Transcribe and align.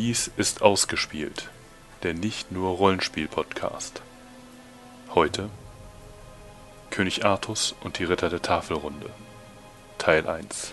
Dies 0.00 0.30
ist 0.36 0.62
ausgespielt, 0.62 1.50
der 2.04 2.14
nicht 2.14 2.52
nur 2.52 2.76
Rollenspiel-Podcast. 2.76 4.00
Heute 5.12 5.50
König 6.92 7.24
Artus 7.24 7.74
und 7.82 7.98
die 7.98 8.04
Ritter 8.04 8.30
der 8.30 8.40
Tafelrunde, 8.40 9.10
Teil 9.98 10.28
1. 10.28 10.72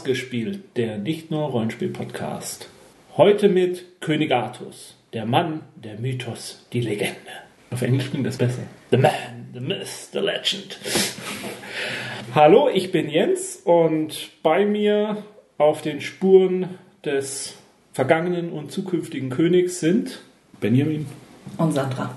ausgespielt, 0.00 0.60
der 0.76 0.96
nicht 0.96 1.30
nur 1.30 1.50
Rollenspiel-Podcast. 1.50 2.70
Heute 3.18 3.50
mit 3.50 4.00
König 4.00 4.32
Artus, 4.32 4.96
der 5.12 5.26
Mann, 5.26 5.60
der 5.76 5.98
Mythos, 5.98 6.64
die 6.72 6.80
Legende. 6.80 7.16
Auf 7.70 7.82
Englisch 7.82 8.08
klingt 8.08 8.26
das 8.26 8.38
besser. 8.38 8.62
The 8.90 8.96
Man, 8.96 9.12
the 9.52 9.60
Myth, 9.60 10.08
the 10.12 10.20
Legend. 10.20 10.78
Hallo, 12.34 12.70
ich 12.72 12.92
bin 12.92 13.10
Jens 13.10 13.56
und 13.62 14.30
bei 14.42 14.64
mir 14.64 15.22
auf 15.58 15.82
den 15.82 16.00
Spuren 16.00 16.78
des 17.04 17.56
vergangenen 17.92 18.52
und 18.52 18.72
zukünftigen 18.72 19.28
Königs 19.28 19.80
sind 19.80 20.20
Benjamin. 20.60 21.04
Und 21.58 21.72
Sandra. 21.72 22.16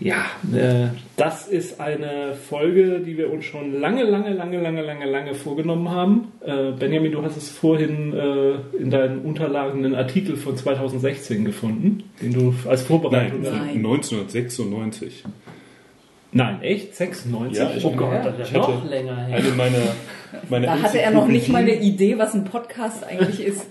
Ja, 0.00 0.26
äh, 0.54 0.88
das 1.16 1.48
ist 1.48 1.80
eine 1.80 2.34
Folge, 2.48 3.00
die 3.00 3.18
wir 3.18 3.32
uns 3.32 3.44
schon 3.44 3.80
lange, 3.80 4.04
lange, 4.04 4.32
lange, 4.32 4.60
lange, 4.60 4.80
lange, 4.82 5.06
lange 5.06 5.34
vorgenommen 5.34 5.90
haben. 5.90 6.32
Äh, 6.44 6.70
Benjamin, 6.78 7.10
du 7.10 7.22
hast 7.22 7.36
es 7.36 7.48
vorhin 7.50 8.12
äh, 8.16 8.76
in 8.80 8.90
deinen 8.90 9.22
Unterlagen 9.22 9.84
einen 9.84 9.96
Artikel 9.96 10.36
von 10.36 10.56
2016 10.56 11.44
gefunden, 11.44 12.04
den 12.22 12.32
du 12.32 12.54
als 12.68 12.82
Vorbereitung. 12.82 13.42
Nein. 13.42 13.76
1996. 13.78 15.24
Nein, 16.30 16.62
echt? 16.62 16.94
96? 16.94 17.58
Ja, 17.58 17.70
ich- 17.76 17.84
oh 17.84 17.90
Gott, 17.92 18.24
das 18.24 18.34
ich 18.38 18.44
ist 18.44 18.52
noch 18.52 18.88
länger 18.88 19.16
her. 19.26 19.38
Eine 19.38 19.48
meiner, 19.50 19.78
meiner 20.50 20.66
Da 20.66 20.82
hatte 20.82 21.00
er 21.00 21.10
noch 21.10 21.26
nicht 21.26 21.48
mal 21.48 21.62
eine 21.62 21.74
Idee, 21.80 22.18
was 22.18 22.34
ein 22.34 22.44
Podcast 22.44 23.02
eigentlich 23.02 23.40
ist. 23.44 23.66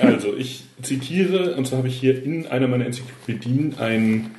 Also 0.00 0.34
ich 0.36 0.64
zitiere, 0.82 1.54
und 1.54 1.66
zwar 1.66 1.78
habe 1.78 1.88
ich 1.88 1.98
hier 1.98 2.22
in 2.22 2.46
einer 2.48 2.66
meiner 2.68 2.86
Enzyklopädien 2.86 3.76
einen 3.78 4.32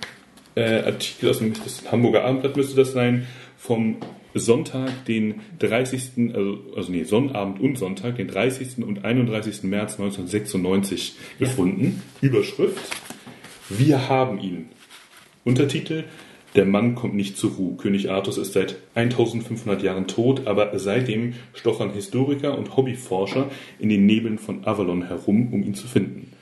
äh, 0.55 0.81
Artikel 0.81 1.29
aus 1.29 1.39
dem 1.39 1.53
das 1.53 1.91
Hamburger 1.91 2.23
Abendblatt 2.23 2.57
müsste 2.57 2.75
das 2.75 2.93
sein, 2.93 3.27
vom 3.57 3.97
Sonntag, 4.33 5.05
den 5.05 5.41
30., 5.59 6.33
also, 6.33 6.59
also 6.75 6.91
nee, 6.91 7.03
Sonnabend 7.03 7.59
und 7.59 7.77
Sonntag, 7.77 8.15
den 8.15 8.27
30. 8.27 8.83
und 8.83 9.05
31. 9.05 9.63
März 9.63 9.93
1996 9.93 11.15
gefunden. 11.39 12.01
Überschrift, 12.21 12.81
wir 13.69 14.09
haben 14.09 14.39
ihn. 14.39 14.69
Untertitel, 15.45 16.05
der 16.55 16.65
Mann 16.65 16.95
kommt 16.95 17.15
nicht 17.15 17.37
zur 17.37 17.51
Ruhe. 17.51 17.77
König 17.77 18.11
Artus 18.11 18.37
ist 18.37 18.53
seit 18.53 18.75
1500 18.95 19.81
Jahren 19.81 20.07
tot, 20.07 20.45
aber 20.45 20.77
seitdem 20.77 21.33
stochern 21.53 21.93
Historiker 21.93 22.57
und 22.57 22.75
Hobbyforscher 22.77 23.49
in 23.79 23.89
den 23.89 24.05
Nebeln 24.05 24.37
von 24.37 24.65
Avalon 24.65 25.07
herum, 25.07 25.51
um 25.51 25.63
ihn 25.63 25.73
zu 25.73 25.87
finden. 25.87 26.32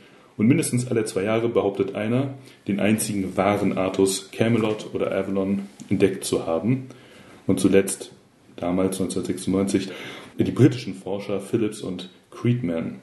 Und 0.42 0.48
mindestens 0.48 0.88
alle 0.88 1.06
zwei 1.06 1.22
Jahre 1.22 1.50
behauptet 1.50 1.94
einer, 1.94 2.34
den 2.68 2.80
einzigen 2.80 3.38
wahren 3.38 3.78
Artus 3.78 4.32
Camelot 4.32 4.88
oder 4.92 5.12
Avalon 5.12 5.68
entdeckt 5.88 6.26
zu 6.26 6.48
haben. 6.48 6.88
Und 7.46 7.60
zuletzt, 7.60 8.12
damals 8.56 9.00
1996, 9.00 9.90
die 10.40 10.52
britischen 10.52 10.96
Forscher 10.96 11.42
Phillips 11.42 11.82
und 11.82 12.10
Creedman. 12.32 13.02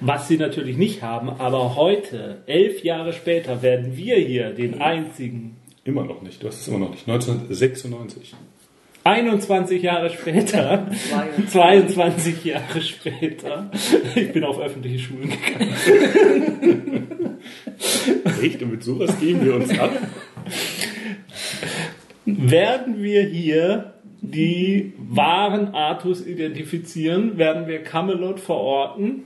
Was 0.00 0.26
sie 0.26 0.36
natürlich 0.36 0.76
nicht 0.76 1.04
haben, 1.04 1.28
aber 1.28 1.76
heute, 1.76 2.42
elf 2.46 2.82
Jahre 2.82 3.12
später, 3.12 3.62
werden 3.62 3.96
wir 3.96 4.16
hier 4.16 4.50
den 4.50 4.80
einzigen, 4.80 5.58
Immer 5.84 6.02
noch 6.04 6.22
nicht, 6.22 6.42
du 6.42 6.48
hast 6.48 6.60
es 6.60 6.66
immer 6.66 6.80
noch 6.80 6.90
nicht. 6.90 7.08
1996. 7.08 8.34
21 9.08 9.82
Jahre 9.82 10.10
später, 10.10 10.86
22 11.48 12.44
Jahre 12.44 12.80
später, 12.82 13.70
ich 14.14 14.32
bin 14.32 14.44
auf 14.44 14.60
öffentliche 14.60 14.98
Schulen 14.98 15.30
gegangen, 15.30 17.38
Echt? 18.42 18.62
Und 18.62 18.72
mit 18.72 18.84
sowas 18.84 19.18
geben 19.18 19.44
wir 19.44 19.54
uns 19.56 19.76
ab? 19.78 19.90
werden 22.26 23.02
wir 23.02 23.22
hier 23.22 23.94
die 24.20 24.92
wahren 24.98 25.74
Artus 25.74 26.26
identifizieren, 26.26 27.38
werden 27.38 27.66
wir 27.66 27.82
Camelot 27.82 28.40
verorten. 28.40 29.24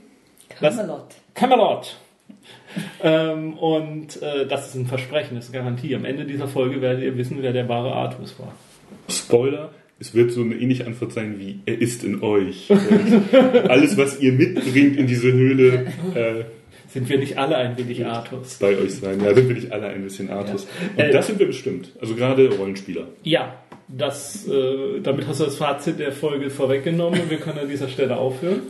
Das- 0.61 0.77
Camelot. 0.77 1.05
Camelot. 1.33 1.97
ähm, 3.03 3.53
und 3.57 4.21
äh, 4.21 4.47
das 4.47 4.67
ist 4.69 4.75
ein 4.75 4.85
Versprechen, 4.85 5.35
das 5.35 5.45
ist 5.45 5.53
eine 5.53 5.63
Garantie. 5.63 5.95
Am 5.95 6.05
Ende 6.05 6.25
dieser 6.25 6.47
Folge 6.47 6.81
werdet 6.81 7.03
ihr 7.03 7.17
wissen, 7.17 7.37
wer 7.41 7.51
der 7.53 7.67
wahre 7.67 7.91
Artus 7.93 8.39
war. 8.39 8.53
Spoiler, 9.09 9.71
es 9.99 10.13
wird 10.15 10.31
so 10.31 10.41
eine 10.41 10.55
ähnliche 10.55 10.85
Antwort 10.85 11.13
sein 11.13 11.35
wie, 11.39 11.59
er 11.65 11.79
ist 11.79 12.03
in 12.03 12.21
euch. 12.23 12.69
Und 12.69 13.69
alles, 13.69 13.97
was 13.97 14.19
ihr 14.19 14.33
mitbringt 14.33 14.97
in 14.97 15.07
diese 15.07 15.31
Höhle, 15.31 15.85
äh, 16.15 16.43
Sind 16.89 17.09
wir 17.09 17.17
nicht 17.17 17.37
alle 17.37 17.55
ein 17.57 17.77
wenig 17.77 18.05
Artus? 18.05 18.55
bei 18.59 18.77
euch 18.77 18.95
sein. 18.95 19.19
Ja, 19.23 19.33
sind 19.33 19.47
wir 19.47 19.55
nicht 19.55 19.71
alle 19.71 19.87
ein 19.87 20.03
bisschen 20.03 20.29
Artus. 20.29 20.67
Ja. 20.97 21.05
Und 21.05 21.09
Äh, 21.09 21.13
das 21.13 21.27
sind 21.27 21.39
wir 21.39 21.47
bestimmt. 21.47 21.91
Also 22.01 22.15
gerade 22.15 22.49
Rollenspieler. 22.55 23.07
Ja, 23.23 23.62
das, 23.95 24.47
äh, 24.47 25.01
damit 25.01 25.27
hast 25.27 25.39
du 25.39 25.45
das 25.45 25.57
Fazit 25.57 25.99
der 25.99 26.11
Folge 26.11 26.49
vorweggenommen 26.49 27.21
und 27.21 27.29
wir 27.29 27.37
können 27.37 27.59
an 27.59 27.69
dieser 27.69 27.89
Stelle 27.89 28.17
aufhören. 28.17 28.61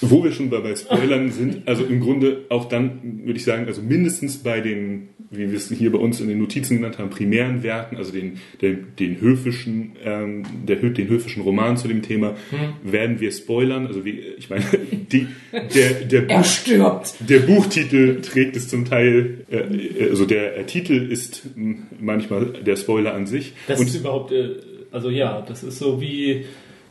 Wo 0.00 0.24
wir 0.24 0.32
schon 0.32 0.48
bei, 0.48 0.60
bei 0.60 0.74
Spoilern 0.74 1.30
sind, 1.30 1.68
also 1.68 1.84
im 1.84 2.00
Grunde 2.00 2.44
auch 2.48 2.66
dann, 2.66 3.22
würde 3.24 3.36
ich 3.38 3.44
sagen, 3.44 3.66
also 3.66 3.82
mindestens 3.82 4.38
bei 4.38 4.60
den, 4.60 5.10
wie 5.30 5.50
wir 5.50 5.56
es 5.56 5.70
hier 5.70 5.92
bei 5.92 5.98
uns 5.98 6.20
in 6.20 6.28
den 6.28 6.38
Notizen 6.38 6.76
genannt 6.76 6.98
haben, 6.98 7.10
primären 7.10 7.62
Werken, 7.62 7.96
also 7.96 8.12
den, 8.12 8.38
den, 8.62 8.86
den 8.98 9.20
höfischen, 9.20 9.92
ähm, 10.02 10.44
der, 10.66 10.76
den 10.76 11.08
höfischen 11.08 11.42
Roman 11.42 11.76
zu 11.76 11.86
dem 11.86 12.02
Thema, 12.02 12.34
werden 12.82 13.20
wir 13.20 13.30
spoilern. 13.32 13.86
Also 13.86 14.04
wie, 14.04 14.18
ich 14.38 14.48
meine, 14.48 14.64
die, 15.12 15.26
der, 15.52 15.90
der, 16.06 16.30
Er 16.30 16.38
Buch, 16.38 16.44
stirbt. 16.44 17.14
der 17.28 17.40
Buchtitel 17.40 18.20
trägt 18.22 18.56
es 18.56 18.68
zum 18.68 18.86
Teil, 18.86 19.44
äh, 19.50 20.08
also 20.08 20.24
der 20.24 20.56
äh, 20.56 20.64
Titel 20.64 21.10
ist 21.10 21.42
mh, 21.54 21.76
manchmal 22.00 22.46
der 22.46 22.76
Spoiler 22.76 23.14
an 23.14 23.26
sich. 23.26 23.52
Das 23.68 23.80
ist 23.80 23.94
überhaupt, 23.94 24.32
äh, 24.32 24.54
also 24.92 25.10
ja, 25.10 25.42
das 25.46 25.62
ist 25.62 25.78
so 25.78 26.00
wie, 26.00 26.44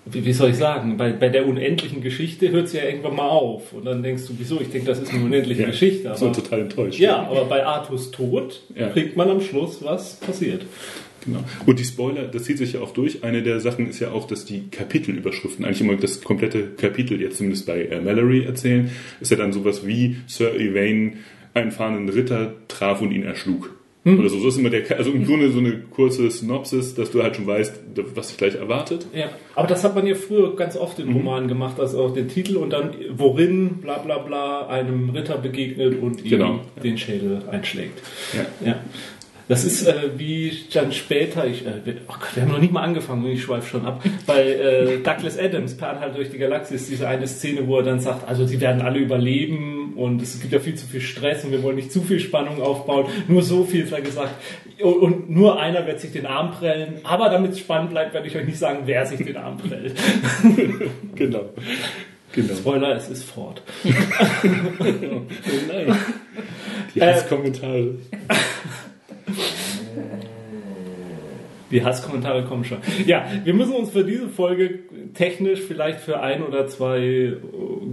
wie, 0.06 0.26
wie 0.26 0.34
soll 0.34 0.52
ich 0.52 0.56
sagen, 0.58 0.98
bei, 0.98 1.12
bei 1.12 1.30
der 1.30 1.48
unendlichen 1.48 2.02
Geschichte 2.02 2.50
hört 2.52 2.68
es 2.68 2.74
ja 2.74 2.84
irgendwann 2.84 3.16
mal 3.16 3.28
auf. 3.30 3.74
Und 3.74 3.86
dann 3.86 4.02
denkst 4.04 4.24
du, 4.28 4.34
wieso? 4.38 4.60
Ich 4.62 4.70
denke, 4.70 4.88
das 4.88 5.00
ist 5.00 5.14
eine 5.14 5.24
unendliche 5.26 5.66
Geschichte. 5.66 6.12
so 6.16 6.28
Aber, 6.28 6.36
total 6.36 6.62
enttäuscht. 6.62 7.00
ja, 7.00 7.18
aber 7.28 7.46
bei 7.46 7.66
Artus 7.66 8.12
Tod 8.12 8.62
Ja. 8.76 8.90
kriegt 8.90 9.16
man 9.18 9.30
am 9.30 9.42
Schluss, 9.42 9.84
was 9.84 10.16
passiert. 10.20 10.66
Genau. 11.26 11.40
Und 11.66 11.78
die 11.80 11.84
Spoiler, 11.84 12.24
das 12.30 12.44
zieht 12.44 12.58
sich 12.58 12.74
ja 12.74 12.80
auch 12.80 12.94
durch. 12.94 13.26
Eine 13.26 13.44
der 13.44 13.60
Sachen 13.60 13.90
ist 13.90 14.00
ja 14.00 14.12
auch, 14.12 14.26
dass 14.26 14.46
die 14.46 14.70
Kapitelüberschriften 14.72 15.66
eigentlich 15.66 15.82
immer 15.82 15.96
das 15.98 16.22
komplette 16.24 16.64
Kapitel, 16.78 17.20
jetzt 17.22 17.38
zumindest 17.38 17.66
bei 17.66 17.84
äh, 17.84 18.00
Mallory 18.00 18.46
erzählen, 18.46 18.90
ist 19.20 19.30
ja 19.32 19.36
dann 19.38 19.52
sowas 19.52 19.86
wie 19.86 20.16
Sir 20.28 20.54
Yvain 20.56 21.18
einen 21.54 21.72
fahrenden 21.72 22.08
Ritter 22.08 22.54
traf 22.70 23.02
und 23.02 23.12
ihn 23.12 23.24
erschlug. 23.24 23.76
Oder 24.06 24.30
so. 24.30 24.40
So 24.40 24.48
ist 24.48 24.58
immer 24.58 24.70
der, 24.70 24.98
also 24.98 25.12
im 25.12 25.26
Grunde 25.26 25.52
so 25.52 25.60
eine 25.60 25.74
kurze 25.92 26.32
Synopsis, 26.32 26.96
dass 26.96 27.12
du 27.12 27.22
halt 27.22 27.36
schon 27.36 27.46
weißt, 27.46 27.74
was 28.16 28.30
dich 28.30 28.38
gleich 28.38 28.56
erwartet. 28.56 29.06
Ja, 29.14 29.30
aber 29.56 29.68
das 29.68 29.84
hat 29.84 29.94
man 29.94 30.08
ja 30.08 30.16
früher 30.16 30.56
ganz 30.56 30.78
oft 30.78 31.00
in 31.00 31.12
Romanen 31.12 31.48
gemacht, 31.50 31.80
also 31.80 32.02
auch 32.04 32.14
den 32.14 32.30
Titel 32.30 32.56
und 32.58 32.72
dann 32.72 32.92
worin 33.12 33.80
bla 33.82 33.98
bla 33.98 34.18
bla 34.20 34.68
einem 34.68 35.10
Ritter 35.10 35.38
begegnet 35.38 36.02
und 36.02 36.24
ihm 36.24 36.30
Genau. 36.30 36.60
den 36.82 36.98
Schädel 36.98 37.42
einschlägt. 37.52 38.02
Ja. 38.34 38.68
Ja. 38.68 38.80
Das 39.50 39.66
ist 39.66 39.88
äh, 39.88 40.12
wie 40.16 40.56
dann 40.72 40.92
später, 40.94 41.48
ich, 41.48 41.66
äh, 41.66 41.84
wir, 41.84 41.96
oh 42.08 42.14
Gott, 42.20 42.36
wir 42.36 42.44
haben 42.44 42.52
noch 42.52 42.60
nicht 42.60 42.72
mal 42.72 42.84
angefangen, 42.84 43.26
ich 43.26 43.42
schweife 43.42 43.68
schon 43.68 43.84
ab. 43.84 44.04
Bei 44.28 44.44
äh, 44.44 45.00
Douglas 45.00 45.40
Adams, 45.40 45.76
Per 45.76 45.90
Anhalt 45.90 46.16
durch 46.16 46.30
die 46.30 46.38
Galaxie, 46.38 46.76
ist 46.76 46.88
diese 46.88 47.08
eine 47.08 47.28
Szene, 47.28 47.66
wo 47.66 47.78
er 47.78 47.84
dann 47.84 48.00
sagt, 48.00 48.30
also 48.30 48.46
sie 48.46 48.62
werden 48.62 48.84
alle 48.84 49.00
überleben 49.00 49.94
und 49.96 50.22
es 50.22 50.40
gibt 50.40 50.54
ja 50.54 50.60
viel 50.60 50.76
zu 50.76 50.86
viel 50.86 51.02
Stress 51.02 51.44
und 51.44 51.52
wir 51.52 51.64
wollen 51.64 51.78
nicht 51.78 51.92
zu 51.92 52.04
viel 52.04 52.20
Spannung 52.20 52.62
aufbauen. 52.62 53.08
Nur 53.28 53.42
so 53.42 53.64
viel 53.66 53.86
ist 53.86 53.92
er 53.92 54.02
gesagt. 54.02 54.36
Und, 54.84 54.94
und 54.94 55.32
nur 55.32 55.60
einer 55.60 55.88
wird 55.88 56.00
sich 56.00 56.12
den 56.12 56.28
Arm 56.28 56.52
prellen. 56.52 57.00
Aber 57.04 57.30
damit 57.30 57.54
es 57.54 57.60
spannend 57.60 57.90
bleibt, 57.90 58.14
werde 58.14 58.28
ich 58.28 58.38
euch 58.38 58.46
nicht 58.46 58.60
sagen, 58.60 58.82
wer 58.86 59.08
sich 59.08 59.26
den 59.26 59.38
Arm 59.38 59.58
prellt. 59.58 59.96
Genau. 61.16 61.50
Genau. 62.32 62.54
Spoiler, 62.54 62.96
es 62.96 63.10
ist 63.10 63.24
Ford. 63.24 63.64
Die 66.96 67.02
Hasskommentare. 67.02 67.96
Die 71.72 71.84
Hasskommentare 71.84 72.46
kommen 72.46 72.64
schon. 72.64 72.80
Ja, 73.06 73.26
wir 73.44 73.54
müssen 73.54 73.74
uns 73.74 73.92
für 73.92 74.04
diese 74.04 74.28
Folge 74.28 74.80
technisch 75.14 75.62
vielleicht 75.62 76.00
für 76.00 76.20
ein 76.20 76.44
oder 76.44 76.68
zwei 76.68 77.00
äh, 77.00 77.36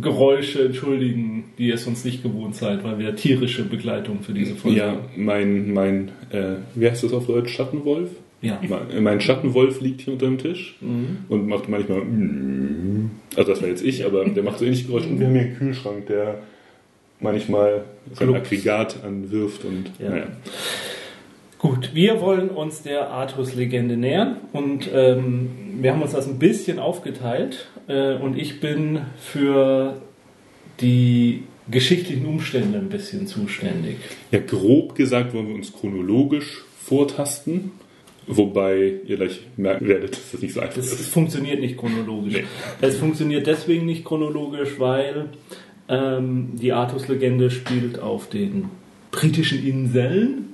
Geräusche 0.00 0.67
entschuldigen, 0.67 1.44
die 1.58 1.69
ihr 1.69 1.78
sonst 1.78 2.05
nicht 2.05 2.23
gewohnt 2.23 2.55
seid, 2.55 2.84
weil 2.84 2.99
wir 2.99 3.14
tierische 3.17 3.64
Begleitung 3.64 4.23
für 4.23 4.32
diese 4.32 4.55
Folge 4.55 4.78
Ja, 4.78 4.96
mein, 5.17 5.73
mein 5.73 6.08
äh, 6.31 6.56
wie 6.75 6.88
heißt 6.88 7.05
das 7.05 7.12
auf 7.12 7.26
Deutsch? 7.26 7.52
Schattenwolf? 7.52 8.11
Ja. 8.43 8.61
Mein, 8.69 9.02
mein 9.02 9.20
Schattenwolf 9.20 9.81
liegt 9.81 10.02
hier 10.02 10.12
unter 10.12 10.26
dem 10.26 10.38
Tisch 10.38 10.76
und 11.28 11.49
macht 11.49 11.69
manchmal. 11.69 12.02
Also, 13.34 13.50
das 13.50 13.62
war 13.62 13.69
jetzt 13.69 13.82
ich, 13.82 14.05
aber 14.05 14.25
der 14.25 14.43
macht 14.43 14.58
so 14.58 14.64
ähnliche 14.64 14.87
Geräusche. 14.87 15.08
Und 15.08 15.19
wir 15.19 15.26
haben 15.26 15.32
hier 15.34 15.43
einen 15.43 15.56
Kühlschrank, 15.56 16.06
der 16.06 16.38
manchmal 17.19 17.84
sein. 18.12 18.34
Aggregat 18.34 19.02
anwirft 19.05 19.64
und. 19.64 19.90
Ja. 19.99 20.11
Naja. 20.11 20.26
Gut, 21.58 21.94
wir 21.94 22.20
wollen 22.20 22.50
uns 22.50 22.82
der 22.82 23.11
Artus-Legende 23.11 23.97
nähern 23.97 24.37
und 24.53 24.91
ähm, 24.93 25.49
wir 25.81 25.93
haben 25.93 26.03
uns 26.03 26.12
das 26.12 26.29
ein 26.29 26.38
bisschen 26.38 26.79
aufgeteilt 26.79 27.67
äh, 27.88 28.14
und 28.17 28.38
ich 28.38 28.61
bin 28.61 29.00
für 29.19 30.00
die 30.81 31.44
geschichtlichen 31.70 32.26
Umstände 32.26 32.79
ein 32.79 32.91
bisschen 32.91 33.26
zuständig. 33.26 33.97
Ja, 34.31 34.38
grob 34.41 34.94
gesagt 34.94 35.32
wollen 35.35 35.49
wir 35.49 35.55
uns 35.55 35.73
chronologisch 35.73 36.62
vortasten, 36.85 37.73
wobei 38.26 38.97
ihr 39.06 39.17
gleich 39.17 39.41
merken 39.56 39.88
werdet, 39.88 40.12
dass 40.12 40.32
das 40.32 40.43
nicht 40.43 40.55
so 40.55 40.61
einfach 40.61 40.76
Das 40.76 40.93
ist. 40.93 41.09
funktioniert 41.09 41.61
nicht 41.61 41.79
chronologisch. 41.79 42.35
Nee. 42.35 42.44
Es 42.82 42.97
funktioniert 42.97 43.47
deswegen 43.47 43.87
nicht 43.87 44.05
chronologisch, 44.05 44.79
weil 44.79 45.31
ähm, 45.88 46.50
die 46.55 46.73
Artus-Legende 46.73 47.50
spielt 47.50 47.99
auf 47.99 48.29
den 48.29 48.67
britischen 49.11 49.67
Inseln. 49.67 50.45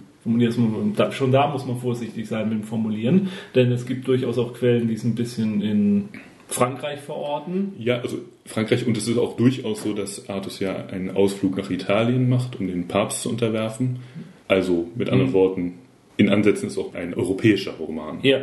Da- 0.96 1.12
Schon 1.12 1.32
da 1.32 1.48
muss 1.48 1.66
man 1.66 1.78
vorsichtig 1.78 2.28
sein 2.28 2.48
mit 2.48 2.58
dem 2.58 2.64
Formulieren, 2.64 3.28
denn 3.54 3.72
es 3.72 3.86
gibt 3.86 4.06
durchaus 4.06 4.38
auch 4.38 4.54
Quellen, 4.54 4.88
die 4.88 4.94
es 4.94 5.04
ein 5.04 5.14
bisschen 5.14 5.60
in 5.62 6.08
Frankreich 6.48 7.00
verorten. 7.00 7.72
Ja, 7.78 8.00
also 8.00 8.19
Frankreich, 8.44 8.86
und 8.86 8.96
es 8.96 9.08
ist 9.08 9.19
auch 9.19 9.36
durchaus 9.36 9.82
so, 9.82 9.94
dass 9.94 10.28
Artus 10.28 10.60
ja 10.60 10.86
einen 10.86 11.10
Ausflug 11.10 11.56
nach 11.56 11.70
Italien 11.70 12.28
macht, 12.28 12.58
um 12.60 12.66
den 12.66 12.88
Papst 12.88 13.22
zu 13.22 13.30
unterwerfen. 13.30 14.00
Also 14.48 14.88
mit 14.96 15.08
anderen 15.08 15.30
Mhm. 15.30 15.34
Worten, 15.34 15.72
in 16.16 16.28
Ansätzen 16.28 16.68
ist 16.68 16.78
auch 16.78 16.94
ein 16.94 17.14
europäischer 17.14 17.72
Roman. 17.72 18.18
Ja, 18.22 18.40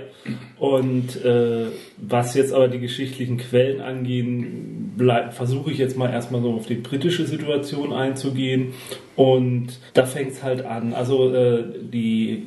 und 0.57 1.23
äh, 1.23 1.67
was 1.97 2.33
jetzt 2.33 2.51
aber 2.51 2.67
die 2.67 2.79
geschichtlichen 2.79 3.37
Quellen 3.37 3.79
angehen, 3.79 4.93
versuche 5.31 5.71
ich 5.71 5.77
jetzt 5.77 5.97
mal 5.97 6.09
erstmal 6.09 6.41
so 6.41 6.51
auf 6.53 6.65
die 6.65 6.75
britische 6.75 7.25
Situation 7.25 7.93
einzugehen. 7.93 8.73
Und 9.15 9.79
da 9.93 10.05
fängt 10.05 10.31
es 10.31 10.43
halt 10.43 10.65
an. 10.65 10.93
Also 10.93 11.33
äh, 11.33 11.63
die 11.81 12.43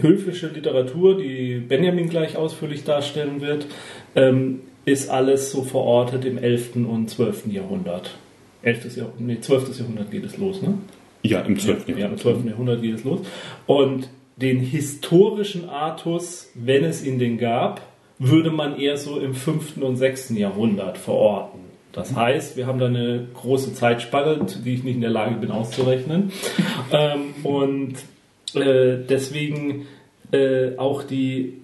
höfische 0.00 0.48
Literatur, 0.48 1.18
die 1.18 1.56
Benjamin 1.56 2.08
gleich 2.08 2.36
ausführlich 2.36 2.84
darstellen 2.84 3.40
wird, 3.40 3.66
ähm, 4.14 4.60
ist 4.84 5.10
alles 5.10 5.52
so 5.52 5.62
verortet 5.62 6.24
im 6.24 6.38
11. 6.38 6.76
und 6.76 7.08
12. 7.08 7.52
Jahrhundert. 7.52 8.10
11. 8.62 8.96
Jahrhundert, 8.96 9.20
nee, 9.20 9.40
12. 9.40 9.78
Jahrhundert 9.78 10.10
geht 10.10 10.24
es 10.24 10.38
los, 10.38 10.62
ne? 10.62 10.78
Ja, 11.22 11.40
im 11.40 11.58
12. 11.58 11.86
Ja, 11.86 11.94
im 11.94 12.00
Jahrhundert. 12.00 12.22
12. 12.22 12.44
Jahrhundert 12.46 12.82
geht 12.82 12.94
es 12.96 13.04
los. 13.04 13.20
Und 13.66 14.08
den 14.42 14.60
historischen 14.60 15.68
Artus, 15.68 16.50
wenn 16.54 16.84
es 16.84 17.04
ihn 17.04 17.18
denn 17.18 17.38
gab, 17.38 17.80
würde 18.18 18.50
man 18.50 18.78
eher 18.78 18.96
so 18.96 19.18
im 19.18 19.34
5. 19.34 19.78
und 19.78 19.96
6. 19.96 20.30
Jahrhundert 20.30 20.98
verorten. 20.98 21.60
Das 21.92 22.14
heißt, 22.14 22.56
wir 22.56 22.66
haben 22.66 22.78
da 22.78 22.86
eine 22.86 23.26
große 23.34 23.74
Zeitspanne, 23.74 24.46
die 24.64 24.74
ich 24.74 24.82
nicht 24.82 24.96
in 24.96 25.00
der 25.00 25.10
Lage 25.10 25.36
bin 25.36 25.50
auszurechnen. 25.50 26.32
ähm, 26.92 27.34
und 27.42 27.94
äh, 28.54 28.98
deswegen 29.08 29.86
äh, 30.32 30.76
auch 30.76 31.02
die 31.02 31.61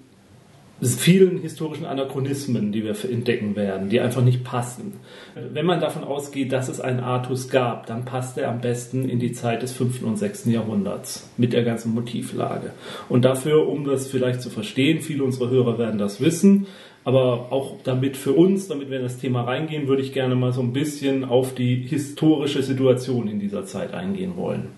vielen 0.81 1.39
historischen 1.39 1.87
Anachronismen, 1.87 2.71
die 2.71 2.85
wir 2.85 2.95
entdecken 3.11 3.57
werden, 3.57 3.89
die 3.89 4.01
einfach 4.01 4.23
nicht 4.23 4.45
passen. 4.45 4.93
Wenn 5.35 5.67
man 5.67 5.81
davon 5.81 6.05
ausgeht, 6.05 6.53
dass 6.53 6.69
es 6.69 6.81
einen 6.81 7.01
Artus 7.01 7.49
gab, 7.49 7.87
dann 7.87 8.05
passt 8.05 8.39
er 8.39 8.49
am 8.49 8.61
besten 8.61 9.09
in 9.09 9.19
die 9.19 9.33
Zeit 9.33 9.63
des 9.63 9.73
5. 9.73 10.03
und 10.05 10.17
6. 10.17 10.47
Jahrhunderts 10.47 11.29
mit 11.37 11.53
der 11.53 11.65
ganzen 11.65 11.95
Motivlage. 11.95 12.73
Und 13.09 13.25
dafür, 13.25 13.67
um 13.67 13.85
das 13.85 14.07
vielleicht 14.07 14.41
zu 14.41 14.51
verstehen, 14.51 15.01
viele 15.01 15.25
unserer 15.25 15.51
Hörer 15.51 15.79
werden 15.79 15.99
das 15.99 16.21
wissen, 16.21 16.67
aber 17.05 17.53
auch 17.53 17.77
damit 17.83 18.17
für 18.17 18.33
uns, 18.33 18.69
damit 18.69 18.91
wir 18.91 18.99
in 18.99 19.03
das 19.03 19.19
Thema 19.19 19.43
reingehen, 19.43 19.89
würde 19.89 20.03
ich 20.03 20.13
gerne 20.13 20.37
mal 20.37 20.53
so 20.53 20.61
ein 20.61 20.73
bisschen 20.73 21.25
auf 21.25 21.55
die 21.55 21.77
historische 21.77 22.63
Situation 22.63 23.29
in 23.29 23.41
dieser 23.41 23.65
Zeit 23.65 23.95
eingehen 23.95 24.37
wollen. 24.37 24.69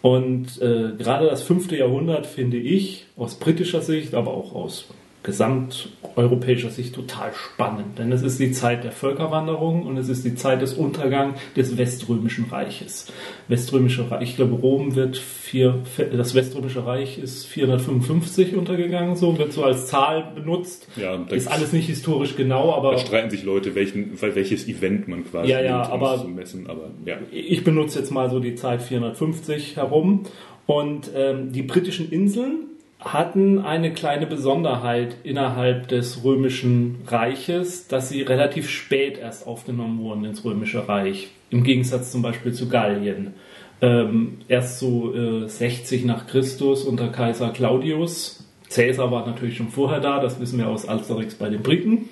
Und 0.00 0.60
äh, 0.62 0.92
gerade 0.96 1.26
das 1.26 1.42
fünfte 1.42 1.76
Jahrhundert 1.76 2.26
finde 2.26 2.56
ich 2.56 3.06
aus 3.16 3.34
britischer 3.34 3.82
Sicht, 3.82 4.14
aber 4.14 4.32
auch 4.32 4.54
aus 4.54 4.88
gesamteuropäischer 5.28 6.70
Sicht 6.70 6.94
total 6.94 7.30
spannend. 7.34 7.98
Denn 7.98 8.10
es 8.12 8.22
ist 8.22 8.40
die 8.40 8.52
Zeit 8.52 8.84
der 8.84 8.92
Völkerwanderung 8.92 9.84
und 9.86 9.96
es 9.96 10.08
ist 10.08 10.24
die 10.24 10.34
Zeit 10.34 10.62
des 10.62 10.74
Untergangs 10.74 11.38
des 11.56 11.76
Weströmischen 11.76 12.46
Reiches. 12.50 13.06
Weströmische 13.48 14.10
Reich, 14.10 14.30
ich 14.30 14.36
glaube, 14.36 14.54
Rom 14.56 14.94
wird 14.94 15.16
vier, 15.16 15.78
das 16.12 16.34
Weströmische 16.34 16.84
Reich 16.86 17.18
ist 17.18 17.46
455 17.46 18.56
untergegangen, 18.56 19.16
so 19.16 19.38
wird 19.38 19.52
so 19.52 19.64
als 19.64 19.86
Zahl 19.86 20.32
benutzt. 20.34 20.88
Ja, 20.96 21.16
da 21.16 21.34
ist 21.36 21.48
alles 21.48 21.72
nicht 21.72 21.86
historisch 21.86 22.36
genau, 22.36 22.72
aber 22.74 22.92
Da 22.92 22.98
streiten 22.98 23.30
sich 23.30 23.44
Leute, 23.44 23.74
welchen, 23.74 24.20
welches 24.20 24.66
Event 24.68 25.08
man 25.08 25.24
quasi 25.24 25.50
Ja, 25.50 25.60
ja, 25.60 25.78
nimmt, 25.82 25.92
um 25.92 26.02
aber- 26.02 26.20
zu 26.20 26.28
messen. 26.28 26.66
Aber 26.68 26.90
ja, 27.04 27.16
ich 27.30 27.64
benutze 27.64 27.98
jetzt 28.00 28.10
mal 28.10 28.30
so 28.30 28.40
die 28.40 28.54
Zeit 28.54 28.82
450 28.82 29.76
herum. 29.76 30.24
Und 30.66 31.10
ähm, 31.16 31.50
die 31.50 31.62
britischen 31.62 32.10
Inseln 32.10 32.66
hatten 33.00 33.60
eine 33.60 33.92
kleine 33.92 34.26
Besonderheit 34.26 35.16
innerhalb 35.22 35.88
des 35.88 36.24
römischen 36.24 37.02
Reiches, 37.06 37.86
dass 37.86 38.08
sie 38.08 38.22
relativ 38.22 38.68
spät 38.68 39.18
erst 39.18 39.46
aufgenommen 39.46 40.00
wurden 40.00 40.24
ins 40.24 40.44
römische 40.44 40.88
Reich. 40.88 41.28
Im 41.50 41.62
Gegensatz 41.62 42.10
zum 42.10 42.22
Beispiel 42.22 42.52
zu 42.52 42.68
Gallien. 42.68 43.34
Ähm, 43.80 44.38
erst 44.48 44.80
so 44.80 45.14
äh, 45.14 45.48
60 45.48 46.04
nach 46.04 46.26
Christus 46.26 46.82
unter 46.82 47.08
Kaiser 47.08 47.50
Claudius. 47.50 48.44
Caesar 48.68 49.12
war 49.12 49.24
natürlich 49.24 49.56
schon 49.56 49.68
vorher 49.68 50.00
da, 50.00 50.20
das 50.20 50.40
wissen 50.40 50.58
wir 50.58 50.68
aus 50.68 50.88
Asterix 50.88 51.36
bei 51.36 51.48
den 51.48 51.62
Briten. 51.62 52.08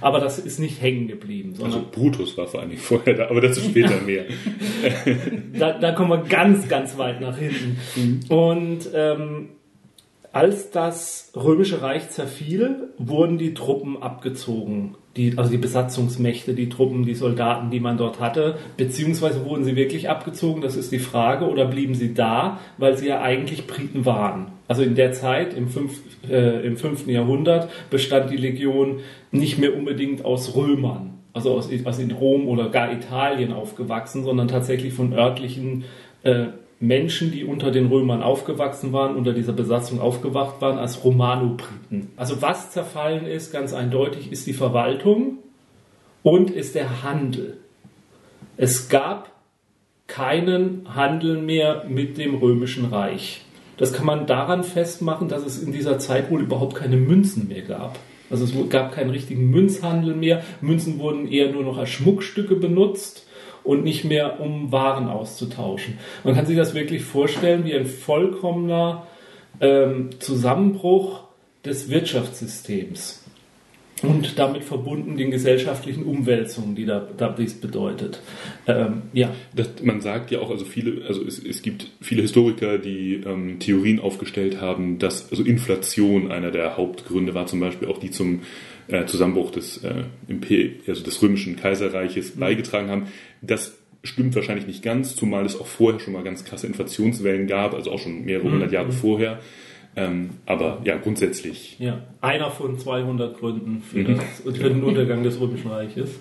Aber 0.00 0.20
das 0.20 0.38
ist 0.38 0.58
nicht 0.58 0.80
hängen 0.80 1.06
geblieben, 1.06 1.54
also 1.62 1.84
Brutus 1.92 2.38
war 2.38 2.46
vor 2.46 2.62
Dingen 2.62 2.78
vorher 2.78 3.12
da, 3.12 3.28
aber 3.28 3.42
dazu 3.42 3.60
später 3.60 4.00
mehr. 4.06 4.24
da, 5.52 5.78
da 5.78 5.92
kommen 5.92 6.08
wir 6.08 6.26
ganz, 6.26 6.66
ganz 6.66 6.96
weit 6.96 7.20
nach 7.20 7.36
hinten. 7.36 8.20
Und 8.30 8.88
ähm, 8.94 9.50
als 10.32 10.70
das 10.70 11.30
Römische 11.36 11.82
Reich 11.82 12.08
zerfiel, 12.08 12.88
wurden 12.98 13.36
die 13.36 13.54
Truppen 13.54 14.02
abgezogen. 14.02 14.96
Die, 15.16 15.36
also 15.36 15.50
die 15.50 15.58
Besatzungsmächte, 15.58 16.54
die 16.54 16.70
Truppen, 16.70 17.04
die 17.04 17.14
Soldaten, 17.14 17.70
die 17.70 17.80
man 17.80 17.98
dort 17.98 18.18
hatte, 18.18 18.56
beziehungsweise 18.78 19.44
wurden 19.44 19.64
sie 19.64 19.76
wirklich 19.76 20.08
abgezogen, 20.08 20.62
das 20.62 20.74
ist 20.74 20.90
die 20.90 20.98
Frage, 20.98 21.46
oder 21.46 21.66
blieben 21.66 21.94
sie 21.94 22.14
da, 22.14 22.60
weil 22.78 22.96
sie 22.96 23.08
ja 23.08 23.20
eigentlich 23.20 23.66
Briten 23.66 24.06
waren. 24.06 24.46
Also 24.68 24.82
in 24.82 24.94
der 24.94 25.12
Zeit, 25.12 25.52
im, 25.52 25.68
fünf, 25.68 26.00
äh, 26.30 26.66
im 26.66 26.78
5. 26.78 27.08
Jahrhundert, 27.08 27.68
bestand 27.90 28.30
die 28.30 28.38
Legion 28.38 29.00
nicht 29.32 29.58
mehr 29.58 29.76
unbedingt 29.76 30.24
aus 30.24 30.56
Römern, 30.56 31.18
also 31.34 31.52
aus, 31.52 31.68
aus 31.84 31.98
in 31.98 32.10
Rom 32.10 32.48
oder 32.48 32.70
gar 32.70 32.90
Italien 32.90 33.52
aufgewachsen, 33.52 34.24
sondern 34.24 34.48
tatsächlich 34.48 34.94
von 34.94 35.12
örtlichen 35.12 35.84
äh, 36.22 36.46
Menschen, 36.82 37.30
die 37.30 37.44
unter 37.44 37.70
den 37.70 37.86
Römern 37.86 38.24
aufgewachsen 38.24 38.92
waren, 38.92 39.14
unter 39.14 39.32
dieser 39.32 39.52
Besatzung 39.52 40.00
aufgewacht 40.00 40.60
waren, 40.60 40.78
als 40.78 41.04
Romano-Briten. 41.04 42.10
Also 42.16 42.42
was 42.42 42.72
zerfallen 42.72 43.24
ist, 43.24 43.52
ganz 43.52 43.72
eindeutig, 43.72 44.32
ist 44.32 44.48
die 44.48 44.52
Verwaltung 44.52 45.38
und 46.24 46.50
ist 46.50 46.74
der 46.74 47.04
Handel. 47.04 47.58
Es 48.56 48.88
gab 48.88 49.30
keinen 50.08 50.92
Handel 50.92 51.40
mehr 51.40 51.84
mit 51.88 52.18
dem 52.18 52.34
Römischen 52.34 52.86
Reich. 52.86 53.42
Das 53.76 53.92
kann 53.92 54.04
man 54.04 54.26
daran 54.26 54.64
festmachen, 54.64 55.28
dass 55.28 55.46
es 55.46 55.62
in 55.62 55.72
dieser 55.72 56.00
Zeit 56.00 56.32
wohl 56.32 56.42
überhaupt 56.42 56.74
keine 56.74 56.96
Münzen 56.96 57.46
mehr 57.46 57.62
gab. 57.62 57.96
Also 58.28 58.44
es 58.44 58.68
gab 58.70 58.90
keinen 58.90 59.10
richtigen 59.10 59.50
Münzhandel 59.50 60.16
mehr. 60.16 60.42
Münzen 60.60 60.98
wurden 60.98 61.28
eher 61.28 61.52
nur 61.52 61.62
noch 61.62 61.78
als 61.78 61.90
Schmuckstücke 61.90 62.56
benutzt 62.56 63.21
und 63.64 63.84
nicht 63.84 64.04
mehr 64.04 64.40
um 64.40 64.72
Waren 64.72 65.08
auszutauschen. 65.08 65.98
Man 66.24 66.34
kann 66.34 66.46
sich 66.46 66.56
das 66.56 66.74
wirklich 66.74 67.02
vorstellen 67.02 67.64
wie 67.64 67.74
ein 67.74 67.86
vollkommener 67.86 69.06
ähm, 69.60 70.10
Zusammenbruch 70.18 71.24
des 71.64 71.88
Wirtschaftssystems 71.88 73.21
und 74.02 74.38
damit 74.38 74.64
verbunden 74.64 75.16
den 75.16 75.30
gesellschaftlichen 75.30 76.04
Umwälzungen, 76.04 76.74
die 76.74 76.86
da, 76.86 77.06
da 77.16 77.28
dies 77.28 77.54
bedeutet. 77.54 78.20
Ähm, 78.66 79.02
ja, 79.12 79.30
Das, 79.54 79.68
man 79.82 80.00
sagt 80.00 80.30
ja 80.30 80.40
auch, 80.40 80.50
also 80.50 80.64
viele, 80.64 81.06
also 81.06 81.24
es, 81.24 81.38
es 81.38 81.62
gibt 81.62 81.88
viele 82.00 82.22
Historiker, 82.22 82.78
die 82.78 83.22
ähm, 83.24 83.58
Theorien 83.60 84.00
aufgestellt 84.00 84.60
haben, 84.60 84.98
dass 84.98 85.30
also 85.30 85.44
Inflation 85.44 86.32
einer 86.32 86.50
der 86.50 86.76
Hauptgründe 86.76 87.34
war, 87.34 87.46
zum 87.46 87.60
Beispiel 87.60 87.88
auch 87.88 87.98
die 87.98 88.10
zum 88.10 88.40
äh, 88.88 89.04
Zusammenbruch 89.06 89.52
des, 89.52 89.84
äh, 89.84 90.04
Imper 90.26 90.88
also 90.88 91.04
des 91.04 91.22
römischen 91.22 91.56
Kaiserreiches 91.56 92.32
beigetragen 92.32 92.90
haben. 92.90 93.06
Das 93.40 93.78
stimmt 94.02 94.34
wahrscheinlich 94.34 94.66
nicht 94.66 94.82
ganz, 94.82 95.14
zumal 95.14 95.46
es 95.46 95.58
auch 95.58 95.66
vorher 95.66 96.00
schon 96.00 96.14
mal 96.14 96.24
ganz 96.24 96.44
krasse 96.44 96.66
Inflationswellen 96.66 97.46
gab, 97.46 97.72
also 97.72 97.92
auch 97.92 98.00
schon 98.00 98.24
mehrere 98.24 98.50
hundert 98.50 98.72
Jahre 98.72 98.90
vorher. 98.90 99.38
Ähm, 99.94 100.30
aber 100.46 100.80
ja, 100.84 100.96
grundsätzlich. 100.96 101.76
Ja, 101.78 102.02
einer 102.22 102.50
von 102.50 102.78
200 102.78 103.38
Gründen 103.38 103.82
für, 103.82 104.04
das, 104.04 104.40
für 104.42 104.52
den 104.52 104.82
Untergang 104.82 105.22
des 105.22 105.38
Römischen 105.38 105.70
Reiches. 105.70 106.18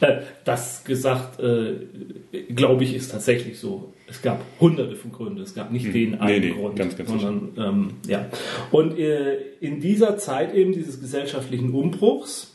Äh, 0.00 0.20
das 0.44 0.84
gesagt, 0.84 1.40
äh, 1.40 1.76
glaube 2.54 2.84
ich, 2.84 2.94
ist 2.94 3.12
tatsächlich 3.12 3.58
so. 3.58 3.94
Es 4.06 4.20
gab 4.20 4.42
hunderte 4.60 4.94
von 4.96 5.10
Gründen. 5.10 5.40
Es 5.40 5.54
gab 5.54 5.72
nicht 5.72 5.94
den 5.94 6.20
einen 6.20 6.40
nee, 6.40 6.50
Grund, 6.50 6.76
ganz, 6.76 6.98
ganz 6.98 7.08
sondern 7.08 7.52
ähm, 7.56 7.90
ja. 8.06 8.26
Und 8.70 8.98
äh, 8.98 9.36
in 9.60 9.80
dieser 9.80 10.18
Zeit 10.18 10.54
eben 10.54 10.72
dieses 10.72 11.00
gesellschaftlichen 11.00 11.72
Umbruchs, 11.72 12.54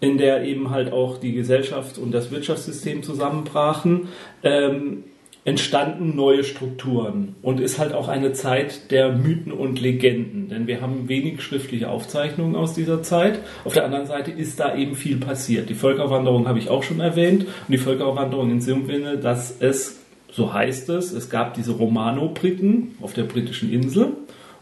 in 0.00 0.18
der 0.18 0.44
eben 0.44 0.68
halt 0.68 0.92
auch 0.92 1.16
die 1.16 1.32
Gesellschaft 1.32 1.96
und 1.96 2.12
das 2.12 2.30
Wirtschaftssystem 2.30 3.02
zusammenbrachen, 3.02 4.08
ähm, 4.42 5.04
entstanden 5.44 6.16
neue 6.16 6.42
Strukturen 6.42 7.34
und 7.42 7.60
ist 7.60 7.78
halt 7.78 7.92
auch 7.92 8.08
eine 8.08 8.32
Zeit 8.32 8.90
der 8.90 9.12
Mythen 9.12 9.52
und 9.52 9.80
Legenden, 9.80 10.48
denn 10.48 10.66
wir 10.66 10.80
haben 10.80 11.08
wenig 11.08 11.42
schriftliche 11.42 11.90
Aufzeichnungen 11.90 12.56
aus 12.56 12.72
dieser 12.72 13.02
Zeit. 13.02 13.40
Auf 13.64 13.74
der 13.74 13.84
anderen 13.84 14.06
Seite 14.06 14.30
ist 14.30 14.58
da 14.58 14.74
eben 14.74 14.94
viel 14.94 15.18
passiert. 15.18 15.68
Die 15.68 15.74
Völkerwanderung 15.74 16.48
habe 16.48 16.58
ich 16.58 16.70
auch 16.70 16.82
schon 16.82 17.00
erwähnt 17.00 17.42
und 17.42 17.72
die 17.72 17.78
Völkerwanderung 17.78 18.50
in 18.50 18.64
dem 18.64 18.86
Sinne, 18.86 19.18
dass 19.18 19.54
es, 19.60 20.00
so 20.32 20.54
heißt 20.54 20.88
es, 20.88 21.12
es 21.12 21.28
gab 21.28 21.52
diese 21.52 21.72
Romano-Briten 21.72 22.96
auf 23.02 23.12
der 23.12 23.24
britischen 23.24 23.70
Insel 23.70 24.12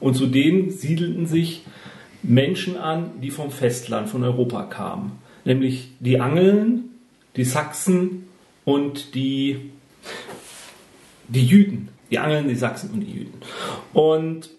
und 0.00 0.14
zu 0.14 0.26
denen 0.26 0.70
siedelten 0.70 1.26
sich 1.26 1.62
Menschen 2.24 2.76
an, 2.76 3.10
die 3.22 3.30
vom 3.30 3.52
Festland, 3.52 4.08
von 4.08 4.24
Europa 4.24 4.64
kamen. 4.64 5.12
Nämlich 5.44 5.90
die 6.00 6.18
Angeln, 6.18 6.90
die 7.36 7.44
Sachsen 7.44 8.24
und 8.64 9.14
die 9.14 9.70
die 11.34 11.46
Jüden, 11.46 11.88
die 12.10 12.18
Angeln, 12.18 12.48
die 12.48 12.54
Sachsen 12.54 12.90
und 12.92 13.00
die 13.00 13.12
Jüden. 13.12 13.34
Und 13.92 14.50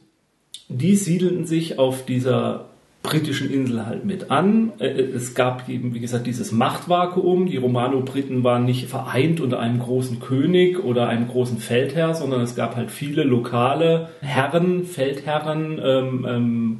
die 0.69 0.95
siedelten 0.95 1.45
sich 1.45 1.77
auf 1.79 2.05
dieser 2.05 2.65
britischen 3.03 3.51
Insel 3.51 3.85
halt 3.85 4.05
mit 4.05 4.31
an. 4.31 4.71
Äh, 4.79 4.87
Es 4.87 5.35
gab 5.35 5.67
eben, 5.69 5.93
wie 5.93 5.99
gesagt, 5.99 6.25
dieses 6.25 6.51
Machtvakuum. 6.51 7.45
Die 7.47 7.57
Romano-Briten 7.57 8.43
waren 8.43 8.65
nicht 8.65 8.87
vereint 8.87 9.41
unter 9.41 9.59
einem 9.59 9.79
großen 9.79 10.19
König 10.21 10.83
oder 10.83 11.09
einem 11.09 11.27
großen 11.27 11.57
Feldherr, 11.57 12.15
sondern 12.15 12.41
es 12.41 12.55
gab 12.55 12.75
halt 12.77 12.91
viele 12.91 13.23
lokale 13.23 14.09
Herren, 14.21 14.85
Feldherren, 14.85 15.79
ähm, 15.83 16.25
ähm, 16.27 16.79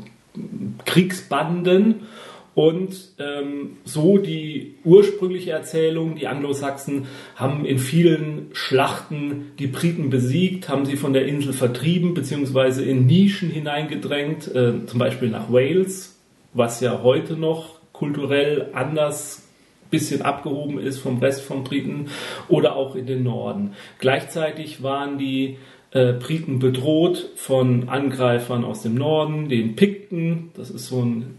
Kriegsbanden 0.86 2.08
und 2.56 3.14
ähm, 3.20 3.78
so 3.84 4.18
die 4.18 4.76
ursprüngliche 4.84 5.52
Erzählung, 5.52 6.16
die 6.16 6.28
Anglosachsen 6.28 7.08
haben 7.36 7.66
in 7.66 7.80
vielen 7.80 8.48
Schlachten 8.54 9.52
die 9.58 9.68
Briten 9.68 10.10
besiegt, 10.10 10.70
haben 10.70 10.86
sie 10.86 10.96
von 10.96 11.14
der 11.14 11.26
Insel 11.26 11.54
vertrieben, 11.54 12.14
beziehungsweise 12.14 12.84
in 12.84 13.08
Nischen 13.08 13.50
hineingedrängt, 13.50 14.54
äh, 14.54 14.86
zum 14.86 15.00
Beispiel 15.00 15.30
nach 15.30 15.52
Wales, 15.52 16.20
was 16.54 16.80
ja 16.80 17.02
heute 17.02 17.34
noch 17.34 17.80
kulturell 17.92 18.70
anders 18.74 19.44
bisschen 19.90 20.24
abgehoben 20.24 20.80
ist 20.80 20.98
vom 20.98 21.20
Rest 21.20 21.44
von 21.44 21.64
Briten 21.64 22.08
oder 22.50 22.76
auch 22.76 22.96
in 22.96 23.06
den 23.06 23.22
Norden. 23.24 23.74
Gleichzeitig 24.00 24.82
waren 24.82 25.20
die 25.20 25.58
äh, 25.92 26.14
Briten 26.14 26.58
bedroht 26.58 27.30
von 27.36 27.90
Angreifern 27.90 28.66
aus 28.66 28.82
dem 28.82 28.96
Norden, 28.96 29.50
den 29.50 29.76
Pikten, 29.76 30.50
das 30.56 30.72
ist 30.72 30.88
so 30.88 31.04
ein 31.04 31.36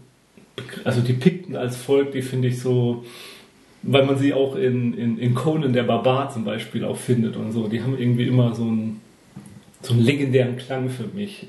also 0.83 1.01
die 1.01 1.13
Pikten 1.13 1.55
als 1.55 1.77
Volk, 1.77 2.11
die 2.11 2.21
finde 2.21 2.47
ich 2.47 2.59
so, 2.59 3.03
weil 3.83 4.05
man 4.05 4.17
sie 4.17 4.33
auch 4.33 4.55
in, 4.55 4.97
in, 4.97 5.17
in 5.17 5.35
Conan 5.35 5.73
der 5.73 5.83
Barbar 5.83 6.31
zum 6.31 6.43
Beispiel 6.43 6.83
auch 6.83 6.97
findet 6.97 7.35
und 7.35 7.51
so, 7.51 7.67
die 7.67 7.81
haben 7.81 7.97
irgendwie 7.97 8.27
immer 8.27 8.55
so 8.55 8.63
einen, 8.63 9.01
so 9.81 9.93
einen 9.93 10.01
legendären 10.01 10.57
Klang 10.57 10.89
für 10.89 11.07
mich. 11.15 11.47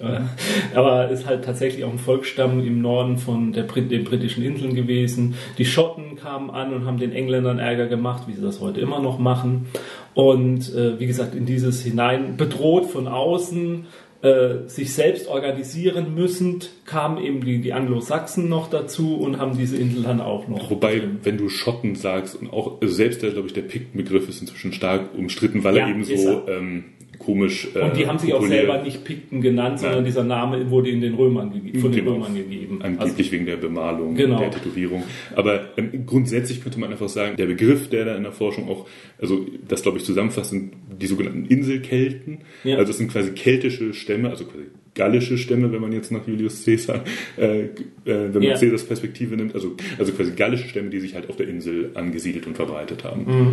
Aber 0.74 1.08
ist 1.08 1.26
halt 1.26 1.44
tatsächlich 1.44 1.84
auch 1.84 1.90
ein 1.90 1.98
Volksstamm 1.98 2.60
im 2.66 2.82
Norden 2.82 3.16
von 3.16 3.52
der 3.52 3.64
den 3.64 4.04
britischen 4.04 4.44
Inseln 4.44 4.74
gewesen. 4.74 5.36
Die 5.56 5.64
Schotten 5.64 6.16
kamen 6.16 6.50
an 6.50 6.74
und 6.74 6.84
haben 6.84 6.98
den 6.98 7.12
Engländern 7.12 7.58
Ärger 7.58 7.86
gemacht, 7.86 8.24
wie 8.26 8.34
sie 8.34 8.42
das 8.42 8.60
heute 8.60 8.80
immer 8.80 9.00
noch 9.00 9.18
machen. 9.18 9.68
Und 10.12 10.74
äh, 10.74 11.00
wie 11.00 11.06
gesagt, 11.06 11.34
in 11.34 11.46
dieses 11.46 11.82
hinein 11.82 12.36
bedroht 12.36 12.86
von 12.86 13.08
außen, 13.08 13.86
äh, 14.22 14.66
sich 14.68 14.94
selbst 14.94 15.28
organisieren 15.28 16.14
müssend, 16.14 16.70
kamen 16.84 17.22
eben 17.22 17.44
die, 17.44 17.60
die 17.60 17.72
Anglo-Sachsen 17.72 18.48
noch 18.48 18.70
dazu 18.70 19.16
und 19.16 19.38
haben 19.38 19.56
diese 19.56 19.76
Insel 19.76 20.02
dann 20.02 20.20
auch 20.20 20.48
noch. 20.48 20.70
Wobei, 20.70 21.02
wenn 21.22 21.36
du 21.36 21.48
Schotten 21.48 21.94
sagst 21.94 22.34
und 22.34 22.52
auch 22.52 22.80
äh, 22.80 22.88
selbst 22.88 23.22
der, 23.22 23.30
glaube 23.32 23.48
ich, 23.48 23.52
der 23.52 23.62
Pikten-Begriff 23.62 24.28
ist 24.28 24.40
inzwischen 24.40 24.72
stark 24.72 25.14
umstritten, 25.16 25.64
weil 25.64 25.76
Ja, 25.76 25.84
er 25.84 25.90
eben 25.90 26.04
so 26.04 26.42
ähm, 26.48 26.84
komisch. 27.18 27.68
Äh, 27.74 27.80
Und 27.80 27.96
die 27.96 28.06
haben 28.06 28.18
sich 28.18 28.32
auch 28.34 28.44
selber 28.46 28.82
nicht 28.82 29.04
Pikten 29.04 29.40
genannt, 29.40 29.78
sondern 29.80 29.98
Nein. 29.98 30.04
dieser 30.06 30.24
Name 30.24 30.70
wurde 30.70 30.90
in 30.90 31.00
den 31.00 31.14
Römern 31.14 31.50
von 31.80 31.92
den 31.92 32.04
Genau. 32.04 32.12
Römern 32.14 32.34
gegeben. 32.34 32.78
Angeblich 32.82 33.32
wegen 33.32 33.46
der 33.46 33.56
Bemalung, 33.56 34.14
Genau. 34.14 34.38
der 34.38 34.50
Tätowierung. 34.50 35.02
Aber 35.34 35.60
ähm, 35.76 36.06
grundsätzlich 36.06 36.62
könnte 36.62 36.78
man 36.80 36.90
einfach 36.90 37.08
sagen, 37.08 37.36
der 37.36 37.46
Begriff, 37.46 37.88
der 37.88 38.04
da 38.04 38.16
in 38.16 38.22
der 38.22 38.32
Forschung 38.32 38.68
auch, 38.68 38.86
also 39.20 39.46
das 39.68 39.82
glaube 39.82 39.98
ich 39.98 40.04
zusammenfasst, 40.04 40.50
sind 40.50 40.72
die 41.00 41.06
sogenannten 41.06 41.46
Inselkelten. 41.46 42.38
Ja. 42.64 42.76
Also 42.78 42.90
es 42.90 42.98
sind 42.98 43.10
quasi 43.10 43.32
keltische 43.32 43.92
Stämme, 43.94 44.30
also 44.30 44.44
quasi 44.44 44.64
gallische 44.94 45.36
Stämme, 45.36 45.70
wenn 45.72 45.80
man 45.82 45.92
jetzt 45.92 46.10
nach 46.10 46.26
Julius 46.26 46.64
Caesar, 46.64 47.04
äh, 47.36 47.60
äh, 47.64 47.68
wenn 48.04 48.32
man 48.32 48.42
Ja. 48.42 48.58
Caesars 48.58 48.84
Perspektive 48.84 49.36
nimmt, 49.36 49.54
also, 49.54 49.74
also 49.98 50.12
quasi 50.12 50.32
gallische 50.32 50.68
Stämme, 50.68 50.88
die 50.90 51.00
sich 51.00 51.14
halt 51.14 51.28
auf 51.28 51.36
der 51.36 51.48
Insel 51.48 51.90
angesiedelt 51.94 52.46
und 52.46 52.56
verbreitet 52.56 53.04
haben. 53.04 53.24
Mhm. 53.26 53.52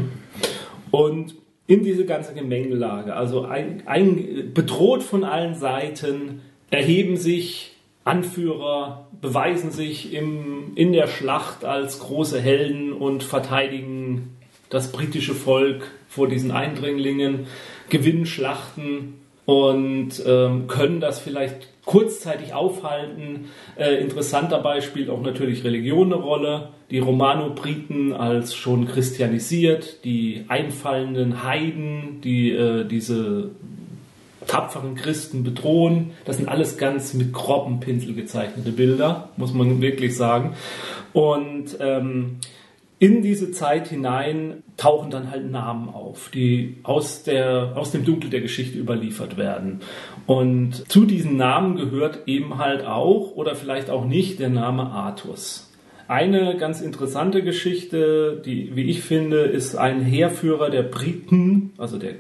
Und 0.92 1.36
in 1.68 1.84
diese 1.84 2.06
ganze 2.06 2.34
Gemengelage, 2.34 3.16
also 3.16 3.46
ein, 3.46 3.84
ein, 3.86 4.52
bedroht 4.54 5.04
von 5.04 5.24
allen 5.24 5.56
Seiten, 5.56 6.42
erheben 6.70 7.18
sich 7.18 7.72
Anführer, 8.04 9.08
beweisen 9.22 9.72
sich 9.72 10.14
im, 10.14 10.74
in 10.76 10.92
der 10.92 11.08
Schlacht 11.08 11.64
als 11.64 12.00
große 12.00 12.40
Helden 12.40 12.92
und 12.92 13.24
verteidigen 13.24 14.36
das 14.70 14.92
britische 14.92 15.36
Volk 15.36 15.90
vor 16.10 16.28
diesen 16.28 16.52
Eindringlingen, 16.52 17.48
gewinnen 17.90 18.26
Schlachten 18.26 19.22
und 19.46 20.22
ähm, 20.26 20.68
können 20.68 21.00
das 21.00 21.20
vielleicht 21.20 21.70
kurzzeitig 21.86 22.54
aufhalten. 22.54 23.52
Äh, 23.76 23.96
interessant 23.96 24.52
dabei 24.52 24.82
spielt 24.82 25.10
auch 25.10 25.22
natürlich 25.22 25.64
Religion 25.64 26.14
eine 26.14 26.22
Rolle. 26.22 26.70
Die 26.92 27.00
Romano-Briten 27.00 28.14
als 28.14 28.56
schon 28.56 28.88
christianisiert, 28.88 30.04
die 30.06 30.46
einfallenden 30.48 31.44
Heiden, 31.44 32.22
die 32.22 32.52
äh, 32.52 32.86
diese 32.86 33.52
tapferen 34.48 34.96
Christen 34.96 35.44
bedrohen. 35.44 36.12
Das 36.26 36.38
sind 36.38 36.50
alles 36.50 36.78
ganz 36.78 37.14
mit 37.14 37.34
groben 37.34 37.80
Pinsel 37.80 38.14
gezeichnete 38.14 38.72
Bilder, 38.72 39.30
muss 39.38 39.54
man 39.54 39.82
wirklich 39.82 40.16
sagen. 40.16 40.56
Und 41.14 41.78
ähm, 41.80 42.40
in 43.04 43.22
diese 43.22 43.52
Zeit 43.52 43.90
hinein 43.90 44.64
tauchen 44.78 45.12
dann 45.12 45.30
halt 45.30 45.52
Namen 45.52 45.90
auf, 45.90 46.30
die 46.34 46.78
aus, 46.84 47.24
der, 47.24 47.74
aus 47.76 47.92
dem 47.92 48.06
Dunkel 48.06 48.30
der 48.30 48.40
Geschichte 48.40 48.80
überliefert 48.80 49.36
werden. 49.36 49.82
Und 50.26 50.90
zu 50.90 51.04
diesen 51.04 51.36
Namen 51.36 51.76
gehört 51.76 52.22
eben 52.28 52.60
halt 52.60 52.86
auch 52.86 53.36
oder 53.36 53.56
vielleicht 53.56 53.90
auch 53.90 54.06
nicht 54.06 54.40
der 54.40 54.48
Name 54.48 54.84
Artus. 54.84 55.70
Eine 56.08 56.56
ganz 56.56 56.80
interessante 56.80 57.44
Geschichte, 57.44 58.42
die, 58.46 58.74
wie 58.74 58.90
ich 58.90 59.02
finde, 59.02 59.40
ist 59.40 59.76
ein 59.76 60.00
Heerführer 60.00 60.70
der 60.70 60.84
Briten, 60.84 61.74
also 61.78 61.98
der 61.98 62.14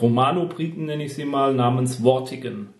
Romano-Briten 0.00 0.86
nenne 0.86 1.04
ich 1.04 1.14
sie 1.14 1.26
mal, 1.26 1.54
namens 1.54 1.98
Vortigern. 2.02 2.73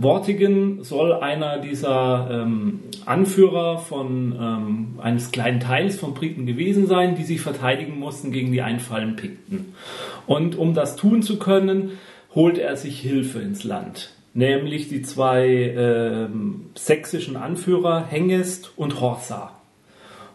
Vortigern 0.00 0.84
soll 0.84 1.14
einer 1.14 1.58
dieser 1.58 2.28
ähm, 2.30 2.80
Anführer 3.06 3.78
von 3.78 4.36
ähm, 4.38 5.00
eines 5.00 5.30
kleinen 5.32 5.60
Teils 5.60 5.98
von 5.98 6.12
Briten 6.12 6.44
gewesen 6.44 6.86
sein, 6.86 7.14
die 7.14 7.24
sich 7.24 7.40
verteidigen 7.40 7.98
mussten 7.98 8.30
gegen 8.30 8.52
die 8.52 8.60
einfallen 8.60 9.16
Pikten. 9.16 9.72
Und 10.26 10.56
um 10.56 10.74
das 10.74 10.96
tun 10.96 11.22
zu 11.22 11.38
können, 11.38 11.92
holt 12.34 12.58
er 12.58 12.76
sich 12.76 13.00
Hilfe 13.00 13.38
ins 13.38 13.64
Land, 13.64 14.12
nämlich 14.34 14.90
die 14.90 15.00
zwei 15.00 15.48
ähm, 15.48 16.66
sächsischen 16.74 17.36
Anführer 17.36 18.04
Hengest 18.06 18.72
und 18.76 19.00
Horsa. 19.00 19.52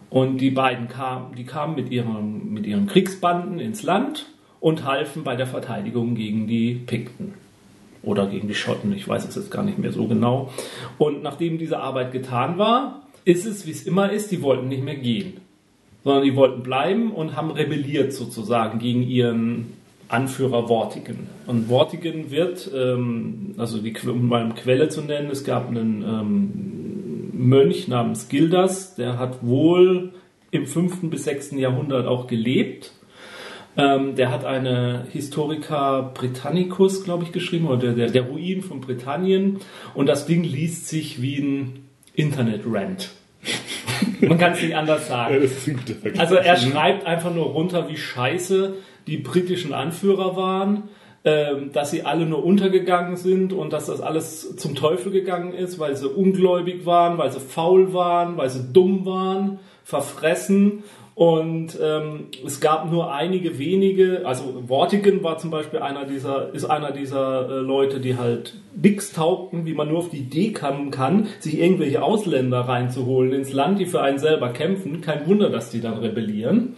Und 0.10 0.40
die 0.40 0.52
beiden 0.52 0.88
kamen, 0.88 1.36
die 1.36 1.46
kamen 1.46 1.76
mit 1.76 1.92
ihren, 1.92 2.52
mit 2.52 2.66
ihren 2.66 2.88
Kriegsbanden 2.88 3.60
ins 3.60 3.84
Land 3.84 4.26
und 4.60 4.86
halfen 4.86 5.24
bei 5.24 5.36
der 5.36 5.48
Verteidigung 5.48 6.16
gegen 6.16 6.48
die 6.48 6.74
Pikten 6.74 7.36
oder 8.04 8.28
gegen 8.28 8.48
die 8.48 8.56
Schotten, 8.56 8.94
ich 8.94 9.08
weiß 9.08 9.28
es 9.28 9.36
jetzt 9.36 9.52
gar 9.52 9.64
nicht 9.64 9.78
mehr 9.78 9.92
so 9.92 10.08
genau. 10.08 10.52
Und 10.98 11.24
nachdem 11.24 11.58
diese 11.58 11.80
Arbeit 11.80 12.12
getan 12.12 12.58
war, 12.58 13.04
ist 13.26 13.46
es, 13.46 13.68
wie 13.68 13.72
es 13.72 13.84
immer 13.84 14.12
ist, 14.12 14.32
die 14.32 14.42
wollten 14.42 14.68
nicht 14.68 14.84
mehr 14.84 14.96
gehen, 14.96 15.38
sondern 16.04 16.24
die 16.24 16.36
wollten 16.36 16.64
bleiben 16.64 17.12
und 17.12 17.36
haben 17.36 17.52
rebelliert 17.52 18.14
sozusagen 18.14 18.80
gegen 18.80 19.04
ihren 19.04 19.74
Anführer 20.08 20.68
Vortigen. 20.68 21.30
Und 21.48 21.68
Vortigen 21.68 22.32
wird, 22.32 22.70
ähm, 22.76 23.54
also 23.58 23.78
die, 23.78 23.96
um 24.08 24.28
mal 24.28 24.44
eine 24.44 24.54
Quelle 24.56 24.90
zu 24.90 25.02
nennen, 25.02 25.30
es 25.30 25.44
gab 25.44 25.70
einen 25.70 26.04
ähm, 26.04 27.32
Mönch 27.34 27.88
namens 27.88 28.28
Gildas, 28.28 28.96
der 28.96 29.18
hat 29.18 29.46
wohl 29.46 30.14
im 30.52 30.68
5. 30.68 31.10
bis 31.10 31.24
6. 31.24 31.52
Jahrhundert 31.52 32.08
auch 32.08 32.28
gelebt 32.28 32.92
Ähm, 33.78 34.16
der 34.16 34.32
hat 34.32 34.44
eine 34.44 35.06
Historica 35.12 36.12
Britannicus, 36.14 37.04
glaube 37.04 37.24
ich, 37.24 37.32
geschrieben, 37.32 37.68
oder 37.68 37.94
der, 37.94 38.10
der 38.10 38.24
Ruin 38.24 38.62
von 38.62 38.82
Britannien. 38.82 39.60
Und 39.94 40.08
das 40.08 40.26
Ding 40.26 40.44
liest 40.44 40.88
sich 40.88 41.22
wie 41.22 41.38
ein 41.38 41.86
Internet-Rant. 42.14 43.12
Man 44.22 44.38
kann 44.38 44.54
es 44.54 44.62
nicht 44.62 44.76
anders 44.76 45.08
sagen. 45.08 45.50
Also 46.18 46.36
er 46.36 46.58
schreibt 46.58 47.06
einfach 47.06 47.34
nur 47.34 47.46
runter, 47.46 47.88
wie 47.90 47.98
scheiße 47.98 48.74
die 49.08 49.18
britischen 49.18 49.74
Anführer 49.74 50.36
waren, 50.36 50.84
ähm, 51.24 51.72
dass 51.72 51.92
sie 51.92 52.04
alle 52.04 52.26
nur 52.26 52.44
untergegangen 52.44 53.16
sind 53.16 53.54
und 53.54 53.74
dass 53.74 53.86
das 53.88 54.02
alles 54.02 54.56
zum 54.58 54.76
Teufel 54.76 55.12
gegangen 55.12 55.54
ist, 55.54 55.80
weil 55.80 55.96
sie 55.96 56.10
ungläubig 56.10 56.86
waren, 56.86 57.18
weil 57.18 57.32
sie 57.32 57.40
faul 57.40 57.94
waren, 57.94 58.38
weil 58.38 58.50
sie 58.50 58.74
dumm 58.74 59.06
waren, 59.06 59.60
verfressen. 59.84 60.84
Und 61.14 61.78
ähm, 61.82 62.28
es 62.46 62.62
gab 62.62 62.90
nur 62.90 63.14
einige 63.14 63.60
wenige, 63.60 64.26
also 64.26 64.70
Wortigen 64.70 65.24
war 65.24 65.38
zum 65.38 65.52
Beispiel 65.52 65.80
einer 65.80 66.06
dieser, 66.06 66.54
ist 66.54 66.66
einer 66.66 66.92
dieser 66.92 67.50
äh, 67.50 67.60
Leute, 67.60 68.00
die 68.00 68.18
halt 68.18 68.56
nix 68.76 69.12
taugten, 69.12 69.66
wie 69.66 69.74
man 69.74 69.90
nur 69.90 70.00
auf 70.00 70.10
die 70.10 70.20
Idee 70.20 70.54
kommen 70.54 70.90
kann, 70.90 71.28
sich 71.40 71.60
irgendwelche 71.60 72.02
Ausländer 72.02 72.62
reinzuholen 72.62 73.34
ins 73.34 73.52
Land, 73.52 73.80
die 73.80 73.86
für 73.86 74.02
einen 74.02 74.20
selber 74.20 74.54
kämpfen. 74.54 75.02
Kein 75.02 75.28
Wunder, 75.28 75.50
dass 75.50 75.70
die 75.70 75.82
dann 75.82 75.98
rebellieren. 75.98 76.78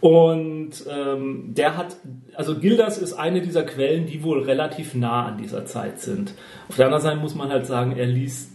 Und 0.00 0.84
ähm, 0.90 1.54
der 1.54 1.76
hat, 1.76 1.96
also 2.34 2.58
Gildas 2.58 2.98
ist 2.98 3.12
eine 3.12 3.40
dieser 3.40 3.62
Quellen, 3.62 4.06
die 4.06 4.24
wohl 4.24 4.42
relativ 4.42 4.94
nah 4.94 5.26
an 5.26 5.38
dieser 5.38 5.64
Zeit 5.64 6.00
sind. 6.00 6.34
Auf 6.68 6.76
der 6.76 6.86
anderen 6.86 7.02
Seite 7.02 7.20
muss 7.20 7.36
man 7.36 7.50
halt 7.50 7.66
sagen, 7.66 7.94
er 7.96 8.06
liest, 8.06 8.51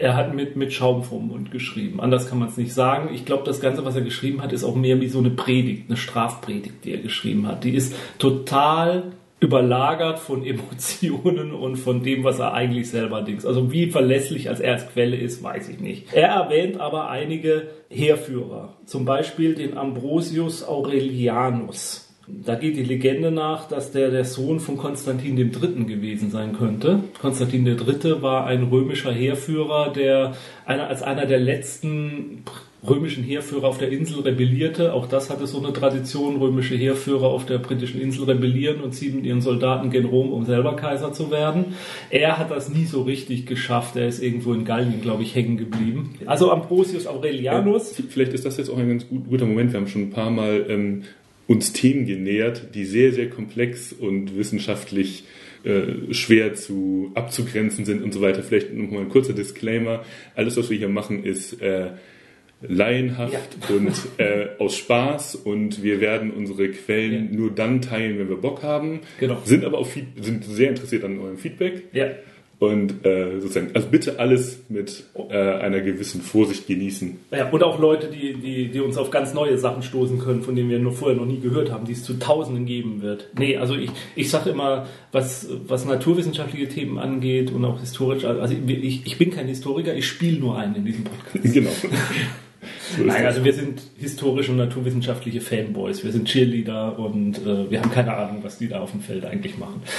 er 0.00 0.16
hat 0.16 0.34
mit, 0.34 0.56
mit 0.56 0.72
Schaum 0.72 1.02
vom 1.02 1.28
Mund 1.28 1.50
geschrieben. 1.50 2.00
Anders 2.00 2.28
kann 2.28 2.38
man 2.38 2.48
es 2.48 2.56
nicht 2.56 2.72
sagen. 2.72 3.10
Ich 3.12 3.24
glaube, 3.24 3.44
das 3.44 3.60
Ganze, 3.60 3.84
was 3.84 3.96
er 3.96 4.02
geschrieben 4.02 4.42
hat, 4.42 4.52
ist 4.52 4.64
auch 4.64 4.76
mehr 4.76 5.00
wie 5.00 5.08
so 5.08 5.18
eine 5.18 5.30
Predigt, 5.30 5.84
eine 5.88 5.96
Strafpredigt, 5.96 6.84
die 6.84 6.92
er 6.92 6.98
geschrieben 6.98 7.46
hat. 7.46 7.64
Die 7.64 7.74
ist 7.74 7.94
total 8.18 9.12
überlagert 9.40 10.18
von 10.18 10.44
Emotionen 10.44 11.52
und 11.52 11.76
von 11.76 12.02
dem, 12.02 12.24
was 12.24 12.38
er 12.38 12.54
eigentlich 12.54 12.90
selber 12.90 13.22
denkt. 13.22 13.46
Also 13.46 13.70
wie 13.72 13.90
verlässlich 13.90 14.48
als 14.48 14.60
er 14.60 14.74
als 14.74 14.88
Quelle 14.88 15.16
ist, 15.16 15.42
weiß 15.42 15.68
ich 15.68 15.78
nicht. 15.78 16.12
Er 16.12 16.28
erwähnt 16.28 16.80
aber 16.80 17.08
einige 17.08 17.68
Heerführer, 17.88 18.74
zum 18.84 19.04
Beispiel 19.04 19.54
den 19.54 19.76
Ambrosius 19.76 20.66
Aurelianus. 20.66 22.07
Da 22.30 22.56
geht 22.56 22.76
die 22.76 22.84
Legende 22.84 23.30
nach, 23.30 23.68
dass 23.68 23.90
der 23.90 24.10
der 24.10 24.24
Sohn 24.24 24.60
von 24.60 24.76
Konstantin 24.76 25.38
III. 25.38 25.84
gewesen 25.84 26.30
sein 26.30 26.52
könnte. 26.52 27.00
Konstantin 27.20 27.66
III. 27.66 28.20
war 28.20 28.46
ein 28.46 28.64
römischer 28.64 29.12
Heerführer, 29.12 29.92
der 29.92 30.34
einer, 30.66 30.88
als 30.88 31.02
einer 31.02 31.24
der 31.24 31.38
letzten 31.38 32.44
römischen 32.86 33.24
Heerführer 33.24 33.66
auf 33.66 33.78
der 33.78 33.90
Insel 33.90 34.20
rebellierte. 34.20 34.92
Auch 34.92 35.06
das 35.06 35.30
hatte 35.30 35.46
so 35.46 35.58
eine 35.58 35.72
Tradition. 35.72 36.36
Römische 36.36 36.76
Heerführer 36.76 37.26
auf 37.26 37.46
der 37.46 37.58
britischen 37.58 38.00
Insel 38.00 38.24
rebellieren 38.24 38.80
und 38.80 38.92
ziehen 38.92 39.16
mit 39.16 39.24
ihren 39.24 39.40
Soldaten 39.40 39.90
gen 39.90 40.04
Rom, 40.04 40.32
um 40.32 40.44
selber 40.44 40.76
Kaiser 40.76 41.12
zu 41.12 41.30
werden. 41.30 41.76
Er 42.10 42.38
hat 42.38 42.50
das 42.50 42.68
nie 42.68 42.84
so 42.84 43.02
richtig 43.02 43.46
geschafft. 43.46 43.96
Er 43.96 44.06
ist 44.06 44.22
irgendwo 44.22 44.52
in 44.52 44.64
Gallien, 44.64 45.00
glaube 45.00 45.22
ich, 45.22 45.34
hängen 45.34 45.56
geblieben. 45.56 46.14
Also 46.26 46.52
Ambrosius 46.52 47.06
Aurelianus. 47.06 47.98
Ja, 47.98 48.04
vielleicht 48.08 48.32
ist 48.32 48.44
das 48.44 48.56
jetzt 48.58 48.70
auch 48.70 48.78
ein 48.78 48.88
ganz 48.88 49.08
gut, 49.08 49.28
guter 49.28 49.46
Moment. 49.46 49.72
Wir 49.72 49.80
haben 49.80 49.88
schon 49.88 50.02
ein 50.02 50.10
paar 50.10 50.30
Mal 50.30 50.66
ähm, 50.68 51.02
uns 51.48 51.72
Themen 51.72 52.06
genähert, 52.06 52.74
die 52.76 52.84
sehr, 52.84 53.10
sehr 53.12 53.28
komplex 53.28 53.92
und 53.92 54.36
wissenschaftlich 54.38 55.24
äh, 55.64 56.12
schwer 56.14 56.54
zu 56.54 57.10
abzugrenzen 57.14 57.84
sind 57.84 58.02
und 58.04 58.12
so 58.14 58.20
weiter. 58.20 58.44
Vielleicht 58.44 58.72
nochmal 58.72 59.02
ein 59.02 59.08
kurzer 59.08 59.32
Disclaimer. 59.32 60.04
Alles, 60.36 60.56
was 60.56 60.70
wir 60.70 60.78
hier 60.78 60.88
machen, 60.88 61.24
ist 61.24 61.60
äh, 61.60 61.88
laienhaft 62.60 63.56
Ja. 63.68 63.74
und 63.74 63.92
äh, 64.18 64.48
aus 64.58 64.76
Spaß 64.76 65.36
und 65.36 65.82
wir 65.82 66.00
werden 66.00 66.30
unsere 66.32 66.68
Quellen 66.70 67.30
Ja. 67.32 67.36
nur 67.38 67.50
dann 67.50 67.80
teilen, 67.82 68.18
wenn 68.18 68.28
wir 68.28 68.36
Bock 68.36 68.62
haben. 68.62 69.00
Genau. 69.18 69.40
Sind 69.44 69.64
aber 69.64 69.78
auch 69.78 69.88
sind 70.20 70.44
sehr 70.44 70.68
interessiert 70.70 71.04
an 71.04 71.18
eurem 71.18 71.38
Feedback 71.38 71.84
Ja, 71.92 72.10
und 72.60 73.06
äh, 73.06 73.40
sozusagen, 73.40 73.70
also 73.74 73.86
bitte 73.88 74.18
alles 74.18 74.64
mit 74.68 75.04
äh, 75.14 75.36
einer 75.36 75.80
gewissen 75.80 76.20
Vorsicht 76.20 76.66
genießen. 76.66 77.18
Ja, 77.30 77.48
und 77.50 77.62
auch 77.62 77.78
Leute, 77.78 78.08
die, 78.08 78.34
die, 78.34 78.68
die 78.68 78.80
uns 78.80 78.96
auf 78.96 79.10
ganz 79.10 79.32
neue 79.32 79.58
Sachen 79.58 79.82
stoßen 79.82 80.18
können, 80.18 80.42
von 80.42 80.56
denen 80.56 80.68
wir 80.68 80.80
nur 80.80 80.92
vorher 80.92 81.16
noch 81.16 81.26
nie 81.26 81.38
gehört 81.38 81.70
haben, 81.70 81.84
die 81.84 81.92
es 81.92 82.02
zu 82.02 82.14
Tausenden 82.14 82.66
geben 82.66 83.00
wird. 83.00 83.28
Nee, 83.38 83.56
also 83.56 83.76
ich, 83.76 83.90
ich 84.16 84.28
sage 84.28 84.50
immer, 84.50 84.86
was, 85.12 85.48
was 85.68 85.84
naturwissenschaftliche 85.84 86.68
Themen 86.68 86.98
angeht 86.98 87.52
und 87.52 87.64
auch 87.64 87.78
historisch, 87.78 88.24
also 88.24 88.54
ich, 88.66 89.06
ich 89.06 89.18
bin 89.18 89.30
kein 89.30 89.46
Historiker, 89.46 89.94
ich 89.94 90.06
spiele 90.06 90.40
nur 90.40 90.58
einen 90.58 90.74
in 90.74 90.84
diesem 90.84 91.04
Podcast. 91.04 91.54
Genau. 91.58 91.70
So 92.96 93.04
Nein, 93.04 93.26
also 93.26 93.44
wir 93.44 93.52
sind 93.52 93.82
historische 93.98 94.50
und 94.50 94.56
naturwissenschaftliche 94.56 95.40
Fanboys, 95.40 96.02
wir 96.04 96.10
sind 96.10 96.26
Cheerleader 96.26 96.98
und 96.98 97.38
äh, 97.38 97.70
wir 97.70 97.80
haben 97.80 97.90
keine 97.90 98.16
Ahnung, 98.16 98.38
was 98.42 98.58
die 98.58 98.68
da 98.68 98.80
auf 98.80 98.92
dem 98.92 99.00
Feld 99.00 99.24
eigentlich 99.24 99.58
machen. 99.58 99.82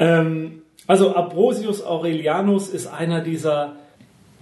Ähm, 0.00 0.62
also 0.88 1.14
Ambrosius 1.14 1.84
Aurelianus 1.84 2.68
ist 2.68 2.88
einer 2.88 3.20
dieser 3.20 3.76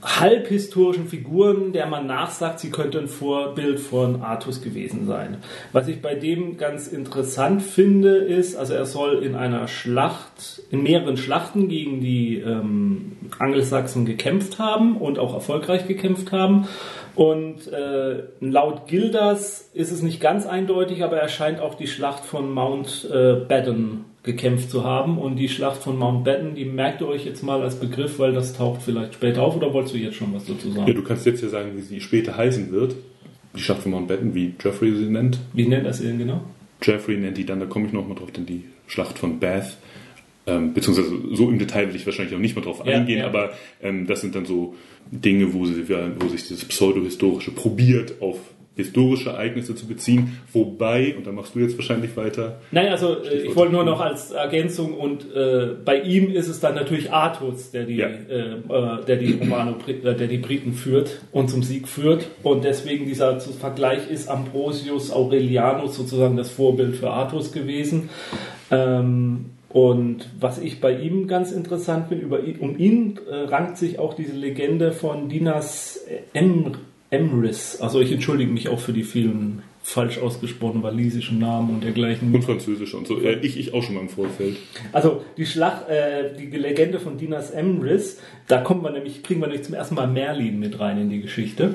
halbhistorischen 0.03 1.09
Figuren, 1.09 1.73
der 1.73 1.87
man 1.87 2.07
nachsagt, 2.07 2.61
sie 2.61 2.71
könnte 2.71 2.99
ein 3.01 3.09
Vorbild 3.09 3.81
von 3.81 4.23
Artus 4.23 4.63
gewesen 4.63 5.07
sein. 5.07 5.39
Was 5.73 5.89
ich 5.89 6.01
bei 6.01 6.15
dem 6.15 6.59
ganz 6.59 6.87
interessant 6.87 7.63
finde, 7.63 8.17
ist, 8.17 8.57
also 8.57 8.75
er 8.75 8.87
soll 8.87 9.25
in 9.25 9.35
einer 9.35 9.67
Schlacht, 9.67 10.63
in 10.71 10.83
mehreren 10.83 11.17
Schlachten 11.17 11.69
gegen 11.69 12.01
die 12.01 12.39
ähm, 12.39 13.17
Angelsachsen 13.39 14.07
gekämpft 14.07 14.59
haben 14.59 14.97
und 14.97 15.19
auch 15.19 15.35
erfolgreich 15.35 15.89
gekämpft 15.89 16.31
haben. 16.31 16.69
Und 17.17 17.67
äh, 17.73 18.25
laut 18.41 18.87
Gildas 18.87 19.71
ist 19.73 19.91
es 19.91 20.03
nicht 20.03 20.21
ganz 20.21 20.47
eindeutig, 20.47 21.03
aber 21.03 21.17
er 21.17 21.29
scheint 21.29 21.61
auch 21.61 21.75
die 21.75 21.89
Schlacht 21.89 22.25
von 22.25 22.53
Mount 22.53 23.09
äh, 23.11 23.35
Baden 23.49 24.05
gekämpft 24.27 24.71
zu 24.71 24.85
haben. 24.85 25.17
Und 25.17 25.37
die 25.37 25.49
Schlacht 25.49 25.83
von 25.83 25.99
Mountbatten, 25.99 26.55
die 26.55 26.67
merkt 26.67 27.01
ihr 27.01 27.09
euch 27.09 27.25
jetzt 27.25 27.43
mal 27.43 27.63
als 27.63 27.77
Begriff, 27.81 28.19
weil 28.19 28.33
das 28.35 28.55
taucht 28.55 28.83
vielleicht 28.83 29.15
später 29.15 29.43
auf. 29.43 29.57
Oder 29.57 29.73
wolltest 29.73 29.95
du 29.95 29.99
jetzt 29.99 30.17
schon 30.17 30.35
was 30.35 30.45
dazu 30.45 30.69
Ja, 30.69 30.75
sagen? 30.75 30.95
du 30.95 31.03
kannst 31.03 31.25
jetzt 31.25 31.43
ja 31.43 31.49
sagen, 31.49 31.71
wie 31.75 31.81
sie 31.81 32.01
später 32.03 32.37
heißen 32.37 32.71
wird. 32.71 32.95
Die 33.57 33.61
Schlacht 33.61 33.81
von 33.83 33.93
Mountbatten, 33.93 34.35
wie 34.35 34.53
Geoffrey 34.59 34.95
sie 34.95 35.05
nennt. 35.07 35.39
Wie 35.55 35.67
nennt 35.67 35.87
das 35.87 36.03
ihr 36.03 36.09
denn 36.09 36.19
genau? 36.19 36.43
Jeffrey 36.83 37.17
nennt 37.17 37.39
die 37.39 37.47
dann, 37.47 37.59
da 37.59 37.65
komme 37.65 37.87
ich 37.87 37.93
nochmal 37.95 38.19
drauf, 38.19 38.31
denn 38.31 38.45
die 38.45 38.65
Schlacht 38.87 39.19
von 39.19 39.41
Bath. 39.41 39.79
Ähm, 40.47 40.75
beziehungsweise 40.75 41.11
so 41.33 41.49
im 41.49 41.59
Detail 41.59 41.89
will 41.89 41.97
ich 41.97 42.05
wahrscheinlich 42.07 42.35
auch 42.35 42.39
nicht 42.39 42.55
mehr 42.55 42.65
drauf 42.65 42.83
Ja, 42.85 42.93
eingehen, 42.99 43.21
ja. 43.21 43.27
aber 43.27 43.51
ähm, 43.83 44.07
das 44.07 44.21
sind 44.21 44.35
dann 44.35 44.45
so 44.45 44.75
Dinge, 45.11 45.55
wo, 45.55 45.65
sie, 45.65 45.89
wo 45.89 46.29
sich 46.29 46.47
dieses 46.47 46.65
Pseudohistorische 46.67 47.51
probiert, 47.51 48.21
auf 48.21 48.39
historische 48.77 49.31
Ereignisse 49.31 49.75
zu 49.75 49.87
beziehen. 49.87 50.39
Wobei, 50.53 51.15
und 51.17 51.27
da 51.27 51.33
machst 51.33 51.55
du 51.55 51.61
jetzt 51.61 51.77
wahrscheinlich 51.79 52.17
weiter, 52.17 52.61
Nein, 52.71 52.89
also 52.89 53.17
äh, 53.23 53.39
ich 53.47 53.57
wollte 53.57 53.73
nur 53.73 53.85
noch 53.85 54.01
als 54.01 54.31
Ergänzung 54.33 54.95
und 54.95 55.27
äh, 55.35 55.69
bei 55.85 56.01
ihm 56.01 56.31
ist 56.31 56.49
es 56.49 56.61
dann 56.61 56.75
natürlich 56.75 57.11
Artus, 57.11 57.71
der 57.71 57.85
die, 57.85 57.97
Ja. 57.97 58.07
äh, 58.09 58.53
äh, 58.53 59.05
der 59.07 59.17
die 59.17 59.33
Romano, 59.33 59.77
äh, 59.87 60.15
der 60.15 60.27
die 60.29 60.39
Briten 60.39 60.75
führt 60.75 61.23
und 61.33 61.49
zum 61.49 61.63
Sieg 61.63 61.89
führt 61.89 62.27
und 62.43 62.65
deswegen 62.65 63.07
dieser 63.07 63.41
Vergleich 63.41 64.11
ist 64.11 64.29
Ambrosius 64.29 65.11
Aurelianus 65.11 65.97
sozusagen 65.97 66.37
das 66.37 66.51
Vorbild 66.51 66.97
für 66.97 67.11
Artus 67.11 67.53
gewesen. 67.53 68.11
Ähm, 68.71 69.47
und 69.69 70.29
was 70.41 70.59
ich 70.59 70.81
bei 70.81 70.93
ihm 70.97 71.27
ganz 71.27 71.53
interessant 71.53 72.09
finde, 72.09 72.25
über 72.25 72.43
ihn, 72.43 72.57
um 72.61 72.79
ihn 72.79 73.19
äh, 73.31 73.35
rankt 73.49 73.77
sich 73.77 73.99
auch 73.99 74.15
diese 74.15 74.33
Legende 74.35 74.93
von 74.93 75.29
Dinas 75.29 76.01
em, 76.33 76.73
Emrys. 77.11 77.81
Also 77.81 78.01
ich 78.01 78.13
entschuldige 78.13 78.51
mich 78.51 78.69
auch 78.69 78.81
für 78.81 78.93
die 78.93 79.05
vielen 79.05 79.63
falsch 79.83 80.19
ausgesprochenen 80.19 80.83
walisischen 80.83 81.39
Namen 81.39 81.71
und 81.71 81.85
dergleichen. 81.85 82.35
und 82.35 82.43
Französisch 82.43 82.93
und 82.95 83.07
so. 83.07 83.21
Äh, 83.21 83.39
ich, 83.43 83.57
ich 83.57 83.73
auch 83.73 83.83
schon 83.83 83.95
mal 83.95 84.01
im 84.01 84.09
Vorfeld. 84.09 84.57
Also 84.93 85.23
die 85.37 85.47
Schlacht, 85.47 85.89
äh, 85.89 86.35
die 86.37 86.57
Legende 86.57 86.99
von 86.99 87.17
Dinas 87.17 87.53
Emrys, 87.53 88.21
da 88.49 88.61
kommt 88.61 88.83
man 88.83 88.95
nämlich, 88.95 89.23
kriegen 89.23 89.41
wir 89.41 89.47
nämlich 89.47 89.65
zum 89.65 89.75
ersten 89.75 89.95
Mal 89.95 90.09
Merlin 90.09 90.59
mit 90.59 90.81
rein 90.81 91.01
in 91.01 91.09
die 91.09 91.21
Geschichte. 91.21 91.75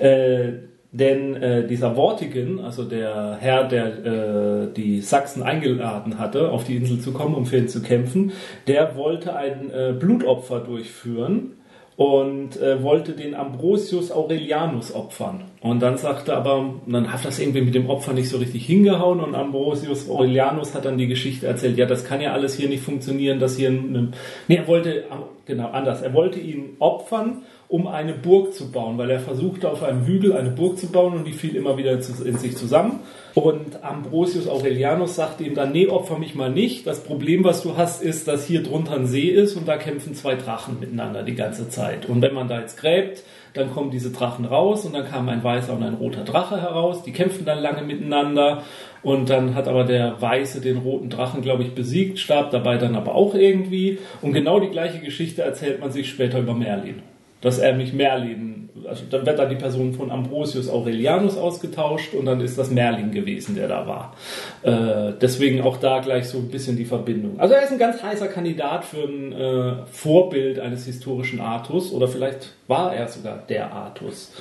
Äh, 0.00 0.54
denn 0.90 1.34
äh, 1.34 1.66
dieser 1.66 1.94
Vortigen, 1.94 2.60
also 2.60 2.84
der 2.84 3.36
Herr, 3.40 3.64
der 3.68 4.04
äh, 4.04 4.72
die 4.76 5.00
Sachsen 5.00 5.42
eingeladen 5.42 6.18
hatte, 6.18 6.50
auf 6.50 6.64
die 6.64 6.76
Insel 6.76 7.00
zu 7.00 7.12
kommen, 7.12 7.34
um 7.34 7.46
für 7.46 7.58
ihn 7.58 7.68
zu 7.68 7.82
kämpfen, 7.82 8.32
der 8.66 8.96
wollte 8.96 9.34
ein 9.34 9.70
äh, 9.70 9.92
Blutopfer 9.98 10.60
durchführen 10.60 11.52
und 11.96 12.60
äh, 12.60 12.82
wollte 12.82 13.12
den 13.12 13.34
Ambrosius 13.34 14.10
Aurelianus 14.10 14.92
opfern. 14.92 15.44
Und 15.60 15.80
dann 15.80 15.96
sagte 15.96 16.34
aber, 16.36 16.74
dann 16.86 17.12
hat 17.12 17.24
das 17.24 17.38
irgendwie 17.38 17.60
mit 17.60 17.74
dem 17.74 17.88
Opfer 17.88 18.12
nicht 18.12 18.28
so 18.28 18.38
richtig 18.38 18.66
hingehauen 18.66 19.20
und 19.20 19.36
Ambrosius 19.36 20.10
Aurelianus 20.10 20.74
hat 20.74 20.86
dann 20.86 20.98
die 20.98 21.06
Geschichte 21.06 21.46
erzählt, 21.46 21.78
ja, 21.78 21.86
das 21.86 22.04
kann 22.04 22.20
ja 22.20 22.32
alles 22.32 22.56
hier 22.56 22.68
nicht 22.68 22.82
funktionieren, 22.82 23.38
dass 23.38 23.56
hier 23.56 23.70
ein, 23.70 24.12
nee, 24.48 24.56
er 24.56 24.66
wollte, 24.66 25.04
genau, 25.46 25.68
anders, 25.68 26.02
er 26.02 26.12
wollte 26.14 26.40
ihn 26.40 26.76
opfern, 26.80 27.42
um 27.74 27.88
eine 27.88 28.12
Burg 28.12 28.54
zu 28.54 28.70
bauen, 28.70 28.98
weil 28.98 29.10
er 29.10 29.18
versuchte 29.18 29.68
auf 29.68 29.82
einem 29.82 30.06
Hügel 30.06 30.32
eine 30.32 30.50
Burg 30.50 30.78
zu 30.78 30.92
bauen 30.92 31.12
und 31.12 31.26
die 31.26 31.32
fiel 31.32 31.56
immer 31.56 31.76
wieder 31.76 31.90
in 31.90 32.38
sich 32.38 32.56
zusammen. 32.56 33.00
Und 33.34 33.82
Ambrosius 33.82 34.46
Aurelianus 34.46 35.16
sagte 35.16 35.42
ihm 35.42 35.56
dann, 35.56 35.72
nee, 35.72 35.88
opfer 35.88 36.16
mich 36.16 36.36
mal 36.36 36.52
nicht. 36.52 36.86
Das 36.86 37.02
Problem, 37.02 37.42
was 37.42 37.64
du 37.64 37.76
hast, 37.76 38.00
ist, 38.00 38.28
dass 38.28 38.46
hier 38.46 38.62
drunter 38.62 38.94
ein 38.94 39.06
See 39.08 39.26
ist 39.26 39.56
und 39.56 39.66
da 39.66 39.76
kämpfen 39.76 40.14
zwei 40.14 40.36
Drachen 40.36 40.78
miteinander 40.78 41.24
die 41.24 41.34
ganze 41.34 41.68
Zeit. 41.68 42.08
Und 42.08 42.22
wenn 42.22 42.32
man 42.32 42.46
da 42.46 42.60
jetzt 42.60 42.76
gräbt, 42.76 43.24
dann 43.54 43.72
kommen 43.72 43.90
diese 43.90 44.12
Drachen 44.12 44.44
raus 44.44 44.84
und 44.84 44.94
dann 44.94 45.08
kam 45.08 45.28
ein 45.28 45.42
weißer 45.42 45.74
und 45.74 45.82
ein 45.82 45.94
roter 45.94 46.22
Drache 46.22 46.62
heraus. 46.62 47.02
Die 47.02 47.12
kämpfen 47.12 47.44
dann 47.44 47.58
lange 47.58 47.82
miteinander 47.82 48.62
und 49.02 49.30
dann 49.30 49.56
hat 49.56 49.66
aber 49.66 49.82
der 49.82 50.22
Weiße 50.22 50.60
den 50.60 50.76
roten 50.76 51.10
Drachen, 51.10 51.42
glaube 51.42 51.64
ich, 51.64 51.74
besiegt, 51.74 52.20
starb 52.20 52.52
dabei 52.52 52.78
dann 52.78 52.94
aber 52.94 53.16
auch 53.16 53.34
irgendwie. 53.34 53.98
Und 54.22 54.32
genau 54.32 54.60
die 54.60 54.70
gleiche 54.70 55.00
Geschichte 55.00 55.42
erzählt 55.42 55.80
man 55.80 55.90
sich 55.90 56.08
später 56.08 56.38
über 56.38 56.54
Merlin 56.54 57.02
dass 57.44 57.58
er 57.58 57.74
mich 57.74 57.92
Merlin, 57.92 58.70
also 58.88 59.04
dann 59.08 59.26
wird 59.26 59.38
da 59.38 59.44
die 59.44 59.56
Person 59.56 59.92
von 59.92 60.10
Ambrosius 60.10 60.68
Aurelianus 60.68 61.36
ausgetauscht 61.36 62.14
und 62.14 62.24
dann 62.24 62.40
ist 62.40 62.58
das 62.58 62.70
Merlin 62.70 63.12
gewesen, 63.12 63.54
der 63.54 63.68
da 63.68 63.86
war. 63.86 64.16
Äh, 64.62 65.12
deswegen 65.20 65.60
auch 65.60 65.76
da 65.76 66.00
gleich 66.00 66.26
so 66.26 66.38
ein 66.38 66.48
bisschen 66.48 66.76
die 66.76 66.86
Verbindung. 66.86 67.38
Also 67.38 67.54
er 67.54 67.62
ist 67.62 67.70
ein 67.70 67.78
ganz 67.78 68.02
heißer 68.02 68.28
Kandidat 68.28 68.86
für 68.86 69.04
ein 69.04 69.32
äh, 69.32 69.86
Vorbild 69.92 70.58
eines 70.58 70.86
historischen 70.86 71.40
Artus 71.40 71.92
oder 71.92 72.08
vielleicht 72.08 72.54
war 72.66 72.94
er 72.94 73.08
sogar 73.08 73.44
der 73.46 73.72
Artus. 73.72 74.32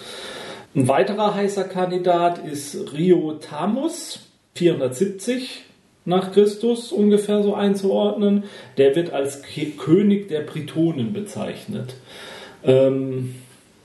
Ein 0.73 0.87
weiterer 0.87 1.35
heißer 1.35 1.65
Kandidat 1.65 2.39
ist 2.39 2.93
Rio 2.93 3.33
Tamus, 3.33 4.21
470 4.55 5.65
nach 6.05 6.31
Christus 6.31 6.91
ungefähr 6.91 7.43
so 7.43 7.53
einzuordnen. 7.53 8.45
Der 8.77 8.95
wird 8.95 9.11
als 9.11 9.41
König 9.77 10.29
der 10.29 10.41
Britonen 10.41 11.11
bezeichnet. 11.11 11.95
Ähm, 12.65 13.35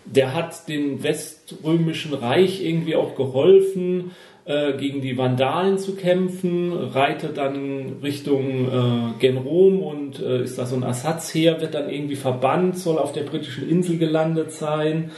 der 0.05 0.35
hat 0.35 0.69
dem 0.69 1.03
Weströmischen 1.03 2.15
Reich 2.15 2.65
irgendwie 2.65 2.97
auch 2.97 3.15
geholfen, 3.15 4.13
äh, 4.49 4.73
gegen 4.79 5.03
die 5.03 5.19
Vandalen 5.19 5.77
zu 5.77 5.95
kämpfen, 5.95 6.73
reitet 6.73 7.37
dann 7.37 7.97
Richtung 8.03 8.69
äh, 8.69 9.19
gen 9.19 9.37
Rom 9.37 9.83
und 9.83 10.21
äh, 10.21 10.43
ist 10.43 10.59
da 10.59 10.65
so 10.65 10.77
ein 10.77 10.83
Ersatzheer, 10.83 11.61
wird 11.61 11.75
dann 11.75 11.91
irgendwie 11.91 12.17
verbannt, 12.17 12.79
soll 12.79 12.99
auf 12.99 13.13
der 13.13 13.25
britischen 13.25 13.69
Insel 13.69 13.99
gelandet 13.99 14.53
sein. 14.53 15.11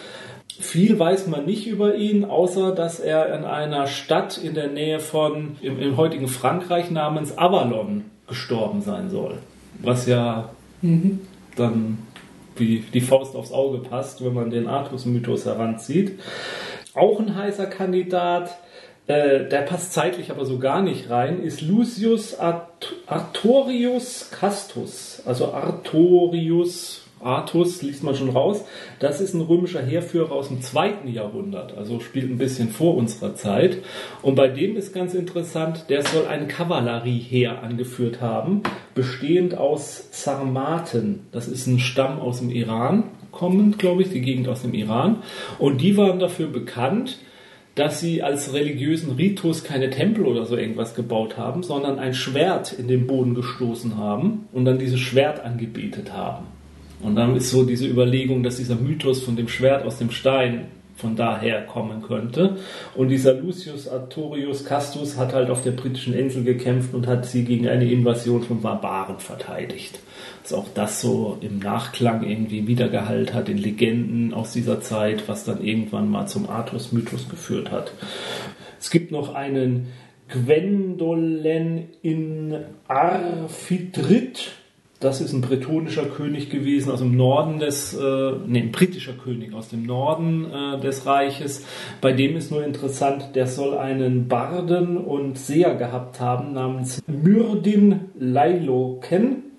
Viel 0.59 0.99
weiß 0.99 1.29
man 1.29 1.47
nicht 1.47 1.69
über 1.69 1.95
ihn, 1.95 2.25
außer 2.25 2.75
dass 2.75 2.99
er 2.99 3.33
in 3.35 3.45
einer 3.45 3.87
Stadt 3.87 4.37
in 4.37 4.55
der 4.55 4.67
Nähe 4.67 4.99
von, 4.99 5.57
im, 5.63 5.79
im 5.79 5.97
heutigen 5.97 6.27
Frankreich 6.27 6.91
namens 6.91 7.39
Avalon 7.39 8.07
gestorben 8.27 8.83
sein 8.83 9.11
soll. 9.11 9.39
Was 9.81 10.07
ja 10.07 10.51
mhm. 10.83 11.21
dann 11.57 11.99
wie 12.61 12.85
die 12.93 13.01
Faust 13.01 13.35
aufs 13.35 13.53
Auge 13.53 13.79
passt, 13.79 14.25
wenn 14.25 14.35
man 14.35 14.51
den 14.51 14.69
Artus-Mythos 14.69 15.47
heranzieht. 15.47 16.21
Auch 16.95 17.19
ein 17.19 17.35
heißer 17.35 17.67
Kandidat, 17.67 18.57
äh, 19.07 19.49
der 19.49 19.63
passt 19.63 19.93
zeitlich 19.93 20.31
aber 20.31 20.45
so 20.45 20.59
gar 20.59 20.83
nicht 20.83 21.11
rein, 21.11 21.43
ist 21.43 21.63
Lucius 21.63 22.39
Art 22.39 22.95
Artorius 23.07 24.31
Castus. 24.31 25.23
Also 25.27 25.53
Artorius 25.53 27.00
Artus 27.21 27.83
liest 27.83 28.03
man 28.03 28.15
schon 28.15 28.31
raus. 28.31 28.65
Das 28.99 29.21
ist 29.21 29.35
ein 29.35 29.41
römischer 29.41 29.83
Heerführer 29.83 30.33
aus 30.33 30.49
dem 30.49 30.63
zweiten 30.63 31.09
Jahrhundert, 31.09 31.77
also 31.77 32.01
spielt 32.01 32.31
ein 32.31 32.39
bisschen 32.39 32.71
vor 32.71 32.97
unserer 32.97 33.35
Zeit. 33.35 33.79
Und 34.23 34.35
bei 34.35 34.49
dem 34.49 34.77
ist 34.77 34.95
ganz 34.95 35.15
interessant, 35.15 35.87
der 35.89 36.03
soll 36.03 36.27
ein 36.27 36.49
Kavallerieheer 36.49 37.63
angeführt 37.63 38.21
haben, 38.21 38.63
bestehend 38.95 39.57
aus 39.57 40.09
Sarmaten. 40.11 41.27
Das 41.33 41.49
ist 41.49 41.67
ein 41.67 41.79
Stamm 41.79 42.21
aus 42.21 42.39
dem 42.39 42.51
Iran 42.51 43.05
kommend, 43.33 43.79
glaube 43.79 44.03
ich, 44.03 44.11
die 44.11 44.21
Gegend 44.21 44.49
aus 44.49 44.63
dem 44.63 44.75
Iran. 44.75 45.23
Und 45.59 45.81
die 45.81 45.97
waren 45.97 46.19
dafür 46.19 46.49
bekannt, 46.49 47.19
dass 47.75 48.01
sie 48.01 48.23
als 48.23 48.53
religiösen 48.53 49.13
Ritus 49.13 49.65
keine 49.65 49.91
Tempel 49.91 50.27
oder 50.27 50.45
so 50.45 50.57
irgendwas 50.57 50.95
gebaut 50.95 51.39
haben, 51.39 51.63
sondern 51.63 51.99
ein 51.99 52.15
Schwert 52.15 52.73
in 52.73 52.89
den 52.89 53.07
Boden 53.07 53.35
gestoßen 53.35 53.97
haben 53.97 54.49
und 54.53 54.65
dann 54.65 54.79
dieses 54.79 55.01
Schwert 55.01 55.45
angebetet 55.45 56.13
haben. 56.13 56.47
Und 57.03 57.17
dann 57.17 57.37
ist 57.37 57.51
so 57.51 57.65
diese 57.65 57.87
Überlegung, 57.87 58.43
dass 58.43 58.57
dieser 58.57 58.77
Mythos 58.77 59.23
von 59.23 59.37
dem 59.37 59.49
Schwert 59.49 59.85
aus 59.85 59.99
dem 59.99 60.11
Stein 60.11 60.67
von 61.01 61.17
daher 61.17 61.63
kommen 61.63 62.03
könnte. 62.03 62.59
Und 62.95 63.09
dieser 63.09 63.35
Lucius 63.35 63.89
Artorius 63.89 64.65
Castus 64.65 65.17
hat 65.17 65.33
halt 65.33 65.51
auf 65.51 65.63
der 65.63 65.73
britischen 65.73 66.13
Insel 66.13 66.45
gekämpft 66.45 66.95
und 66.95 67.07
hat 67.07 67.25
sie 67.25 67.45
gegen 67.45 67.69
eine 67.69 67.91
Invasion 67.91 68.43
von 68.43 68.61
Barbaren 68.61 69.19
verteidigt. 69.19 69.99
Dass 70.43 70.53
auch 70.53 70.69
das 70.75 71.01
so 71.01 71.39
im 71.41 71.59
Nachklang 71.59 72.23
irgendwie 72.23 72.67
Wiedergehalt 72.67 73.33
hat 73.33 73.49
in 73.49 73.59
Legenden 73.59 74.35
aus 74.35 74.53
dieser 74.53 74.81
Zeit, 74.81 75.27
was 75.27 75.45
dann 75.45 75.65
irgendwann 75.65 76.11
mal 76.11 76.27
zum 76.27 76.49
Artus-Mythos 76.49 77.29
geführt 77.29 77.71
hat. 77.71 77.93
Es 78.79 78.91
gibt 78.91 79.11
noch 79.11 79.35
einen 79.35 79.89
Gwendolen 80.29 81.89
in 82.03 82.55
Arphidrit, 82.87 84.53
das 85.01 85.23
ist 85.23 85.33
ein 85.33 85.41
bretonischer 85.41 86.05
König 86.05 86.51
gewesen 86.51 86.93
aus 86.93 87.01
dem 87.01 87.17
Norden 87.17 87.59
des, 87.59 87.95
äh, 87.95 88.33
nee, 88.47 88.61
ein 88.61 88.71
britischer 88.71 89.15
König 89.15 89.55
aus 89.55 89.69
dem 89.71 89.85
Norden 89.85 90.47
äh, 90.53 90.79
des 90.79 91.07
Reiches. 91.07 91.65
Bei 92.03 92.13
dem 92.13 92.37
ist 92.37 92.51
nur 92.51 92.63
interessant, 92.63 93.31
der 93.35 93.47
soll 93.47 93.77
einen 93.79 94.29
Barden 94.29 94.99
und 94.99 95.39
Seher 95.39 95.75
gehabt 95.75 96.21
haben 96.21 96.53
namens 96.53 97.03
Myrdin 97.07 98.11
Leiloken 98.19 99.50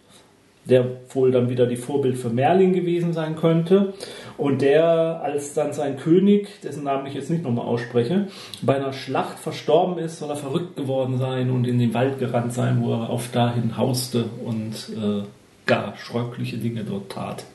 der 0.71 0.85
wohl 1.09 1.31
dann 1.31 1.49
wieder 1.49 1.67
die 1.67 1.75
Vorbild 1.75 2.17
für 2.17 2.29
Merlin 2.29 2.73
gewesen 2.73 3.13
sein 3.13 3.35
könnte. 3.35 3.93
Und 4.37 4.61
der, 4.61 5.21
als 5.21 5.53
dann 5.53 5.73
sein 5.73 5.97
König, 5.97 6.61
dessen 6.63 6.83
Namen 6.85 7.05
ich 7.05 7.13
jetzt 7.13 7.29
nicht 7.29 7.43
nochmal 7.43 7.67
ausspreche, 7.67 8.27
bei 8.61 8.77
einer 8.77 8.93
Schlacht 8.93 9.37
verstorben 9.37 9.99
ist, 9.99 10.17
soll 10.17 10.29
er 10.29 10.35
verrückt 10.35 10.75
geworden 10.77 11.17
sein 11.19 11.51
und 11.51 11.67
in 11.67 11.77
den 11.77 11.93
Wald 11.93 12.17
gerannt 12.17 12.53
sein, 12.53 12.81
wo 12.81 12.93
er 12.93 13.09
auf 13.09 13.29
dahin 13.31 13.77
hauste 13.77 14.25
und 14.43 14.73
äh, 14.97 15.23
gar 15.67 15.95
schreckliche 15.97 16.57
Dinge 16.57 16.83
dort 16.83 17.11
tat. 17.11 17.45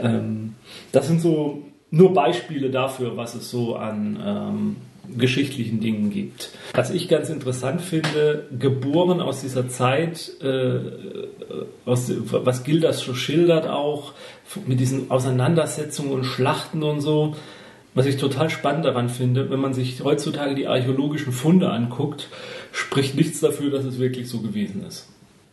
Ähm, 0.00 0.56
das 0.92 1.06
sind 1.06 1.22
so 1.22 1.62
nur 1.90 2.12
Beispiele 2.12 2.70
dafür, 2.70 3.16
was 3.16 3.34
es 3.34 3.50
so 3.50 3.76
an 3.76 4.18
ähm, 4.22 4.76
geschichtlichen 5.16 5.80
Dingen 5.80 6.10
gibt. 6.10 6.50
Was 6.74 6.90
ich 6.90 7.08
ganz 7.08 7.28
interessant 7.30 7.80
finde, 7.80 8.46
geboren 8.58 9.20
aus 9.20 9.40
dieser 9.40 9.68
Zeit, 9.68 10.30
äh, 10.42 10.80
aus, 11.84 12.12
was 12.30 12.64
Gildas 12.64 13.00
so 13.00 13.14
schildert 13.14 13.68
auch, 13.68 14.12
mit 14.66 14.80
diesen 14.80 15.10
Auseinandersetzungen 15.10 16.12
und 16.12 16.24
Schlachten 16.24 16.82
und 16.82 17.00
so, 17.00 17.36
was 17.94 18.06
ich 18.06 18.16
total 18.16 18.50
spannend 18.50 18.84
daran 18.84 19.08
finde, 19.08 19.50
wenn 19.50 19.60
man 19.60 19.74
sich 19.74 20.02
heutzutage 20.04 20.54
die 20.54 20.66
archäologischen 20.66 21.32
Funde 21.32 21.70
anguckt, 21.70 22.28
spricht 22.72 23.14
nichts 23.14 23.40
dafür, 23.40 23.70
dass 23.70 23.84
es 23.84 23.98
wirklich 23.98 24.28
so 24.28 24.40
gewesen 24.40 24.84
ist. 24.86 25.08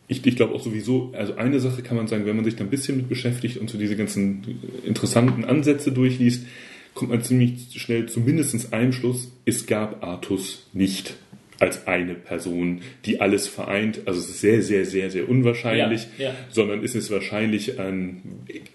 Ich, 0.07 0.23
ich 0.23 0.35
glaube 0.35 0.53
auch 0.53 0.61
sowieso, 0.61 1.11
also 1.17 1.35
eine 1.35 1.59
Sache 1.59 1.81
kann 1.81 1.97
man 1.97 2.07
sagen, 2.07 2.25
wenn 2.25 2.35
man 2.35 2.45
sich 2.45 2.55
da 2.55 2.63
ein 2.63 2.69
bisschen 2.69 2.97
mit 2.97 3.09
beschäftigt 3.09 3.57
und 3.57 3.69
so 3.69 3.77
diese 3.79 3.95
ganzen 3.95 4.59
interessanten 4.85 5.45
Ansätze 5.45 5.91
durchliest, 5.91 6.45
kommt 6.95 7.11
man 7.11 7.21
ziemlich 7.21 7.67
schnell 7.75 8.07
zumindest 8.07 8.73
einem 8.73 8.93
Schluss, 8.93 9.31
es 9.45 9.67
gab 9.67 10.03
Artus 10.03 10.65
nicht 10.73 11.15
als 11.59 11.87
eine 11.87 12.15
Person, 12.15 12.81
die 13.05 13.21
alles 13.21 13.47
vereint. 13.47 14.01
Also 14.05 14.19
es 14.19 14.29
ist 14.29 14.41
sehr, 14.41 14.61
sehr, 14.61 14.85
sehr, 14.85 15.09
sehr 15.09 15.29
unwahrscheinlich, 15.29 16.07
ja, 16.17 16.29
ja. 16.29 16.35
sondern 16.49 16.83
ist 16.83 16.95
es 16.95 17.11
wahrscheinlich 17.11 17.79
an, 17.79 18.21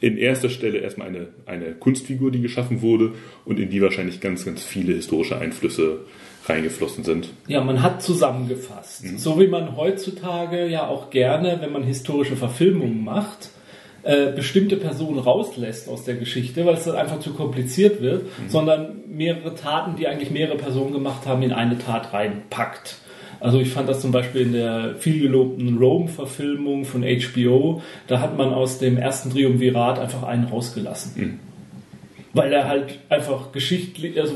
in 0.01 0.17
erster 0.17 0.49
Stelle 0.49 0.79
erstmal 0.79 1.09
eine, 1.09 1.29
eine 1.47 1.73
Kunstfigur, 1.73 2.31
die 2.31 2.41
geschaffen 2.41 2.81
wurde 2.81 3.13
und 3.45 3.59
in 3.59 3.71
die 3.71 3.83
wahrscheinlich 3.83 4.21
ganz, 4.21 4.45
ganz 4.45 4.63
viele 4.63 4.95
historische 4.95 5.39
Einflüsse 5.39 6.01
reingeflossen 6.47 7.05
sind. 7.05 7.29
Ja, 7.49 7.63
man 7.63 7.83
hat 7.83 8.03
zusammengefasst. 8.03 9.05
Mhm. 9.05 9.19
So 9.19 9.39
wie 9.39 9.47
man 9.47 9.77
heutzutage 9.77 10.67
ja 10.67 10.87
auch 10.87 11.11
gerne, 11.11 11.59
wenn 11.61 11.73
man 11.73 11.83
historische 11.83 12.37
Verfilmungen 12.37 13.05
macht, 13.05 13.51
äh, 14.03 14.33
bestimmte 14.33 14.77
Personen 14.77 15.19
rauslässt 15.19 15.89
aus 15.89 16.05
der 16.05 16.15
Geschichte, 16.15 16.65
weil 16.65 16.75
es 16.75 16.85
dann 16.85 16.97
einfach 16.97 17.21
zu 17.21 17.35
kompliziert 17.35 18.01
wird, 18.01 18.23
mhm. 18.23 18.49
sondern 18.49 18.97
mehrere 19.09 19.55
Taten, 19.55 19.97
die 19.97 20.07
eigentlich 20.07 20.31
mehrere 20.31 20.57
Personen 20.57 20.93
gemacht 20.93 21.27
haben, 21.27 21.43
in 21.43 21.53
eine 21.53 21.79
Tat 21.79 22.13
reinpackt. 22.13 22.97
Also 23.41 23.59
ich 23.59 23.71
fand 23.71 23.89
das 23.89 24.01
zum 24.01 24.13
Beispiel 24.13 24.43
in 24.43 24.53
der 24.53 24.97
vielgelobten 24.97 25.79
Rome-Verfilmung 25.79 26.85
von 26.85 27.03
HBO, 27.03 27.83
da 28.07 28.21
hat 28.21 28.37
man 28.37 28.53
aus 28.53 28.79
dem 28.79 28.99
ersten 28.99 29.31
Triumvirat 29.31 29.99
einfach 29.99 30.23
einen 30.23 30.45
rausgelassen. 30.45 31.13
Mhm. 31.17 31.39
Weil 32.33 32.53
er 32.53 32.69
halt 32.69 32.99
einfach 33.09 33.51
geschichtlich, 33.51 34.21
also 34.21 34.35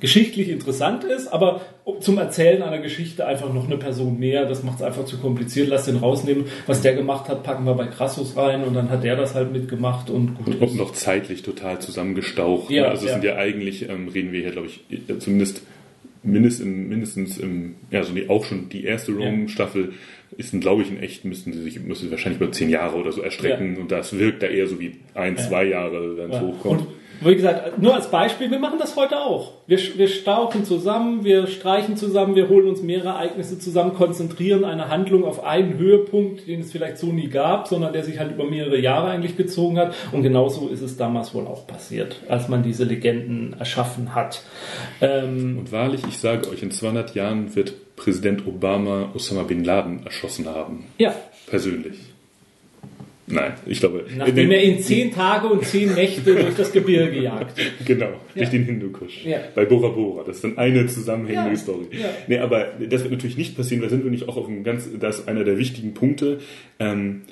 geschichtlich 0.00 0.48
interessant 0.48 1.04
ist, 1.04 1.28
aber 1.28 1.60
zum 2.00 2.18
Erzählen 2.18 2.62
einer 2.62 2.78
Geschichte 2.78 3.26
einfach 3.26 3.52
noch 3.52 3.66
eine 3.66 3.76
Person 3.76 4.18
mehr, 4.18 4.46
das 4.46 4.62
macht 4.62 4.76
es 4.76 4.82
einfach 4.82 5.04
zu 5.04 5.18
kompliziert. 5.18 5.68
Lass 5.68 5.86
den 5.86 5.96
rausnehmen. 5.96 6.44
Was 6.66 6.82
der 6.82 6.94
gemacht 6.94 7.28
hat, 7.28 7.42
packen 7.42 7.64
wir 7.64 7.74
bei 7.74 7.86
Crassus 7.86 8.36
rein 8.36 8.64
und 8.64 8.74
dann 8.74 8.90
hat 8.90 9.04
der 9.04 9.16
das 9.16 9.34
halt 9.34 9.52
mitgemacht 9.52 10.10
und 10.10 10.34
gut. 10.36 10.60
Und, 10.60 10.76
noch 10.76 10.92
zeitlich 10.92 11.42
total 11.42 11.80
zusammengestaucht. 11.80 12.70
Ja, 12.70 12.88
also 12.88 13.06
ja. 13.06 13.12
sind 13.12 13.24
ja 13.24 13.36
eigentlich, 13.36 13.88
ähm, 13.88 14.08
reden 14.08 14.32
wir 14.32 14.40
hier, 14.40 14.52
glaube 14.52 14.68
ich, 14.68 14.80
zumindest 15.18 15.62
mindestens, 16.22 16.66
mindestens 16.66 17.38
im, 17.38 17.76
ja, 17.90 18.02
so 18.02 18.12
die, 18.12 18.28
auch 18.28 18.44
schon 18.44 18.68
die 18.68 18.84
erste 18.84 19.12
Rome-Staffel 19.12 19.92
ist, 20.36 20.58
glaube 20.60 20.82
ich, 20.82 20.90
in 20.90 21.00
echt, 21.00 21.24
müssten 21.24 21.52
sie 21.52 21.62
sich, 21.62 21.80
müssen 21.80 22.06
sie 22.06 22.10
wahrscheinlich 22.10 22.40
über 22.40 22.52
zehn 22.52 22.68
Jahre 22.68 22.96
oder 22.96 23.12
so 23.12 23.22
erstrecken 23.22 23.74
ja. 23.74 23.80
und 23.80 23.90
das 23.90 24.18
wirkt 24.18 24.42
da 24.42 24.46
eher 24.46 24.66
so 24.66 24.78
wie 24.78 24.96
ein, 25.14 25.36
zwei 25.36 25.64
Jahre, 25.64 26.16
wenn 26.16 26.30
es 26.30 26.40
hochkommt. 26.40 26.80
Und 26.82 26.88
Wie 27.20 27.34
gesagt, 27.34 27.80
nur 27.80 27.94
als 27.94 28.10
Beispiel, 28.10 28.50
wir 28.50 28.58
machen 28.58 28.78
das 28.78 28.96
heute 28.96 29.20
auch. 29.20 29.52
Wir, 29.66 29.78
wir 29.96 30.08
stauchen 30.08 30.64
zusammen, 30.64 31.24
wir 31.24 31.46
streichen 31.46 31.96
zusammen, 31.96 32.36
wir 32.36 32.48
holen 32.48 32.68
uns 32.68 32.82
mehrere 32.82 33.08
Ereignisse 33.08 33.58
zusammen, 33.58 33.94
konzentrieren 33.94 34.64
eine 34.64 34.88
Handlung 34.88 35.24
auf 35.24 35.44
einen 35.44 35.78
Höhepunkt, 35.78 36.46
den 36.46 36.60
es 36.60 36.70
vielleicht 36.72 36.98
so 36.98 37.06
nie 37.06 37.28
gab, 37.28 37.66
sondern 37.68 37.92
der 37.92 38.04
sich 38.04 38.18
halt 38.18 38.30
über 38.32 38.44
mehrere 38.44 38.78
Jahre 38.78 39.08
eigentlich 39.08 39.36
gezogen 39.36 39.78
hat. 39.78 39.94
Und 40.12 40.22
genauso 40.22 40.68
ist 40.68 40.80
es 40.80 40.96
damals 40.96 41.34
wohl 41.34 41.46
auch 41.46 41.66
passiert, 41.66 42.16
als 42.28 42.48
man 42.48 42.62
diese 42.62 42.84
Legenden 42.84 43.56
erschaffen 43.58 44.14
hat. 44.14 44.42
Ähm, 45.00 45.58
Und 45.58 45.72
wahrlich, 45.72 46.02
ich 46.06 46.18
sage 46.18 46.48
euch, 46.50 46.62
in 46.62 46.70
200 46.70 47.14
Jahren 47.14 47.54
wird 47.56 47.74
Präsident 47.96 48.46
Obama 48.46 49.10
Osama 49.14 49.42
Bin 49.42 49.64
Laden 49.64 50.04
erschossen 50.04 50.46
haben. 50.46 50.84
ja, 50.98 51.14
Persönlich. 51.48 51.98
Nein, 53.30 53.52
ich 53.66 53.80
glaube. 53.80 54.04
nachdem 54.16 54.50
er 54.50 54.62
ihn 54.64 54.80
zehn 54.80 55.12
Tage 55.12 55.48
und 55.48 55.64
zehn 55.64 55.94
Nächte 55.94 56.34
durch 56.34 56.54
das 56.56 56.72
Gebirge 56.72 57.20
jagt. 57.20 57.60
Genau, 57.84 58.08
durch 58.34 58.46
Ja. 58.46 58.50
den 58.50 58.64
Hindukusch. 58.64 59.24
Ja. 59.24 59.38
Bei 59.54 59.64
Bora 59.64 59.88
Bora. 59.88 60.24
Das 60.24 60.36
ist 60.36 60.44
dann 60.44 60.56
eine 60.58 60.86
zusammenhängende 60.86 61.50
Ja. 61.50 61.56
Story. 61.56 61.86
Ja. 61.92 62.08
Nee, 62.26 62.38
aber 62.38 62.68
das 62.88 63.02
wird 63.02 63.12
natürlich 63.12 63.36
nicht 63.36 63.56
passieren, 63.56 63.82
da 63.82 63.88
sind 63.88 64.04
wir 64.04 64.10
nicht 64.10 64.28
auch 64.28 64.36
auf 64.36 64.48
einem 64.48 64.64
ganz, 64.64 64.88
das 64.98 65.20
ist 65.20 65.28
einer 65.28 65.44
der 65.44 65.58
wichtigen 65.58 65.94
Punkte. 65.94 66.38
Ähm, 66.78 67.22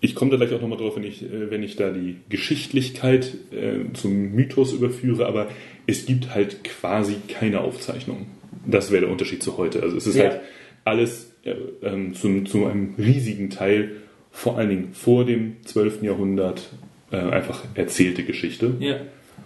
ich 0.00 0.14
komme 0.14 0.30
da 0.30 0.36
gleich 0.36 0.52
auch 0.52 0.60
nochmal 0.60 0.78
drauf, 0.78 0.96
wenn 0.96 1.04
ich, 1.04 1.22
äh, 1.22 1.50
wenn 1.50 1.62
ich 1.62 1.76
da 1.76 1.90
die 1.90 2.16
Geschichtlichkeit 2.28 3.34
äh, 3.52 3.92
zum 3.94 4.32
Mythos 4.34 4.72
überführe, 4.72 5.26
aber 5.26 5.48
es 5.86 6.06
gibt 6.06 6.34
halt 6.34 6.64
quasi 6.64 7.16
keine 7.28 7.60
Aufzeichnung. 7.60 8.26
Das 8.66 8.90
wäre 8.90 9.02
der 9.02 9.10
Unterschied 9.10 9.42
zu 9.42 9.56
heute. 9.58 9.82
Also 9.82 9.96
es 9.96 10.06
ist 10.06 10.18
halt 10.18 10.40
alles 10.84 11.32
äh, 11.44 11.54
ähm, 11.82 12.14
zum, 12.14 12.46
zu 12.46 12.66
einem 12.66 12.94
riesigen 12.98 13.50
Teil, 13.50 13.92
vor 14.36 14.58
allen 14.58 14.68
Dingen 14.68 14.88
vor 14.92 15.24
dem 15.24 15.56
12. 15.64 16.02
Jahrhundert, 16.02 16.68
äh, 17.10 17.16
einfach 17.16 17.64
erzählte 17.74 18.22
Geschichte. 18.22 18.74
Ja. 18.80 18.96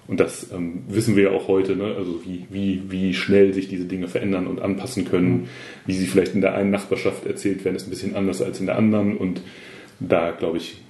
Und 0.08 0.18
das 0.18 0.50
ähm, 0.52 0.82
wissen 0.88 1.14
wir 1.14 1.24
ja 1.24 1.30
auch 1.30 1.46
heute, 1.46 1.76
ne? 1.76 1.94
also 1.96 2.22
wie, 2.24 2.46
wie, 2.50 2.82
wie 2.88 3.14
schnell 3.14 3.54
sich 3.54 3.68
diese 3.68 3.84
Dinge 3.84 4.08
verändern 4.08 4.48
und 4.48 4.60
anpassen 4.60 5.04
können, 5.04 5.48
wie 5.86 5.92
sie 5.94 6.06
vielleicht 6.06 6.34
in 6.34 6.40
der 6.40 6.54
einen 6.54 6.70
Nachbarschaft 6.70 7.24
erzählt 7.24 7.64
werden, 7.64 7.76
ist 7.76 7.86
ein 7.86 7.90
bisschen 7.90 8.16
anders 8.16 8.42
als 8.42 8.58
in 8.58 8.66
der 8.66 8.76
anderen. 8.76 9.16
Und 9.16 9.42
da, 10.00 10.32
glaube 10.32 10.56
ich, 10.56 10.82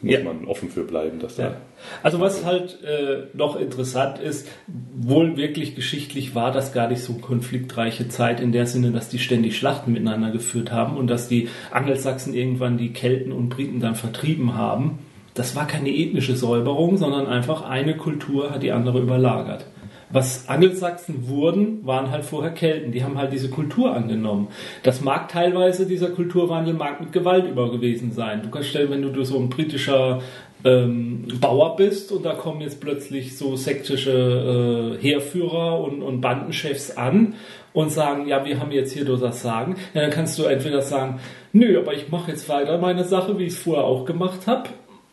muss 0.00 0.12
Ja. 0.12 0.22
man 0.22 0.44
offen 0.44 0.68
für 0.70 0.84
bleiben, 0.84 1.18
dass 1.18 1.34
da. 1.34 1.60
Also 2.02 2.20
was 2.20 2.44
halt 2.44 2.78
äh, 2.84 3.26
noch 3.34 3.56
interessant 3.56 4.18
ist, 4.18 4.48
wohl 4.66 5.36
wirklich 5.36 5.74
geschichtlich 5.74 6.34
war 6.34 6.52
das 6.52 6.72
gar 6.72 6.88
nicht 6.88 7.02
so 7.02 7.14
konfliktreiche 7.14 8.08
Zeit 8.08 8.40
in 8.40 8.52
der 8.52 8.66
Sinne, 8.66 8.90
dass 8.90 9.08
die 9.08 9.18
ständig 9.18 9.56
Schlachten 9.56 9.92
miteinander 9.92 10.30
geführt 10.30 10.72
haben 10.72 10.96
und 10.96 11.08
dass 11.08 11.28
die 11.28 11.48
Angelsachsen 11.70 12.34
irgendwann 12.34 12.78
die 12.78 12.92
Kelten 12.92 13.32
und 13.32 13.48
Briten 13.48 13.80
dann 13.80 13.94
vertrieben 13.94 14.54
haben. 14.54 15.00
Das 15.34 15.54
war 15.54 15.66
keine 15.66 15.90
ethnische 15.90 16.36
Säuberung, 16.36 16.96
sondern 16.96 17.26
einfach 17.26 17.62
eine 17.62 17.96
Kultur 17.96 18.50
hat 18.50 18.62
die 18.62 18.72
andere 18.72 19.00
überlagert. 19.00 19.66
Was 20.12 20.48
Angelsachsen 20.48 21.28
wurden, 21.28 21.86
waren 21.86 22.10
halt 22.10 22.24
vorher 22.24 22.50
Kelten. 22.50 22.90
Die 22.90 23.04
haben 23.04 23.16
halt 23.16 23.32
diese 23.32 23.48
Kultur 23.48 23.94
angenommen. 23.94 24.48
Das 24.82 25.02
mag 25.02 25.28
teilweise, 25.28 25.86
dieser 25.86 26.08
Kulturwandel 26.08 26.74
mag 26.74 27.00
mit 27.00 27.12
Gewalt 27.12 27.48
über 27.48 27.70
gewesen 27.70 28.10
sein. 28.10 28.42
Du 28.42 28.50
kannst 28.50 28.70
stellen, 28.70 28.90
wenn 28.90 29.02
du 29.02 29.24
so 29.24 29.38
ein 29.38 29.48
britischer 29.48 30.20
ähm, 30.64 31.26
Bauer 31.40 31.76
bist 31.76 32.12
und 32.12 32.24
da 32.24 32.34
kommen 32.34 32.60
jetzt 32.60 32.80
plötzlich 32.80 33.36
so 33.36 33.56
sektische 33.56 34.98
äh, 34.98 35.02
Heerführer 35.02 35.80
und, 35.80 36.02
und 36.02 36.20
Bandenchefs 36.20 36.96
an 36.96 37.34
und 37.72 37.90
sagen, 37.90 38.26
ja, 38.26 38.44
wir 38.44 38.60
haben 38.60 38.72
jetzt 38.72 38.92
hier 38.92 39.04
nur 39.04 39.18
das 39.18 39.42
Sagen, 39.42 39.76
ja, 39.94 40.02
dann 40.02 40.10
kannst 40.10 40.38
du 40.38 40.44
entweder 40.44 40.82
sagen, 40.82 41.20
nö, 41.52 41.78
aber 41.78 41.94
ich 41.94 42.10
mache 42.10 42.30
jetzt 42.30 42.48
weiter 42.48 42.78
meine 42.78 43.04
Sache, 43.04 43.38
wie 43.38 43.44
ich 43.44 43.54
es 43.54 43.58
vorher 43.58 43.84
auch 43.84 44.04
gemacht 44.04 44.46
habe. 44.46 44.70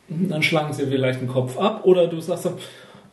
Dann 0.09 0.41
schlagen 0.41 0.73
sie 0.73 0.85
vielleicht 0.85 1.21
den 1.21 1.27
Kopf 1.27 1.57
ab 1.57 1.81
oder 1.83 2.07
du 2.07 2.19
sagst 2.19 2.45
dann, 2.45 2.53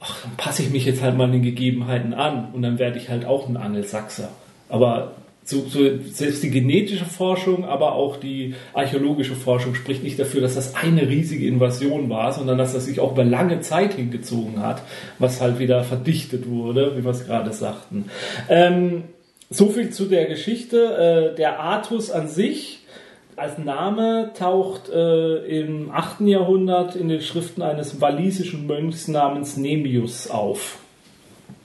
ach, 0.01 0.23
dann 0.23 0.37
passe 0.37 0.63
ich 0.63 0.71
mich 0.71 0.85
jetzt 0.85 1.03
halt 1.03 1.17
mal 1.17 1.31
den 1.31 1.43
Gegebenheiten 1.43 2.15
an 2.15 2.49
und 2.53 2.63
dann 2.63 2.79
werde 2.79 2.99
ich 2.99 3.09
halt 3.09 3.25
auch 3.25 3.49
ein 3.49 3.57
Angelsachser. 3.57 4.31
Aber 4.69 5.13
so, 5.45 5.67
so, 5.69 5.81
selbst 6.11 6.43
die 6.43 6.51
genetische 6.51 7.05
Forschung, 7.05 7.65
aber 7.65 7.93
auch 7.93 8.17
die 8.17 8.55
archäologische 8.73 9.35
Forschung 9.35 9.75
spricht 9.75 10.03
nicht 10.03 10.19
dafür, 10.19 10.41
dass 10.41 10.55
das 10.55 10.75
eine 10.75 11.09
riesige 11.09 11.47
Invasion 11.47 12.09
war, 12.09 12.33
sondern 12.33 12.57
dass 12.57 12.73
das 12.73 12.87
sich 12.87 12.99
auch 12.99 13.13
über 13.13 13.25
lange 13.25 13.61
Zeit 13.61 13.95
hingezogen 13.95 14.63
hat, 14.63 14.83
was 15.19 15.41
halt 15.41 15.59
wieder 15.59 15.85
verdichtet 15.85 16.49
wurde, 16.49 16.97
wie 16.97 17.05
wir 17.05 17.11
es 17.11 17.27
gerade 17.27 17.53
sagten. 17.53 18.07
Ähm, 18.49 19.05
so 19.51 19.69
viel 19.69 19.91
zu 19.91 20.07
der 20.07 20.27
Geschichte. 20.27 21.33
Äh, 21.33 21.37
der 21.37 21.61
Artus 21.61 22.11
an 22.11 22.29
sich 22.29 22.81
als 23.37 23.59
Name 23.59 24.31
taucht 24.39 24.89
äh, 24.89 25.61
im 25.61 25.91
8. 25.91 26.21
Jahrhundert 26.23 26.97
in 26.97 27.09
den 27.09 27.21
Schriften 27.21 27.63
eines 27.63 28.01
walisischen 28.01 28.67
Mönchs 28.67 29.09
namens 29.09 29.57
Nemius 29.57 30.31
auf. 30.31 30.79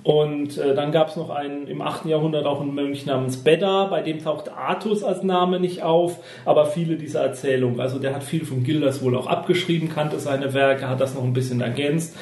Und 0.03 0.57
äh, 0.57 0.75
dann 0.75 0.91
gab 0.93 1.09
es 1.09 1.17
noch 1.17 1.29
einen 1.29 1.67
im 1.67 1.81
8. 1.81 2.05
Jahrhundert 2.05 2.45
auch 2.45 2.61
einen 2.61 2.73
Mönch 2.73 3.05
namens 3.05 3.37
Beda, 3.37 3.85
bei 3.85 4.01
dem 4.01 4.23
taucht 4.23 4.49
Artus 4.49 5.03
als 5.03 5.23
Name 5.23 5.59
nicht 5.59 5.83
auf, 5.83 6.19
aber 6.45 6.67
viele 6.67 6.95
dieser 6.95 7.21
Erzählungen. 7.21 7.81
Also 7.81 7.99
der 7.99 8.15
hat 8.15 8.23
viel 8.23 8.45
von 8.45 8.63
Gilders 8.63 9.03
wohl 9.03 9.17
auch 9.17 9.27
abgeschrieben, 9.27 9.89
kannte 9.89 10.19
seine 10.19 10.53
Werke, 10.53 10.87
hat 10.87 11.01
das 11.01 11.15
noch 11.15 11.23
ein 11.23 11.33
bisschen 11.33 11.59
ergänzt. 11.59 12.15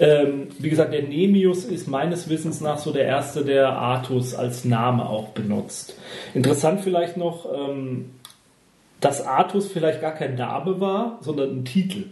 Ähm, 0.00 0.48
wie 0.58 0.70
gesagt, 0.70 0.92
der 0.92 1.02
Nemius 1.02 1.64
ist 1.64 1.88
meines 1.88 2.28
Wissens 2.30 2.60
nach 2.60 2.78
so 2.78 2.92
der 2.92 3.04
erste, 3.04 3.44
der 3.44 3.70
Artus 3.72 4.34
als 4.34 4.64
Name 4.64 5.08
auch 5.08 5.28
benutzt. 5.30 5.98
Interessant 6.34 6.80
vielleicht 6.80 7.16
noch, 7.16 7.46
ähm, 7.52 8.10
dass 9.00 9.26
Artus 9.26 9.70
vielleicht 9.70 10.00
gar 10.00 10.14
kein 10.14 10.36
Name 10.36 10.80
war, 10.80 11.18
sondern 11.20 11.58
ein 11.58 11.64
Titel. 11.64 12.04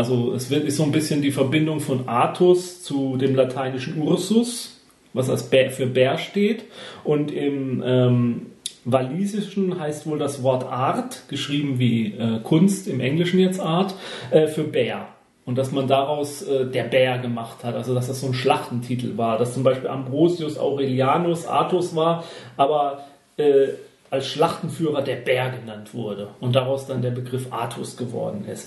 Also 0.00 0.32
es 0.32 0.50
ist 0.50 0.78
so 0.78 0.84
ein 0.84 0.92
bisschen 0.92 1.20
die 1.20 1.30
Verbindung 1.30 1.78
von 1.78 2.08
Artus 2.08 2.82
zu 2.82 3.18
dem 3.18 3.34
lateinischen 3.34 4.00
Ursus, 4.00 4.80
was 5.12 5.28
als 5.28 5.50
Bär, 5.50 5.70
für 5.70 5.84
Bär 5.84 6.16
steht. 6.16 6.64
Und 7.04 7.30
im 7.30 7.82
ähm, 7.84 8.46
Walisischen 8.86 9.78
heißt 9.78 10.06
wohl 10.06 10.18
das 10.18 10.42
Wort 10.42 10.64
Art, 10.64 11.24
geschrieben 11.28 11.78
wie 11.78 12.14
äh, 12.14 12.40
Kunst, 12.42 12.88
im 12.88 13.00
Englischen 13.00 13.40
jetzt 13.40 13.60
Art, 13.60 13.94
äh, 14.30 14.46
für 14.46 14.64
Bär. 14.64 15.08
Und 15.44 15.58
dass 15.58 15.70
man 15.70 15.86
daraus 15.86 16.40
äh, 16.44 16.64
der 16.64 16.84
Bär 16.84 17.18
gemacht 17.18 17.62
hat, 17.62 17.74
also 17.74 17.94
dass 17.94 18.06
das 18.06 18.22
so 18.22 18.28
ein 18.28 18.32
Schlachtentitel 18.32 19.18
war, 19.18 19.36
dass 19.36 19.52
zum 19.52 19.64
Beispiel 19.64 19.90
Ambrosius 19.90 20.56
Aurelianus 20.56 21.46
Artus 21.46 21.94
war, 21.94 22.24
aber 22.56 23.04
äh, 23.36 23.66
als 24.08 24.28
Schlachtenführer 24.28 25.02
der 25.02 25.16
Bär 25.16 25.50
genannt 25.50 25.92
wurde 25.92 26.28
und 26.40 26.56
daraus 26.56 26.86
dann 26.86 27.02
der 27.02 27.10
Begriff 27.10 27.52
Artus 27.52 27.98
geworden 27.98 28.46
ist. 28.50 28.66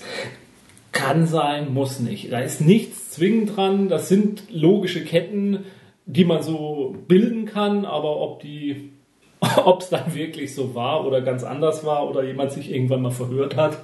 Kann 0.94 1.26
sein, 1.26 1.74
muss 1.74 1.98
nicht. 1.98 2.32
Da 2.32 2.38
ist 2.38 2.60
nichts 2.60 3.10
zwingend 3.10 3.56
dran. 3.56 3.88
Das 3.88 4.08
sind 4.08 4.44
logische 4.48 5.04
Ketten, 5.04 5.64
die 6.06 6.24
man 6.24 6.42
so 6.42 6.94
bilden 7.08 7.46
kann, 7.46 7.84
aber 7.84 8.20
ob 8.20 8.40
die, 8.40 8.90
ob 9.64 9.82
es 9.82 9.88
dann 9.90 10.14
wirklich 10.14 10.54
so 10.54 10.74
war 10.74 11.06
oder 11.06 11.20
ganz 11.20 11.42
anders 11.42 11.84
war 11.84 12.08
oder 12.08 12.22
jemand 12.24 12.52
sich 12.52 12.72
irgendwann 12.72 13.02
mal 13.02 13.10
verhört 13.10 13.56
hat 13.56 13.78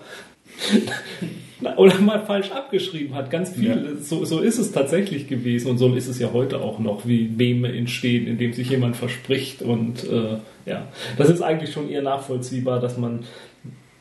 oder 1.77 1.99
mal 1.99 2.25
falsch 2.25 2.53
abgeschrieben 2.53 3.15
hat. 3.15 3.29
Ganz 3.29 3.51
viel. 3.51 3.69
Ja. 3.69 3.97
So, 4.01 4.25
so 4.25 4.39
ist 4.39 4.59
es 4.59 4.71
tatsächlich 4.71 5.27
gewesen 5.27 5.69
und 5.69 5.79
so 5.79 5.93
ist 5.95 6.07
es 6.07 6.21
ja 6.21 6.33
heute 6.33 6.61
auch 6.61 6.79
noch, 6.79 7.07
wie 7.07 7.29
Meme 7.29 7.77
entstehen, 7.77 8.29
indem 8.29 8.53
sich 8.53 8.71
jemand 8.71 8.97
verspricht 8.97 9.63
und 9.63 10.05
äh, 10.05 10.39
ja, 10.67 10.87
das 11.19 11.29
ist 11.29 11.43
eigentlich 11.43 11.73
schon 11.73 11.91
eher 11.91 12.03
nachvollziehbar, 12.03 12.79
dass 12.79 12.97
man 12.97 13.25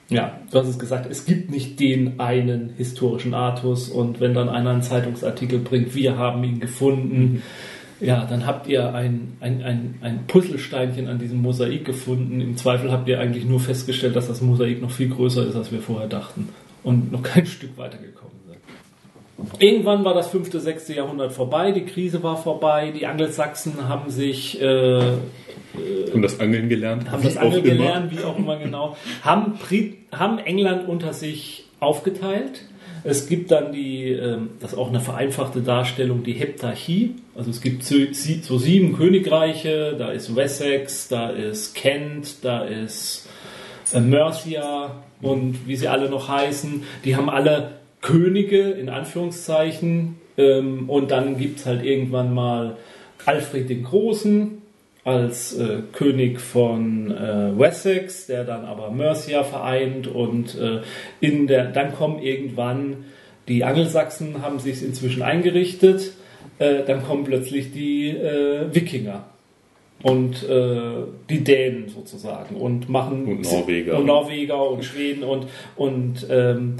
ja, 0.09 0.39
du 0.51 0.59
hast 0.59 0.67
es 0.67 0.79
gesagt, 0.79 1.07
es 1.09 1.25
gibt 1.25 1.51
nicht 1.51 1.79
den 1.79 2.19
einen 2.19 2.71
historischen 2.77 3.33
Artus 3.33 3.89
und 3.89 4.19
wenn 4.19 4.33
dann 4.33 4.49
einer 4.49 4.71
einen 4.71 4.81
Zeitungsartikel 4.81 5.59
bringt, 5.59 5.93
wir 5.93 6.17
haben 6.17 6.43
ihn 6.43 6.59
gefunden, 6.59 7.43
ja, 7.99 8.25
dann 8.25 8.45
habt 8.45 8.67
ihr 8.67 8.93
ein, 8.93 9.37
ein, 9.39 9.61
ein, 9.61 9.95
ein 10.01 10.25
Puzzlesteinchen 10.25 11.07
an 11.07 11.19
diesem 11.19 11.41
Mosaik 11.41 11.85
gefunden. 11.85 12.39
Im 12.39 12.55
Zweifel 12.55 12.91
habt 12.91 13.09
ihr 13.09 13.19
eigentlich 13.19 13.45
nur 13.45 13.59
festgestellt, 13.59 14.15
dass 14.15 14.27
das 14.27 14.41
Mosaik 14.41 14.81
noch 14.81 14.91
viel 14.91 15.09
größer 15.09 15.45
ist, 15.45 15.55
als 15.55 15.71
wir 15.71 15.81
vorher 15.81 16.07
dachten 16.07 16.49
und 16.83 17.11
noch 17.11 17.21
kein 17.21 17.45
Stück 17.45 17.77
weitergekommen 17.77 18.37
sind. 18.47 18.48
Irgendwann 19.59 20.03
war 20.05 20.13
das 20.13 20.27
fünfte, 20.27 20.59
sechste 20.59 20.93
Jahrhundert 20.93 21.31
vorbei, 21.31 21.71
die 21.71 21.85
Krise 21.85 22.21
war 22.23 22.37
vorbei, 22.37 22.91
die 22.97 23.05
Angelsachsen 23.05 23.87
haben 23.87 24.09
sich 24.09 24.61
äh, 24.61 25.01
Und 26.13 26.21
das 26.21 26.39
Angeln 26.39 26.67
gelernt. 26.69 27.09
haben 27.11 27.23
das 27.23 27.37
Angeln 27.37 27.63
gelernt, 27.63 28.11
wie 28.11 28.23
auch 28.23 28.37
immer 28.37 28.57
genau, 28.57 28.97
haben, 29.21 29.53
Pri- 29.57 29.93
haben 30.11 30.39
England 30.39 30.87
unter 30.89 31.13
sich 31.13 31.65
aufgeteilt. 31.79 32.61
Es 33.05 33.29
gibt 33.29 33.49
dann 33.51 33.71
die, 33.71 34.11
ähm, 34.11 34.49
das 34.59 34.73
ist 34.73 34.77
auch 34.77 34.89
eine 34.89 34.99
vereinfachte 34.99 35.61
Darstellung, 35.61 36.23
die 36.23 36.33
Heptarchie. 36.33 37.15
Also 37.33 37.49
es 37.49 37.61
gibt 37.61 37.83
so 37.85 38.57
sieben 38.57 38.97
Königreiche, 38.97 39.95
da 39.97 40.11
ist 40.11 40.35
Wessex, 40.35 41.07
da 41.07 41.29
ist 41.29 41.75
Kent, 41.75 42.43
da 42.43 42.65
ist 42.65 43.29
äh, 43.93 44.01
Mercia 44.01 44.95
und 45.21 45.65
wie 45.65 45.77
sie 45.77 45.87
alle 45.87 46.09
noch 46.09 46.27
heißen. 46.27 46.83
Die 47.05 47.15
haben 47.15 47.29
alle 47.29 47.78
Könige 48.01 48.61
in 48.71 48.89
Anführungszeichen 48.89 50.15
ähm, 50.37 50.89
und 50.89 51.11
dann 51.11 51.37
gibt 51.37 51.59
es 51.59 51.65
halt 51.65 51.83
irgendwann 51.83 52.33
mal 52.33 52.77
Alfred 53.25 53.69
den 53.69 53.83
Großen, 53.83 54.61
als 55.03 55.57
äh, 55.57 55.79
König 55.91 56.39
von 56.39 57.11
äh, 57.11 57.57
Wessex, 57.57 58.27
der 58.27 58.43
dann 58.43 58.65
aber 58.65 58.91
Mercia 58.91 59.43
vereint 59.43 60.07
und 60.07 60.57
äh, 60.57 60.81
in 61.19 61.47
der, 61.47 61.65
dann 61.65 61.93
kommen 61.95 62.21
irgendwann 62.21 63.05
die 63.47 63.63
Angelsachsen 63.63 64.41
haben 64.43 64.59
sich 64.59 64.83
inzwischen 64.83 65.23
eingerichtet. 65.23 66.11
Äh, 66.59 66.83
dann 66.85 67.03
kommen 67.03 67.23
plötzlich 67.23 67.71
die 67.71 68.09
äh, 68.09 68.73
Wikinger 68.73 69.25
und 70.03 70.47
äh, 70.47 70.79
die 71.29 71.43
Dänen 71.43 71.89
sozusagen 71.89 72.55
und 72.55 72.87
machen 72.89 73.25
Und 73.25 73.51
Norweger. 73.51 73.97
und 73.97 74.05
Norweger 74.05 74.69
und 74.69 74.85
Schweden 74.85 75.23
und 75.23 75.47
und 75.75 76.27
ähm, 76.29 76.75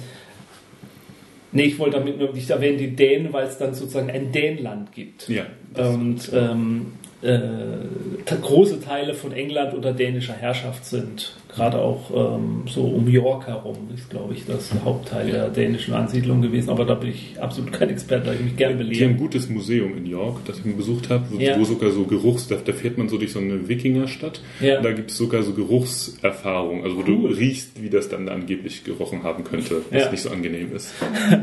nee, 1.51 1.63
ich 1.63 1.79
wollte 1.79 1.97
damit 1.97 2.19
nur 2.19 2.33
nicht 2.33 2.49
erwähnen 2.49 2.77
die 2.77 2.95
Dänen, 2.95 3.33
weil 3.33 3.47
es 3.47 3.57
dann 3.57 3.73
sozusagen 3.73 4.09
ein 4.09 4.31
Dänland 4.31 4.91
gibt. 4.91 5.29
Ja. 5.29 5.45
Und 5.75 6.31
ähm, 6.33 6.93
äh, 7.21 8.35
große 8.41 8.79
Teile 8.81 9.13
von 9.13 9.31
England 9.33 9.73
unter 9.73 9.91
dänischer 9.93 10.33
Herrschaft 10.33 10.85
sind. 10.85 11.35
Gerade 11.53 11.79
auch 11.79 12.11
ähm, 12.37 12.63
so 12.67 12.83
um 12.83 13.07
York 13.09 13.47
herum 13.47 13.89
ist, 13.95 14.09
glaube 14.09 14.35
ich, 14.35 14.45
das 14.45 14.71
Hauptteil 14.85 15.31
der 15.31 15.49
dänischen 15.49 15.93
Ansiedlung 15.95 16.41
gewesen. 16.41 16.69
Aber 16.69 16.85
da 16.85 16.93
bin 16.93 17.09
ich 17.09 17.41
absolut 17.41 17.73
kein 17.73 17.89
Experte, 17.89 18.27
da 18.27 18.33
ich 18.33 18.39
mich 18.39 18.55
gern 18.55 18.77
Die 18.77 19.03
haben 19.03 19.11
ein 19.11 19.17
gutes 19.17 19.49
Museum 19.49 19.97
in 19.97 20.05
York, 20.05 20.37
das 20.45 20.59
ich 20.63 20.75
besucht 20.77 21.09
habe, 21.09 21.25
wo, 21.31 21.37
Ja. 21.39 21.61
sogar 21.65 21.89
so 21.91 22.03
Geruchs, 22.05 22.47
da, 22.47 22.55
fährt 22.71 22.97
man 22.99 23.09
so 23.09 23.17
durch 23.17 23.31
so 23.33 23.39
eine 23.39 23.67
Wikingerstadt. 23.67 24.41
Ja. 24.61 24.77
Und 24.77 24.85
da 24.85 24.91
gibt 24.91 25.09
es 25.11 25.17
sogar 25.17 25.41
so 25.43 25.53
Geruchserfahrung, 25.53 26.83
also 26.83 26.97
wo 26.97 27.01
du 27.01 27.23
Cool. 27.23 27.33
riechst, 27.33 27.81
wie 27.81 27.89
das 27.89 28.09
dann 28.09 28.29
angeblich 28.29 28.83
gerochen 28.83 29.23
haben 29.23 29.43
könnte, 29.43 29.81
was 29.89 30.03
Ja. 30.05 30.11
nicht 30.11 30.21
so 30.23 30.29
angenehm 30.29 30.73
ist. 30.75 30.93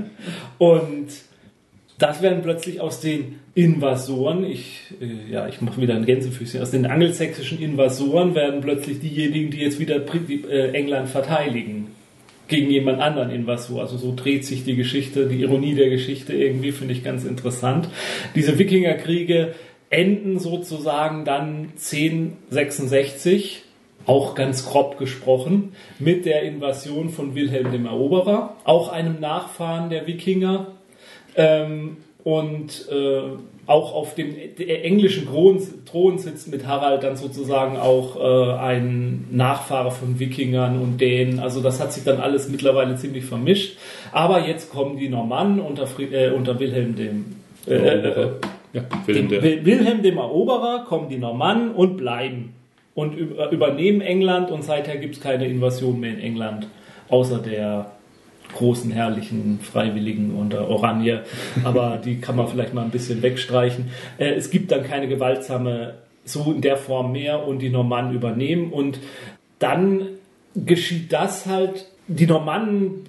Und 0.59 1.09
das 1.99 2.21
werden 2.21 2.43
plötzlich 2.43 2.81
aus 2.81 3.01
den 3.01 3.41
Invasoren, 3.55 4.45
ich, 4.45 4.81
äh, 5.01 5.33
ja, 5.33 5.49
ich 5.49 5.61
mache 5.63 5.81
wieder 5.81 5.95
ein 5.95 6.05
Gänsefüßchen, 6.05 6.61
aus 6.61 6.71
den 6.71 6.87
angelsächsischen 6.87 7.61
Invasoren 7.61 8.35
werden 8.35 8.61
plötzlich 8.61 9.01
diejenigen, 9.01 9.51
die 9.51 9.61
jetzt 9.61 9.79
wieder 9.79 9.97
äh, 9.97 10.73
England 10.73 11.09
verteidigen 11.09 11.89
gegen 12.49 12.71
jemand 12.71 13.01
anderen 13.01 13.31
Invasor. 13.31 13.81
Also 13.81 13.97
so 13.97 14.15
dreht 14.15 14.45
sich 14.45 14.65
die 14.65 14.77
Geschichte, 14.77 15.27
die 15.27 15.41
Ironie 15.41 15.75
der 15.75 15.91
Geschichte 15.91 16.33
irgendwie, 16.33 16.73
finde 16.73 16.95
ich 16.95 17.03
ganz 17.03 17.25
interessant. 17.25 17.89
Diese 18.35 18.59
Wikingerkriege 18.59 19.55
enden 19.91 20.39
sozusagen 20.39 21.25
dann 21.25 21.73
1066, 21.77 23.63
auch 24.05 24.35
ganz 24.35 24.67
grob 24.67 24.99
gesprochen, 24.99 25.73
mit 25.99 26.27
der 26.27 26.43
Invasion 26.43 27.11
von 27.11 27.35
Wilhelm 27.35 27.73
dem 27.73 27.87
Eroberer, 27.87 28.57
auch 28.65 28.93
einem 28.93 29.19
Nachfahren 29.19 29.91
der 29.91 30.07
Wikinger, 30.07 30.76
ähm, 31.37 31.99
und 32.25 32.89
äh, 32.91 33.23
auch 33.67 33.95
auf 33.95 34.15
dem 34.15 34.37
englischen 34.59 35.27
Thron, 35.27 36.19
sitzt 36.19 36.49
mit 36.49 36.67
Harald 36.67 37.03
dann 37.03 37.17
sozusagen 37.17 37.77
auch 37.77 38.17
äh, 38.17 38.53
ein 38.59 39.27
Nachfahre 39.33 39.91
von 39.91 40.21
Wikingern 40.21 40.81
und 40.81 41.01
Dänen. 41.01 41.41
Also 41.41 41.61
das 41.61 41.81
hat 41.81 41.93
sich 41.93 42.05
dann 42.05 42.21
alles 42.21 42.49
mittlerweile 42.49 42.95
ziemlich 42.97 43.25
vermischt. 43.25 43.77
Aber 44.13 44.47
jetzt 44.47 44.71
kommen 44.71 44.99
die 44.99 45.09
Normannen 45.09 45.61
unter, 45.61 45.87
Fried, 45.87 46.13
äh, 46.13 46.31
unter 46.31 46.61
Wilhelm 46.61 46.95
dem 46.95 47.37
äh, 47.67 47.75
äh, 47.75 48.29
ja, 48.73 48.83
Wilhelm 49.07 49.29
dem, 49.29 49.41
der, 49.43 49.65
Wilhelm 49.65 50.03
dem 50.03 50.19
Eroberer 50.19 50.85
kommen 50.89 51.09
die 51.09 51.19
Normannen 51.19 51.73
und 51.73 51.97
bleiben 51.97 52.55
und 52.95 53.15
über, 53.15 53.51
übernehmen 53.51 54.01
England 54.01 54.51
und 54.51 54.63
seither 54.63 54.97
gibt 54.97 55.17
es 55.17 55.21
keine 55.21 55.47
Invasion 55.47 55.99
mehr 55.99 56.13
in 56.13 56.21
England, 56.21 56.69
außer 57.09 57.39
der 57.39 57.91
großen, 58.55 58.91
herrlichen 58.91 59.61
Freiwilligen 59.61 60.35
unter 60.35 60.69
Oranje. 60.69 61.25
Aber 61.65 62.01
die 62.05 62.21
kann 62.21 62.37
man 62.37 62.49
vielleicht 62.49 62.75
mal 62.75 62.85
ein 62.85 62.91
bisschen 62.91 63.23
wegstreichen. 63.23 63.91
Äh, 64.19 64.35
es 64.35 64.51
gibt 64.51 64.73
dann 64.73 64.85
keine 64.85 65.09
gewaltsame 65.09 65.95
so 66.25 66.53
in 66.53 66.61
der 66.61 66.77
Form 66.77 67.13
mehr 67.13 67.47
und 67.47 67.61
die 67.61 67.71
Normannen 67.71 68.13
übernehmen 68.13 68.73
und 68.73 68.99
dann 69.61 70.09
geschieht 70.55 71.13
das 71.13 71.47
halt, 71.47 71.87
die 72.09 72.27
Normannen 72.27 73.05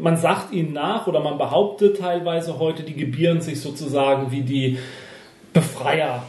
man 0.00 0.16
sagt 0.16 0.52
ihnen 0.52 0.72
nach 0.72 1.06
oder 1.06 1.20
man 1.20 1.38
behauptet 1.38 1.98
teilweise 1.98 2.58
heute, 2.58 2.82
die 2.82 2.94
gebieren 2.94 3.40
sich 3.40 3.60
sozusagen 3.60 4.30
wie 4.30 4.42
die 4.42 4.78
Befreier 5.52 6.24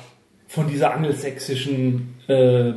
von 0.48 0.68
dieser 0.68 0.94
angelsächsischen 0.94 2.16
äh, 2.28 2.72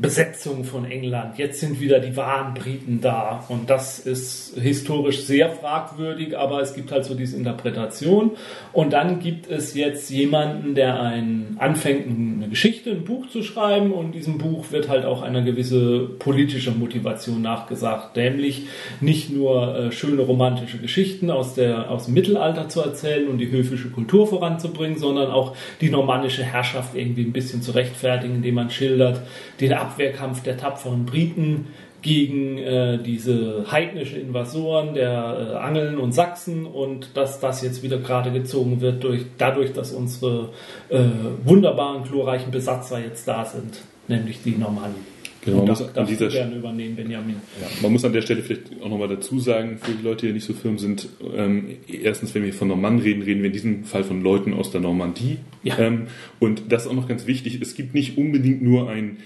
Besetzung 0.00 0.64
von 0.64 0.84
England. 0.84 1.38
Jetzt 1.38 1.60
sind 1.60 1.80
wieder 1.80 2.00
die 2.00 2.16
wahren 2.16 2.54
Briten 2.54 3.00
da. 3.00 3.44
Und 3.48 3.68
das 3.68 3.98
ist 3.98 4.56
historisch 4.58 5.24
sehr 5.24 5.50
fragwürdig, 5.50 6.38
aber 6.38 6.60
es 6.60 6.74
gibt 6.74 6.90
halt 6.90 7.04
so 7.04 7.14
diese 7.14 7.36
Interpretation. 7.36 8.32
Und 8.72 8.92
dann 8.92 9.20
gibt 9.20 9.50
es 9.50 9.74
jetzt 9.74 10.10
jemanden, 10.10 10.74
der 10.74 11.00
ein, 11.00 11.56
anfängt, 11.58 12.06
eine 12.06 12.48
Geschichte, 12.48 12.90
ein 12.90 13.04
Buch 13.04 13.28
zu 13.28 13.42
schreiben. 13.42 13.92
Und 13.92 14.14
diesem 14.14 14.38
Buch 14.38 14.70
wird 14.70 14.88
halt 14.88 15.04
auch 15.04 15.22
eine 15.22 15.44
gewisse 15.44 16.08
politische 16.18 16.70
Motivation 16.70 17.42
nachgesagt. 17.42 18.16
Nämlich 18.16 18.68
nicht 19.00 19.30
nur 19.30 19.76
äh, 19.76 19.92
schöne 19.92 20.22
romantische 20.22 20.78
Geschichten 20.78 21.30
aus, 21.30 21.54
der, 21.54 21.90
aus 21.90 22.06
dem 22.06 22.14
Mittelalter 22.14 22.68
zu 22.68 22.80
erzählen 22.80 23.28
und 23.28 23.38
die 23.38 23.50
höfische 23.50 23.90
Kultur 23.90 24.26
voranzubringen, 24.26 24.98
sondern 24.98 25.30
auch 25.30 25.54
die 25.80 25.90
normannische 25.90 26.42
Herrschaft 26.42 26.94
irgendwie 26.94 27.22
ein 27.24 27.32
bisschen 27.32 27.60
zu 27.60 27.72
rechtfertigen, 27.72 28.36
indem 28.36 28.54
man 28.54 28.70
schildert 28.70 29.20
den 29.60 29.72
Abwehrkampf 29.90 30.42
der 30.42 30.56
tapferen 30.56 31.04
Briten 31.04 31.66
gegen 32.02 32.58
äh, 32.58 32.98
diese 33.02 33.66
heidnische 33.70 34.18
Invasoren 34.18 34.94
der 34.94 35.52
äh, 35.52 35.56
Angeln 35.56 35.98
und 35.98 36.12
Sachsen 36.12 36.64
und 36.64 37.10
dass 37.14 37.40
das 37.40 37.62
jetzt 37.62 37.82
wieder 37.82 37.98
gerade 37.98 38.32
gezogen 38.32 38.80
wird 38.80 39.04
durch 39.04 39.24
dadurch, 39.36 39.72
dass 39.72 39.92
unsere 39.92 40.50
äh, 40.88 41.00
wunderbaren 41.44 42.04
glorreichen 42.04 42.50
Besatzer 42.50 43.00
jetzt 43.00 43.28
da 43.28 43.44
sind, 43.44 43.82
nämlich 44.08 44.42
die 44.42 44.52
Normannen. 44.52 45.20
Genau, 45.42 45.58
man 45.58 45.68
muss 45.68 45.96
an 45.96 46.06
dieser 46.06 46.28
gerne 46.28 46.56
übernehmen, 46.56 46.96
Benjamin. 46.96 47.36
Man 47.80 47.92
muss 47.92 48.04
an 48.04 48.12
der 48.12 48.20
Stelle 48.20 48.42
vielleicht 48.42 48.82
auch 48.82 48.90
nochmal 48.90 49.08
dazu 49.08 49.38
sagen, 49.38 49.78
für 49.78 49.92
die 49.92 50.02
Leute, 50.02 50.26
die 50.26 50.34
nicht 50.34 50.44
so 50.44 50.52
firm 50.52 50.76
sind, 50.78 51.08
ähm, 51.34 51.76
erstens, 51.88 52.34
wenn 52.34 52.44
wir 52.44 52.52
von 52.52 52.68
Normannen 52.68 53.00
reden, 53.00 53.22
reden 53.22 53.40
wir 53.40 53.46
in 53.46 53.52
diesem 53.54 53.84
Fall 53.84 54.04
von 54.04 54.22
Leuten 54.22 54.52
aus 54.52 54.70
der 54.70 54.82
Normandie. 54.82 55.38
Ja. 55.62 55.78
Ähm, 55.78 56.08
und 56.40 56.64
das 56.68 56.82
ist 56.82 56.88
auch 56.88 56.94
noch 56.94 57.08
ganz 57.08 57.26
wichtig, 57.26 57.58
es 57.62 57.74
gibt 57.74 57.94
nicht 57.94 58.18
unbedingt 58.18 58.60
nur 58.60 58.90
ein 58.90 59.18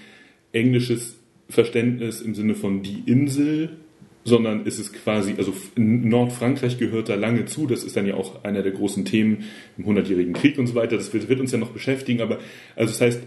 englisches 0.55 1.17
Verständnis 1.49 2.21
im 2.21 2.33
Sinne 2.33 2.55
von 2.55 2.81
die 2.81 3.03
Insel, 3.05 3.77
sondern 4.23 4.65
es 4.65 4.79
ist 4.79 4.93
quasi, 4.93 5.35
also 5.37 5.53
Nordfrankreich 5.75 6.79
gehört 6.79 7.09
da 7.09 7.15
lange 7.15 7.45
zu, 7.45 7.67
das 7.67 7.83
ist 7.83 7.95
dann 7.95 8.07
ja 8.07 8.15
auch 8.15 8.43
einer 8.43 8.63
der 8.63 8.71
großen 8.71 9.05
Themen 9.05 9.43
im 9.77 9.85
Hundertjährigen 9.85 10.33
Krieg 10.33 10.57
und 10.57 10.65
so 10.65 10.73
weiter, 10.73 10.97
das 10.97 11.13
wird, 11.13 11.29
wird 11.29 11.39
uns 11.39 11.51
ja 11.51 11.59
noch 11.59 11.69
beschäftigen, 11.69 12.21
aber 12.21 12.39
also 12.75 12.91
das 12.91 13.01
heißt, 13.01 13.21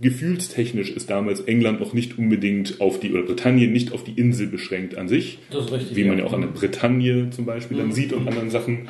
gefühlstechnisch 0.00 0.90
ist 0.90 1.10
damals 1.10 1.40
England 1.42 1.78
noch 1.78 1.92
nicht 1.92 2.18
unbedingt 2.18 2.80
auf 2.80 2.98
die, 2.98 3.12
oder 3.12 3.22
Britannien 3.22 3.72
nicht 3.72 3.92
auf 3.92 4.02
die 4.02 4.18
Insel 4.18 4.48
beschränkt 4.48 4.98
an 4.98 5.06
sich, 5.06 5.38
Das 5.50 5.66
ist 5.66 5.72
richtig. 5.72 5.96
wie 5.96 6.04
man 6.04 6.18
ja. 6.18 6.24
auch 6.24 6.32
an 6.32 6.40
der 6.40 6.48
Bretagne 6.48 7.30
zum 7.30 7.46
Beispiel 7.46 7.76
dann 7.76 7.92
sieht 7.92 8.12
und 8.12 8.26
anderen 8.26 8.50
Sachen. 8.50 8.88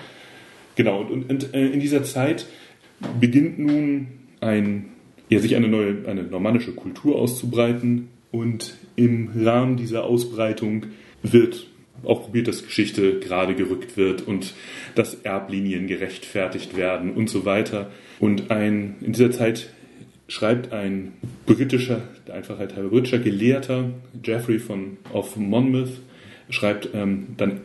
Genau, 0.75 1.03
und, 1.03 1.29
und 1.29 1.55
äh, 1.55 1.67
in 1.67 1.81
dieser 1.81 2.03
Zeit 2.03 2.47
beginnt 3.21 3.59
nun 3.59 4.07
ein, 4.41 4.87
ja, 5.29 5.39
sich 5.39 5.57
eine 5.57 5.69
neue, 5.69 6.07
eine 6.07 6.23
normannische 6.23 6.73
Kultur 6.73 7.17
auszubreiten 7.17 8.09
und 8.31 8.77
im 8.97 9.31
Rahmen 9.37 9.77
dieser 9.77 10.05
Ausbreitung 10.05 10.87
wird 11.23 11.67
auch 12.05 12.23
probiert, 12.23 12.49
dass 12.49 12.65
Geschichte 12.65 13.19
gerade 13.21 13.55
gerückt 13.55 13.97
wird 13.97 14.27
und 14.27 14.55
dass 14.95 15.15
Erblinien 15.15 15.87
gerechtfertigt 15.87 16.77
werden 16.77 17.13
und 17.13 17.31
so 17.31 17.45
weiter. 17.45 17.91
Und 18.21 18.51
ein, 18.51 18.97
in 19.01 19.13
dieser 19.13 19.31
Zeit 19.31 19.71
schreibt 20.29 20.73
ein 20.73 21.13
britischer, 21.47 22.03
der 22.27 22.35
Einfachheit 22.35 22.77
halber 22.77 22.91
britischer 22.91 23.19
Gelehrter, 23.19 23.91
Geoffrey 24.23 24.59
von, 24.59 24.99
of 25.13 25.37
Monmouth, 25.37 26.01
schreibt 26.51 26.91
ähm, 26.95 27.29
dann 27.37 27.61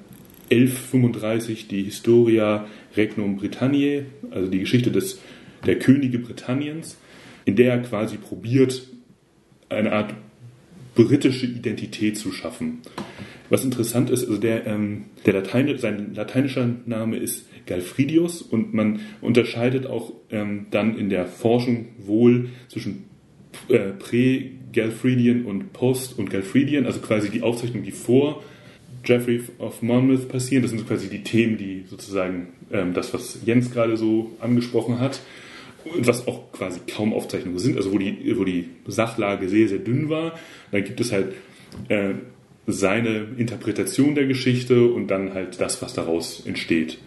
1135 0.49 1.67
die 1.67 1.83
Historia 1.83 2.67
Regnum 2.95 3.37
Britanniae, 3.37 4.05
also 4.31 4.49
die 4.49 4.59
Geschichte 4.59 4.91
des, 4.91 5.19
der 5.65 5.79
Könige 5.79 6.19
Britanniens, 6.19 6.97
in 7.51 7.57
der 7.57 7.73
er 7.73 7.79
quasi 7.79 8.15
probiert, 8.15 8.87
eine 9.67 9.91
Art 9.91 10.13
britische 10.95 11.45
Identität 11.45 12.17
zu 12.17 12.31
schaffen. 12.31 12.79
Was 13.49 13.65
interessant 13.65 14.09
ist, 14.09 14.23
also 14.23 14.37
der, 14.37 14.65
ähm, 14.67 15.05
der 15.25 15.33
Latein, 15.33 15.77
sein 15.77 16.15
lateinischer 16.15 16.69
Name 16.85 17.17
ist 17.17 17.45
Galfridius 17.65 18.41
und 18.41 18.73
man 18.73 19.01
unterscheidet 19.19 19.85
auch 19.85 20.13
ähm, 20.29 20.67
dann 20.71 20.97
in 20.97 21.09
der 21.09 21.25
Forschung 21.25 21.89
wohl 21.97 22.49
zwischen 22.69 23.03
äh, 23.67 23.91
Prä-Galfridian 23.99 25.43
und 25.43 25.73
Post- 25.73 26.17
und 26.17 26.29
Galfridian, 26.29 26.85
also 26.85 27.01
quasi 27.01 27.29
die 27.29 27.41
Aufzeichnungen, 27.41 27.83
die 27.83 27.91
vor 27.91 28.43
Geoffrey 29.03 29.41
of 29.57 29.81
Monmouth 29.81 30.29
passieren. 30.29 30.61
Das 30.61 30.71
sind 30.71 30.79
so 30.79 30.85
quasi 30.85 31.09
die 31.09 31.23
Themen, 31.23 31.57
die 31.57 31.83
sozusagen 31.89 32.47
ähm, 32.71 32.93
das, 32.93 33.13
was 33.13 33.39
Jens 33.45 33.71
gerade 33.71 33.97
so 33.97 34.31
angesprochen 34.39 34.99
hat, 34.99 35.19
was 35.85 36.27
auch 36.27 36.51
quasi 36.51 36.79
kaum 36.87 37.13
Aufzeichnungen 37.13 37.59
sind, 37.59 37.77
also 37.77 37.91
wo 37.91 37.97
die, 37.97 38.37
wo 38.37 38.43
die 38.43 38.69
Sachlage 38.87 39.49
sehr, 39.49 39.67
sehr 39.67 39.79
dünn 39.79 40.09
war. 40.09 40.39
Dann 40.71 40.83
gibt 40.83 40.99
es 40.99 41.11
halt 41.11 41.33
äh, 41.89 42.13
seine 42.67 43.27
Interpretation 43.37 44.15
der 44.15 44.25
Geschichte 44.25 44.85
und 44.87 45.07
dann 45.07 45.33
halt 45.33 45.59
das, 45.59 45.81
was 45.81 45.93
daraus 45.93 46.45
entsteht. 46.45 46.99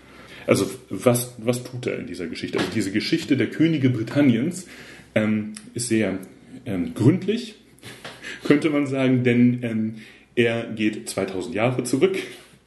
Also 0.46 0.70
was, 0.90 1.34
was 1.38 1.64
tut 1.64 1.86
er 1.86 1.98
in 1.98 2.06
dieser 2.06 2.26
Geschichte? 2.26 2.58
Also 2.58 2.70
diese 2.74 2.92
Geschichte 2.92 3.36
der 3.36 3.48
Könige 3.48 3.90
Britanniens 3.90 4.66
ähm, 5.14 5.54
ist 5.74 5.88
sehr 5.88 6.18
ähm, 6.66 6.94
gründlich, 6.94 7.56
könnte 8.44 8.70
man 8.70 8.86
sagen, 8.86 9.24
denn 9.24 9.60
ähm, 9.62 9.94
er 10.34 10.64
geht 10.64 11.08
2000 11.08 11.54
Jahre 11.54 11.84
zurück, 11.84 12.16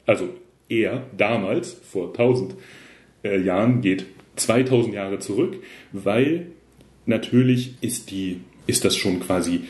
also 0.06 0.34
er 0.68 1.06
damals, 1.16 1.72
vor 1.72 2.08
1000 2.08 2.54
äh, 3.24 3.40
Jahren, 3.40 3.80
geht 3.80 4.06
2000 4.40 4.94
Jahre 4.94 5.18
zurück, 5.18 5.56
weil 5.92 6.46
natürlich 7.06 7.74
ist, 7.80 8.10
die, 8.10 8.40
ist 8.66 8.84
das 8.84 8.96
schon 8.96 9.20
quasi 9.20 9.60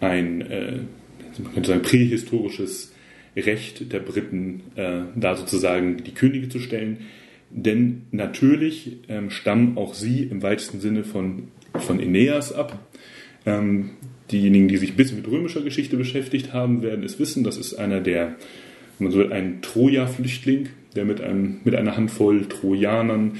ein, 0.00 0.40
äh, 0.42 0.78
man 1.42 1.54
könnte 1.54 1.68
sagen, 1.68 1.82
prähistorisches 1.82 2.92
Recht 3.36 3.92
der 3.92 4.00
Briten, 4.00 4.62
äh, 4.76 5.00
da 5.16 5.36
sozusagen 5.36 6.04
die 6.04 6.12
Könige 6.12 6.48
zu 6.48 6.58
stellen. 6.58 6.98
Denn 7.50 8.02
natürlich 8.10 8.98
ähm, 9.08 9.30
stammen 9.30 9.76
auch 9.76 9.94
sie 9.94 10.22
im 10.22 10.42
weitesten 10.42 10.80
Sinne 10.80 11.04
von, 11.04 11.48
von 11.74 11.98
Aeneas 11.98 12.52
ab. 12.52 12.78
Ähm, 13.44 13.90
diejenigen, 14.30 14.68
die 14.68 14.76
sich 14.76 14.90
ein 14.90 14.96
bisschen 14.96 15.18
mit 15.18 15.28
römischer 15.28 15.62
Geschichte 15.62 15.96
beschäftigt 15.96 16.52
haben, 16.52 16.82
werden 16.82 17.04
es 17.04 17.18
wissen. 17.18 17.44
Das 17.44 17.58
ist 17.58 17.74
einer 17.74 18.00
der, 18.00 18.36
man 18.98 19.12
so 19.12 19.18
will, 19.18 19.32
ein 19.32 19.60
Troja-Flüchtling, 19.62 20.68
der 20.96 21.04
mit, 21.04 21.20
einem, 21.20 21.60
mit 21.64 21.74
einer 21.74 21.96
Handvoll 21.96 22.46
Trojanern 22.46 23.32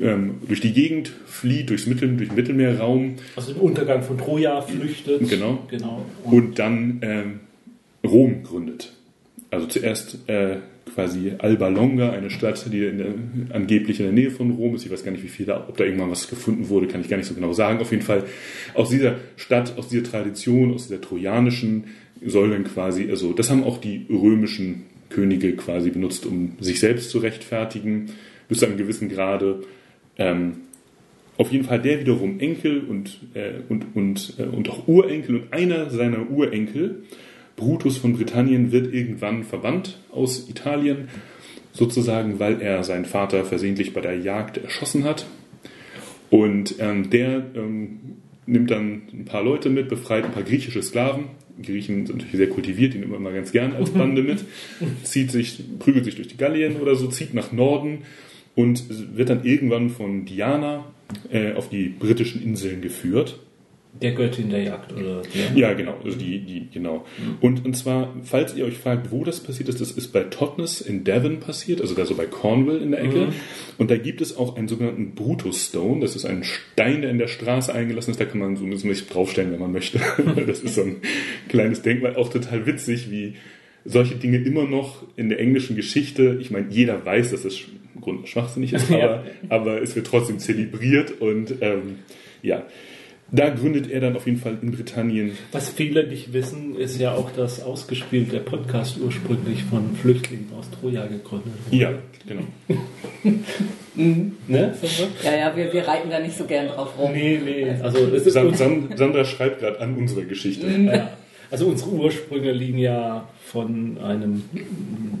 ähm, 0.00 0.34
durch 0.46 0.60
die 0.60 0.72
Gegend 0.72 1.12
flieht, 1.26 1.70
durchs 1.70 1.86
Mittel, 1.86 2.16
durch 2.16 2.28
den 2.28 2.36
Mittelmeerraum. 2.36 3.16
Also 3.36 3.52
im 3.52 3.58
Untergang 3.58 4.02
von 4.02 4.18
Troja 4.18 4.60
flüchtet. 4.62 5.28
Genau. 5.28 5.66
genau. 5.70 6.04
Und 6.24 6.58
dann 6.58 6.98
ähm, 7.02 7.40
Rom 8.04 8.42
gründet. 8.42 8.92
Also 9.50 9.66
zuerst 9.66 10.18
äh, 10.28 10.56
quasi 10.94 11.32
Alba 11.38 11.68
Longa, 11.68 12.10
eine 12.10 12.30
Stadt, 12.30 12.64
die 12.72 12.84
in 12.84 12.98
der, 12.98 13.14
angeblich 13.50 14.00
in 14.00 14.06
der 14.06 14.14
Nähe 14.14 14.30
von 14.30 14.50
Rom 14.52 14.74
ist. 14.74 14.84
Ich 14.84 14.90
weiß 14.90 15.04
gar 15.04 15.12
nicht, 15.12 15.24
wie 15.24 15.28
viel 15.28 15.46
da, 15.46 15.66
ob 15.68 15.76
da 15.76 15.84
irgendwann 15.84 16.10
was 16.10 16.28
gefunden 16.28 16.68
wurde, 16.68 16.86
kann 16.86 17.00
ich 17.00 17.08
gar 17.08 17.16
nicht 17.16 17.26
so 17.26 17.34
genau 17.34 17.52
sagen. 17.52 17.80
Auf 17.80 17.90
jeden 17.90 18.02
Fall 18.02 18.24
aus 18.74 18.90
dieser 18.90 19.16
Stadt, 19.36 19.76
aus 19.76 19.88
dieser 19.88 20.04
Tradition, 20.04 20.72
aus 20.72 20.88
dieser 20.88 21.00
trojanischen 21.00 21.84
soll 22.24 22.50
dann 22.50 22.64
quasi, 22.64 23.10
also 23.10 23.32
das 23.32 23.50
haben 23.50 23.62
auch 23.62 23.78
die 23.78 24.06
römischen 24.08 24.84
Könige 25.10 25.54
quasi 25.54 25.90
benutzt, 25.90 26.26
um 26.26 26.52
sich 26.60 26.80
selbst 26.80 27.10
zu 27.10 27.18
rechtfertigen, 27.18 28.06
bis 28.48 28.60
zu 28.60 28.66
einem 28.66 28.76
gewissen 28.76 29.08
Grade. 29.08 29.62
Ähm, 30.18 30.62
auf 31.38 31.52
jeden 31.52 31.64
Fall 31.64 31.80
der 31.80 32.00
wiederum 32.00 32.40
Enkel 32.40 32.80
und, 32.80 33.18
äh, 33.34 33.60
und, 33.68 33.94
und, 33.94 34.34
äh, 34.38 34.44
und 34.44 34.70
auch 34.70 34.88
Urenkel 34.88 35.36
und 35.36 35.52
einer 35.52 35.90
seiner 35.90 36.30
Urenkel, 36.30 37.02
Brutus 37.56 37.98
von 37.98 38.14
Britannien, 38.14 38.72
wird 38.72 38.92
irgendwann 38.92 39.44
verbannt 39.44 39.98
aus 40.10 40.48
Italien, 40.48 41.08
sozusagen, 41.72 42.38
weil 42.38 42.62
er 42.62 42.82
seinen 42.84 43.04
Vater 43.04 43.44
versehentlich 43.44 43.92
bei 43.92 44.00
der 44.00 44.18
Jagd 44.18 44.56
erschossen 44.58 45.04
hat. 45.04 45.26
Und 46.30 46.76
ähm, 46.78 47.10
der 47.10 47.44
ähm, 47.54 47.98
nimmt 48.46 48.70
dann 48.70 49.02
ein 49.12 49.24
paar 49.26 49.44
Leute 49.44 49.68
mit, 49.68 49.88
befreit 49.88 50.24
ein 50.24 50.32
paar 50.32 50.42
griechische 50.42 50.82
Sklaven. 50.82 51.24
Die 51.58 51.70
Griechen 51.70 52.06
sind 52.06 52.16
natürlich 52.16 52.36
sehr 52.36 52.48
kultiviert, 52.48 52.94
die 52.94 52.98
nehmen 52.98 53.14
immer 53.14 53.32
ganz 53.32 53.52
gern 53.52 53.74
als 53.74 53.90
Bande 53.90 54.22
mit, 54.22 54.44
zieht 55.04 55.30
sich, 55.30 55.60
prügelt 55.78 56.04
sich 56.04 56.16
durch 56.16 56.28
die 56.28 56.36
Gallien 56.36 56.76
oder 56.76 56.94
so, 56.94 57.08
zieht 57.08 57.34
nach 57.34 57.52
Norden 57.52 58.00
und 58.56 59.16
wird 59.16 59.28
dann 59.28 59.44
irgendwann 59.44 59.90
von 59.90 60.24
Diana 60.24 60.86
äh, 61.30 61.52
auf 61.52 61.68
die 61.68 61.88
britischen 61.88 62.42
Inseln 62.42 62.80
geführt. 62.80 63.38
Der 64.02 64.12
Göttin 64.12 64.50
der 64.50 64.62
Jagd, 64.62 64.92
oder? 64.92 65.22
Der? 65.22 65.58
Ja, 65.58 65.72
genau, 65.72 65.94
also 66.04 66.18
die, 66.18 66.40
die, 66.40 66.68
genau. 66.70 67.06
Und, 67.40 67.64
und 67.64 67.74
zwar, 67.74 68.14
falls 68.24 68.54
ihr 68.54 68.66
euch 68.66 68.76
fragt, 68.76 69.10
wo 69.10 69.24
das 69.24 69.40
passiert 69.40 69.70
ist, 69.70 69.80
das 69.80 69.90
ist 69.90 70.08
bei 70.08 70.24
Totnes 70.24 70.82
in 70.82 71.04
Devon 71.04 71.40
passiert, 71.40 71.80
also 71.80 71.94
da 71.94 72.04
so 72.04 72.14
bei 72.14 72.26
Cornwall 72.26 72.82
in 72.82 72.90
der 72.90 73.02
Ecke. 73.02 73.26
Mhm. 73.26 73.32
Und 73.78 73.90
da 73.90 73.96
gibt 73.96 74.20
es 74.20 74.36
auch 74.36 74.56
einen 74.56 74.68
sogenannten 74.68 75.14
Brutus 75.14 75.68
Stone, 75.68 76.00
das 76.00 76.14
ist 76.14 76.26
ein 76.26 76.44
Stein, 76.44 77.02
der 77.02 77.10
in 77.10 77.18
der 77.18 77.28
Straße 77.28 77.72
eingelassen 77.72 78.10
ist, 78.10 78.20
da 78.20 78.26
kann 78.26 78.38
man 78.38 78.56
so 78.56 78.64
ein 78.64 78.70
bisschen 78.70 79.08
draufstellen, 79.08 79.52
wenn 79.52 79.60
man 79.60 79.72
möchte. 79.72 79.98
das 80.46 80.60
ist 80.60 80.74
so 80.74 80.82
ein 80.82 80.96
kleines 81.48 81.80
Denkmal, 81.80 82.16
auch 82.16 82.28
total 82.28 82.66
witzig, 82.66 83.10
wie 83.10 83.34
solche 83.86 84.16
Dinge 84.16 84.38
immer 84.38 84.64
noch 84.64 85.02
in 85.16 85.28
der 85.28 85.38
englischen 85.40 85.76
Geschichte, 85.76 86.38
ich 86.40 86.50
meine, 86.50 86.66
jeder 86.70 87.04
weiß, 87.04 87.30
dass 87.30 87.44
es 87.44 87.60
im 87.94 88.00
Grunde 88.00 88.26
schwachsinnig 88.26 88.72
ist, 88.72 88.90
aber, 88.90 88.98
Ja. 88.98 89.22
aber 89.48 89.82
es 89.82 89.94
wird 89.96 90.06
trotzdem 90.06 90.38
zelebriert 90.38 91.20
und 91.20 91.54
ähm, 91.60 91.96
ja. 92.42 92.64
Da 93.32 93.48
gründet 93.48 93.90
er 93.90 93.98
dann 94.00 94.14
auf 94.14 94.26
jeden 94.26 94.38
Fall 94.38 94.56
in 94.62 94.70
Britannien 94.70 95.32
Was 95.50 95.68
viele 95.68 96.06
nicht 96.06 96.32
wissen, 96.32 96.76
ist 96.76 97.00
ja 97.00 97.12
auch, 97.12 97.32
dass 97.32 97.60
ausgespielt 97.60 98.30
der 98.32 98.38
Podcast 98.38 98.98
ursprünglich 99.00 99.64
von 99.64 99.96
Flüchtlingen 99.96 100.46
aus 100.56 100.70
Troja 100.70 101.06
gegründet 101.06 101.52
wurde. 101.66 101.76
Ja, 101.76 101.92
genau. 102.28 102.42
Ne? 103.96 104.74
Sandra? 104.80 105.06
Ja, 105.24 105.36
ja, 105.36 105.56
wir, 105.56 105.72
wir 105.72 105.88
reiten 105.88 106.10
da 106.10 106.20
nicht 106.20 106.36
so 106.36 106.44
gern 106.44 106.68
drauf 106.68 106.96
rum. 106.98 107.12
Nee, 107.12 107.40
nee. 107.44 107.70
Also, 107.82 107.98
es 108.14 108.26
ist 108.26 108.34
San, 108.34 108.52
San, 108.54 108.90
Sandra 108.94 109.24
schreibt 109.24 109.60
gerade 109.60 109.80
an 109.80 109.96
unserer 109.96 110.24
Geschichte. 110.24 110.66
ja. 110.68 111.10
Also 111.50 111.66
unsere 111.66 111.90
Ursprünge 111.90 112.52
liegen 112.52 112.78
ja 112.78 113.28
von 113.44 113.98
einem 113.98 114.42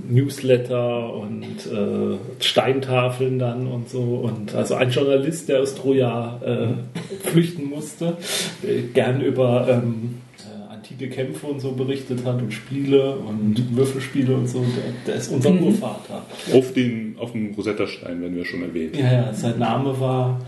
Newsletter 0.08 1.14
und 1.14 1.44
äh, 1.44 2.42
Steintafeln 2.42 3.38
dann 3.38 3.66
und 3.66 3.88
so. 3.88 4.00
Und 4.00 4.54
also 4.54 4.74
ein 4.74 4.90
Journalist, 4.90 5.48
der 5.48 5.60
aus 5.60 5.74
Troja 5.76 6.40
äh, 6.44 7.28
flüchten 7.28 7.66
musste, 7.66 8.16
äh, 8.62 8.82
gern 8.92 9.20
über 9.20 9.68
ähm, 9.68 10.16
äh, 10.38 10.72
antike 10.72 11.08
Kämpfe 11.08 11.46
und 11.46 11.60
so 11.60 11.72
berichtet 11.72 12.24
hat 12.24 12.42
und 12.42 12.52
Spiele 12.52 13.16
und 13.16 13.76
Würfelspiele 13.76 14.34
und 14.34 14.48
so. 14.48 14.58
Der, 14.58 14.92
der 15.06 15.14
ist 15.16 15.30
unser 15.30 15.52
Urvater. 15.52 16.26
Auf, 16.52 16.72
den, 16.72 17.16
auf 17.18 17.32
dem 17.32 17.54
Rosetta-Stein 17.54 18.20
werden 18.20 18.36
wir 18.36 18.44
schon 18.44 18.62
erwähnt. 18.62 18.96
Ja, 18.96 19.12
ja, 19.12 19.32
sein 19.32 19.58
Name 19.60 19.98
war 20.00 20.40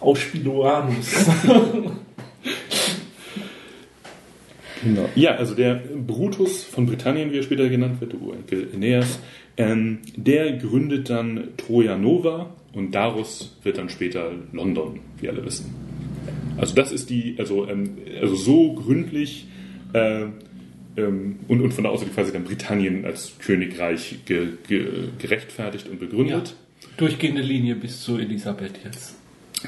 Auspiloanus. 0.00 1.26
Genau. 4.84 5.08
Ja, 5.14 5.36
also 5.36 5.54
der 5.54 5.74
Brutus 5.74 6.62
von 6.62 6.86
Britannien, 6.86 7.32
wie 7.32 7.38
er 7.38 7.42
später 7.42 7.68
genannt 7.68 8.00
wird, 8.00 8.12
der 8.12 8.22
Urenkel 8.22 8.68
Aeneas, 8.72 9.18
ähm, 9.56 9.98
der 10.14 10.52
gründet 10.52 11.10
dann 11.10 11.48
Troja 11.56 11.96
Nova 11.96 12.54
und 12.72 12.94
daraus 12.94 13.56
wird 13.62 13.78
dann 13.78 13.88
später 13.88 14.32
London, 14.52 15.00
wie 15.20 15.28
alle 15.28 15.44
wissen. 15.44 15.74
Also 16.56 16.74
das 16.74 16.92
ist 16.92 17.10
die, 17.10 17.36
also, 17.38 17.66
ähm, 17.68 17.96
also 18.20 18.34
so 18.34 18.74
gründlich 18.74 19.46
äh, 19.92 20.26
ähm, 20.96 21.36
und, 21.48 21.60
und 21.60 21.72
von 21.72 21.84
da 21.84 21.90
aus 21.90 22.00
wird 22.02 22.14
quasi 22.14 22.32
dann 22.32 22.44
Britannien 22.44 23.04
als 23.04 23.32
Königreich 23.38 24.20
ge, 24.26 24.48
ge, 24.68 24.86
gerechtfertigt 25.18 25.88
und 25.88 25.98
begründet. 25.98 26.54
Durchgehende 26.96 27.42
Linie 27.42 27.74
bis 27.74 28.02
zu 28.02 28.18
Elisabeth 28.18 28.80
jetzt. 28.84 29.16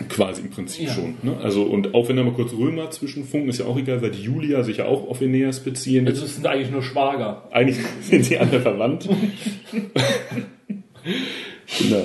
Quasi 0.08 0.42
im 0.42 0.50
Prinzip 0.50 0.88
Ja. 0.88 0.94
schon. 0.94 1.14
Ne? 1.22 1.36
Also, 1.42 1.62
und 1.62 1.94
auch 1.94 2.08
wenn 2.08 2.16
da 2.16 2.22
mal 2.22 2.32
kurz 2.32 2.52
Römer 2.52 2.90
zwischenfunken, 2.90 3.48
ist 3.48 3.60
ja 3.60 3.66
auch 3.66 3.78
egal, 3.78 4.02
weil 4.02 4.10
die 4.10 4.22
Julia 4.22 4.62
sich 4.62 4.78
ja 4.78 4.86
auch 4.86 5.08
auf 5.08 5.22
Aeneas 5.22 5.60
beziehen. 5.60 6.06
Also 6.06 6.24
es 6.24 6.34
sind 6.34 6.46
eigentlich 6.46 6.70
nur 6.70 6.82
Schwager. 6.82 7.48
Eigentlich 7.50 7.78
sind 8.02 8.24
sie 8.24 8.38
alle 8.38 8.60
verwandt. 8.60 9.08
genau. 11.78 12.02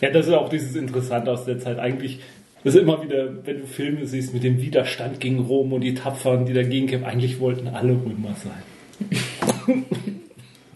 Ja, 0.00 0.10
das 0.10 0.26
ist 0.26 0.32
auch 0.32 0.48
dieses 0.48 0.74
Interessante 0.76 1.30
aus 1.30 1.44
der 1.44 1.58
Zeit. 1.58 1.78
Eigentlich 1.78 2.20
das 2.64 2.74
ist 2.74 2.80
immer 2.80 3.02
wieder, 3.02 3.46
wenn 3.46 3.60
du 3.60 3.66
Filme 3.66 4.06
siehst 4.06 4.32
mit 4.32 4.42
dem 4.42 4.62
Widerstand 4.62 5.20
gegen 5.20 5.38
Rom 5.40 5.74
und 5.74 5.82
die 5.82 5.92
Tapferen, 5.92 6.46
die 6.46 6.54
dagegen 6.54 6.86
kämpfen, 6.86 7.04
eigentlich 7.06 7.38
wollten 7.38 7.68
alle 7.68 7.92
Römer 7.92 8.34
sein. 8.42 9.84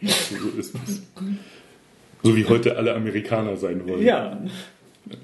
So 0.01 0.57
ist 0.57 0.77
es. 0.87 1.03
So 2.23 2.37
wie 2.37 2.45
heute 2.45 2.77
alle 2.77 2.95
Amerikaner 2.95 3.57
sein 3.57 3.89
wollen. 3.89 4.05
Ja. 4.05 4.41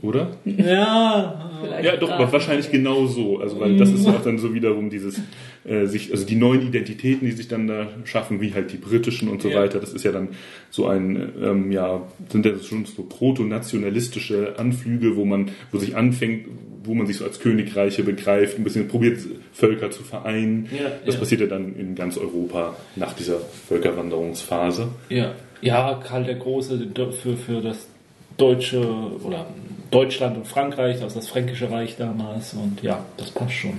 Oder? 0.02 0.36
Ja. 0.44 1.50
Vielleicht 1.62 1.84
Ja, 1.84 1.96
doch, 1.96 2.10
aber 2.10 2.32
wahrscheinlich 2.32 2.70
genau 2.70 3.06
so. 3.06 3.38
Also, 3.38 3.60
weil 3.60 3.76
das 3.76 3.90
ist 3.90 4.06
auch 4.06 4.22
dann 4.22 4.38
so 4.38 4.54
wiederum 4.54 4.90
dieses, 4.90 5.20
äh, 5.64 5.86
sich, 5.86 6.10
also 6.12 6.26
die 6.26 6.36
neuen 6.36 6.62
Identitäten, 6.66 7.26
die 7.26 7.32
sich 7.32 7.48
dann 7.48 7.66
da 7.66 7.88
schaffen, 8.04 8.40
wie 8.40 8.52
halt 8.54 8.72
die 8.72 8.76
britischen 8.76 9.28
und 9.28 9.42
so 9.42 9.48
Ja. 9.48 9.60
weiter. 9.60 9.80
Das 9.80 9.92
ist 9.92 10.04
ja 10.04 10.12
dann 10.12 10.28
so 10.70 10.86
ein, 10.86 11.32
ähm, 11.42 11.72
ja, 11.72 12.02
sind 12.28 12.44
ja 12.44 12.52
schon 12.58 12.84
so 12.84 13.02
proto-nationalistische 13.04 14.58
Anflüge, 14.58 15.16
wo 15.16 15.24
man, 15.24 15.50
wo 15.72 15.78
sich 15.78 15.96
anfängt, 15.96 16.46
wo 16.82 16.94
man 16.94 17.06
sich 17.06 17.16
so 17.16 17.24
als 17.24 17.40
Königreiche 17.40 18.02
begreift, 18.02 18.58
ein 18.58 18.64
bisschen 18.64 18.88
probiert, 18.88 19.18
Völker 19.52 19.90
zu 19.90 20.02
vereinen. 20.02 20.68
Ja, 20.70 20.90
das 21.06 21.14
ja. 21.14 21.20
passiert 21.20 21.40
ja 21.40 21.46
dann 21.46 21.74
in 21.76 21.94
ganz 21.94 22.18
Europa 22.18 22.76
nach 22.96 23.14
dieser 23.14 23.38
Völkerwanderungsphase. 23.68 24.88
Ja. 25.08 25.32
Ja, 25.62 25.98
Karl 26.06 26.24
der 26.24 26.34
Große 26.34 26.78
für, 27.22 27.36
für 27.38 27.62
das 27.62 27.88
deutsche 28.36 28.80
oder 29.22 29.46
Deutschland 29.90 30.36
und 30.36 30.46
Frankreich, 30.46 31.02
also 31.02 31.16
das 31.16 31.28
Fränkische 31.28 31.70
Reich 31.70 31.96
damals 31.96 32.54
und 32.54 32.82
ja, 32.82 33.04
das 33.16 33.30
passt 33.30 33.54
schon. 33.54 33.78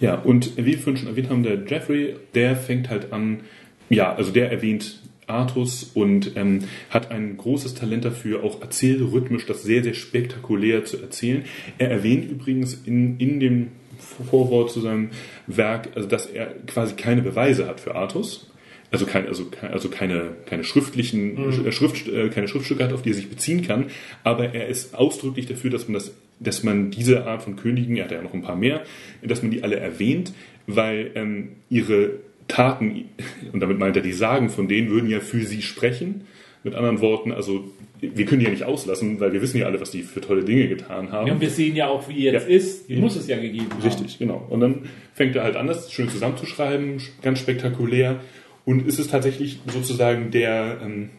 Ja, 0.00 0.14
und 0.16 0.56
wie 0.56 0.84
wir 0.84 0.96
schon 0.96 1.06
erwähnt 1.06 1.30
haben, 1.30 1.42
der 1.42 1.58
Jeffrey, 1.66 2.16
der 2.34 2.56
fängt 2.56 2.90
halt 2.90 3.12
an, 3.12 3.40
ja, 3.88 4.14
also 4.14 4.30
der 4.30 4.50
erwähnt 4.50 5.00
Artus 5.26 5.90
und 5.94 6.36
ähm, 6.36 6.64
hat 6.90 7.10
ein 7.10 7.36
großes 7.36 7.74
Talent 7.74 8.04
dafür, 8.04 8.44
auch 8.44 8.60
erzählrhythmisch 8.60 9.46
das 9.46 9.62
sehr, 9.62 9.82
sehr 9.82 9.94
spektakulär 9.94 10.84
zu 10.84 11.00
erzählen. 11.00 11.44
Er 11.78 11.90
erwähnt 11.90 12.30
übrigens 12.30 12.74
in, 12.74 13.18
in 13.18 13.40
dem 13.40 13.68
Vorwort 13.98 14.70
zu 14.70 14.80
seinem 14.80 15.10
Werk, 15.46 15.88
also 15.94 16.08
dass 16.08 16.26
er 16.26 16.54
quasi 16.66 16.94
keine 16.94 17.22
Beweise 17.22 17.66
hat 17.66 17.80
für 17.80 17.94
Artus. 17.94 18.50
Also, 18.96 19.06
kein, 19.06 19.26
also, 19.28 19.46
also 19.60 19.88
keine, 19.88 20.30
keine 20.46 20.64
schriftlichen 20.64 21.66
äh, 21.66 21.72
Schrift, 21.72 22.08
äh, 22.08 22.28
keine 22.30 22.48
Schriftstücke 22.48 22.82
hat, 22.84 22.92
auf 22.92 23.02
die 23.02 23.10
er 23.10 23.14
sich 23.14 23.28
beziehen 23.28 23.62
kann, 23.62 23.86
aber 24.24 24.54
er 24.54 24.68
ist 24.68 24.94
ausdrücklich 24.94 25.46
dafür, 25.46 25.70
dass 25.70 25.86
man 25.86 25.94
das, 25.94 26.12
dass 26.40 26.62
man 26.62 26.90
diese 26.90 27.26
Art 27.26 27.42
von 27.42 27.56
Königen, 27.56 27.96
er 27.96 28.04
hat 28.04 28.12
ja 28.12 28.22
noch 28.22 28.32
ein 28.34 28.42
paar 28.42 28.56
mehr, 28.56 28.82
dass 29.22 29.42
man 29.42 29.50
die 29.50 29.62
alle 29.62 29.76
erwähnt, 29.76 30.32
weil 30.66 31.10
ähm, 31.14 31.48
ihre 31.68 32.10
Taten, 32.48 33.04
und 33.52 33.60
damit 33.60 33.78
meint 33.78 33.96
er 33.96 34.02
die 34.02 34.12
Sagen 34.12 34.48
von 34.48 34.66
denen, 34.68 34.88
würden 34.90 35.10
ja 35.10 35.20
für 35.20 35.44
sie 35.44 35.62
sprechen. 35.62 36.22
Mit 36.64 36.74
anderen 36.74 37.00
Worten, 37.00 37.30
also 37.30 37.70
wir 38.00 38.26
können 38.26 38.40
die 38.40 38.46
ja 38.46 38.50
nicht 38.50 38.64
auslassen, 38.64 39.20
weil 39.20 39.32
wir 39.32 39.40
wissen 39.40 39.58
ja 39.58 39.66
alle, 39.66 39.80
was 39.80 39.92
die 39.92 40.02
für 40.02 40.20
tolle 40.20 40.42
Dinge 40.42 40.66
getan 40.68 41.12
haben. 41.12 41.28
Ja, 41.28 41.34
und 41.34 41.40
wir 41.40 41.50
sehen 41.50 41.76
ja 41.76 41.86
auch, 41.86 42.08
wie 42.08 42.24
jetzt 42.24 42.48
Ja. 42.48 42.54
ist. 42.54 42.88
Die 42.88 42.96
muss 42.96 43.14
es 43.14 43.28
ja 43.28 43.38
gegeben 43.38 43.68
haben. 43.70 43.82
Richtig, 43.82 44.18
genau. 44.18 44.44
Und 44.50 44.60
dann 44.60 44.82
fängt 45.14 45.36
er 45.36 45.44
halt 45.44 45.54
an, 45.54 45.68
das 45.68 45.92
schön 45.92 46.08
zusammenzuschreiben, 46.08 47.00
ganz 47.22 47.38
spektakulär. 47.38 48.20
Und 48.66 48.86
es 48.86 48.98
ist 48.98 49.12
tatsächlich 49.12 49.60
sozusagen 49.72 50.30
der, 50.30 50.80
ähm, 50.84 51.10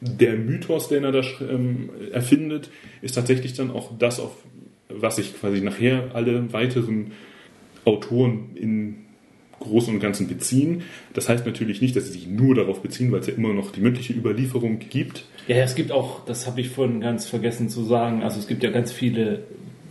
der 0.00 0.36
Mythos, 0.36 0.88
den 0.88 1.04
er 1.04 1.12
da 1.12 1.22
ähm, 1.40 1.90
erfindet, 2.12 2.70
ist 3.02 3.16
tatsächlich 3.16 3.52
dann 3.52 3.70
auch 3.70 3.90
das, 3.98 4.20
auf 4.20 4.30
was 4.88 5.16
sich 5.16 5.38
quasi 5.38 5.60
nachher 5.60 6.10
alle 6.14 6.52
weiteren 6.52 7.12
Autoren 7.84 8.50
in 8.54 9.04
Großen 9.58 9.92
und 9.92 10.00
Ganzen 10.00 10.28
beziehen. 10.28 10.82
Das 11.14 11.28
heißt 11.28 11.44
natürlich 11.46 11.80
nicht, 11.80 11.96
dass 11.96 12.06
sie 12.06 12.12
sich 12.12 12.28
nur 12.28 12.54
darauf 12.54 12.80
beziehen, 12.80 13.10
weil 13.10 13.20
es 13.20 13.26
ja 13.26 13.34
immer 13.34 13.52
noch 13.52 13.72
die 13.72 13.80
mündliche 13.80 14.12
Überlieferung 14.12 14.78
gibt. 14.78 15.24
Ja, 15.48 15.56
es 15.56 15.74
gibt 15.74 15.90
auch, 15.90 16.24
das 16.24 16.46
habe 16.46 16.60
ich 16.60 16.68
vorhin 16.68 17.00
ganz 17.00 17.26
vergessen 17.26 17.68
zu 17.68 17.82
sagen, 17.84 18.22
also 18.22 18.38
es 18.38 18.46
gibt 18.46 18.62
ja 18.62 18.70
ganz 18.70 18.92
viele, 18.92 19.42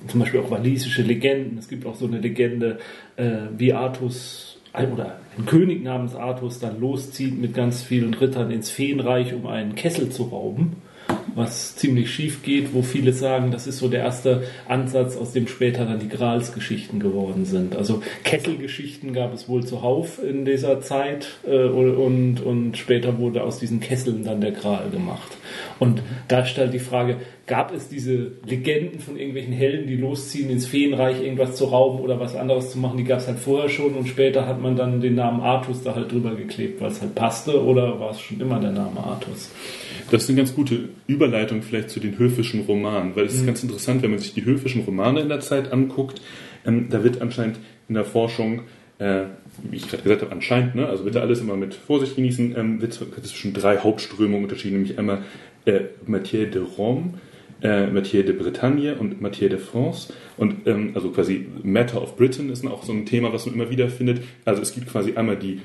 zum 0.08 0.22
Beispiel 0.22 0.40
auch 0.40 0.52
walisische 0.52 1.02
Legenden. 1.02 1.58
Es 1.58 1.68
gibt 1.68 1.86
auch 1.86 1.96
so 1.96 2.06
eine 2.06 2.20
Legende, 2.20 2.80
äh, 3.18 3.34
wie 3.58 3.74
Artus 3.74 4.53
oder 4.74 5.20
ein 5.38 5.46
König 5.46 5.84
namens 5.84 6.16
Artus 6.16 6.60
dann 6.60 6.80
loszieht 6.80 7.40
mit 7.40 7.54
ganz 7.54 7.82
vielen 7.84 8.14
Rittern 8.14 8.52
ins 8.52 8.70
Feenreich, 8.70 9.34
um 9.34 9.46
einen 9.46 9.76
Kessel 9.76 10.10
zu 10.10 10.24
rauben. 10.24 10.78
Was 11.36 11.76
ziemlich 11.76 12.12
schief 12.12 12.44
geht, 12.44 12.74
wo 12.74 12.84
viele 12.84 13.12
sagen, 13.12 13.52
das 13.52 13.66
ist 13.66 13.80
so 13.80 13.88
der 13.88 14.02
erste 14.02 14.44
Ansatz, 14.68 15.18
aus 15.18 15.32
dem 15.32 15.48
später 15.48 15.86
dann 15.86 16.00
die 16.00 16.08
Gralsgeschichten 16.10 17.00
geworden 17.00 17.46
sind. 17.46 17.76
Also 17.76 18.04
Kesselgeschichten 18.24 19.14
gab 19.14 19.34
es 19.34 19.50
wohl 19.50 19.66
zuhauf 19.66 20.24
in 20.24 20.46
dieser 20.46 20.80
Zeit 20.82 21.28
äh, 21.46 21.66
und, 21.66 22.40
und 22.40 22.78
später 22.78 23.18
wurde 23.18 23.44
aus 23.44 23.60
diesen 23.60 23.80
Kesseln 23.80 24.24
dann 24.24 24.42
der 24.42 24.52
Gral 24.52 24.90
gemacht. 24.92 25.38
Und 25.80 26.02
da 26.28 26.46
stellt 26.46 26.74
die 26.74 26.80
Frage, 26.80 27.18
gab 27.46 27.74
es 27.74 27.90
diese 27.90 28.32
Legenden 28.46 29.00
von 29.00 29.18
irgendwelchen 29.18 29.54
Helden, 29.54 29.88
die 29.88 29.98
losziehen 29.98 30.50
ins 30.50 30.66
Feenreich, 30.66 31.22
irgendwas 31.22 31.56
zu 31.56 31.66
rauben 31.66 32.00
oder 32.00 32.20
was 32.20 32.36
anderes 32.36 32.72
zu 32.72 32.80
machen, 32.80 32.98
die 32.98 33.04
gab 33.04 33.20
es 33.20 33.28
halt 33.28 33.40
vorher 33.40 33.70
schon 33.70 33.94
und 33.96 34.08
später 34.08 34.48
hat 34.48 34.62
man 34.62 34.76
dann 34.76 35.02
den 35.02 35.16
Namen 35.16 35.42
Artus 35.42 35.84
da 35.84 35.96
halt 35.96 36.12
drüber 36.12 36.36
geklebt, 36.36 36.80
weil 36.82 36.92
es 36.92 37.02
halt 37.02 37.16
passte 37.16 37.64
oder 37.64 38.00
war 38.00 38.12
es 38.12 38.22
schon 38.22 38.40
immer 38.40 38.60
der 38.60 38.72
Name 38.72 39.00
Artus? 39.04 39.52
Das 40.10 40.24
ist 40.24 40.30
eine 40.30 40.38
ganz 40.38 40.56
gute 40.56 40.90
Überleitung 41.08 41.62
vielleicht 41.62 41.90
zu 41.90 42.00
den 42.00 42.18
höfischen 42.18 42.62
Romanen, 42.62 43.16
weil 43.16 43.26
es 43.26 43.34
ist 43.34 43.46
ganz 43.46 43.64
interessant, 43.64 44.04
wenn 44.04 44.12
man 44.12 44.20
sich 44.20 44.34
die 44.34 44.46
höfischen 44.46 44.84
Romane 44.84 45.22
in 45.22 45.30
der 45.30 45.40
Zeit 45.40 45.72
anguckt. 45.72 46.22
Ähm, 46.66 46.88
da 46.90 47.04
wird 47.04 47.22
anscheinend 47.22 47.58
in 47.90 47.96
der 47.96 48.06
Forschung, 48.06 48.62
äh, 49.00 49.24
wie 49.70 49.78
ich 49.78 49.88
gerade 49.88 50.04
gesagt 50.04 50.22
habe, 50.22 50.32
anscheinend, 50.32 50.76
ne, 50.76 50.88
also 50.88 51.04
bitte 51.04 51.22
alles 51.22 51.42
immer 51.42 51.56
mit 51.56 51.74
Vorsicht 51.74 52.16
genießen, 52.16 52.56
ähm, 52.58 52.82
wird 52.82 52.94
zwischen 52.94 53.54
drei 53.54 53.78
Hauptströmungen 53.78 54.44
unterschieden, 54.44 54.78
nämlich 54.78 54.98
einmal 55.00 55.24
äh, 55.66 55.82
Matière 56.08 56.46
de 56.46 56.62
Rome, 56.78 57.14
äh, 57.62 57.88
Matière 57.88 58.24
de 58.24 58.34
Bretagne 58.34 58.96
und 58.96 59.22
Matière 59.22 59.50
de 59.50 59.58
France. 59.58 60.14
Und 60.38 60.68
ähm, 60.68 60.92
also 60.96 61.10
quasi 61.10 61.48
Matter 61.64 62.02
of 62.02 62.18
Britain 62.18 62.50
ist 62.50 62.66
auch 62.68 62.84
so 62.84 62.92
ein 62.92 63.06
Thema, 63.06 63.32
was 63.34 63.46
man 63.46 63.56
immer 63.56 63.70
wieder 63.70 63.90
findet. 63.90 64.22
Also 64.46 64.62
es 64.62 64.74
gibt 64.74 64.88
quasi 64.88 65.14
einmal 65.16 65.38
die, 65.38 65.62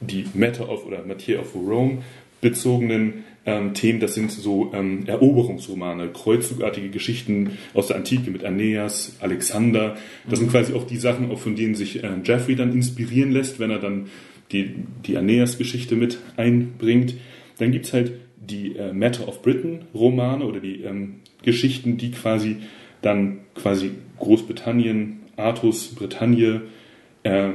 die 0.00 0.26
Matter 0.34 0.68
of 0.68 0.86
oder 0.86 0.98
Matière 0.98 1.40
of 1.40 1.54
Rome 1.54 1.98
bezogenen 2.40 3.24
ähm, 3.46 3.74
Themen, 3.74 4.00
das 4.00 4.14
sind 4.14 4.30
so 4.30 4.72
ähm, 4.74 5.04
Eroberungsromane, 5.06 6.08
kreuzzugartige 6.08 6.90
Geschichten 6.90 7.58
aus 7.72 7.86
der 7.86 7.96
Antike 7.96 8.30
mit 8.30 8.44
Aeneas, 8.44 9.16
Alexander. 9.20 9.96
Das 10.28 10.38
sind 10.38 10.50
quasi 10.50 10.74
auch 10.74 10.86
die 10.86 10.98
Sachen, 10.98 11.30
auch 11.30 11.38
von 11.38 11.56
denen 11.56 11.74
sich 11.74 12.04
äh, 12.04 12.08
Jeffrey 12.22 12.54
dann 12.54 12.72
inspirieren 12.72 13.32
lässt, 13.32 13.58
wenn 13.58 13.70
er 13.70 13.78
dann 13.78 14.06
die, 14.52 14.74
die 15.06 15.16
Aeneas-Geschichte 15.16 15.96
mit 15.96 16.18
einbringt. 16.36 17.14
Dann 17.58 17.72
gibt's 17.72 17.92
halt 17.92 18.12
die 18.36 18.76
äh, 18.76 18.92
Matter 18.92 19.26
of 19.28 19.42
Britain 19.42 19.84
Romane 19.94 20.44
oder 20.44 20.60
die 20.60 20.82
ähm, 20.82 21.20
Geschichten, 21.42 21.96
die 21.96 22.10
quasi 22.10 22.56
dann 23.02 23.40
quasi 23.54 23.92
Großbritannien, 24.18 25.20
Artus, 25.36 25.94
Bretagne 25.94 26.62
äh, 27.22 27.50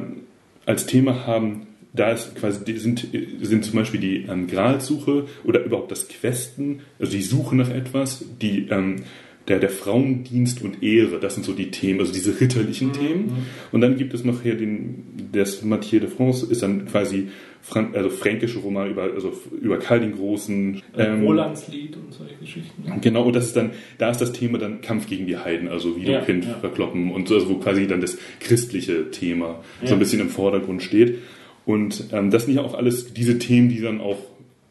als 0.65 0.85
Thema 0.87 1.27
haben. 1.27 1.64
Da 1.95 2.11
ist 2.11 2.35
quasi 2.35 2.77
sind, 2.77 3.07
sind 3.41 3.63
zum 3.65 3.75
Beispiel 3.75 3.99
die 3.99 4.25
ähm, 4.29 4.47
Gralsuche 4.47 5.25
oder 5.43 5.63
überhaupt 5.63 5.91
das 5.91 6.07
Questen, 6.07 6.81
also 6.99 7.11
die 7.11 7.21
Suche 7.23 7.55
nach 7.55 7.69
etwas, 7.69 8.25
die 8.41 8.67
ähm, 8.69 9.03
der, 9.47 9.59
der 9.59 9.69
Frauendienst 9.69 10.63
und 10.63 10.81
Ehre, 10.81 11.19
das 11.19 11.35
sind 11.35 11.45
so 11.45 11.53
die 11.53 11.69
Themen, 11.69 11.99
also 11.99 12.11
diese 12.11 12.39
ritterlichen 12.41 12.93
Themen. 12.93 13.45
Und 13.71 13.81
dann 13.81 13.95
gibt 13.95 14.13
es 14.15 14.23
noch 14.23 14.41
hier 14.41 14.55
den, 14.55 15.03
das 15.33 15.61
Mathieu 15.61 15.99
de 15.99 16.09
France, 16.09 16.47
ist 16.49 16.63
dann 16.63 16.87
quasi 16.87 17.27
Frank, 17.61 17.95
also 17.95 18.09
fränkische 18.09 18.59
Roman 18.59 18.89
über, 18.89 19.03
also 19.03 19.33
über 19.61 19.77
Karl 19.77 19.99
den 19.99 20.13
Großen. 20.15 20.81
Ähm, 20.97 21.23
Rolandslied 21.23 21.95
und 21.95 22.11
solche 22.11 22.35
Geschichten. 22.35 22.83
Genau, 23.01 23.23
und 23.25 23.35
das 23.35 23.45
ist 23.45 23.55
dann, 23.55 23.71
da 23.99 24.09
ist 24.09 24.19
das 24.19 24.31
Thema 24.33 24.57
dann 24.57 24.81
Kampf 24.81 25.07
gegen 25.07 25.27
die 25.27 25.37
Heiden, 25.37 25.67
also 25.67 25.95
Wiederkind 25.95 26.45
Ja, 26.45 26.51
ja. 26.51 26.57
verkloppen 26.57 27.11
und 27.11 27.27
so, 27.27 27.35
also 27.35 27.49
wo 27.49 27.55
quasi 27.55 27.85
dann 27.87 28.01
das 28.01 28.17
christliche 28.39 29.11
Thema 29.11 29.63
so 29.81 29.87
Ja. 29.87 29.93
ein 29.93 29.99
bisschen 29.99 30.21
im 30.21 30.29
Vordergrund 30.29 30.81
steht. 30.81 31.19
Und 31.65 32.05
ähm, 32.11 32.29
das 32.31 32.45
sind 32.45 32.55
ja 32.55 32.61
auch 32.61 32.73
alles 32.75 33.13
diese 33.13 33.39
Themen, 33.39 33.69
die 33.69 33.81
dann 33.81 33.99
auch, 34.01 34.17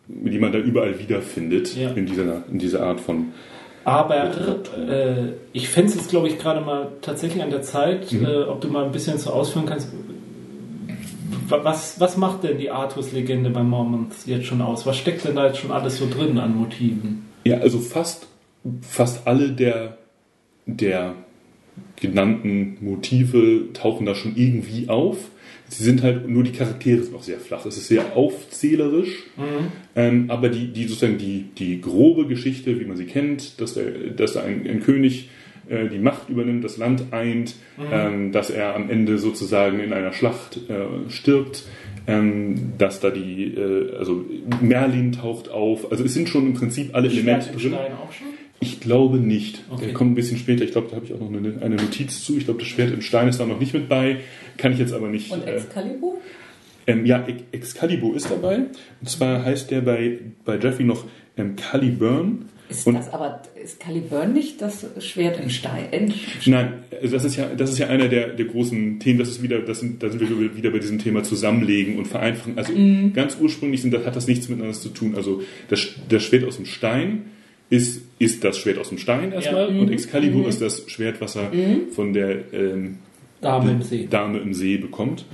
die 0.09 0.39
man 0.39 0.53
da 0.53 0.59
überall 0.59 0.99
wiederfindet 0.99 1.77
Ja. 1.77 1.91
in 1.91 2.07
dieser, 2.07 2.45
in 2.51 2.59
dieser 2.59 2.85
Art 2.87 3.01
von 3.01 3.33
Aber 3.85 4.31
äh, 4.89 5.33
ich 5.53 5.69
fände 5.69 5.91
es 5.91 5.97
jetzt, 5.97 6.09
glaube 6.11 6.29
ich, 6.29 6.39
gerade 6.39 6.61
mal 6.61 6.89
tatsächlich 7.03 7.43
an 7.43 7.51
der 7.51 7.63
Zeit, 7.63 8.13
Mhm. 8.13 8.25
äh, 8.25 8.43
ob 8.45 8.61
du 8.61 8.69
mal 8.69 8.85
ein 8.85 8.93
bisschen 8.93 9.19
so 9.19 9.31
ausführen 9.31 9.67
kannst. 9.67 9.89
wa- 11.49 11.61
Was, 11.63 11.99
was 12.01 12.17
macht 12.17 12.45
denn 12.45 12.59
die 12.59 12.71
Artus-Legende 12.71 13.51
bei 13.51 13.63
Mormons 13.63 14.25
jetzt 14.27 14.47
schon 14.47 14.61
aus? 14.63 14.87
Was 14.87 14.97
steckt 14.97 15.25
denn 15.25 15.37
da 15.37 15.47
jetzt 15.49 15.59
schon 15.59 15.71
alles 15.73 15.99
so 15.99 16.09
drin 16.09 16.39
an 16.39 16.55
Motiven? 16.57 17.27
Ja, 17.45 17.59
also 17.59 17.79
fast, 17.81 18.27
fast 18.83 19.27
alle 19.27 19.51
der, 19.51 19.99
der 20.67 21.15
genannten 21.97 22.79
Motive 22.81 23.73
tauchen 23.75 24.07
da 24.07 24.15
schon 24.15 24.37
irgendwie 24.37 24.89
auf. 24.89 25.17
Sie 25.69 25.83
sind 25.83 26.03
halt, 26.03 26.29
nur 26.29 26.45
die 26.45 26.53
Charaktere 26.53 27.03
sind 27.03 27.15
auch 27.17 27.23
sehr 27.23 27.39
flach. 27.39 27.65
Es 27.67 27.77
ist 27.77 27.89
sehr 27.89 28.17
aufzählerisch, 28.17 29.25
ähm, 29.97 30.27
aber 30.29 30.49
die, 30.49 30.73
die 30.73 30.85
sozusagen 30.85 31.19
die, 31.19 31.47
die 31.57 31.81
grobe 31.81 32.27
Geschichte, 32.27 32.79
wie 32.79 32.85
man 32.85 32.97
sie 32.97 33.07
kennt, 33.07 33.61
dass, 33.61 33.75
der, 33.75 33.91
dass 34.15 34.35
da 34.35 34.43
ein, 34.43 34.67
ein 34.69 34.81
König 34.81 35.31
äh, 35.69 35.89
die 35.89 35.99
Macht 35.99 36.29
übernimmt, 36.29 36.65
das 36.65 36.77
Land 36.77 37.05
eint, 37.12 37.55
ähm, 37.91 38.33
dass 38.33 38.51
er 38.51 38.75
am 38.75 38.91
Ende 38.91 39.19
sozusagen 39.19 39.81
in 39.81 39.93
einer 39.93 40.12
Schlacht 40.12 40.61
äh, 40.69 41.11
stirbt, 41.11 41.65
ähm, 42.07 42.75
dass 42.77 43.01
da 43.01 43.11
die, 43.11 43.55
äh, 43.55 43.97
also 43.97 44.25
Merlin 44.61 45.12
taucht 45.12 45.49
auf. 45.49 45.91
Also 45.91 46.05
es 46.05 46.12
sind 46.12 46.29
schon 46.29 46.47
im 46.47 46.55
Prinzip 46.55 46.95
alle 46.95 47.09
Elemente 47.09 47.51
drin. 47.53 47.75
Auch 47.75 48.12
schon? 48.12 48.34
Ich 48.61 48.81
glaube 48.81 49.19
nicht. 49.19 49.63
Okay. 49.71 49.87
Der 49.87 49.95
kommt 49.95 50.13
ein 50.13 50.15
bisschen 50.15 50.39
später. 50.39 50.65
Ich 50.65 50.73
glaube, 50.73 50.89
da 50.91 50.97
habe 50.97 51.05
ich 51.07 51.13
auch 51.13 51.21
noch 51.21 51.29
eine, 51.29 51.61
eine 51.61 51.77
Notiz 51.77 52.25
zu. 52.25 52.37
Ich 52.39 52.45
glaube, 52.45 52.61
das 52.61 52.69
Schwert 52.69 52.93
im 52.93 53.03
Stein 53.03 53.29
ist 53.29 53.39
da 53.41 53.47
noch 53.47 53.61
nicht 53.61 53.75
mit 53.75 53.89
bei. 53.89 54.19
Kann 54.57 54.73
ich 54.73 54.79
jetzt 54.79 54.93
aber 54.95 55.09
nicht. 55.09 55.31
Und 55.31 55.47
äh, 55.47 55.57
Excalibur? 55.57 56.15
ähm, 56.87 57.05
ja, 57.07 57.25
Ex- 57.27 57.43
Excalibur 57.53 58.17
ist 58.17 58.31
dabei. 58.31 58.57
Und 59.01 59.09
zwar 59.09 59.45
heißt 59.45 59.71
der 59.71 59.81
bei, 59.83 60.19
bei 60.45 60.57
Jeffrey 60.59 60.85
noch 60.85 61.05
ähm, 61.37 61.57
Caliburn. 61.57 62.47
Ist 62.71 62.87
Und- 62.87 62.95
das 62.95 63.13
aber, 63.13 63.43
ist 63.63 63.79
Caliburn 63.81 64.33
nicht 64.33 64.63
das 64.63 64.87
Schwert 65.01 65.39
im 65.43 65.51
Stein? 65.51 65.85
in- 65.91 66.15
Nein, 66.47 66.73
also 67.03 67.15
das 67.17 67.25
ist 67.25 67.37
ja, 67.37 67.47
das 67.55 67.71
ist 67.71 67.79
ja 67.79 67.89
einer 67.89 68.09
der, 68.09 68.29
der 68.29 68.47
großen 68.47 68.99
Themen. 69.01 69.19
Das 69.19 69.29
ist 69.29 69.43
wieder, 69.43 69.59
das 69.61 69.81
sind, 69.81 70.03
da 70.03 70.09
sind 70.09 70.21
wir 70.21 70.57
wieder 70.57 70.71
bei 70.71 70.79
diesem 70.79 70.99
Thema 70.99 71.23
Zusammenlegen 71.23 71.99
und 71.99 72.07
Vereinfachen. 72.07 72.57
Also 72.57 72.73
ganz 73.15 73.37
ursprünglich 73.39 73.83
sind, 73.83 73.93
das 73.93 74.07
hat 74.07 74.17
das 74.17 74.27
nichts 74.27 74.49
miteinander 74.49 74.75
zu 74.79 74.89
tun. 74.89 75.15
Also 75.15 75.43
das, 75.69 75.87
das 76.09 76.23
Schwert 76.23 76.45
aus 76.45 76.57
dem 76.57 76.65
Stein 76.65 77.27
ist, 77.71 78.03
ist 78.19 78.45
das 78.45 78.59
Schwert 78.59 78.79
aus 78.79 78.91
dem 78.91 78.99
Stein 78.99 79.33
erstmal 79.33 79.75
Ja. 79.75 79.81
und 79.81 79.91
Excalibur 79.91 80.49
ist 80.49 80.61
das 80.61 80.85
Schwert, 80.89 81.21
was 81.21 81.37
er 81.37 81.51
von 81.93 82.12
der 82.12 82.53
ähm, 82.53 82.99
Dame 83.41 83.73
im 83.73 83.83
See. 83.83 84.07
Dame 84.09 84.39
im 84.39 84.55
See 84.55 84.77
bekommt. 84.77 85.25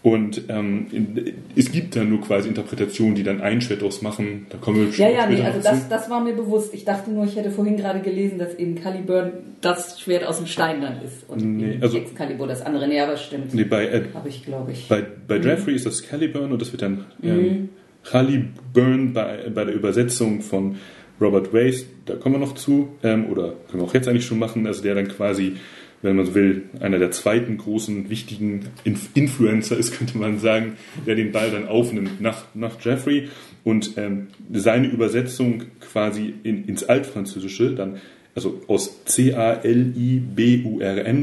Und 0.00 0.42
ähm, 0.48 0.86
in- 0.92 1.34
es 1.56 1.72
gibt 1.72 1.96
dann 1.96 2.08
nur 2.08 2.20
quasi 2.20 2.48
Interpretationen, 2.48 3.16
die 3.16 3.24
dann 3.24 3.40
ein 3.40 3.60
Schwert 3.60 3.82
draus 3.82 4.00
machen. 4.00 4.46
Da 4.48 4.56
kommen 4.56 4.76
wir 4.78 4.84
Ja, 4.86 4.92
später 4.92 5.10
ja, 5.12 5.26
nee, 5.28 5.42
also 5.42 5.60
das, 5.60 5.88
das 5.88 6.08
war 6.08 6.22
mir 6.22 6.34
bewusst. 6.34 6.72
Ich 6.72 6.84
dachte 6.84 7.10
nur, 7.10 7.24
ich 7.24 7.34
hätte 7.36 7.50
vorhin 7.50 7.76
gerade 7.76 8.00
gelesen, 8.00 8.38
dass 8.38 8.54
eben 8.54 8.76
Caliburn 8.76 9.32
das 9.60 10.00
Schwert 10.00 10.24
aus 10.24 10.38
dem 10.38 10.46
Stein 10.46 10.80
dann 10.80 11.02
ist. 11.02 11.28
Und 11.28 11.56
Nee, 11.58 11.78
also- 11.80 11.98
Excalibur 11.98 12.46
das 12.46 12.62
andere. 12.64 12.86
Nee, 12.86 13.00
aber 13.00 13.16
stimmt. 13.16 13.52
Nee, 13.54 13.64
bei, 13.64 13.86
äh, 13.88 14.04
Habe 14.14 14.28
ich, 14.28 14.44
glaube 14.44 14.70
ich. 14.72 14.86
Bei, 14.88 15.02
bei 15.26 15.36
Jeffrey 15.38 15.74
ist 15.74 15.84
das 15.84 16.02
Caliburn 16.06 16.52
und 16.52 16.62
das 16.62 16.70
wird 16.72 16.82
dann 16.82 17.04
ähm, 17.22 17.68
Caliburn 18.04 19.12
bei, 19.12 19.50
bei 19.52 19.64
der 19.64 19.74
Übersetzung 19.74 20.40
von 20.42 20.76
Robert 21.20 21.52
Wace, 21.52 21.86
da 22.06 22.14
kommen 22.16 22.36
wir 22.36 22.40
noch 22.40 22.54
zu, 22.54 22.88
ähm, 23.02 23.26
oder 23.26 23.54
können 23.68 23.82
wir 23.82 23.88
auch 23.88 23.94
jetzt 23.94 24.08
eigentlich 24.08 24.26
schon 24.26 24.38
machen, 24.38 24.66
also 24.66 24.82
der 24.82 24.94
dann 24.94 25.08
quasi, 25.08 25.56
wenn 26.02 26.16
man 26.16 26.26
so 26.26 26.34
will, 26.34 26.64
einer 26.80 26.98
der 26.98 27.10
zweiten 27.10 27.56
großen, 27.58 28.08
wichtigen 28.08 28.66
Inf 28.84 29.08
Influencer 29.14 29.76
ist, 29.76 29.92
könnte 29.98 30.16
man 30.18 30.38
sagen, 30.38 30.76
der 31.06 31.16
den 31.16 31.32
Ball 31.32 31.50
dann 31.50 31.66
aufnimmt 31.66 32.20
nach, 32.20 32.44
nach 32.54 32.80
Jeffrey. 32.80 33.28
Und 33.64 33.98
ähm, 33.98 34.28
seine 34.52 34.86
Übersetzung 34.88 35.64
quasi 35.80 36.34
in, 36.42 36.64
ins 36.66 36.84
Altfranzösische 36.84 37.74
dann, 37.74 37.98
also 38.34 38.62
aus 38.68 39.04
C-A-L-I-B-U-R-N 39.04 39.72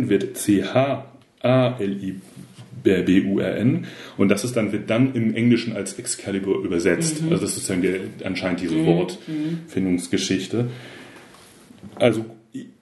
wird 0.10 0.36
C-H-A-L-I 0.38 2.10
äh, 2.10 2.16
B-U-R-N. 2.86 3.86
Und 4.18 4.30
das 4.30 4.44
ist 4.44 4.56
dann, 4.56 4.72
wird 4.72 4.90
dann 4.90 5.14
im 5.16 5.36
Englischen 5.36 5.76
als 5.76 5.94
Excalibur 6.00 6.64
übersetzt. 6.64 7.22
Also 7.24 7.42
das 7.42 7.44
ist 7.52 7.56
sozusagen 7.68 7.82
der, 7.82 8.00
anscheinend 8.24 8.62
diese 8.62 8.86
Wortfindungsgeschichte. 8.86 10.68
Also 11.96 12.26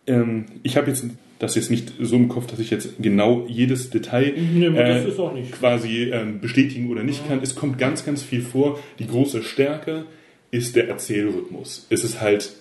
ähm, 0.07 0.45
ich 0.63 0.77
habe 0.77 0.89
jetzt 0.89 1.05
das 1.39 1.55
jetzt 1.55 1.71
nicht 1.71 1.93
so 1.99 2.15
im 2.15 2.29
Kopf, 2.29 2.47
dass 2.47 2.59
ich 2.59 2.69
jetzt 2.69 2.95
genau 2.99 3.45
jedes 3.49 3.89
Detail 3.89 4.33
Nee, 4.37 4.67
aber 4.67 4.83
das 4.83 5.05
äh, 5.05 5.07
ist 5.09 5.19
auch 5.19 5.33
nicht. 5.33 5.51
quasi 5.51 6.03
ähm, 6.11 6.39
bestätigen 6.39 6.89
oder 6.89 7.03
nicht 7.03 7.27
kann. 7.27 7.41
Es 7.43 7.55
kommt 7.55 7.77
ganz, 7.77 8.05
ganz 8.05 8.23
viel 8.23 8.41
vor. 8.41 8.79
Die 8.99 9.07
große 9.07 9.43
Stärke 9.43 10.05
ist 10.51 10.75
der 10.75 10.87
Erzählrhythmus. 10.87 11.85
Es 11.89 12.03
ist 12.03 12.21
halt, 12.21 12.53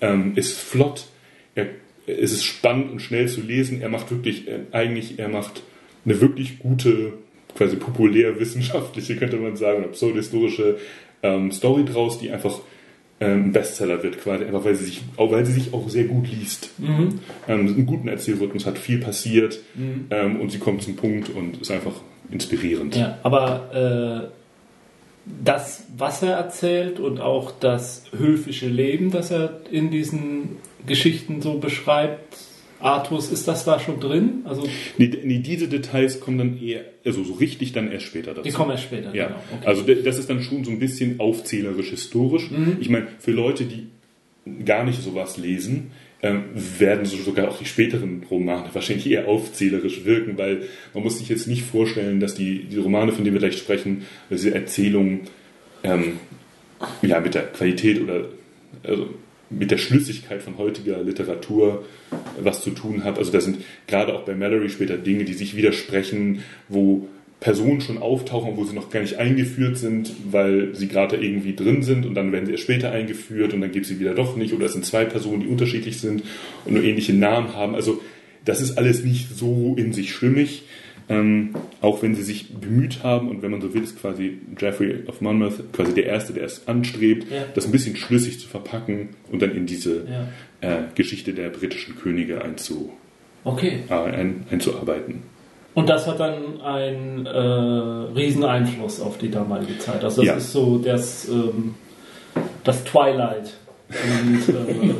ähm, 0.00 0.32
ist 0.36 0.58
flott, 0.58 1.06
er, 1.54 1.66
es 2.06 2.32
ist 2.32 2.44
spannend 2.44 2.90
und 2.90 3.00
schnell 3.00 3.28
zu 3.28 3.42
lesen. 3.42 3.82
Er 3.82 3.88
macht 3.90 4.10
wirklich, 4.10 4.48
äh, 4.48 4.60
eigentlich, 4.72 5.18
er 5.18 5.28
macht 5.28 5.62
eine 6.04 6.20
wirklich 6.20 6.58
gute, 6.58 7.14
quasi 7.56 7.76
populärwissenschaftliche, 7.76 9.16
könnte 9.16 9.36
man 9.36 9.56
sagen, 9.56 9.84
pseudohistorische 9.92 10.78
ähm, 11.22 11.52
Story 11.52 11.84
draus, 11.84 12.18
die 12.18 12.30
einfach 12.30 12.60
ähm, 13.20 13.52
Bestseller 13.52 14.02
wird, 14.02 14.20
quasi 14.20 14.44
einfach, 14.44 14.64
weil 14.64 14.74
sie 14.74 14.84
sich, 14.84 15.02
auch, 15.16 15.30
weil 15.30 15.46
sie 15.46 15.52
sich 15.52 15.72
auch 15.72 15.88
sehr 15.88 16.04
gut 16.04 16.28
liest. 16.28 16.70
Ähm, 16.80 17.20
einen 17.46 17.86
guten 17.86 18.08
Erzählrhythmus 18.08 18.66
hat 18.66 18.78
viel 18.78 18.98
passiert 18.98 19.60
ähm, 20.10 20.40
und 20.40 20.50
sie 20.50 20.58
kommt 20.58 20.82
zum 20.82 20.96
Punkt 20.96 21.28
und 21.30 21.60
ist 21.60 21.70
einfach 21.70 21.94
inspirierend. 22.30 22.96
Ja, 22.96 23.18
aber 23.22 24.28
äh, 24.28 24.32
das, 25.44 25.84
was 25.96 26.22
er 26.22 26.32
erzählt 26.32 26.98
und 26.98 27.20
auch 27.20 27.52
das 27.52 28.04
höfische 28.16 28.66
Leben, 28.66 29.10
das 29.10 29.30
er 29.30 29.60
in 29.70 29.90
diesen 29.90 30.56
Geschichten 30.86 31.40
so 31.42 31.58
beschreibt, 31.58 32.36
Artus, 32.82 33.30
ist 33.30 33.48
das 33.48 33.64
da 33.64 33.78
schon 33.78 34.00
drin? 34.00 34.42
Also 34.44 34.68
Nee, 34.98 35.10
nee, 35.24 35.38
diese 35.38 35.68
Details 35.68 36.20
kommen 36.20 36.38
dann 36.38 36.62
eher, 36.62 36.84
also 37.04 37.22
so 37.24 37.34
richtig 37.34 37.72
dann 37.72 37.90
erst 37.90 38.06
später 38.06 38.32
dazu. 38.34 38.42
die 38.42 38.50
kommen 38.52 38.70
erst 38.72 38.84
später. 38.84 39.14
Ja, 39.14 39.26
genau. 39.28 39.38
Okay. 39.58 39.66
also 39.66 39.82
das 39.82 40.18
ist 40.18 40.28
dann 40.28 40.42
schon 40.42 40.64
so 40.64 40.70
ein 40.70 40.78
bisschen 40.78 41.20
aufzählerisch 41.20 41.90
historisch. 41.90 42.50
Mhm. 42.50 42.76
Ich 42.80 42.88
meine, 42.88 43.08
für 43.18 43.32
Leute, 43.32 43.64
die 43.64 43.86
gar 44.64 44.84
nicht 44.84 45.02
sowas 45.02 45.36
lesen, 45.36 45.92
ähm, 46.22 46.44
werden 46.78 47.04
so 47.04 47.16
sogar 47.16 47.48
auch 47.48 47.58
die 47.58 47.64
späteren 47.64 48.24
Romane 48.30 48.68
wahrscheinlich 48.72 49.10
eher 49.10 49.26
aufzählerisch 49.26 50.04
wirken, 50.04 50.38
weil 50.38 50.62
man 50.94 51.02
muss 51.02 51.18
sich 51.18 51.28
jetzt 51.28 51.48
nicht 51.48 51.62
vorstellen, 51.62 52.20
dass 52.20 52.34
die, 52.34 52.64
die 52.64 52.76
Romane, 52.76 53.12
von 53.12 53.24
denen 53.24 53.34
wir 53.34 53.40
gleich 53.40 53.58
sprechen, 53.58 54.06
diese 54.30 54.54
Erzählungen 54.54 55.22
ähm, 55.82 56.18
ja, 57.02 57.20
mit 57.20 57.34
der 57.34 57.42
Qualität 57.44 58.00
oder 58.00 58.26
also 58.84 59.08
mit 59.58 59.70
der 59.70 59.78
Schlüssigkeit 59.78 60.42
von 60.42 60.58
heutiger 60.58 61.02
Literatur 61.02 61.84
was 62.40 62.62
zu 62.62 62.70
tun 62.70 63.04
hat. 63.04 63.18
Also 63.18 63.32
da 63.32 63.40
sind 63.40 63.58
gerade 63.86 64.14
auch 64.14 64.22
bei 64.22 64.34
Mallory 64.34 64.68
später 64.68 64.96
Dinge, 64.96 65.24
die 65.24 65.34
sich 65.34 65.56
widersprechen, 65.56 66.42
wo 66.68 67.08
Personen 67.42 67.80
schon 67.80 67.98
auftauchen, 67.98 68.56
wo 68.56 68.64
sie 68.64 68.74
noch 68.74 68.90
gar 68.90 69.00
nicht 69.00 69.18
eingeführt 69.18 69.76
sind, 69.76 70.12
weil 70.30 70.74
sie 70.74 70.86
gerade 70.86 71.16
irgendwie 71.16 71.56
drin 71.56 71.82
sind 71.82 72.06
und 72.06 72.14
dann 72.14 72.30
werden 72.30 72.46
sie 72.46 72.52
erst 72.52 72.62
später 72.62 72.92
eingeführt 72.92 73.52
und 73.52 73.60
dann 73.60 73.72
gibt 73.72 73.86
sie 73.86 73.98
wieder 73.98 74.14
doch 74.14 74.36
nicht 74.36 74.54
oder 74.54 74.66
es 74.66 74.74
sind 74.74 74.86
zwei 74.86 75.04
Personen, 75.04 75.42
die 75.42 75.48
unterschiedlich 75.48 75.98
sind 75.98 76.22
und 76.64 76.74
nur 76.74 76.84
ähnliche 76.84 77.12
Namen 77.12 77.54
haben. 77.54 77.74
Also 77.74 78.00
das 78.44 78.60
ist 78.60 78.78
alles 78.78 79.02
nicht 79.02 79.36
so 79.36 79.74
in 79.76 79.92
sich 79.92 80.14
stimmig, 80.14 80.62
ähm, 81.12 81.54
auch 81.82 82.02
wenn 82.02 82.14
sie 82.14 82.22
sich 82.22 82.54
bemüht 82.54 83.02
haben 83.02 83.28
und 83.28 83.42
wenn 83.42 83.50
man 83.50 83.60
so 83.60 83.74
will, 83.74 83.82
ist 83.82 84.00
quasi 84.00 84.38
Geoffrey 84.56 85.04
of 85.06 85.20
Monmouth 85.20 85.72
quasi 85.72 85.92
der 85.94 86.06
Erste, 86.06 86.32
der 86.32 86.44
es 86.44 86.66
anstrebt, 86.66 87.30
Ja. 87.30 87.42
das 87.54 87.66
ein 87.66 87.72
bisschen 87.72 87.96
schlüssig 87.96 88.40
zu 88.40 88.48
verpacken 88.48 89.10
und 89.30 89.42
dann 89.42 89.54
in 89.54 89.66
diese 89.66 90.06
Ja. 90.62 90.68
äh, 90.68 90.82
Geschichte 90.94 91.34
der 91.34 91.50
britischen 91.50 91.96
Könige 91.96 92.42
einzu, 92.42 92.92
okay. 93.44 93.80
äh, 93.90 93.94
ein, 93.94 94.46
einzuarbeiten. 94.50 95.22
Und 95.74 95.88
das 95.88 96.06
hat 96.06 96.20
dann 96.20 96.60
einen 96.60 97.24
äh, 97.26 97.30
riesen 98.18 98.44
Einfluss 98.44 99.00
auf 99.00 99.16
die 99.18 99.30
damalige 99.30 99.78
Zeit. 99.78 100.04
Also 100.04 100.22
das 100.22 100.26
Ja. 100.28 100.36
ist 100.36 100.52
so 100.52 100.78
das, 100.78 101.28
ähm, 101.28 101.74
das 102.64 102.84
Twilight 102.84 103.54
und 103.88 104.48
äh, 104.48 104.94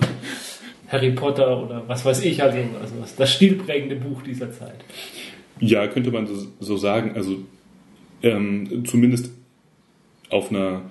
Harry 0.89 1.13
Potter 1.13 1.63
oder 1.63 1.83
was 1.87 2.05
weiß 2.05 2.23
ich, 2.25 2.43
also, 2.43 2.57
also 2.81 2.95
das 3.17 3.33
stilprägende 3.33 3.97
Buch 3.97 4.23
dieser 4.23 4.51
Zeit. 4.53 4.77
Ja, 5.63 5.87
könnte 5.87 6.11
man 6.11 6.27
so, 6.27 6.35
so 6.61 6.77
sagen. 6.77 7.13
Also 7.15 7.39
ähm, 8.23 8.85
zumindest 8.85 9.31
auf 10.29 10.51
einer 10.51 10.83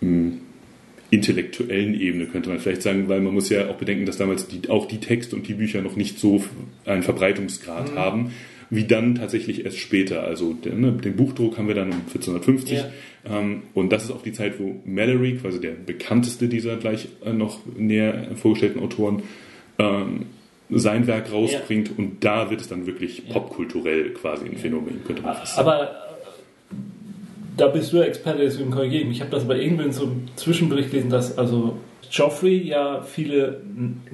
mh, 0.00 0.32
intellektuellen 1.10 1.98
Ebene 1.98 2.26
könnte 2.26 2.48
man 2.48 2.58
vielleicht 2.58 2.82
sagen, 2.82 3.08
weil 3.08 3.20
man 3.20 3.34
muss 3.34 3.48
ja 3.50 3.68
auch 3.68 3.76
bedenken, 3.76 4.06
dass 4.06 4.16
damals 4.16 4.48
die, 4.48 4.68
auch 4.70 4.86
die 4.86 4.98
Texte 4.98 5.36
und 5.36 5.46
die 5.48 5.54
Bücher 5.54 5.82
noch 5.82 5.96
nicht 5.96 6.18
so 6.18 6.42
einen 6.86 7.02
Verbreitungsgrad 7.02 7.94
haben, 7.94 8.32
wie 8.70 8.84
dann 8.84 9.14
tatsächlich 9.14 9.64
erst 9.64 9.78
später. 9.78 10.22
Also 10.24 10.52
den, 10.54 10.80
ne, 10.80 10.92
den 10.92 11.16
Buchdruck 11.16 11.58
haben 11.58 11.68
wir 11.68 11.74
dann 11.74 11.88
um 11.90 12.00
1450 12.06 12.78
Ja. 12.78 12.90
ähm, 13.26 13.62
und 13.74 13.90
das 13.92 14.04
ist 14.04 14.10
auch 14.10 14.22
die 14.22 14.32
Zeit, 14.32 14.58
wo 14.58 14.80
Mallory, 14.84 15.36
quasi 15.36 15.60
der 15.60 15.72
bekannteste 15.72 16.48
dieser 16.48 16.76
gleich 16.76 17.08
äh, 17.24 17.32
noch 17.32 17.60
näher 17.76 18.28
vorgestellten 18.36 18.80
Autoren, 18.80 19.22
ähm, 19.78 20.26
sein 20.70 21.06
Werk 21.06 21.32
rausbringt 21.32 21.98
und 21.98 22.24
da 22.24 22.50
wird 22.50 22.60
es 22.60 22.68
dann 22.68 22.86
wirklich 22.86 23.28
popkulturell 23.28 24.10
quasi 24.10 24.46
ein 24.46 24.56
Phänomen, 24.56 25.02
könnte 25.04 25.22
man 25.22 25.34
fast 25.34 25.56
sagen. 25.56 25.68
Aber 25.68 25.90
da 27.56 27.68
bist 27.68 27.92
du 27.92 28.00
Experte, 28.00 28.40
deswegen 28.40 28.70
korrigiere 28.70 29.02
ich 29.02 29.08
mich. 29.08 29.16
Ich 29.16 29.22
habe 29.22 29.30
das 29.30 29.44
aber 29.44 29.56
irgendwo 29.56 29.82
in 29.82 29.92
so 29.92 30.04
einem 30.04 30.28
Zwischenbericht 30.36 30.90
gelesen, 30.90 31.10
dass 31.10 31.36
also 31.38 31.78
Joffrey 32.10 32.58
ja 32.66 33.02
viele, 33.02 33.60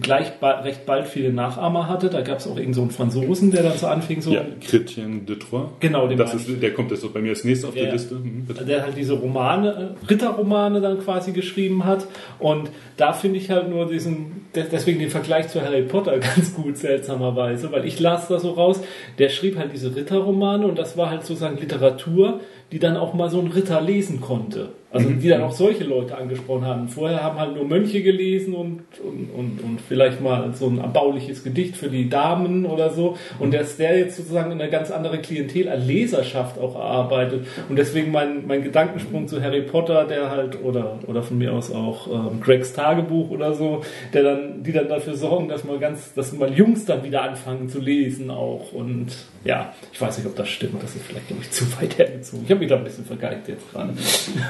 gleich 0.01 0.33
ba 0.41 0.61
recht 0.61 0.87
bald 0.87 1.07
viele 1.07 1.33
Nachahmer 1.33 1.89
hatte. 1.89 2.11
Da 2.11 2.23
gab 2.23 2.39
es 2.39 2.47
auch 2.47 2.57
irgend 2.59 2.75
so 2.75 2.83
einen 2.83 2.91
Franzosen, 2.91 3.51
der 3.51 3.63
dann 3.63 3.77
so 3.79 3.87
anfing, 3.87 4.21
so 4.21 4.33
Ja, 4.33 4.43
Chrétien 4.61 5.25
de 5.27 5.37
Troyes. 5.39 5.69
Genau, 5.81 6.07
den 6.09 6.19
das 6.19 6.35
ist, 6.35 6.63
Der 6.63 6.73
kommt 6.75 6.91
jetzt 6.91 7.05
auch 7.05 7.11
bei 7.11 7.21
mir 7.21 7.31
als 7.31 7.45
nächstes 7.45 7.69
auf 7.69 7.77
Ja. 7.77 7.85
der 7.85 7.93
Liste. 7.93 8.15
Mhm, 8.17 8.47
der 8.67 8.83
halt 8.83 8.97
diese 8.97 9.15
Romane, 9.15 9.97
äh, 10.03 10.07
Ritterromane 10.11 10.81
dann 10.81 10.99
quasi 11.01 11.33
geschrieben 11.33 11.85
hat. 11.85 12.07
Und 12.39 12.71
da 12.97 13.13
finde 13.13 13.39
ich 13.39 13.51
halt 13.51 13.69
nur 13.71 13.87
diesen, 13.87 14.47
de- 14.55 14.65
deswegen 14.71 14.99
den 14.99 15.11
Vergleich 15.11 15.49
zu 15.49 15.61
Harry 15.63 15.83
Potter 15.83 16.19
ganz 16.19 16.55
gut, 16.55 16.77
seltsamerweise, 16.77 17.71
weil 17.73 17.85
ich 17.87 18.01
las 18.01 18.29
da 18.29 18.39
so 18.39 18.51
raus, 18.53 18.81
der 19.19 19.29
schrieb 19.29 19.57
halt 19.59 19.73
diese 19.73 19.95
Ritterromane 19.95 20.67
und 20.67 20.79
das 20.79 20.97
war 20.97 21.11
halt 21.11 21.25
sozusagen 21.25 21.59
Literatur, 21.59 22.41
die 22.73 22.79
dann 22.79 22.97
auch 22.97 23.15
mal 23.15 23.31
so 23.31 23.41
ein 23.41 23.49
Ritter 23.49 23.81
lesen 23.81 24.21
konnte. 24.21 24.71
Also 24.95 25.11
die 25.11 25.29
dann 25.29 25.43
auch 25.43 25.51
solche 25.51 25.83
Leute 25.83 26.17
angesprochen 26.17 26.65
haben. 26.65 26.89
Vorher 26.89 27.21
haben 27.21 27.37
halt 27.37 27.57
nur 27.57 27.65
Mönche 27.65 28.01
gelesen 28.01 28.55
und, 28.55 28.83
und, 29.03 29.29
und, 29.37 29.61
und 29.61 29.81
vielleicht 29.81 30.21
mal 30.21 30.55
so 30.55 30.69
ein 30.69 30.79
erbauliches 30.79 31.43
Gedicht 31.43 31.77
für 31.77 31.89
die 31.89 32.09
Damen 32.09 32.65
oder 32.65 32.91
so. 32.91 33.17
Und 33.41 33.53
dass 33.53 33.77
der 33.77 33.99
jetzt 33.99 34.17
sozusagen 34.17 34.53
eine 34.53 34.71
ganz 34.71 34.93
andere 34.93 35.19
Klientel 35.19 35.69
an 35.69 35.85
Leserschaft 35.85 36.61
auch 36.61 36.77
erarbeitet. 36.77 37.45
Und 37.69 37.75
deswegen 37.75 38.13
mein, 38.13 38.47
mein 38.47 38.63
Gedankensprung 38.63 39.27
zu 39.27 39.43
Harry 39.43 39.63
Potter, 39.63 40.05
der 40.05 40.31
halt, 40.31 40.63
oder, 40.63 41.01
oder 41.09 41.25
von 41.25 41.39
mir 41.39 41.53
aus 41.53 41.73
auch 41.73 42.07
ähm, 42.07 42.41
Gregs 42.41 42.73
Tagebuch 42.73 43.31
oder 43.31 43.53
so, 43.53 43.81
der 44.13 44.23
dann, 44.23 44.63
die 44.63 44.71
dann 44.71 44.87
dafür 44.87 45.17
sorgen, 45.17 45.49
dass 45.49 45.65
mal 45.65 45.81
ganz, 45.81 46.15
dass 46.15 46.33
mal 46.33 46.53
Jungs 46.55 46.85
dann 46.85 47.03
wieder 47.03 47.23
anfangen 47.23 47.69
zu 47.69 47.81
lesen 47.81 48.31
auch. 48.31 48.73
Und 48.73 49.09
ja, 49.45 49.75
ich 49.93 50.01
weiß 50.01 50.19
nicht, 50.19 50.27
ob 50.29 50.37
das 50.37 50.49
stimmt. 50.49 50.81
Das 50.81 50.95
ist 50.95 51.05
vielleicht, 51.05 51.27
glaube 51.27 51.43
ich, 51.43 51.51
zu 51.51 51.65
weit 51.81 51.99
hergezogen. 51.99 52.45
Ich 52.45 52.51
habe 52.53 52.61
mich 52.61 52.69
da 52.69 52.77
ein 52.77 52.85
bisschen 52.85 53.05
vergeigt 53.05 53.49
jetzt 53.49 53.73
gerade. 53.73 53.93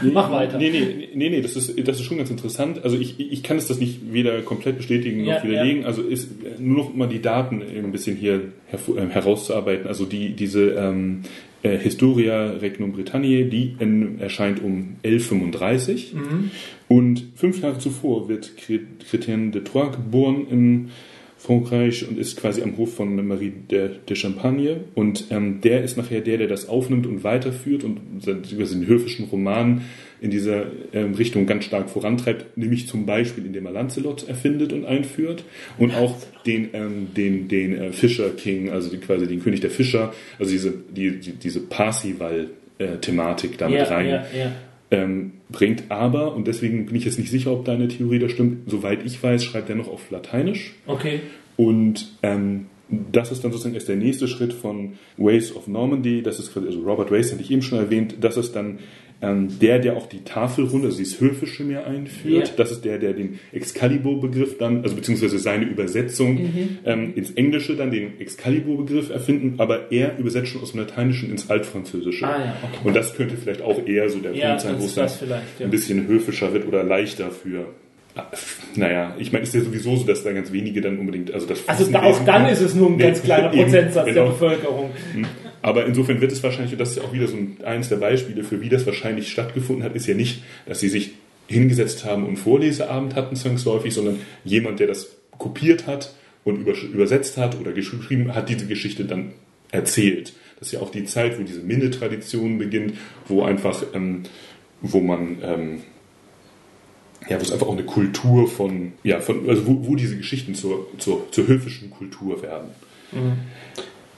Mach 0.03 0.34
weiter. 0.35 0.59
Nee, 0.59 0.70
nee, 0.70 1.09
nee, 1.14 1.30
nee 1.30 1.41
das, 1.41 1.57
ist, 1.57 1.89
das 1.89 1.99
ist 2.01 2.05
schon 2.05 2.18
ganz 2.18 2.30
interessant. 2.30 2.82
Also 2.85 2.99
ich, 2.99 3.18
ich 3.18 3.43
kann 3.43 3.57
es 3.57 3.66
das 3.68 3.78
nicht 3.78 4.12
weder 4.12 4.41
komplett 4.43 4.76
bestätigen 4.76 5.24
Ja, 5.24 5.37
noch 5.37 5.45
widerlegen. 5.45 5.85
Also 5.85 6.03
ist 6.03 6.30
nur 6.59 6.76
noch 6.78 6.95
mal 6.95 7.09
die 7.09 7.20
Daten 7.22 7.62
ein 7.62 7.93
bisschen 7.93 8.16
hier 8.16 8.53
hervor- 8.70 8.99
äh, 8.99 9.09
herauszuarbeiten. 9.09 9.87
Also 9.87 10.05
die, 10.05 10.30
diese 10.30 10.70
ähm, 10.72 11.22
äh, 11.62 11.78
Historia 11.78 12.51
Regnum 12.53 12.93
Britanniae, 12.93 13.45
die 13.45 13.76
in, 13.78 14.18
erscheint 14.20 14.62
um 14.62 14.97
1135. 15.03 16.14
Und 16.89 17.24
fünf 17.35 17.62
Jahre 17.62 17.78
zuvor 17.78 18.28
wird 18.28 18.53
Chrétien 18.59 19.51
de 19.51 19.62
Troyes 19.64 19.93
geboren 19.93 20.47
in 20.51 20.89
Frankreich 21.39 22.09
und 22.09 22.18
ist 22.18 22.39
quasi 22.39 22.62
am 22.62 22.76
Hof 22.78 22.95
von 22.95 23.26
Marie 23.26 23.53
de, 23.70 23.91
de 24.09 24.16
Champagne. 24.16 24.80
Und 24.95 25.26
ähm, 25.30 25.61
der 25.62 25.85
ist 25.85 25.97
nachher 25.99 26.20
der, 26.22 26.39
der 26.39 26.49
das 26.49 26.68
aufnimmt 26.68 27.07
und 27.07 27.22
weiterführt 27.22 27.85
und 27.85 28.01
über 28.51 28.64
den 28.64 28.87
höfischen 28.87 29.26
Roman 29.26 29.82
in 30.20 30.30
dieser 30.30 30.66
ähm, 30.92 31.14
Richtung 31.14 31.46
ganz 31.46 31.64
stark 31.64 31.90
vorantreibt, 31.90 32.56
nämlich 32.56 32.86
zum 32.86 33.06
Beispiel, 33.06 33.46
indem 33.46 33.66
er 33.66 33.72
Lancelot 33.72 34.28
erfindet 34.28 34.72
und 34.72 34.84
einführt 34.84 35.44
und 35.78 35.94
auch 35.94 36.16
den, 36.46 36.70
ähm, 36.72 37.08
den, 37.16 37.48
den 37.48 37.76
äh, 37.76 37.92
Fischer 37.92 38.30
King, 38.30 38.70
also 38.70 38.90
die, 38.90 38.98
quasi 38.98 39.26
den 39.26 39.42
König 39.42 39.60
der 39.60 39.70
Fischer, 39.70 40.12
also 40.38 40.50
diese, 40.50 40.72
die, 40.72 41.18
die, 41.20 41.32
diese 41.32 41.60
Parsival-Thematik 41.60 43.58
damit 43.58 43.78
ja, 43.80 43.84
rein 43.84 44.08
ja, 44.08 44.26
ja. 44.36 44.52
ähm, 44.90 45.32
bringt. 45.50 45.84
Aber, 45.88 46.34
und 46.34 46.46
deswegen 46.46 46.86
bin 46.86 46.96
ich 46.96 47.04
jetzt 47.04 47.18
nicht 47.18 47.30
sicher, 47.30 47.52
ob 47.52 47.64
deine 47.64 47.88
Theorie 47.88 48.18
da 48.18 48.28
stimmt, 48.28 48.70
soweit 48.70 49.04
ich 49.04 49.22
weiß, 49.22 49.44
schreibt 49.44 49.68
er 49.68 49.76
noch 49.76 49.88
auf 49.88 50.10
Lateinisch. 50.10 50.74
Okay. 50.86 51.20
Und 51.56 52.16
ähm, 52.22 52.66
das 52.88 53.32
ist 53.32 53.42
dann 53.42 53.50
sozusagen 53.50 53.74
erst 53.74 53.88
der 53.88 53.96
nächste 53.96 54.28
Schritt 54.28 54.52
von 54.52 54.94
Ways 55.16 55.54
of 55.54 55.66
Normandy. 55.66 56.22
Das 56.22 56.38
ist 56.38 56.52
quasi, 56.52 56.66
also 56.66 56.80
Robert 56.80 57.10
Wace 57.10 57.32
hatte 57.32 57.42
ich 57.42 57.50
eben 57.50 57.62
schon 57.62 57.78
erwähnt. 57.78 58.16
Das 58.20 58.36
ist 58.36 58.54
dann 58.54 58.78
ähm, 59.25 59.59
der, 59.61 59.79
der 59.79 59.97
auch 59.97 60.07
die 60.07 60.22
Tafelrunde, 60.25 60.87
also 60.89 60.99
dieses 60.99 61.20
Höfische 61.20 61.64
mehr 61.64 61.87
einführt. 61.87 62.49
Ja. 62.49 62.55
Das 62.57 62.70
ist 62.70 62.85
der, 62.85 62.99
der 62.99 63.14
den 63.14 63.39
Excalibur-Begriff 63.53 64.59
dann, 64.59 64.83
also 64.83 64.95
beziehungsweise 64.95 65.39
seine 65.39 65.64
Übersetzung 65.64 66.35
Mhm. 66.35 66.79
ähm, 66.85 67.12
ins 67.16 67.31
Englische 67.33 67.77
dann 67.77 67.91
den 67.91 68.20
Excalibur-Begriff 68.20 69.11
erfinden, 69.11 69.55
aber 69.59 69.91
er 69.93 70.18
übersetzt 70.18 70.49
schon 70.49 70.62
aus 70.62 70.72
dem 70.72 70.81
Lateinischen 70.81 71.31
ins 71.31 71.49
Altfranzösische. 71.51 72.27
Ah, 72.27 72.39
ja, 72.39 72.57
okay. 72.62 72.79
Und 72.89 72.95
das 72.95 73.14
könnte 73.14 73.37
vielleicht 73.37 73.62
auch 73.62 73.87
eher 73.87 74.09
so 74.11 74.18
der 74.18 74.35
Ja, 74.35 74.49
Punkt 74.49 74.61
sein, 74.62 74.75
wo 74.79 74.85
es 74.85 74.95
dann 74.95 75.09
ein 75.61 75.70
bisschen 75.70 76.07
höfischer 76.07 76.53
wird 76.53 76.66
oder 76.68 76.83
leichter 76.85 77.31
für. 77.31 77.66
Naja, 78.77 79.16
ich 79.18 79.33
meine, 79.33 79.43
es 79.43 79.49
ist 79.49 79.55
ja 79.57 79.61
sowieso 79.62 79.97
so, 79.97 80.05
dass 80.05 80.22
da 80.22 80.33
ganz 80.33 80.53
wenige 80.53 80.81
dann 80.81 80.99
unbedingt, 80.99 81.33
also 81.35 81.47
das 81.47 81.68
Also 81.68 81.91
da, 81.91 82.03
auch 82.03 82.25
dann 82.25 82.47
ist 82.49 82.61
es 82.61 82.75
nur 82.75 82.89
ein 82.91 82.99
ganz 82.99 83.22
kleiner 83.22 83.49
Prozentsatz 83.57 84.07
genau. 84.07 84.25
der 84.25 84.31
Bevölkerung. 84.31 84.91
Aber 85.64 85.86
insofern 85.86 86.20
wird 86.20 86.30
es 86.30 86.42
wahrscheinlich, 86.42 86.72
und 86.72 86.78
das 86.78 86.90
ist 86.90 86.96
ja 86.96 87.04
auch 87.04 87.14
wieder 87.14 87.26
so 87.26 87.38
ein, 87.38 87.56
eins 87.64 87.88
der 87.88 87.96
Beispiele 87.96 88.44
für 88.44 88.60
wie 88.60 88.68
das 88.68 88.84
wahrscheinlich 88.84 89.32
stattgefunden 89.32 89.82
hat, 89.82 89.96
ist 89.96 90.06
ja 90.06 90.12
nicht, 90.12 90.42
dass 90.66 90.80
sie 90.80 90.90
sich 90.90 91.12
hingesetzt 91.46 92.04
haben 92.04 92.26
und 92.26 92.36
Vorleseabend 92.36 93.14
hatten 93.14 93.34
zwangsläufig, 93.34 93.94
sondern 93.94 94.20
jemand, 94.44 94.78
der 94.78 94.88
das 94.88 95.16
kopiert 95.38 95.86
hat 95.86 96.12
und 96.44 96.60
über, 96.60 96.74
übersetzt 96.78 97.38
hat 97.38 97.58
oder 97.58 97.72
geschrieben 97.72 98.34
hat, 98.34 98.50
diese 98.50 98.66
Geschichte 98.66 99.06
dann 99.06 99.32
erzählt. 99.72 100.34
Das 100.58 100.68
ist 100.68 100.72
ja 100.72 100.80
auch 100.80 100.90
die 100.90 101.06
Zeit, 101.06 101.40
wo 101.40 101.44
diese 101.44 101.60
Minne-Tradition 101.60 102.58
beginnt, 102.58 102.98
wo 103.26 103.42
einfach, 103.42 103.84
ähm, 103.94 104.24
wo 104.82 105.00
man, 105.00 105.38
ähm, 105.42 105.78
ja, 107.26 107.38
wo 107.38 107.42
es 107.42 107.52
einfach 107.52 107.68
auch 107.68 107.72
eine 107.72 107.86
Kultur 107.86 108.48
von, 108.48 108.92
ja, 109.02 109.18
von, 109.18 109.48
also 109.48 109.66
wo, 109.66 109.86
wo 109.86 109.96
diese 109.96 110.18
Geschichten 110.18 110.54
zur, 110.54 110.88
zur, 110.98 111.32
zur 111.32 111.46
höfischen 111.46 111.88
Kultur 111.88 112.42
werden. 112.42 112.68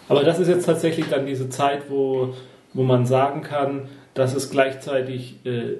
Aber 0.08 0.22
das 0.22 0.38
ist 0.38 0.48
jetzt 0.48 0.66
tatsächlich 0.66 1.08
dann 1.08 1.26
diese 1.26 1.48
Zeit, 1.48 1.90
wo, 1.90 2.34
wo 2.74 2.82
man 2.82 3.06
sagen 3.06 3.42
kann, 3.42 3.88
dass 4.14 4.34
es 4.34 4.50
gleichzeitig 4.50 5.36
äh, 5.44 5.74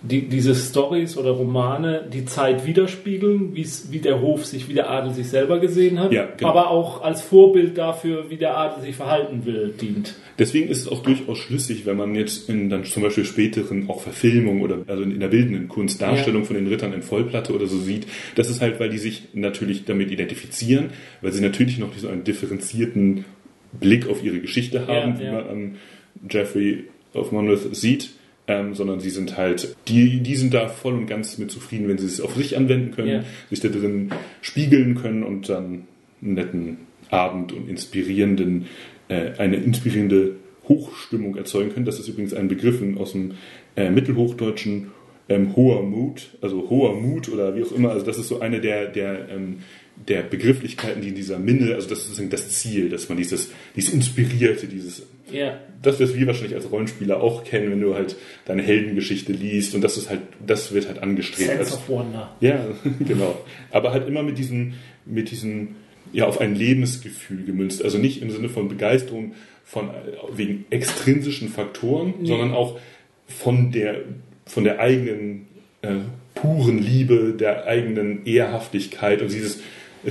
die, 0.00 0.28
diese 0.28 0.54
Stories 0.54 1.16
oder 1.16 1.30
Romane 1.30 2.04
die 2.12 2.24
Zeit 2.24 2.64
widerspiegeln, 2.64 3.54
wie 3.54 3.98
der 3.98 4.20
Hof 4.20 4.44
sich, 4.46 4.68
wie 4.68 4.74
der 4.74 4.88
Adel 4.90 5.12
sich 5.12 5.28
selber 5.28 5.58
gesehen 5.58 5.98
hat, 5.98 6.12
Ja, 6.12 6.28
genau. 6.36 6.50
aber 6.50 6.70
auch 6.70 7.02
als 7.02 7.20
Vorbild 7.20 7.76
dafür, 7.76 8.30
wie 8.30 8.36
der 8.36 8.56
Adel 8.56 8.82
sich 8.84 8.94
verhalten 8.94 9.44
will, 9.44 9.74
dient. 9.80 10.14
Deswegen 10.38 10.68
ist 10.68 10.78
es 10.82 10.88
auch 10.88 11.02
durchaus 11.02 11.38
schlüssig, 11.38 11.84
wenn 11.84 11.96
man 11.96 12.14
jetzt 12.14 12.48
in 12.48 12.70
dann 12.70 12.84
zum 12.84 13.02
Beispiel 13.02 13.24
späteren 13.24 13.90
auch 13.90 14.00
Verfilmungen 14.00 14.62
oder 14.62 14.78
also 14.86 15.02
in 15.02 15.18
der 15.18 15.26
bildenden 15.28 15.66
Kunst 15.66 16.00
Darstellung 16.00 16.44
von 16.44 16.54
den 16.54 16.68
Rittern 16.68 16.92
in 16.92 17.02
Vollplatte 17.02 17.52
oder 17.52 17.66
so 17.66 17.78
sieht. 17.78 18.06
Das 18.36 18.48
ist 18.48 18.60
halt, 18.60 18.78
weil 18.78 18.90
die 18.90 18.98
sich 18.98 19.22
natürlich 19.34 19.84
damit 19.84 20.12
identifizieren, 20.12 20.90
weil 21.22 21.32
sie 21.32 21.42
natürlich 21.42 21.78
noch 21.78 21.88
so 21.96 22.06
einen 22.06 22.22
differenzierten 22.22 23.24
Blick 23.80 24.08
auf 24.08 24.22
ihre 24.22 24.38
Geschichte 24.38 24.86
haben, 24.86 25.14
Ja, 25.14 25.18
wie 25.20 25.24
ja. 25.24 25.32
man 25.32 25.48
an 25.48 25.74
Jeffrey 26.30 26.84
of 27.14 27.32
Monmouth 27.32 27.74
sieht. 27.74 28.10
Ähm, 28.50 28.74
sondern 28.74 28.98
sie 28.98 29.10
sind 29.10 29.36
halt, 29.36 29.76
die, 29.88 30.20
die 30.20 30.34
sind 30.34 30.54
da 30.54 30.68
voll 30.68 30.94
und 30.94 31.06
ganz 31.06 31.36
mit 31.36 31.50
zufrieden, 31.50 31.86
wenn 31.86 31.98
sie 31.98 32.06
es 32.06 32.18
auf 32.20 32.34
sich 32.34 32.56
anwenden 32.56 32.92
können, 32.92 33.08
Ja. 33.08 33.24
sich 33.50 33.60
da 33.60 33.68
drin 33.68 34.10
spiegeln 34.40 34.94
können 34.94 35.22
und 35.22 35.50
dann 35.50 35.84
einen 36.22 36.34
netten 36.34 36.76
Abend 37.10 37.52
und 37.52 37.68
inspirierenden, 37.68 38.66
äh, 39.08 39.32
eine 39.36 39.56
inspirierende 39.56 40.36
Hochstimmung 40.66 41.36
erzeugen 41.36 41.74
können. 41.74 41.84
Das 41.86 42.00
ist 42.00 42.08
übrigens 42.08 42.32
ein 42.32 42.48
Begriff 42.48 42.80
aus 42.98 43.12
dem 43.12 43.32
äh, 43.76 43.90
Mittelhochdeutschen 43.90 44.92
ähm, 45.28 45.54
hoher 45.54 45.82
Mut, 45.82 46.30
also 46.40 46.70
hoher 46.70 46.94
Mut 46.98 47.28
oder 47.28 47.54
wie 47.54 47.62
auch 47.62 47.72
immer. 47.72 47.90
Also 47.90 48.06
das 48.06 48.16
ist 48.18 48.28
so 48.28 48.40
eine 48.40 48.60
der, 48.60 48.86
der, 48.86 49.28
ähm, 49.30 49.58
der 50.06 50.22
Begrifflichkeiten, 50.22 51.02
die 51.02 51.08
in 51.08 51.14
dieser 51.14 51.38
Minne, 51.38 51.74
also 51.74 51.88
das 51.88 51.98
ist 52.00 52.04
sozusagen 52.06 52.30
das 52.30 52.48
Ziel, 52.50 52.88
dass 52.88 53.08
man 53.08 53.18
dieses, 53.18 53.50
dieses 53.76 53.92
Inspirierte, 53.92 54.66
dieses 54.66 55.02
Ja. 55.30 55.58
das, 55.82 56.00
was 56.00 56.14
wir 56.14 56.26
wahrscheinlich 56.26 56.54
als 56.54 56.70
Rollenspieler 56.70 57.20
auch 57.20 57.44
kennen, 57.44 57.70
wenn 57.70 57.80
du 57.80 57.94
halt 57.94 58.16
deine 58.46 58.62
Heldengeschichte 58.62 59.32
liest 59.32 59.74
und 59.74 59.82
das 59.82 59.96
ist 59.98 60.08
halt, 60.08 60.20
das 60.46 60.72
wird 60.72 60.88
halt 60.88 61.02
angestrebt. 61.02 61.48
Sense 61.48 61.58
als- 61.60 61.72
of 61.74 61.88
Wonder. 61.88 62.34
ja, 62.40 62.64
genau. 63.06 63.38
Aber 63.70 63.92
halt 63.92 64.06
immer 64.08 64.22
mit 64.22 64.38
diesem, 64.38 64.74
mit 65.04 65.30
diesem, 65.30 65.76
ja, 66.12 66.26
auf 66.26 66.40
ein 66.40 66.54
Lebensgefühl 66.54 67.44
gemünzt. 67.44 67.82
Also 67.84 67.98
nicht 67.98 68.22
im 68.22 68.30
Sinne 68.30 68.48
von 68.48 68.68
Begeisterung 68.68 69.34
von, 69.64 69.90
wegen 70.34 70.64
extrinsischen 70.70 71.50
Faktoren, 71.50 72.14
sondern 72.24 72.52
auch 72.52 72.78
von 73.26 73.72
der, 73.72 73.96
von 74.46 74.64
der 74.64 74.80
eigenen, 74.80 75.48
äh, 75.82 75.96
puren 76.34 76.78
Liebe, 76.78 77.34
der 77.38 77.66
eigenen 77.66 78.24
Ehrhaftigkeit 78.24 79.20
und 79.20 79.30
dieses, 79.32 79.60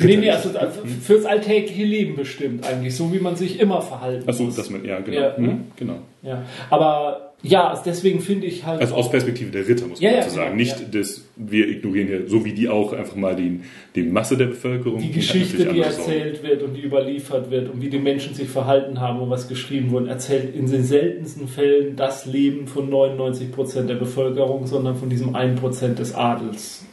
Nee, 0.03 0.17
nee, 0.17 0.29
also, 0.29 0.49
also 0.57 0.81
fürs 1.01 1.25
alltägliche 1.25 1.83
Leben 1.83 2.15
bestimmt 2.15 2.65
eigentlich, 2.65 2.95
so 2.95 3.13
wie 3.13 3.19
man 3.19 3.35
sich 3.35 3.59
immer 3.59 3.81
verhalten 3.81 4.27
Achso, 4.27 4.43
muss. 4.43 4.55
dass 4.55 4.69
man, 4.69 4.83
ja, 4.85 4.99
genau. 4.99 5.17
Ja, 5.19 5.37
ne? 5.37 5.59
genau. 5.75 5.99
Ja, 6.23 6.43
aber 6.69 7.27
ja, 7.43 7.69
also 7.69 7.83
deswegen 7.85 8.19
finde 8.19 8.47
ich 8.47 8.65
halt. 8.65 8.81
Also 8.81 8.95
aus 8.95 9.11
Perspektive 9.11 9.51
der 9.51 9.67
Ritter 9.67 9.85
muss 9.85 10.01
man 10.01 10.11
Ja, 10.11 10.17
dazu 10.21 10.31
sagen. 10.31 10.45
genau, 10.45 10.55
Nicht, 10.57 10.95
dass 10.95 11.23
wir 11.35 11.67
ignorieren 11.69 12.07
hier, 12.07 12.27
so 12.27 12.43
wie 12.43 12.51
die 12.53 12.67
auch, 12.67 12.93
einfach 12.93 13.15
mal 13.15 13.35
den, 13.35 13.63
den 13.95 14.11
Masse 14.11 14.37
der 14.37 14.47
Bevölkerung. 14.47 14.99
die 14.99 15.11
Geschichte, 15.11 15.57
die 15.57 15.63
Sorgen. 15.65 15.81
erzählt 15.83 16.41
wird 16.41 16.63
und 16.63 16.73
die 16.73 16.81
überliefert 16.81 17.51
wird 17.51 17.69
und 17.71 17.79
wie 17.79 17.89
die 17.89 17.99
Menschen 17.99 18.33
sich 18.33 18.49
verhalten 18.49 18.99
haben 18.99 19.19
und 19.21 19.29
was 19.29 19.47
geschrieben 19.47 19.91
wurde, 19.91 20.09
erzählt 20.09 20.55
in 20.55 20.69
den 20.69 20.83
seltensten 20.83 21.47
Fällen 21.47 21.95
das 21.95 22.25
Leben 22.25 22.65
von 22.65 22.89
99% 22.89 23.83
der 23.83 23.95
Bevölkerung, 23.95 24.65
sondern 24.65 24.95
von 24.95 25.09
diesem 25.09 25.35
1% 25.35 25.93
des 25.93 26.15
Adels. 26.15 26.85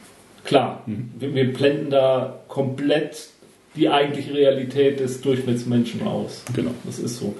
Klar, 0.45 0.82
Mhm. 0.86 1.11
wir, 1.18 1.34
wir 1.34 1.53
blenden 1.53 1.90
da 1.90 2.40
komplett 2.49 3.28
die 3.76 3.88
eigentliche 3.88 4.34
Realität 4.34 5.01
des 5.01 5.20
Durchschnittsmenschen 5.20 6.07
aus. 6.07 6.45
Genau. 6.55 6.70
Das 6.84 6.99
ist 6.99 7.16
so. 7.18 7.34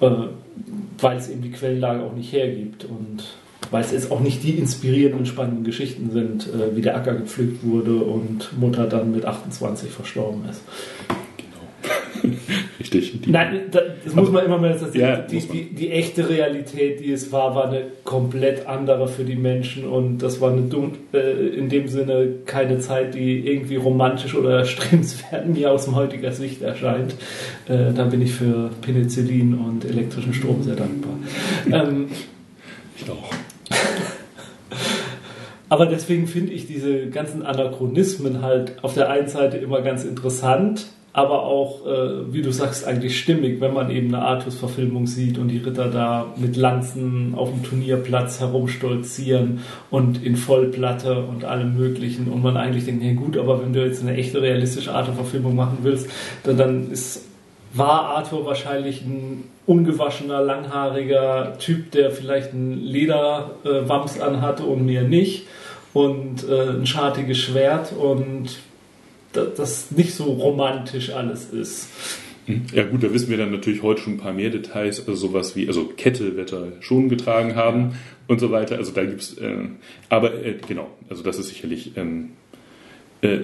Äh, 0.00 0.10
weil 0.98 1.16
es 1.18 1.28
eben 1.28 1.42
die 1.42 1.50
Quellenlage 1.50 2.02
auch 2.02 2.14
nicht 2.14 2.32
hergibt 2.32 2.84
und 2.84 3.24
weil 3.70 3.82
es 3.84 3.92
jetzt 3.92 4.10
auch 4.10 4.20
nicht 4.20 4.42
die 4.42 4.52
inspirierenden, 4.52 5.26
spannenden 5.26 5.64
Geschichten 5.64 6.10
sind, 6.10 6.46
äh, 6.46 6.74
wie 6.76 6.82
der 6.82 6.96
Acker 6.96 7.14
gepflügt 7.14 7.64
wurde 7.64 7.96
und 7.96 8.58
Mutter 8.58 8.86
dann 8.86 9.12
mit 9.12 9.24
28 9.24 9.90
verstorben 9.90 10.42
ist. 10.48 10.62
Richtig. 12.80 13.12
Nein, 13.26 13.60
da- 13.70 13.80
das 14.04 14.14
muss 14.14 14.30
man 14.30 14.44
immer 14.44 14.58
mehr 14.58 14.76
sagen. 14.78 14.98
Ja, 14.98 15.16
die, 15.16 15.40
die, 15.40 15.64
die 15.74 15.90
echte 15.90 16.28
Realität, 16.28 17.00
die 17.00 17.12
es 17.12 17.30
war, 17.32 17.54
war 17.54 17.68
eine 17.68 17.82
komplett 18.04 18.66
andere 18.66 19.08
für 19.08 19.24
die 19.24 19.36
Menschen 19.36 19.84
und 19.86 20.18
das 20.18 20.40
war 20.40 20.52
eine 20.52 20.62
äh, 21.12 21.46
in 21.56 21.68
dem 21.68 21.88
Sinne 21.88 22.28
keine 22.46 22.78
Zeit, 22.78 23.14
die 23.14 23.46
irgendwie 23.46 23.76
romantisch 23.76 24.34
oder 24.34 24.58
erstrebenswert 24.58 25.46
mir 25.48 25.70
aus 25.70 25.84
dem 25.84 25.94
heutiger 25.96 26.32
Sicht 26.32 26.62
erscheint. 26.62 27.14
Äh, 27.68 27.92
da 27.94 28.04
bin 28.04 28.22
ich 28.22 28.32
für 28.32 28.70
Penicillin 28.82 29.54
und 29.54 29.84
elektrischen 29.84 30.34
Strom 30.34 30.62
sehr 30.62 30.76
dankbar. 30.76 31.14
ähm, 31.72 32.06
Ich 33.00 33.08
auch. 33.10 33.32
aber 35.68 35.86
deswegen 35.86 36.26
finde 36.26 36.52
ich 36.52 36.66
diese 36.66 37.06
ganzen 37.08 37.42
Anachronismen 37.44 38.42
halt 38.42 38.74
auf 38.82 38.94
der 38.94 39.08
einen 39.10 39.28
Seite 39.28 39.56
immer 39.56 39.80
ganz 39.82 40.04
interessant, 40.04 40.86
aber 41.14 41.42
auch, 41.42 41.86
äh, 41.86 42.32
wie 42.32 42.40
du 42.40 42.50
sagst, 42.52 42.86
eigentlich 42.86 43.18
stimmig, 43.18 43.60
wenn 43.60 43.74
man 43.74 43.90
eben 43.90 44.14
eine 44.14 44.24
Artus-Verfilmung 44.24 45.06
sieht 45.06 45.38
und 45.38 45.48
die 45.48 45.58
Ritter 45.58 45.88
da 45.88 46.32
mit 46.36 46.56
Lanzen 46.56 47.34
auf 47.36 47.50
dem 47.50 47.62
Turnierplatz 47.62 48.40
herumstolzieren 48.40 49.60
und 49.90 50.24
in 50.24 50.36
Vollplatte 50.36 51.22
und 51.22 51.44
allem 51.44 51.76
Möglichen 51.76 52.28
und 52.28 52.42
man 52.42 52.56
eigentlich 52.56 52.86
denkt, 52.86 53.04
ja 53.04 53.12
gut, 53.12 53.36
aber 53.36 53.62
wenn 53.62 53.74
du 53.74 53.84
jetzt 53.84 54.00
eine 54.00 54.16
echte 54.16 54.40
realistische 54.40 54.94
Arthur-Verfilmung 54.94 55.54
machen 55.54 55.78
willst, 55.82 56.08
dann, 56.44 56.56
dann 56.56 56.90
ist 56.90 57.26
war 57.74 58.16
Arthur 58.16 58.44
wahrscheinlich 58.44 59.02
ein 59.02 59.44
ungewaschener, 59.66 60.42
langhaariger 60.42 61.56
Typ, 61.58 61.90
der 61.92 62.10
vielleicht 62.10 62.52
einen 62.52 62.78
Lederwams 62.78 64.20
anhatte 64.20 64.64
und 64.64 64.84
mir 64.84 65.02
nicht 65.02 65.46
und 65.92 66.48
äh, 66.48 66.70
ein 66.70 66.86
schartiges 66.86 67.38
Schwert 67.38 67.92
und 67.92 68.58
das 69.32 69.90
nicht 69.90 70.14
so 70.14 70.24
romantisch 70.24 71.10
alles 71.10 71.46
ist. 71.46 71.88
Ja 72.74 72.84
gut, 72.84 73.04
da 73.04 73.12
wissen 73.14 73.30
wir 73.30 73.36
dann 73.36 73.52
natürlich 73.52 73.82
heute 73.82 74.00
schon 74.02 74.14
ein 74.14 74.18
paar 74.18 74.32
mehr 74.32 74.50
Details, 74.50 74.98
also 75.06 75.14
sowas 75.28 75.54
wie, 75.54 75.68
also 75.68 75.84
Kette 75.96 76.36
wird 76.36 76.52
er 76.52 76.72
schon 76.80 77.08
getragen 77.08 77.54
haben 77.54 77.94
und 78.26 78.40
so 78.40 78.50
weiter. 78.50 78.76
Also 78.76 78.92
da 78.92 79.04
gibt's, 79.04 79.34
äh, 79.38 79.54
aber 80.08 80.44
äh, 80.44 80.56
genau, 80.66 80.90
also 81.08 81.22
das 81.22 81.38
ist 81.38 81.48
sicherlich, 81.48 81.96
ähm, 81.96 82.30
äh, 83.20 83.38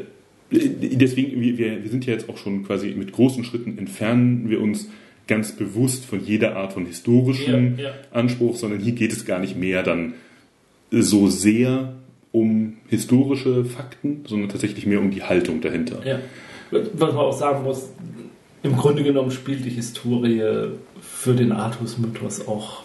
deswegen, 0.50 1.40
wir, 1.40 1.58
wir 1.58 1.84
wir 1.84 1.90
sind 1.90 2.06
ja 2.06 2.12
jetzt 2.12 2.28
auch 2.28 2.38
schon 2.38 2.64
quasi 2.64 2.88
mit 2.96 3.12
großen 3.12 3.44
Schritten 3.44 3.78
entfernen 3.78 4.50
wir 4.50 4.60
uns 4.60 4.88
ganz 5.28 5.52
bewusst 5.52 6.04
von 6.04 6.24
jeder 6.24 6.56
Art 6.56 6.72
von 6.72 6.86
historischem 6.86 7.78
Ja, 7.78 7.84
ja. 7.84 7.94
Anspruch, 8.10 8.56
sondern 8.56 8.80
hier 8.80 8.92
geht 8.92 9.12
es 9.12 9.24
gar 9.24 9.38
nicht 9.38 9.56
mehr 9.56 9.82
dann 9.84 10.14
so 10.90 11.28
sehr 11.28 11.97
um 12.32 12.78
historische 12.88 13.64
Fakten, 13.64 14.24
sondern 14.26 14.48
tatsächlich 14.48 14.86
mehr 14.86 15.00
um 15.00 15.10
die 15.10 15.22
Haltung 15.22 15.60
dahinter. 15.60 16.04
Ja. 16.06 16.18
Was 16.70 17.12
man 17.12 17.24
auch 17.24 17.36
sagen 17.36 17.64
muss, 17.64 17.90
im 18.62 18.76
Grunde 18.76 19.02
genommen 19.02 19.30
spielt 19.30 19.64
die 19.64 19.70
Historie 19.70 20.42
für 21.00 21.34
den 21.34 21.52
Artus-Mythos 21.52 22.46
auch 22.46 22.82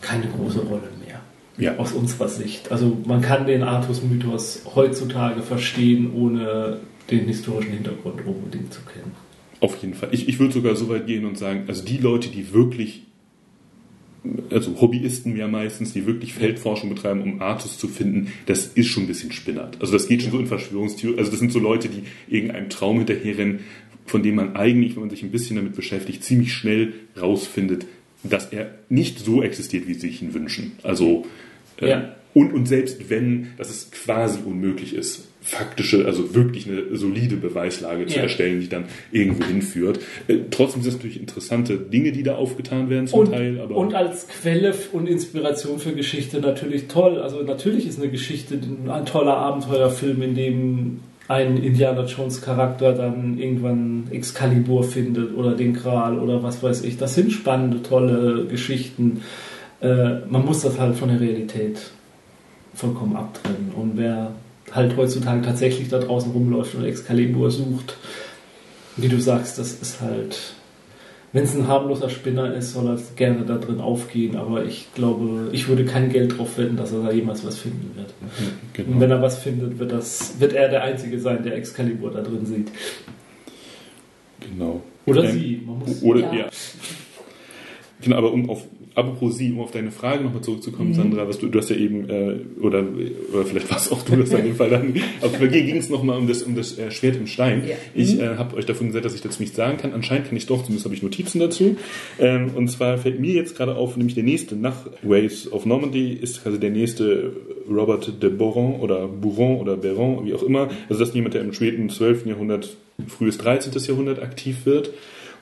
keine 0.00 0.26
große 0.26 0.60
Rolle 0.60 0.90
mehr. 1.04 1.20
Ja. 1.58 1.76
Aus 1.78 1.92
unserer 1.92 2.28
Sicht. 2.28 2.70
Also 2.70 2.96
man 3.04 3.20
kann 3.20 3.46
den 3.46 3.62
Artus-Mythos 3.62 4.62
heutzutage 4.74 5.42
verstehen, 5.42 6.12
ohne 6.14 6.78
den 7.10 7.26
historischen 7.26 7.72
Hintergrund 7.72 8.24
unbedingt 8.26 8.72
zu 8.72 8.80
kennen. 8.82 9.12
Auf 9.60 9.76
jeden 9.82 9.94
Fall. 9.94 10.10
Ich, 10.12 10.28
ich 10.28 10.38
würde 10.38 10.52
sogar 10.54 10.76
so 10.76 10.88
weit 10.88 11.06
gehen 11.06 11.24
und 11.24 11.36
sagen, 11.36 11.64
also 11.66 11.84
die 11.84 11.98
Leute, 11.98 12.28
die 12.28 12.52
wirklich 12.52 13.02
also 14.50 14.80
Hobbyisten 14.80 15.36
ja 15.36 15.48
meistens, 15.48 15.92
die 15.92 16.06
wirklich 16.06 16.34
Feldforschung 16.34 16.90
betreiben, 16.90 17.22
um 17.22 17.40
Artus 17.40 17.78
zu 17.78 17.88
finden, 17.88 18.32
das 18.46 18.66
ist 18.66 18.88
schon 18.88 19.04
ein 19.04 19.06
bisschen 19.06 19.32
spinnert. 19.32 19.78
Also 19.80 19.92
das 19.92 20.08
geht 20.08 20.22
schon 20.22 20.32
so 20.32 20.38
in 20.38 20.46
Verschwörungstheorie. 20.46 21.18
Also 21.18 21.30
das 21.30 21.40
sind 21.40 21.52
so 21.52 21.58
Leute, 21.58 21.88
die 21.88 22.02
irgendeinem 22.32 22.68
Traum 22.68 22.98
hinterherrennen, 22.98 23.60
von 24.06 24.22
dem 24.22 24.36
man 24.36 24.56
eigentlich, 24.56 24.96
wenn 24.96 25.02
man 25.02 25.10
sich 25.10 25.22
ein 25.22 25.30
bisschen 25.30 25.56
damit 25.56 25.74
beschäftigt, 25.74 26.24
ziemlich 26.24 26.52
schnell 26.52 26.94
rausfindet, 27.20 27.86
dass 28.24 28.46
er 28.52 28.74
nicht 28.88 29.18
so 29.20 29.42
existiert, 29.42 29.86
wie 29.86 29.94
sie 29.94 30.00
sich 30.08 30.22
ihn 30.22 30.34
wünschen. 30.34 30.72
Also 30.82 31.26
äh, 31.80 31.88
Ja. 31.90 32.16
und, 32.34 32.52
und 32.52 32.66
selbst 32.66 33.10
wenn, 33.10 33.48
dass 33.56 33.70
es 33.70 33.90
quasi 33.90 34.40
unmöglich 34.44 34.94
ist, 34.94 35.27
faktische, 35.48 36.04
also 36.04 36.34
wirklich 36.34 36.68
eine 36.68 36.96
solide 36.96 37.36
Beweislage 37.36 38.06
zu 38.06 38.16
Ja. 38.16 38.22
erstellen, 38.24 38.60
die 38.60 38.68
dann 38.68 38.84
irgendwo 39.12 39.44
hinführt. 39.44 39.98
Äh, 40.28 40.36
trotzdem 40.50 40.82
sind 40.82 40.90
es 40.90 40.96
natürlich 40.96 41.18
interessante 41.20 41.76
Dinge, 41.78 42.12
die 42.12 42.22
da 42.22 42.34
aufgetan 42.34 42.90
werden 42.90 43.06
zum 43.06 43.20
Und, 43.20 43.30
Teil. 43.32 43.58
Aber 43.60 43.74
und 43.74 43.94
als 43.94 44.28
Quelle 44.28 44.74
und 44.92 45.08
Inspiration 45.08 45.78
für 45.78 45.92
Geschichte 45.92 46.40
natürlich 46.40 46.88
toll. 46.88 47.18
Also 47.18 47.42
natürlich 47.42 47.86
ist 47.86 47.98
eine 48.00 48.10
Geschichte 48.10 48.58
ein 48.88 49.06
toller 49.06 49.36
Abenteuerfilm, 49.38 50.20
in 50.22 50.34
dem 50.34 51.00
ein 51.28 51.56
Indiana 51.58 52.04
Jones 52.04 52.40
Charakter 52.42 52.92
dann 52.92 53.38
irgendwann 53.38 54.04
Excalibur 54.10 54.82
findet 54.84 55.34
oder 55.36 55.54
den 55.54 55.72
Gral 55.74 56.18
oder 56.18 56.42
was 56.42 56.62
weiß 56.62 56.84
ich. 56.84 56.96
Das 56.98 57.14
sind 57.14 57.32
spannende, 57.32 57.82
tolle 57.82 58.44
Geschichten. 58.46 59.22
Äh, 59.80 60.26
man 60.28 60.44
muss 60.44 60.60
das 60.62 60.78
halt 60.78 60.96
von 60.96 61.08
der 61.08 61.20
Realität 61.20 61.78
vollkommen 62.74 63.16
abtrennen. 63.16 63.72
Und 63.76 63.92
wer 63.96 64.32
halt 64.72 64.96
heutzutage 64.96 65.42
tatsächlich 65.42 65.88
da 65.88 65.98
draußen 65.98 66.32
rumläuft 66.32 66.74
und 66.74 66.84
Excalibur 66.84 67.50
sucht, 67.50 67.96
wie 68.96 69.08
du 69.08 69.20
sagst, 69.20 69.58
das 69.58 69.72
ist 69.72 70.00
halt 70.00 70.36
wenn 71.32 71.44
es 71.44 71.54
ein 71.54 71.68
harmloser 71.68 72.08
Spinner 72.08 72.54
ist, 72.54 72.72
soll 72.72 72.86
er 72.88 72.98
gerne 73.16 73.44
da 73.44 73.58
drin 73.58 73.80
aufgehen, 73.80 74.36
aber 74.36 74.64
ich 74.64 74.88
glaube, 74.94 75.50
ich 75.52 75.68
würde 75.68 75.84
kein 75.84 76.10
Geld 76.10 76.38
drauf 76.38 76.56
wetten, 76.56 76.76
dass 76.76 76.92
er 76.92 77.02
da 77.02 77.10
jemals 77.10 77.44
was 77.44 77.58
finden 77.58 77.92
wird. 77.96 78.14
Und 78.20 78.72
genau. 78.72 79.00
wenn 79.00 79.10
er 79.10 79.20
was 79.20 79.38
findet, 79.38 79.78
wird, 79.78 79.92
das, 79.92 80.40
wird 80.40 80.54
er 80.54 80.68
der 80.70 80.82
Einzige 80.82 81.20
sein, 81.20 81.42
der 81.42 81.56
Excalibur 81.56 82.10
da 82.10 82.22
drin 82.22 82.46
sieht. 82.46 82.70
genau. 84.40 84.82
Oder 85.04 85.24
Ähm, 85.24 85.32
sie. 85.32 85.62
Man 85.66 85.78
muss, 85.80 86.02
Oder, 86.02 86.20
Ja. 86.20 86.34
ja. 86.34 86.46
Genau, 88.00 88.16
aber 88.16 88.32
um 88.32 88.48
auf, 88.48 88.64
apropos 88.98 89.36
sie, 89.36 89.52
um 89.52 89.60
auf 89.60 89.70
deine 89.70 89.90
Frage 89.90 90.24
nochmal 90.24 90.42
zurückzukommen, 90.42 90.92
Sandra, 90.92 91.28
was 91.28 91.38
du, 91.38 91.48
du 91.48 91.58
hast 91.58 91.70
ja 91.70 91.76
eben, 91.76 92.10
äh, 92.10 92.36
oder, 92.60 92.84
oder 93.32 93.44
vielleicht 93.44 93.70
war 93.70 93.78
es 93.78 93.92
auch 93.92 94.02
du, 94.02 94.16
das 94.16 94.30
in 94.30 94.44
dem 94.44 94.56
Fall 94.56 94.70
dann, 94.70 94.94
aber 95.20 95.38
bei 95.38 95.46
dir 95.46 95.62
ging 95.62 95.76
es 95.76 95.88
nochmal 95.88 96.18
um 96.18 96.26
das, 96.26 96.42
um 96.42 96.56
das 96.56 96.76
äh, 96.78 96.90
Schwert 96.90 97.16
im 97.16 97.26
Stein. 97.26 97.62
Ja. 97.66 97.76
Ich 97.94 98.18
äh, 98.18 98.36
habe 98.36 98.56
euch 98.56 98.66
davon 98.66 98.88
gesagt, 98.88 99.04
dass 99.04 99.14
ich 99.14 99.20
dazu 99.20 99.40
nichts 99.40 99.56
sagen 99.56 99.78
kann. 99.78 99.92
Anscheinend 99.92 100.28
kann 100.28 100.36
ich 100.36 100.46
doch, 100.46 100.62
zumindest 100.62 100.84
habe 100.84 100.94
ich 100.94 101.02
Notizen 101.02 101.38
dazu. 101.38 101.76
Ähm, 102.18 102.50
und 102.54 102.68
zwar 102.68 102.98
fällt 102.98 103.20
mir 103.20 103.32
jetzt 103.32 103.56
gerade 103.56 103.76
auf, 103.76 103.96
nämlich 103.96 104.14
der 104.14 104.24
nächste 104.24 104.56
nach 104.56 104.86
Waves 105.02 105.50
of 105.52 105.64
Normandy 105.64 106.12
ist 106.12 106.42
quasi 106.42 106.58
der 106.58 106.70
nächste 106.70 107.32
Robert 107.70 108.22
de 108.22 108.30
Boron 108.30 108.80
oder 108.80 109.06
Bourron 109.06 109.60
oder 109.60 109.76
Beron, 109.76 110.26
wie 110.26 110.34
auch 110.34 110.42
immer. 110.42 110.68
Also 110.88 111.00
das 111.00 111.10
ist 111.10 111.14
jemand, 111.14 111.34
der 111.34 111.42
im 111.42 111.52
späten 111.52 111.88
12. 111.88 112.26
Jahrhundert, 112.26 112.76
frühes 113.06 113.38
13. 113.38 113.72
Jahrhundert 113.86 114.20
aktiv 114.20 114.66
wird. 114.66 114.90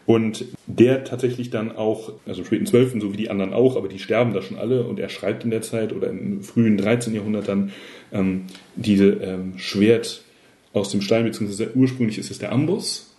Und 0.07 0.45
der 0.67 1.03
tatsächlich 1.03 1.51
dann 1.51 1.75
auch, 1.75 2.13
also 2.27 2.41
im 2.41 2.47
späten 2.47 2.67
12., 2.67 3.01
so 3.01 3.13
wie 3.13 3.17
die 3.17 3.29
anderen 3.29 3.53
auch, 3.53 3.77
aber 3.77 3.89
die 3.89 3.99
sterben 3.99 4.33
da 4.33 4.41
schon 4.41 4.57
alle 4.57 4.85
und 4.85 5.01
er 5.01 5.09
schreibt 5.09 5.45
in 5.45 5.51
der 5.51 5.63
Zeit 5.63 5.93
oder 5.93 6.09
im 6.09 6.43
frühen 6.43 6.77
13. 6.77 7.13
Jahrhundert 7.13 7.49
dann 7.49 7.73
ähm, 8.13 8.43
diese 8.77 9.09
ähm, 9.15 9.55
Schwert 9.57 10.23
aus 10.73 10.91
dem 10.91 11.01
Stein, 11.01 11.25
beziehungsweise 11.25 11.73
ursprünglich 11.75 12.19
ist 12.19 12.31
es 12.31 12.39
der 12.39 12.53
Ambus. 12.53 13.13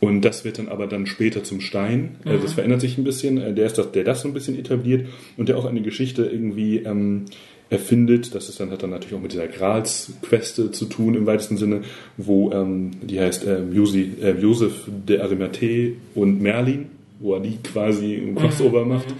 Und 0.00 0.22
das 0.22 0.44
wird 0.44 0.58
dann 0.58 0.68
aber 0.68 0.86
dann 0.86 1.06
später 1.06 1.42
zum 1.44 1.60
Stein. 1.60 2.16
Äh, 2.24 2.38
das 2.38 2.54
verändert 2.54 2.80
sich 2.80 2.96
ein 2.96 3.04
bisschen. 3.04 3.36
Äh, 3.36 3.52
der 3.52 3.66
ist 3.66 3.76
das, 3.76 3.92
der 3.92 4.04
das 4.04 4.22
so 4.22 4.28
ein 4.28 4.34
bisschen 4.34 4.58
etabliert 4.58 5.08
und 5.36 5.48
der 5.48 5.58
auch 5.58 5.66
eine 5.66 5.82
Geschichte 5.82 6.24
irgendwie 6.24 6.78
ähm, 6.78 7.24
erfindet. 7.70 8.34
Das 8.34 8.48
ist 8.48 8.60
dann, 8.60 8.70
hat 8.70 8.82
dann 8.82 8.90
natürlich 8.90 9.14
auch 9.14 9.22
mit 9.22 9.32
dieser 9.32 9.48
Grals-Queste 9.48 10.70
zu 10.70 10.86
tun 10.86 11.14
im 11.14 11.26
weitesten 11.26 11.56
Sinne, 11.56 11.82
wo 12.16 12.50
ähm, 12.52 12.92
die 13.02 13.20
heißt 13.20 13.46
äh, 13.46 13.62
Josi, 13.70 14.12
äh, 14.20 14.32
Josef 14.32 14.72
de 14.86 15.20
Arimathee 15.20 15.96
und 16.14 16.40
Merlin, 16.40 16.86
wo 17.20 17.34
er 17.34 17.40
die 17.40 17.58
quasi 17.62 18.14
im 18.14 18.34
Crossover 18.34 18.84
macht. 18.84 19.14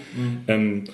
Ähm, 0.47 0.85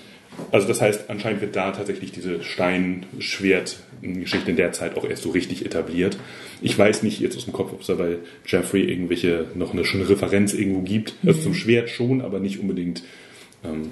also 0.51 0.67
das 0.67 0.81
heißt, 0.81 1.11
anscheinend 1.11 1.43
wird 1.43 1.55
da 1.55 1.71
tatsächlich 1.71 2.11
diese 2.11 2.43
Stein-Schwert-Geschichte 2.43 4.51
in 4.51 4.57
der 4.57 4.73
Zeit 4.73 4.97
auch 4.97 5.05
erst 5.05 5.23
so 5.23 5.31
richtig 5.31 5.65
etabliert. 5.65 6.17
Ich 6.61 6.77
weiß 6.77 7.05
nicht 7.05 7.21
jetzt 7.21 7.37
aus 7.37 7.45
dem 7.45 7.53
Kopf, 7.53 7.73
ob 7.73 7.83
es 7.83 7.87
da 7.87 7.95
bei 7.95 8.17
Jeffrey 8.47 8.83
irgendwelche 8.83 9.47
noch 9.55 9.73
eine 9.73 9.85
schöne 9.85 10.09
Referenz 10.09 10.55
irgendwo 10.55 10.81
gibt. 10.81 11.15
Also 11.25 11.41
zum 11.41 11.55
Schwert 11.55 11.89
schon, 11.89 12.21
aber 12.21 12.41
nicht 12.41 12.59
unbedingt, 12.59 13.05
ähm, 13.65 13.91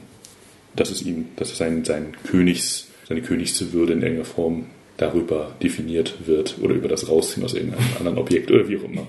dass 0.74 0.90
es 0.90 1.02
ihm, 1.02 1.26
dass 1.36 1.52
es 1.52 1.58
sein, 1.58 1.84
sein 1.84 2.16
Königs, 2.24 2.88
seine 3.12 3.22
Königswürde 3.22 3.92
in 3.92 4.00
irgendeiner 4.00 4.24
Form 4.24 4.66
darüber 4.96 5.52
definiert 5.62 6.26
wird 6.26 6.56
oder 6.60 6.74
über 6.74 6.88
das 6.88 7.08
Rausziehen 7.08 7.44
aus 7.44 7.54
irgendeinem 7.54 7.84
anderen 7.98 8.18
Objekt 8.18 8.50
oder 8.50 8.68
wie 8.68 8.78
auch 8.78 8.84
immer. 8.84 9.06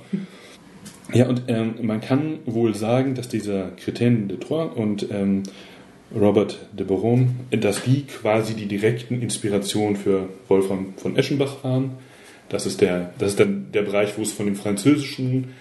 Ja, 1.13 1.27
und 1.27 1.43
ähm, 1.47 1.75
man 1.81 2.01
kann 2.01 2.39
wohl 2.45 2.73
sagen, 2.75 3.15
dass 3.15 3.29
dieser 3.29 3.71
Crétin 3.77 4.27
de 4.27 4.37
Troyes 4.37 4.71
und 4.75 5.07
ähm, 5.11 5.43
Robert 6.15 6.59
de 6.71 6.85
Boron, 6.85 7.35
dass 7.51 7.83
die 7.83 8.03
quasi 8.03 8.53
die 8.55 8.65
direkten 8.65 9.21
Inspirationen 9.21 9.95
für 9.95 10.29
Wolfram 10.47 10.93
von 10.97 11.15
Eschenbach 11.15 11.63
waren. 11.63 11.91
Das 12.49 12.65
ist 12.65 12.81
der, 12.81 13.13
das 13.17 13.31
ist 13.31 13.39
dann 13.39 13.67
der 13.73 13.83
Bereich, 13.83 14.17
wo 14.17 14.21
es 14.21 14.31
von 14.31 14.45
dem 14.45 14.55
französischen 14.55 15.53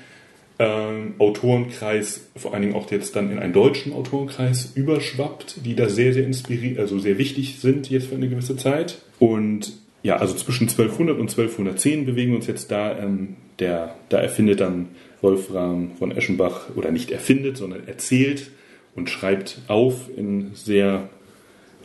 ähm, 0.59 1.15
Autorenkreis, 1.19 2.29
vor 2.37 2.53
allen 2.53 2.63
Dingen 2.63 2.75
auch 2.75 2.91
jetzt 2.91 3.17
dann 3.17 3.31
in 3.31 3.39
einen 3.39 3.53
deutschen 3.53 3.93
Autorenkreis 3.93 4.73
überschwappt, 4.75 5.65
die 5.65 5.75
da 5.75 5.89
sehr, 5.89 6.13
sehr 6.13 6.25
inspiriert, 6.25 6.79
also 6.79 6.99
sehr 6.99 7.19
wichtig 7.19 7.59
sind 7.59 7.91
jetzt 7.91 8.09
für 8.09 8.15
eine 8.15 8.29
gewisse 8.29 8.57
Zeit. 8.57 8.99
Und 9.19 9.73
ja, 10.03 10.17
also 10.17 10.35
zwischen 10.35 10.69
1200 10.69 11.19
und 11.19 11.31
1210 11.31 12.07
bewegen 12.07 12.33
wir 12.33 12.37
uns 12.37 12.47
jetzt 12.47 12.71
da. 12.71 12.99
Ähm, 12.99 13.37
der, 13.59 13.95
da 14.09 14.19
erfindet 14.19 14.61
dann 14.61 14.89
Wolfram 15.21 15.93
von 15.99 16.11
Eschenbach, 16.11 16.71
oder 16.75 16.91
nicht 16.91 17.11
erfindet, 17.11 17.57
sondern 17.57 17.87
erzählt 17.87 18.51
und 18.95 19.09
schreibt 19.09 19.59
auf 19.69 20.11
in 20.17 20.51
sehr, 20.55 21.09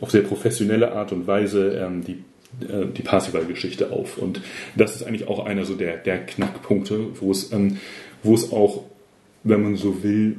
auf 0.00 0.10
sehr 0.10 0.22
professionelle 0.22 0.92
Art 0.92 1.12
und 1.12 1.26
Weise 1.26 1.78
ähm, 1.78 2.04
die, 2.04 2.24
äh, 2.64 2.86
die 2.86 3.02
Parsival-Geschichte 3.02 3.92
auf. 3.92 4.18
Und 4.18 4.40
das 4.76 4.96
ist 4.96 5.04
eigentlich 5.04 5.28
auch 5.28 5.46
einer 5.46 5.64
so 5.64 5.74
der, 5.74 5.96
der 5.96 6.18
Knackpunkte, 6.18 7.20
wo 7.20 7.30
es, 7.30 7.52
ähm, 7.52 7.78
wo 8.22 8.34
es 8.34 8.52
auch, 8.52 8.84
wenn 9.44 9.62
man 9.62 9.76
so 9.76 10.02
will, 10.02 10.36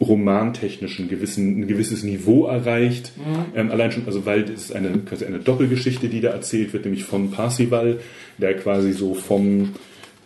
romantechnisch 0.00 0.98
ein, 0.98 1.08
gewissen, 1.08 1.60
ein 1.60 1.66
gewisses 1.68 2.02
Niveau 2.02 2.46
erreicht. 2.46 3.12
Ähm, 3.54 3.70
allein 3.70 3.92
schon, 3.92 4.06
also 4.06 4.26
weil 4.26 4.42
es 4.42 4.64
ist 4.66 4.72
eine, 4.74 4.90
quasi 4.98 5.24
eine 5.24 5.38
Doppelgeschichte, 5.38 6.08
die 6.08 6.20
da 6.20 6.30
erzählt 6.30 6.72
wird, 6.72 6.84
nämlich 6.84 7.04
von 7.04 7.30
Parsival, 7.30 8.00
der 8.38 8.54
quasi 8.54 8.92
so 8.92 9.14
vom 9.14 9.70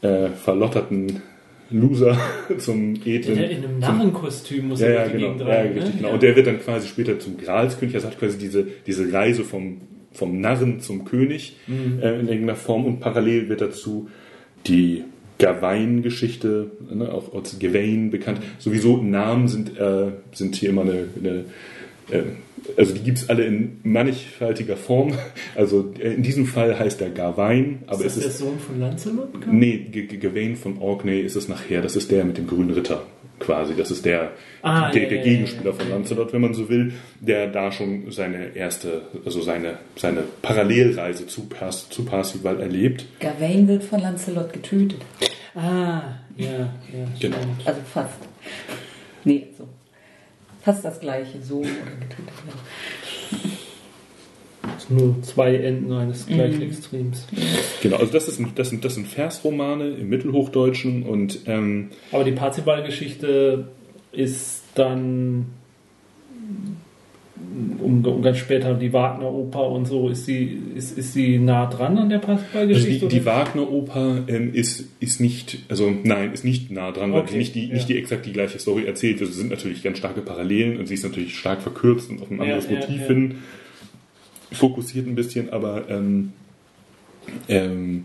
äh, 0.03 0.29
verlotterten 0.31 1.23
Loser 1.71 2.19
zum 2.59 2.95
edlen. 3.05 3.37
Der 3.37 3.51
in 3.51 3.65
einem 3.65 3.79
Narrenkostüm 3.79 4.69
muss 4.69 4.81
Ja, 4.81 4.87
er 4.89 4.95
ja, 5.07 5.13
genau. 5.13 5.33
Gegend 5.35 5.41
Ja, 5.49 5.61
richtig, 5.61 5.85
ne? 5.85 5.93
genau. 5.99 6.13
Und 6.15 6.23
der 6.23 6.35
wird 6.35 6.47
dann 6.47 6.61
quasi 6.61 6.89
später 6.89 7.19
zum 7.19 7.37
Gralskönig. 7.37 7.95
Also 7.95 8.09
hat 8.09 8.19
quasi 8.19 8.39
diese, 8.39 8.67
diese 8.87 9.13
Reise 9.13 9.45
vom, 9.45 9.83
vom 10.13 10.41
Narren 10.41 10.81
zum 10.81 11.05
König 11.05 11.57
Mhm. 11.67 11.99
äh, 12.03 12.19
in 12.21 12.29
irgendeiner 12.29 12.57
Form. 12.57 12.87
Und 12.87 13.01
parallel 13.01 13.51
wird 13.51 13.61
dazu 13.61 14.09
die 14.67 15.05
Gawain-Geschichte, 15.39 16.71
ne, 16.91 17.13
auch 17.13 17.35
als 17.35 17.59
Gawain 17.59 18.11
bekannt. 18.11 18.41
Sowieso 18.59 18.97
Namen 18.99 19.49
sind, 19.49 19.79
äh, 19.79 20.13
sind 20.33 20.57
hier 20.57 20.71
immer 20.71 20.83
eine, 20.83 21.09
eine 21.19 21.45
äh, 22.11 22.23
also 22.77 22.95
die 22.95 23.01
gibt 23.01 23.19
es 23.19 23.29
alle 23.29 23.45
in 23.45 23.81
mannigfaltiger 23.83 24.77
Form. 24.77 25.13
Also 25.55 25.93
in 25.99 26.23
diesem 26.23 26.47
Fall 26.47 26.79
heißt 26.79 27.01
er 27.01 27.11
Gawain, 27.11 27.81
aber 27.87 28.05
ist 28.05 28.17
es 28.17 28.25
das 28.25 28.33
ist 28.33 28.41
der 28.41 28.47
Sohn 28.49 28.59
von 28.59 28.81
Lancelot? 28.81 29.47
Nee, 29.51 29.79
Gawain 30.21 30.57
von 30.57 30.79
Orkney 30.79 31.21
ist 31.21 31.37
es 31.37 31.49
nachher. 31.49 31.83
Das 31.83 31.97
ist 31.97 32.11
der 32.11 32.25
mit 32.25 32.39
dem 32.39 32.47
grünen 32.47 32.71
Ritter 32.71 33.03
quasi. 33.39 33.75
Das 33.75 33.91
ist 33.91 34.05
der, 34.05 34.33
Ah, 34.63 34.91
der, 34.91 35.05
ja, 35.05 35.09
der 35.09 35.19
ja, 35.19 35.25
Gegenspieler 35.25 35.71
ja, 35.71 35.73
von 35.73 35.89
ja. 35.89 35.95
Lancelot, 35.95 36.33
wenn 36.33 36.41
man 36.41 36.55
so 36.55 36.69
will, 36.69 36.93
der 37.21 37.47
da 37.49 37.71
schon 37.73 38.11
seine 38.11 38.57
erste, 38.57 39.03
also 39.25 39.41
seine, 39.41 39.79
seine 39.97 40.25
Parallelreise 40.43 41.27
zu, 41.27 41.47
Pers 41.49 41.89
zu 41.89 42.05
Parsival 42.05 42.61
erlebt. 42.61 43.07
Gawain 43.21 43.69
wird 43.69 43.85
von 43.85 44.01
Lancelot 44.01 44.53
getötet. 44.53 45.01
Ah, 45.55 46.03
ja, 46.37 46.47
ja. 46.47 46.69
Genau. 47.21 47.37
stimmt. 47.37 47.37
Also 47.65 47.81
fast. 47.93 48.19
Nee, 49.25 49.49
so. 49.57 49.69
Fast 50.63 50.85
das 50.85 51.01
gleiche. 51.01 51.41
So 51.43 51.59
oder 51.61 51.69
getötet 51.69 52.27
werden. 52.47 53.53
Das 54.63 54.87
sind 54.87 54.99
nur 54.99 55.23
zwei 55.23 55.55
Enden 55.57 55.93
eines 55.93 56.27
gleichen 56.27 56.63
Extrems. 56.63 57.27
Genau, 57.83 57.97
also 57.97 58.13
das, 58.13 58.29
ist, 58.29 58.39
ein- 58.39 58.53
das, 58.55 58.69
sind, 58.71 58.85
das 58.85 58.95
sind 58.95 59.07
Versromane 59.09 59.89
im 59.91 60.09
Mittelhochdeutschen 60.09 61.03
und 61.05 61.41
ähm, 61.47 61.91
Aber 62.13 62.25
die 62.25 62.33
Parzival-Geschichte 62.33 63.69
ist 64.13 64.63
dann 64.75 65.47
um, 67.81 68.05
um 68.05 68.23
ganz 68.23 68.39
später 68.39 68.75
die 68.75 68.93
Wagner-Oper 68.93 69.69
und 69.69 69.87
so, 69.87 70.09
ist 70.09 70.27
sie, 70.27 70.59
ist, 70.75 70.97
ist 70.97 71.13
sie 71.13 71.39
nah 71.39 71.67
dran 71.67 71.99
an 71.99 72.09
der 72.09 72.19
Also 72.19 72.29
Parsifal-Geschichte? 72.29 73.09
die, 73.09 73.19
die 73.19 73.27
Wagner-Oper 73.27 74.25
ähm, 74.29 74.53
ist, 74.55 74.85
ist 75.01 75.21
nicht, 75.21 75.59
also 75.69 75.93
nein, 76.03 76.33
ist 76.33 76.45
nicht 76.45 76.71
nah 76.71 76.93
dran, 76.93 77.13
weil 77.13 77.23
Okay, 77.23 77.33
sie 77.33 77.39
nicht 77.39 77.55
die, 77.55 77.67
nicht 77.69 77.89
ja. 77.89 77.95
die 77.95 77.99
exakt 77.99 78.27
die 78.27 78.33
gleiche 78.33 78.59
Story 78.59 78.85
erzählt. 78.87 79.21
Also 79.21 79.33
es 79.33 79.39
sind 79.39 79.51
natürlich 79.51 79.83
ganz 79.83 79.99
starke 79.99 80.21
Parallelen 80.21 80.79
und 80.79 80.87
sie 80.87 80.95
ist 80.95 81.05
natürlich 81.05 81.37
stark 81.37 81.63
verkürzt 81.63 82.11
und 82.11 82.23
auf 82.23 82.31
ein 82.31 82.41
anderes 82.41 82.69
ja, 82.69 82.77
Motiv 82.79 83.01
ja. 83.01 83.07
hin 83.07 83.35
fokussiert 84.53 85.07
ein 85.07 85.15
bisschen, 85.15 85.51
aber 85.51 85.89
ähm, 85.89 86.33
ähm, 87.49 88.05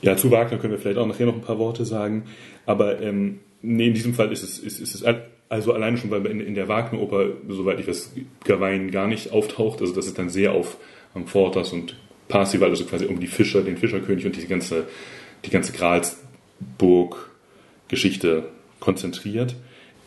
ja, 0.00 0.16
zu 0.16 0.30
Wagner 0.30 0.58
können 0.58 0.72
wir 0.72 0.78
vielleicht 0.78 0.98
auch 0.98 1.06
nachher 1.06 1.26
noch 1.26 1.34
ein 1.34 1.40
paar 1.40 1.58
Worte 1.58 1.84
sagen, 1.84 2.24
aber 2.66 3.00
ähm, 3.00 3.40
nee, 3.60 3.88
in 3.88 3.94
diesem 3.94 4.14
Fall 4.14 4.32
ist 4.32 4.42
es, 4.42 4.58
ist, 4.58 4.80
ist 4.80 4.94
es 4.94 5.04
also 5.52 5.72
alleine 5.74 5.98
schon, 5.98 6.10
weil 6.10 6.24
in, 6.26 6.40
in 6.40 6.54
der 6.54 6.66
Wagner-Oper, 6.66 7.26
soweit 7.48 7.78
ich 7.78 7.86
weiß, 7.86 8.14
Gawain 8.44 8.90
gar 8.90 9.06
nicht 9.06 9.32
auftaucht, 9.32 9.82
also 9.82 9.94
das 9.94 10.06
ist 10.06 10.18
dann 10.18 10.30
sehr 10.30 10.52
auf 10.52 10.78
Amfortas 11.14 11.74
und 11.74 11.94
Parsival, 12.28 12.70
also 12.70 12.86
quasi 12.86 13.04
um 13.04 13.20
die 13.20 13.26
Fischer, 13.26 13.60
den 13.60 13.76
Fischerkönig 13.76 14.24
und 14.24 14.34
die 14.34 14.46
ganze, 14.46 14.86
die 15.44 15.50
ganze 15.50 15.74
Gralsburg-Geschichte 15.74 18.44
konzentriert. 18.80 19.54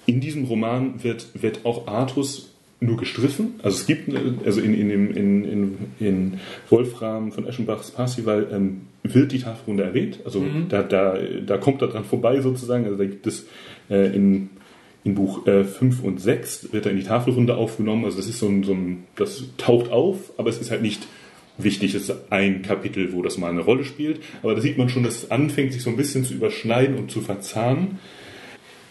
In 0.08 0.20
diesem 0.20 0.46
Roman 0.46 1.04
wird, 1.04 1.28
wird 1.40 1.64
auch 1.64 1.88
Artus 1.88 2.52
nur 2.80 2.98
gestriffen. 2.98 3.60
Also 3.62 3.82
es 3.82 3.86
gibt, 3.86 4.10
also 4.46 4.62
in, 4.62 4.74
in, 4.74 4.90
dem, 4.90 5.16
in, 5.16 5.46
in, 5.46 5.78
in 6.00 6.40
Wolfram 6.72 7.32
von 7.32 7.46
Eschenbachs 7.46 7.92
Parsival 7.92 8.48
ähm, 8.52 8.88
wird 9.04 9.32
die 9.32 9.42
Tafelrunde 9.42 9.84
erwähnt. 9.84 10.22
Also 10.26 10.44
da, 10.70 10.82
da, 10.82 11.20
da 11.46 11.60
kommt 11.60 11.84
er 11.84 11.90
dran 11.90 12.04
vorbei 12.04 12.42
sozusagen. 12.42 12.86
Also 12.86 12.98
da 12.98 13.06
gibt 13.06 13.28
es 13.28 13.46
äh, 13.92 14.08
in, 14.16 14.50
in 15.06 15.14
Buch 15.14 15.46
äh, 15.46 15.64
5 15.64 16.04
und 16.04 16.20
6 16.20 16.74
wird 16.74 16.88
er 16.88 16.92
in 16.92 16.98
die 16.98 17.04
Tafelrunde 17.04 17.56
aufgenommen. 17.56 18.06
Also 18.06 18.18
das 18.18 18.28
ist 18.28 18.40
so 18.40 18.48
ein, 18.48 18.64
so 18.64 18.74
ein, 18.74 19.04
das 19.16 19.44
taucht 19.58 19.92
auf, 19.92 20.34
aber 20.38 20.50
es 20.50 20.60
ist 20.60 20.72
halt 20.72 20.82
nicht 20.82 21.08
wichtig. 21.60 21.94
Es 21.94 22.10
ist 22.10 22.32
ein 22.32 22.64
Kapitel, 22.64 23.14
wo 23.14 23.22
das 23.22 23.38
mal 23.38 23.52
eine 23.52 23.62
Rolle 23.62 23.86
spielt. 23.86 24.20
Aber 24.42 24.56
da 24.56 24.62
sieht 24.62 24.80
man 24.80 24.90
schon, 24.90 25.04
dass 25.04 25.24
es 25.24 25.32
anfängt, 25.32 25.74
sich 25.74 25.84
so 25.84 25.92
ein 25.92 25.96
bisschen 25.96 26.26
zu 26.26 26.34
überschneiden 26.34 26.98
und 26.98 27.12
zu 27.12 27.22
verzahnen. 27.22 28.00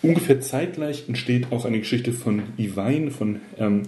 Ungefähr 0.02 0.40
zeitgleich 0.40 1.04
entsteht 1.08 1.48
auch 1.50 1.64
eine 1.64 1.80
Geschichte 1.80 2.12
von 2.12 2.44
Iwein, 2.58 3.10
von 3.10 3.40
ähm, 3.58 3.82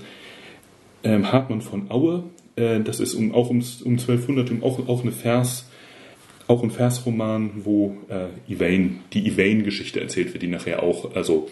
ähm, 1.05 1.31
Hartmann 1.31 1.61
von 1.61 1.93
Aue. 1.93 2.25
Äh, 2.57 2.81
das 2.81 2.99
ist 2.99 3.15
um, 3.15 3.33
auch 3.35 3.51
um, 3.51 3.63
um 3.85 3.93
1200 3.93 4.51
um 4.51 4.65
auch, 4.65 4.89
auch 4.89 5.03
eine 5.03 5.13
Vers, 5.13 5.71
auch 6.49 6.65
ein 6.65 6.73
Versroman, 6.73 7.51
wo 7.63 7.97
äh, 8.09 8.53
Iwein, 8.53 9.01
die 9.13 9.29
Iwein-Geschichte 9.29 10.01
erzählt 10.01 10.33
wird, 10.33 10.43
die 10.43 10.49
nachher 10.49 10.83
auch, 10.83 11.15
also 11.15 11.49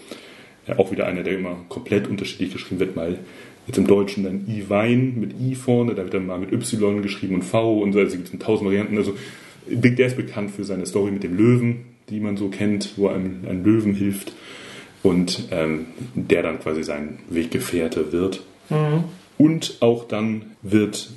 äh, 0.67 0.75
auch 0.77 0.91
wieder 0.91 1.07
einer, 1.07 1.23
der 1.23 1.39
immer 1.39 1.57
komplett 1.69 2.09
unterschiedlich 2.09 2.53
geschrieben 2.53 2.81
wird, 2.81 2.97
mal 2.97 3.19
jetzt 3.67 3.79
im 3.79 3.87
Deutschen 3.87 4.25
dann 4.25 4.47
Iwein 4.47 5.19
mit 5.19 5.35
I 5.41 5.55
vorne, 5.55 5.95
da 5.95 6.03
wird 6.03 6.15
dann 6.15 6.27
mal 6.27 6.39
mit 6.39 6.53
Y 6.53 7.03
geschrieben 7.03 7.37
und 7.37 7.43
V 7.43 7.81
und 7.81 7.93
so, 7.93 7.99
also 7.99 8.17
gibt 8.17 8.33
es 8.33 8.39
tausend 8.39 8.67
Varianten. 8.69 8.97
Also 8.97 9.15
der 9.67 10.07
ist 10.07 10.17
bekannt 10.17 10.51
für 10.51 10.65
seine 10.65 10.85
Story 10.85 11.11
mit 11.11 11.23
dem 11.23 11.37
Löwen, 11.37 11.87
die 12.11 12.21
man 12.21 12.37
so 12.37 12.49
kennt, 12.49 12.99
wo 12.99 13.09
einem 13.09 13.45
ein 13.49 13.65
Löwen 13.65 13.95
hilft 13.95 14.35
und 15.03 15.49
ähm, 15.51 15.87
der 16.15 16.43
dann 16.43 16.61
quasi 16.61 16.83
sein 16.83 17.19
Weggefährte 17.31 18.13
wird. 18.13 18.43
Und 19.39 19.79
auch 19.81 20.07
dann 20.07 20.57
wird, 20.63 21.11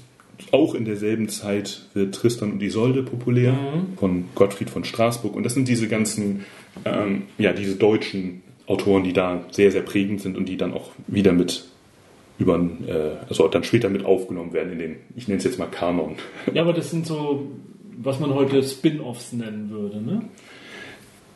auch 0.52 0.76
in 0.76 0.86
derselben 0.86 1.30
Zeit 1.30 1.88
wird 1.94 2.16
Tristan 2.16 2.52
und 2.54 2.64
Isolde 2.64 3.04
populär 3.04 3.58
von 3.98 4.26
Gottfried 4.36 4.70
von 4.70 4.84
Straßburg. 4.84 5.36
Und 5.36 5.44
das 5.44 5.54
sind 5.54 5.68
diese 5.68 5.88
ganzen, 5.88 6.46
ähm, 6.86 7.24
ja, 7.38 7.54
diese 7.54 7.76
deutschen 7.76 8.42
Autoren, 8.68 9.04
die 9.04 9.14
da 9.14 9.46
sehr, 9.52 9.72
sehr 9.72 9.82
prägend 9.82 10.22
sind 10.22 10.38
und 10.38 10.46
die 10.48 10.58
dann 10.58 10.74
auch 10.74 10.92
wieder 11.08 11.32
mit 11.32 11.66
über, 12.38 12.56
äh, 12.56 13.28
also 13.28 13.48
dann 13.48 13.64
später 13.64 13.90
mit 13.90 14.06
aufgenommen 14.06 14.54
werden 14.54 14.74
in 14.74 14.80
den, 14.80 14.96
ich 15.16 15.28
nenne 15.28 15.40
es 15.40 15.44
jetzt 15.44 15.58
mal 15.58 15.68
Kanon. 15.68 16.18
Ja, 16.54 16.62
aber 16.62 16.74
das 16.74 16.92
sind 16.92 17.06
so, 17.08 17.48
was 17.98 18.20
man 18.20 18.34
heute 18.34 18.62
Spin-Offs 18.62 19.34
nennen 19.34 19.70
würde, 19.70 20.02
ne? 20.02 20.24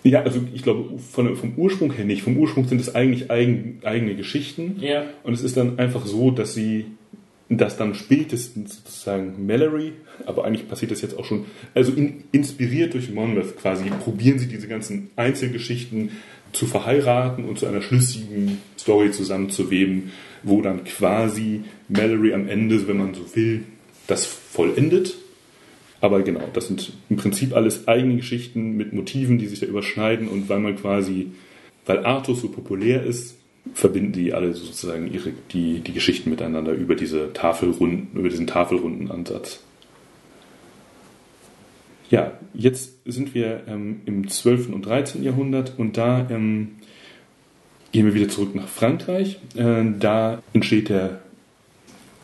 Ja, 0.03 0.23
also 0.23 0.39
ich 0.53 0.63
glaube, 0.63 0.97
von, 0.97 1.35
vom 1.35 1.53
Ursprung 1.57 1.91
her 1.91 2.05
nicht. 2.05 2.23
Vom 2.23 2.35
Ursprung 2.37 2.67
sind 2.67 2.81
es 2.81 2.95
eigentlich 2.95 3.29
eigen, 3.29 3.79
eigene 3.83 4.15
Geschichten. 4.15 4.77
Ja. 4.79 5.03
Und 5.21 5.33
es 5.33 5.43
ist 5.43 5.57
dann 5.57 5.77
einfach 5.77 6.07
so, 6.07 6.31
dass 6.31 6.55
sie, 6.55 6.87
dass 7.49 7.77
dann 7.77 7.93
spätestens 7.93 8.77
sozusagen 8.77 9.45
Mallory, 9.45 9.93
aber 10.25 10.43
eigentlich 10.45 10.67
passiert 10.67 10.91
das 10.91 11.03
jetzt 11.03 11.19
auch 11.19 11.25
schon, 11.25 11.45
also 11.75 11.91
in, 11.91 12.23
inspiriert 12.31 12.95
durch 12.95 13.11
Monmouth 13.11 13.57
quasi, 13.57 13.91
probieren 14.03 14.39
sie 14.39 14.47
diese 14.47 14.67
ganzen 14.67 15.11
Einzelgeschichten 15.15 16.09
zu 16.53 16.65
verheiraten 16.65 17.45
und 17.45 17.59
zu 17.59 17.65
einer 17.65 17.81
schlüssigen 17.81 18.59
Story 18.77 19.11
zusammenzuweben, 19.11 20.11
wo 20.43 20.61
dann 20.61 20.83
quasi 20.83 21.63
Mallory 21.87 22.33
am 22.33 22.47
Ende, 22.47 22.87
wenn 22.87 22.97
man 22.97 23.13
so 23.13 23.35
will, 23.35 23.63
das 24.07 24.25
vollendet. 24.25 25.17
Aber 25.99 26.23
genau, 26.23 26.41
das 26.53 26.67
sind 26.67 26.93
im 27.09 27.17
Prinzip 27.17 27.55
alles 27.55 27.87
eigene 27.87 28.15
Geschichten 28.15 28.75
mit 28.75 28.91
Motiven, 28.91 29.37
die 29.37 29.47
sich 29.47 29.59
da 29.59 29.67
überschneiden 29.67 30.27
und 30.27 30.49
weil 30.49 30.59
man 30.59 30.75
quasi, 30.75 31.27
weil 31.85 32.05
Artus 32.05 32.41
so 32.41 32.49
populär 32.49 33.03
ist, 33.03 33.37
verbinden 33.73 34.11
die 34.11 34.33
alle 34.33 34.53
sozusagen 34.53 35.13
ihre, 35.13 35.31
die, 35.53 35.79
die 35.79 35.93
Geschichten 35.93 36.31
miteinander 36.31 36.73
über 36.73 36.95
diese 36.95 37.31
Tafelrunden, 37.33 38.17
über 38.17 38.29
diesen 38.29 38.47
Tafelrundenansatz. 38.47 39.61
Ja, 42.11 42.33
jetzt 42.53 42.91
sind 43.05 43.33
wir 43.33 43.63
ähm, 43.67 44.01
im 44.05 44.27
12. 44.27 44.69
und 44.69 44.85
13. 44.85 45.23
Jahrhundert 45.23 45.73
und 45.77 45.95
da 45.95 46.27
ähm, 46.29 46.73
gehen 47.93 48.05
wir 48.05 48.13
wieder 48.13 48.27
zurück 48.27 48.53
nach 48.53 48.67
Frankreich. 48.67 49.39
Äh, 49.55 49.85
da 49.97 50.43
entsteht 50.51 50.89
der, 50.89 51.21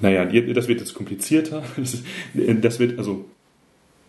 naja, 0.01 0.25
das 0.25 0.67
wird 0.67 0.81
jetzt 0.81 0.93
komplizierter. 0.93 1.63
Das, 1.77 1.93
ist, 1.93 2.05
das 2.33 2.79
wird 2.79 2.99
also 2.99 3.25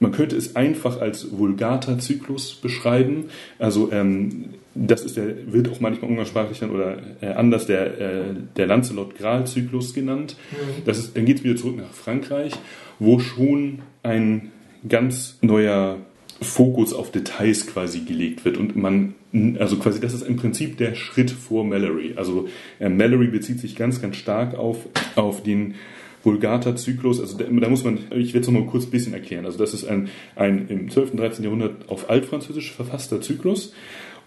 man 0.00 0.12
könnte 0.12 0.36
es 0.36 0.54
einfach 0.54 1.00
als 1.00 1.36
Vulgata-Zyklus 1.36 2.54
beschreiben. 2.56 3.26
Also 3.58 3.90
ähm, 3.92 4.54
das 4.74 5.02
ist 5.02 5.16
der, 5.16 5.52
wird 5.52 5.68
auch 5.68 5.80
manchmal 5.80 6.10
umgangssprachlich 6.10 6.58
dann 6.58 6.70
oder 6.70 6.98
äh, 7.20 7.26
anders 7.26 7.66
der, 7.66 8.00
äh, 8.00 8.24
der 8.56 8.66
Lancelot-Graal-Zyklus 8.66 9.94
genannt. 9.94 10.36
Das 10.84 10.98
ist, 10.98 11.16
dann 11.16 11.24
geht 11.24 11.38
es 11.38 11.44
wieder 11.44 11.56
zurück 11.56 11.76
nach 11.76 11.92
Frankreich, 11.92 12.52
wo 12.98 13.18
schon 13.18 13.80
ein 14.02 14.52
ganz 14.86 15.38
neuer 15.40 15.98
Fokus 16.40 16.92
auf 16.92 17.10
Details 17.10 17.66
quasi 17.66 18.00
gelegt 18.00 18.44
wird 18.44 18.58
und 18.58 18.76
man, 18.76 19.14
also 19.58 19.76
quasi 19.76 20.00
das 20.00 20.14
ist 20.14 20.22
im 20.22 20.36
Prinzip 20.36 20.76
der 20.76 20.94
Schritt 20.94 21.30
vor 21.30 21.64
Mallory. 21.64 22.14
Also 22.16 22.48
äh, 22.78 22.88
Mallory 22.88 23.26
bezieht 23.26 23.58
sich 23.58 23.74
ganz, 23.74 24.00
ganz 24.00 24.16
stark 24.16 24.54
auf, 24.54 24.86
auf 25.16 25.42
den 25.42 25.74
Vulgata-Zyklus, 26.22 27.20
also 27.20 27.38
da, 27.38 27.44
da, 27.44 27.68
muss 27.68 27.84
man, 27.84 27.98
ich 28.10 28.34
werde 28.34 28.40
es 28.40 28.46
nochmal 28.48 28.68
kurz 28.68 28.84
ein 28.84 28.90
bisschen 28.90 29.14
erklären. 29.14 29.46
Also 29.46 29.58
das 29.58 29.74
ist 29.74 29.84
ein, 29.84 30.08
ein 30.36 30.68
im 30.68 30.90
12. 30.90 31.12
und 31.12 31.20
13. 31.20 31.44
Jahrhundert 31.44 31.88
auf 31.88 32.10
Altfranzösisch 32.10 32.72
verfasster 32.72 33.20
Zyklus 33.20 33.72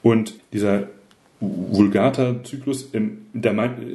und 0.02 0.34
dieser 0.54 0.88
Vulgata-Zyklus, 1.42 2.90
ähm, 2.94 3.26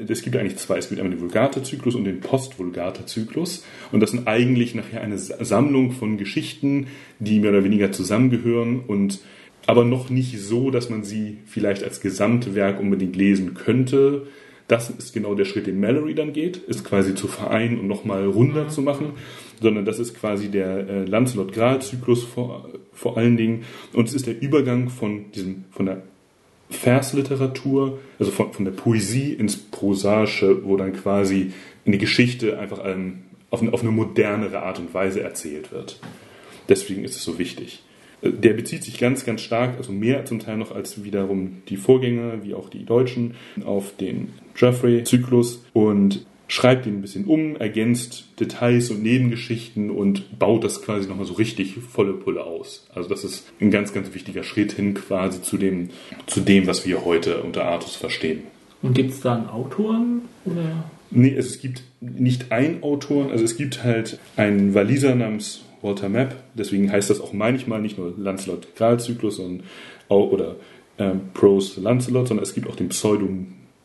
es 0.09 0.23
gibt 0.23 0.37
eigentlich 0.37 0.57
zwei. 0.57 0.79
Es 0.79 0.89
gibt 0.89 1.01
einmal 1.01 1.17
den 1.17 1.23
Vulgata-Zyklus 1.23 1.95
und 1.95 2.05
den 2.05 2.21
Post-Vulgata-Zyklus. 2.21 3.65
Und 3.93 4.01
das 4.01 4.11
sind 4.11 4.27
eigentlich 4.27 4.75
nachher 4.75 5.01
eine 5.01 5.17
Sammlung 5.17 5.93
von 5.93 6.19
Geschichten, 6.19 6.89
die 7.21 7.39
mehr 7.39 7.51
oder 7.51 7.65
weniger 7.65 7.93
zusammengehören 7.93 8.81
und 8.81 9.21
aber 9.67 9.85
noch 9.85 10.11
nicht 10.11 10.41
so, 10.41 10.71
dass 10.71 10.91
man 10.91 11.05
sie 11.05 11.39
vielleicht 11.47 11.83
als 11.83 12.01
Gesamtwerk 12.01 12.81
unbedingt 12.81 13.17
lesen 13.17 13.55
könnte. 13.55 14.27
Das 14.69 14.91
ist 14.91 15.13
genau 15.13 15.35
der 15.37 15.45
Schritt, 15.45 15.69
den 15.69 15.79
Mallory 15.79 16.15
dann 16.15 16.33
geht, 16.33 16.57
ist 16.57 16.85
quasi 16.85 17.15
zu 17.15 17.29
vereinen 17.29 17.79
und 17.79 17.87
nochmal 17.87 18.27
runder 18.27 18.69
zu 18.69 18.83
machen, 18.83 19.13
sondern 19.61 19.85
das 19.85 20.01
ist 20.01 20.19
quasi 20.19 20.49
der 20.49 20.89
äh, 20.89 21.05
Lancelot-Graal-Zyklus 21.05 22.25
vor, 22.25 22.69
vor 22.93 23.17
allen 23.17 23.37
Dingen. 23.37 23.63
Und 23.93 24.09
es 24.09 24.15
ist 24.15 24.27
der 24.27 24.41
Übergang 24.41 24.89
von 24.89 25.31
diesem, 25.33 25.65
von 25.71 25.87
der 25.87 26.03
Versliteratur, 26.71 27.99
also 28.19 28.33
von, 28.33 28.53
von 28.53 28.65
der 28.65 28.73
Poesie 28.73 29.33
ins 29.33 29.57
Prosaische, 29.57 30.65
wo 30.65 30.77
dann 30.77 30.93
quasi 30.93 31.53
eine 31.87 31.99
Geschichte 31.99 32.59
einfach 32.59 32.81
ähm, 32.85 33.23
auf, 33.51 33.63
eine, 33.63 33.73
auf 33.73 33.83
eine 33.83 33.93
modernere 33.93 34.63
Art 34.63 34.79
und 34.79 34.93
Weise 34.93 35.23
erzählt 35.23 35.73
wird. 35.73 36.01
Deswegen 36.69 37.05
ist 37.05 37.17
es 37.17 37.25
so 37.25 37.39
wichtig. 37.39 37.83
Der 38.23 38.55
bezieht 38.55 38.83
sich 38.83 38.99
ganz, 38.99 39.25
ganz 39.25 39.43
stark, 39.43 39.77
also 39.77 39.93
mehr 39.93 40.25
zum 40.25 40.41
Teil 40.41 40.57
noch 40.57 40.75
als 40.75 41.05
wiederum 41.05 41.63
die 41.69 41.77
Vorgänger, 41.77 42.43
wie 42.43 42.55
auch 42.55 42.69
die 42.69 42.85
Deutschen, 42.85 43.35
auf 43.65 43.95
den 43.97 44.33
Geoffrey-Zyklus 44.55 45.65
und 45.73 46.27
schreibt 46.49 46.87
ihn 46.87 46.99
ein 46.99 47.01
bisschen 47.03 47.25
um, 47.25 47.57
ergänzt 47.57 48.27
Details 48.39 48.91
und 48.91 49.03
Nebengeschichten 49.03 49.91
und 49.91 50.39
baut 50.39 50.65
das 50.65 50.83
quasi 50.83 51.09
nochmal 51.09 51.27
so 51.27 51.35
richtig 51.35 51.77
volle 51.77 52.13
Pulle 52.13 52.45
aus. 52.45 52.87
Also 52.95 53.09
das 53.09 53.25
ist 53.25 53.51
ein 53.61 53.71
ganz, 53.71 53.93
ganz 53.93 54.15
wichtiger 54.15 54.43
Schritt 54.43 54.73
hin 54.73 54.95
quasi 54.95 55.43
zu 55.43 55.57
dem, 55.57 55.91
zu 56.27 56.41
dem 56.41 56.67
was 56.67 56.87
wir 56.87 57.05
heute 57.05 57.43
unter 57.43 57.65
Artus 57.65 57.97
verstehen. 57.97 58.45
Und 58.83 58.95
gibt 58.95 59.11
es 59.11 59.21
da 59.21 59.35
einen 59.35 59.49
Autoren? 59.49 60.23
Oder? 60.45 60.85
Nee, 61.11 61.35
es 61.35 61.61
gibt 61.61 61.83
nicht 62.01 62.53
einen 62.53 62.83
Autoren, 62.83 63.31
also 63.31 63.45
es 63.45 63.57
gibt 63.57 63.83
halt 63.83 64.19
einen 64.37 64.75
Waliser 64.75 65.15
namens 65.15 65.63
Walter 65.83 66.09
Mapp, 66.09 66.35
deswegen 66.55 66.91
heißt 66.91 67.11
das 67.11 67.21
auch 67.21 67.33
manchmal 67.33 67.81
nicht 67.81 67.99
nur 67.99 68.15
Lancelot-Graal-Zyklus 68.17 69.37
sondern 69.37 69.67
auch, 70.09 70.31
oder 70.31 70.57
ähm, 70.99 71.31
Prose 71.35 71.81
Lancelot, 71.81 72.29
sondern 72.29 72.45
es 72.45 72.55
gibt 72.55 72.69
auch 72.69 72.77
den 72.77 72.89
Pseudo, 72.89 73.29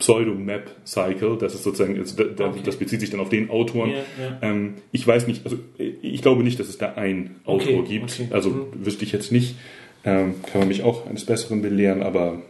Pseudo-Map-Cycle, 0.02 1.38
das 1.39 1.54
ist 1.56 1.64
sozusagen, 1.64 1.97
also 1.97 2.24
da, 2.24 2.45
Okay. 2.47 2.60
das 2.64 2.76
bezieht 2.78 2.99
sich 2.99 3.10
dann 3.12 3.20
auf 3.20 3.30
den 3.30 3.49
Autoren. 3.49 3.91
Ja, 3.91 3.95
ja. 3.97 4.38
Ähm, 4.41 4.76
ich 4.91 5.06
weiß 5.08 5.28
nicht, 5.28 5.45
also 5.45 5.58
ich 5.78 6.22
glaube 6.22 6.43
nicht, 6.43 6.60
dass 6.60 6.68
es 6.68 6.78
da 6.78 6.93
einen 6.93 7.38
Okay, 7.45 7.70
Autor 7.76 7.86
gibt. 7.86 8.12
okay. 8.12 8.28
Also 8.32 8.49
Mhm. 8.49 8.86
wüsste 8.86 9.06
ich 9.06 9.12
jetzt 9.12 9.32
nicht. 9.32 9.56
Ähm, 10.04 10.36
kann 10.52 10.60
man 10.62 10.68
mich 10.68 10.84
auch 10.84 11.06
eines 11.08 11.26
Besseren 11.26 11.62
belehren, 11.62 12.02
aber 12.04 12.41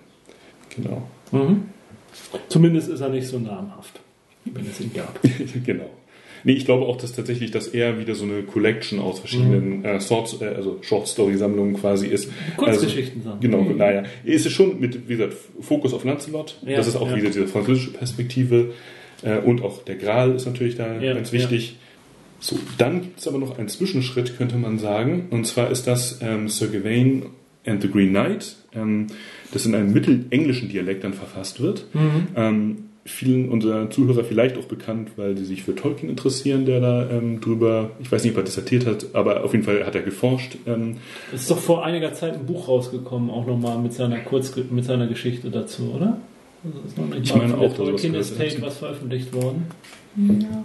genau. 0.75 1.03
Mhm. 1.31 1.65
Zumindest 2.49 2.89
ist 2.89 3.01
er 3.01 3.09
nicht 3.09 3.27
so 3.27 3.39
namhaft, 3.39 3.99
wenn 4.45 4.65
es 4.65 4.79
ihn 4.79 4.91
gab. 4.93 5.19
genau. 5.65 5.89
Nee, 6.43 6.53
ich 6.53 6.65
glaube 6.65 6.85
auch, 6.85 6.97
dass 6.97 7.13
tatsächlich 7.13 7.51
das 7.51 7.67
eher 7.67 7.99
wieder 7.99 8.15
so 8.15 8.25
eine 8.25 8.43
Collection 8.43 8.99
aus 8.99 9.19
verschiedenen 9.19 9.79
Mhm. 9.79 9.85
äh, 9.85 9.99
Sorts, 9.99 10.41
äh, 10.41 10.45
also 10.45 10.79
Short-Story-Sammlungen 10.81 11.75
quasi 11.75 12.07
ist. 12.07 12.29
Kurzgeschichten 12.57 13.21
Also, 13.25 13.37
genau, 13.39 13.61
Mhm. 13.61 13.77
naja. 13.77 14.03
Es 14.25 14.45
ist 14.45 14.53
schon 14.53 14.79
mit, 14.79 15.07
wie 15.07 15.17
gesagt, 15.17 15.35
Fokus 15.61 15.93
auf 15.93 16.03
Lancelot. 16.03 16.57
Ja, 16.65 16.77
das 16.77 16.87
ist 16.87 16.95
auch 16.95 17.09
ja. 17.09 17.15
wieder 17.15 17.27
diese 17.27 17.47
französische 17.47 17.91
Perspektive. 17.91 18.73
Äh, 19.23 19.37
und 19.39 19.61
auch 19.61 19.83
der 19.83 19.95
Gral 19.95 20.31
ist 20.35 20.45
natürlich 20.45 20.75
da 20.75 20.99
Ja, 20.99 21.13
ganz 21.13 21.31
wichtig. 21.31 21.77
So, 22.39 22.57
dann 22.79 23.01
gibt 23.01 23.19
es 23.19 23.27
aber 23.27 23.37
noch 23.37 23.59
einen 23.59 23.67
Zwischenschritt, 23.67 24.35
könnte 24.37 24.55
man 24.57 24.79
sagen. 24.79 25.27
Und 25.29 25.45
zwar 25.45 25.69
ist 25.69 25.85
das 25.85 26.19
ähm, 26.23 26.47
Sir 26.49 26.69
Gawain 26.69 27.27
and 27.67 27.83
the 27.83 27.87
Green 27.87 28.09
Knight, 28.09 28.55
ähm, 28.73 29.05
das 29.53 29.67
in 29.67 29.75
einem 29.75 29.93
mittelenglischen 29.93 30.69
Dialekt 30.69 31.03
dann 31.03 31.13
verfasst 31.13 31.61
wird. 31.61 31.85
Mhm. 31.93 32.27
Ähm, 32.35 32.77
vielen 33.03 33.49
unserer 33.49 33.89
Zuhörer 33.89 34.23
vielleicht 34.23 34.57
auch 34.57 34.65
bekannt, 34.65 35.11
weil 35.15 35.35
sie 35.35 35.45
sich 35.45 35.63
für 35.63 35.73
Tolkien 35.75 36.09
interessieren, 36.09 36.65
der 36.65 36.79
da 36.79 37.09
ähm, 37.09 37.41
drüber, 37.41 37.91
ich 37.99 38.11
weiß 38.11 38.23
nicht, 38.23 38.33
ob 38.33 38.37
er 38.37 38.43
dissertiert 38.43 38.85
hat, 38.85 39.07
aber 39.13 39.43
auf 39.43 39.53
jeden 39.53 39.63
Fall 39.63 39.85
hat 39.85 39.95
er 39.95 40.01
geforscht. 40.01 40.57
Ähm, 40.67 40.97
Es 41.33 41.41
ist 41.41 41.51
doch 41.51 41.57
vor 41.57 41.83
einiger 41.83 42.13
Zeit 42.13 42.35
ein 42.35 42.45
Buch 42.45 42.67
rausgekommen, 42.67 43.29
auch 43.31 43.47
nochmal 43.47 43.79
mit 43.79 43.93
seiner 43.93 44.19
Kurz 44.19 44.55
mit 44.69 44.85
seiner 44.85 45.07
Geschichte 45.07 45.49
dazu, 45.49 45.93
oder? 45.95 46.17
Also 46.63 46.79
ist 46.85 46.97
noch 46.97 47.07
nicht 47.07 47.23
Ich 47.23 47.35
meine 47.35 47.57
auch, 47.57 47.75
Tolkien 47.75 48.13
Estate 48.13 48.61
was 48.61 48.77
veröffentlicht 48.77 49.33
worden. 49.33 49.65
Ja, 50.15 50.63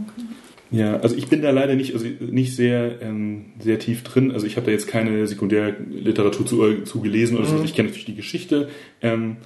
Ja, 0.70 0.96
also 1.00 1.16
ich 1.16 1.28
bin 1.28 1.40
da 1.40 1.50
leider 1.52 1.74
nicht, 1.74 1.94
also 1.94 2.04
nicht 2.20 2.54
sehr, 2.54 3.00
ähm, 3.00 3.46
sehr 3.60 3.78
tief 3.78 4.02
drin. 4.02 4.30
Also 4.32 4.46
ich 4.46 4.56
habe 4.56 4.66
da 4.66 4.72
jetzt 4.72 4.88
keine 4.88 5.26
Sekundärliteratur 5.26 6.44
zu, 6.44 6.66
äh, 6.66 6.84
zu 6.84 7.00
gelesen 7.00 7.38
oder 7.38 7.46
so. 7.46 7.56
Mhm. 7.56 7.64
Ich 7.64 7.74
kenne 7.74 7.88
natürlich 7.88 8.06
die 8.06 8.16
Geschichte. 8.16 8.68
Ähm, 9.00 9.36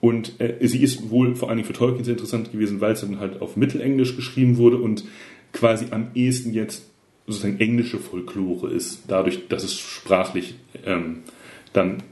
und 0.00 0.40
äh, 0.40 0.66
sie 0.66 0.82
ist 0.82 1.10
wohl 1.10 1.34
vor 1.36 1.48
allen 1.48 1.58
Dingen 1.58 1.66
für 1.66 1.74
Tolkien 1.74 2.04
sehr 2.04 2.14
interessant 2.14 2.52
gewesen, 2.52 2.80
weil 2.80 2.92
es 2.92 3.00
dann 3.00 3.20
halt 3.20 3.40
auf 3.40 3.56
Mittelenglisch 3.56 4.16
geschrieben 4.16 4.56
wurde 4.56 4.78
und 4.78 5.04
quasi 5.52 5.86
am 5.90 6.08
ehesten 6.14 6.52
jetzt 6.52 6.86
sozusagen 7.26 7.60
englische 7.60 7.98
Folklore 7.98 8.70
ist, 8.70 9.04
dadurch, 9.08 9.48
dass 9.48 9.62
es 9.62 9.78
sprachlich 9.78 10.54
ähm, 10.84 11.18
dann 11.72 12.02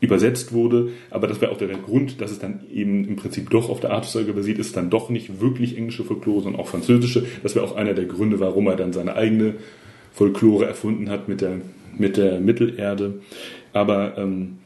übersetzt 0.00 0.52
wurde. 0.52 0.90
Aber 1.10 1.26
das 1.26 1.40
wäre 1.40 1.52
auch 1.52 1.58
der 1.58 1.68
Grund, 1.68 2.20
dass 2.20 2.30
es 2.30 2.38
dann 2.38 2.60
eben 2.72 3.06
im 3.06 3.16
Prinzip 3.16 3.50
doch 3.50 3.68
auf 3.68 3.80
der 3.80 3.90
Artussage 3.90 4.32
basiert, 4.32 4.58
ist 4.58 4.76
dann 4.76 4.90
doch 4.90 5.10
nicht 5.10 5.40
wirklich 5.40 5.76
englische 5.76 6.04
Folklore, 6.04 6.42
sondern 6.42 6.60
auch 6.60 6.68
französische. 6.68 7.26
Das 7.42 7.54
wäre 7.54 7.64
auch 7.64 7.76
einer 7.76 7.94
der 7.94 8.06
Gründe, 8.06 8.40
warum 8.40 8.66
er 8.66 8.76
dann 8.76 8.92
seine 8.92 9.14
eigene 9.14 9.54
Folklore 10.12 10.66
erfunden 10.66 11.10
hat 11.10 11.28
mit 11.28 11.40
der, 11.40 11.60
mit 11.96 12.16
der 12.16 12.40
Mittelerde. 12.40 13.20
Aber 13.72 14.16
ähm, 14.18 14.58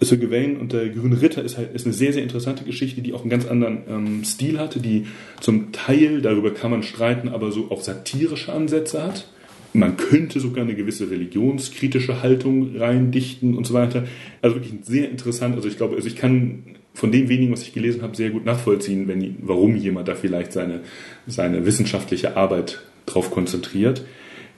Sir 0.00 0.16
Gawain 0.16 0.56
und 0.56 0.72
der 0.72 0.88
Grüne 0.90 1.20
Ritter 1.20 1.42
ist 1.42 1.56
halt 1.56 1.74
ist 1.74 1.86
eine 1.86 1.94
sehr, 1.94 2.12
sehr 2.12 2.22
interessante 2.22 2.64
Geschichte, 2.64 3.00
die 3.02 3.12
auch 3.12 3.22
einen 3.22 3.30
ganz 3.30 3.46
anderen 3.46 3.82
ähm, 3.88 4.24
Stil 4.24 4.58
hatte, 4.58 4.80
die 4.80 5.06
zum 5.40 5.72
Teil, 5.72 6.22
darüber 6.22 6.52
kann 6.54 6.70
man 6.70 6.82
streiten, 6.82 7.28
aber 7.28 7.50
so 7.50 7.70
auch 7.70 7.80
satirische 7.80 8.52
Ansätze 8.52 9.02
hat. 9.02 9.28
Man 9.72 9.96
könnte 9.96 10.40
sogar 10.40 10.64
eine 10.64 10.74
gewisse 10.74 11.10
religionskritische 11.10 12.22
Haltung 12.22 12.76
reindichten 12.76 13.56
und 13.56 13.66
so 13.66 13.74
weiter. 13.74 14.04
Also 14.40 14.56
wirklich 14.56 14.72
sehr 14.82 15.10
interessant. 15.10 15.56
Also 15.56 15.68
ich 15.68 15.76
glaube, 15.76 15.96
also 15.96 16.08
ich 16.08 16.16
kann 16.16 16.76
von 16.94 17.12
dem 17.12 17.28
wenigen, 17.28 17.52
was 17.52 17.62
ich 17.62 17.74
gelesen 17.74 18.02
habe, 18.02 18.16
sehr 18.16 18.30
gut 18.30 18.44
nachvollziehen, 18.44 19.08
wenn, 19.08 19.36
warum 19.42 19.76
jemand 19.76 20.08
da 20.08 20.14
vielleicht 20.14 20.52
seine, 20.52 20.80
seine 21.26 21.66
wissenschaftliche 21.66 22.36
Arbeit 22.36 22.80
drauf 23.06 23.30
konzentriert. 23.30 24.04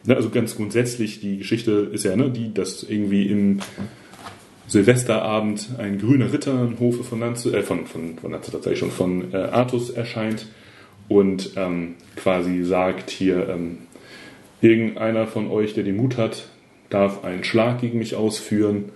Ne, 0.07 0.17
Also 0.17 0.31
ganz 0.31 0.57
grundsätzlich, 0.57 1.21
die 1.21 1.39
Geschichte 1.39 1.91
ist 1.93 2.05
ja 2.05 2.15
ne, 2.17 2.31
die, 2.31 2.55
dass 2.55 2.83
irgendwie 2.83 3.27
im 3.27 3.59
Silvesterabend 4.71 5.71
ein 5.79 5.99
grüner 5.99 6.33
Ritter 6.33 6.53
am 6.53 6.79
Hofe 6.79 7.03
von 7.03 7.19
Lanze, 7.19 7.57
äh, 7.57 7.63
von, 7.63 7.87
von, 7.87 8.17
von 8.17 8.31
Lanze 8.31 8.53
tatsächlich 8.53 8.79
schon, 8.79 8.93
von 8.93 9.35
äh, 9.35 9.37
Artus 9.37 9.91
erscheint 9.91 10.47
und 11.09 11.55
ähm, 11.57 11.97
quasi 12.15 12.63
sagt 12.63 13.11
hier, 13.11 13.49
ähm, 13.49 13.79
irgendeiner 14.61 15.27
von 15.27 15.51
euch, 15.51 15.75
der 15.75 15.83
den 15.83 15.97
Mut 15.97 16.17
hat, 16.17 16.47
darf 16.89 17.25
einen 17.25 17.43
Schlag 17.43 17.81
gegen 17.81 17.99
mich 17.99 18.15
ausführen 18.15 18.91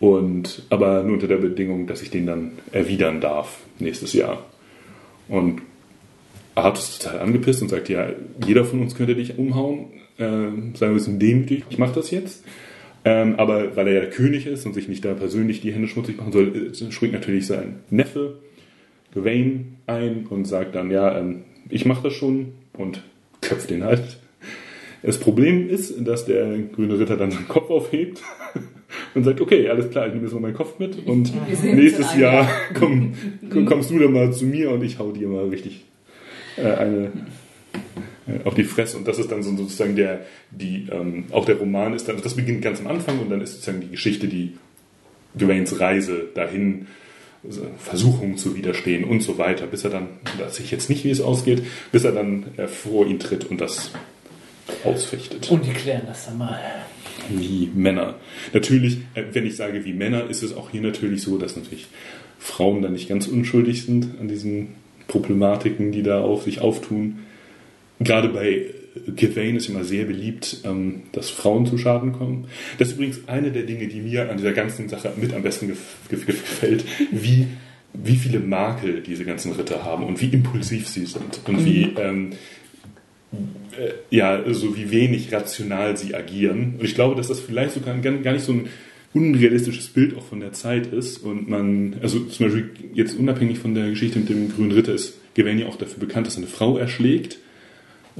und 0.00 0.64
aber 0.70 1.04
nur 1.04 1.14
unter 1.14 1.28
der 1.28 1.36
Bedingung, 1.36 1.86
dass 1.86 2.02
ich 2.02 2.10
den 2.10 2.26
dann 2.26 2.52
erwidern 2.72 3.20
darf 3.20 3.58
nächstes 3.78 4.12
Jahr. 4.12 4.44
Und 5.28 5.62
Artus 6.56 6.88
ist 6.88 7.02
total 7.02 7.20
angepisst 7.20 7.62
und 7.62 7.68
sagt, 7.68 7.88
ja, 7.88 8.08
jeder 8.44 8.64
von 8.64 8.80
uns 8.80 8.96
könnte 8.96 9.14
dich 9.14 9.38
umhauen, 9.38 9.86
äh, 10.18 10.24
wir 10.24 10.88
ein 10.88 10.94
bisschen 10.94 11.20
demütig, 11.20 11.62
ich 11.70 11.78
mache 11.78 11.94
das 11.94 12.10
jetzt. 12.10 12.42
Ähm, 13.04 13.36
aber 13.36 13.76
weil 13.76 13.88
er 13.88 13.94
ja 13.94 14.00
der 14.00 14.10
König 14.10 14.46
ist 14.46 14.66
und 14.66 14.74
sich 14.74 14.88
nicht 14.88 15.04
da 15.04 15.14
persönlich 15.14 15.60
die 15.60 15.72
Hände 15.72 15.88
schmutzig 15.88 16.18
machen 16.18 16.32
soll, 16.32 16.72
äh, 16.72 16.92
springt 16.92 17.14
natürlich 17.14 17.46
sein 17.46 17.80
Neffe 17.88 18.40
Gawain 19.14 19.76
ein 19.86 20.26
und 20.28 20.44
sagt 20.44 20.74
dann, 20.74 20.90
ja, 20.90 21.18
ähm, 21.18 21.42
ich 21.68 21.84
mache 21.84 22.02
das 22.04 22.12
schon 22.12 22.52
und 22.74 23.02
köpft 23.40 23.70
den 23.70 23.84
halt. 23.84 24.18
Das 25.02 25.18
Problem 25.18 25.68
ist, 25.68 26.06
dass 26.06 26.26
der 26.26 26.58
grüne 26.58 26.98
Ritter 26.98 27.16
dann 27.16 27.30
seinen 27.30 27.48
Kopf 27.48 27.70
aufhebt 27.70 28.20
und 29.14 29.24
sagt, 29.24 29.40
okay, 29.40 29.68
alles 29.68 29.90
klar, 29.90 30.06
ich 30.06 30.12
nehme 30.12 30.26
jetzt 30.26 30.34
mal 30.34 30.40
meinen 30.40 30.54
Kopf 30.54 30.78
mit 30.78 31.06
und 31.06 31.32
nächstes 31.62 32.14
Jahr 32.16 32.48
komm, 32.78 33.14
komm, 33.50 33.64
kommst 33.64 33.90
du 33.90 33.98
dann 33.98 34.12
mal 34.12 34.32
zu 34.32 34.44
mir 34.44 34.70
und 34.70 34.84
ich 34.84 34.98
hau 34.98 35.10
dir 35.10 35.28
mal 35.28 35.48
richtig 35.48 35.84
äh, 36.56 36.70
eine 36.70 37.12
auf 38.44 38.54
die 38.54 38.64
Fresse. 38.64 38.96
Und 38.96 39.06
das 39.06 39.18
ist 39.18 39.30
dann 39.30 39.42
so 39.42 39.56
sozusagen 39.56 39.96
der, 39.96 40.20
die, 40.50 40.86
ähm, 40.90 41.24
auch 41.30 41.44
der 41.44 41.56
Roman 41.56 41.94
ist 41.94 42.08
dann, 42.08 42.20
das 42.22 42.34
beginnt 42.34 42.62
ganz 42.62 42.80
am 42.80 42.86
Anfang 42.86 43.18
und 43.18 43.30
dann 43.30 43.40
ist 43.40 43.52
sozusagen 43.52 43.80
die 43.80 43.90
Geschichte, 43.90 44.28
die 44.28 44.56
Gawains 45.38 45.78
Reise 45.80 46.28
dahin, 46.34 46.86
also 47.44 47.66
Versuchungen 47.78 48.36
zu 48.36 48.56
widerstehen 48.56 49.04
und 49.04 49.22
so 49.22 49.38
weiter, 49.38 49.66
bis 49.66 49.84
er 49.84 49.90
dann, 49.90 50.08
da 50.24 50.44
weiß 50.44 50.60
ich 50.60 50.70
jetzt 50.70 50.90
nicht, 50.90 51.04
wie 51.04 51.10
es 51.10 51.20
ausgeht, 51.20 51.62
bis 51.92 52.04
er 52.04 52.12
dann 52.12 52.46
äh, 52.56 52.66
vor 52.66 53.06
ihn 53.06 53.18
tritt 53.18 53.44
und 53.44 53.60
das 53.60 53.92
ausfechtet. 54.84 55.50
Und 55.50 55.64
die 55.64 55.72
klären 55.72 56.02
das 56.06 56.26
dann 56.26 56.38
mal. 56.38 56.58
Wie 57.28 57.70
Männer. 57.74 58.16
Natürlich, 58.52 58.98
äh, 59.14 59.24
wenn 59.32 59.46
ich 59.46 59.56
sage 59.56 59.84
wie 59.84 59.92
Männer, 59.92 60.28
ist 60.28 60.42
es 60.42 60.54
auch 60.54 60.70
hier 60.70 60.82
natürlich 60.82 61.22
so, 61.22 61.38
dass 61.38 61.56
natürlich 61.56 61.86
Frauen 62.38 62.82
dann 62.82 62.92
nicht 62.92 63.08
ganz 63.08 63.26
unschuldig 63.26 63.84
sind 63.84 64.18
an 64.20 64.28
diesen 64.28 64.74
Problematiken, 65.06 65.92
die 65.92 66.02
da 66.02 66.20
auf 66.22 66.44
sich 66.44 66.60
auftun. 66.60 67.20
Gerade 68.00 68.28
bei 68.30 68.66
Gawain 69.14 69.56
ist 69.56 69.68
immer 69.68 69.84
sehr 69.84 70.04
beliebt, 70.04 70.62
ähm, 70.64 71.02
dass 71.12 71.30
Frauen 71.30 71.66
zu 71.66 71.78
Schaden 71.78 72.12
kommen. 72.12 72.46
Das 72.78 72.88
ist 72.88 72.94
übrigens 72.94 73.20
eine 73.28 73.52
der 73.52 73.62
Dinge, 73.62 73.86
die 73.86 74.00
mir 74.00 74.30
an 74.30 74.38
dieser 74.38 74.52
ganzen 74.52 74.88
Sache 74.88 75.12
mit 75.20 75.32
am 75.32 75.42
besten 75.42 75.70
gef- 75.70 76.10
gef- 76.10 76.26
gefällt, 76.26 76.84
wie, 77.12 77.46
wie 77.92 78.16
viele 78.16 78.40
Makel 78.40 79.02
diese 79.06 79.24
ganzen 79.24 79.52
Ritter 79.52 79.84
haben 79.84 80.04
und 80.04 80.20
wie 80.20 80.28
impulsiv 80.28 80.88
sie 80.88 81.06
sind 81.06 81.40
und 81.46 81.64
wie, 81.64 81.88
ähm, 81.98 82.30
äh, 83.78 83.92
ja, 84.10 84.42
so 84.52 84.76
wie 84.76 84.90
wenig 84.90 85.32
rational 85.32 85.96
sie 85.96 86.14
agieren. 86.14 86.74
Und 86.78 86.84
ich 86.84 86.94
glaube, 86.94 87.14
dass 87.14 87.28
das 87.28 87.38
vielleicht 87.38 87.74
sogar 87.74 87.96
gar 87.98 88.14
gar 88.14 88.32
nicht 88.32 88.44
so 88.44 88.52
ein 88.52 88.68
unrealistisches 89.12 89.88
Bild 89.88 90.16
auch 90.16 90.24
von 90.24 90.40
der 90.40 90.52
Zeit 90.52 90.86
ist. 90.86 91.18
Und 91.18 91.48
man, 91.48 91.96
also 92.02 92.20
zum 92.20 92.46
Beispiel 92.46 92.70
jetzt 92.94 93.16
unabhängig 93.18 93.58
von 93.58 93.74
der 93.74 93.90
Geschichte 93.90 94.18
mit 94.18 94.28
dem 94.28 94.52
grünen 94.52 94.72
Ritter 94.72 94.94
ist 94.94 95.14
ja 95.36 95.66
auch 95.66 95.76
dafür 95.76 96.00
bekannt, 96.00 96.26
dass 96.26 96.34
er 96.34 96.42
eine 96.42 96.48
Frau 96.48 96.76
erschlägt. 96.76 97.38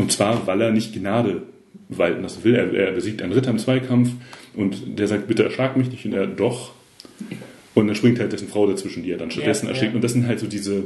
Und 0.01 0.13
zwar, 0.13 0.47
weil 0.47 0.61
er 0.63 0.73
nicht 0.73 0.95
Gnade 0.95 1.43
walten 1.89 2.23
lassen 2.23 2.43
will. 2.45 2.55
Er, 2.55 2.73
er 2.73 2.93
besiegt 2.93 3.21
einen 3.23 3.33
Ritter 3.33 3.51
im 3.51 3.59
Zweikampf 3.59 4.13
und 4.55 4.99
der 4.99 5.09
sagt, 5.09 5.29
bitte 5.29 5.45
erschlag 5.45 5.77
mich 5.77 5.91
nicht. 5.91 6.05
Und 6.07 6.15
er, 6.15 6.27
doch. 6.27 6.73
Und 7.75 7.87
dann 7.87 7.97
springt 7.97 8.19
halt 8.19 8.33
dessen 8.33 8.49
Frau 8.49 8.67
dazwischen, 8.67 9.03
die 9.03 9.11
er 9.11 9.19
dann 9.19 9.31
stattdessen 9.31 9.67
Ja, 9.67 9.73
erschlägt. 9.73 9.93
ja. 9.93 9.97
Und 9.97 10.03
das 10.03 10.13
sind 10.13 10.27
halt 10.27 10.41
so 10.41 10.47
diese, 10.47 10.85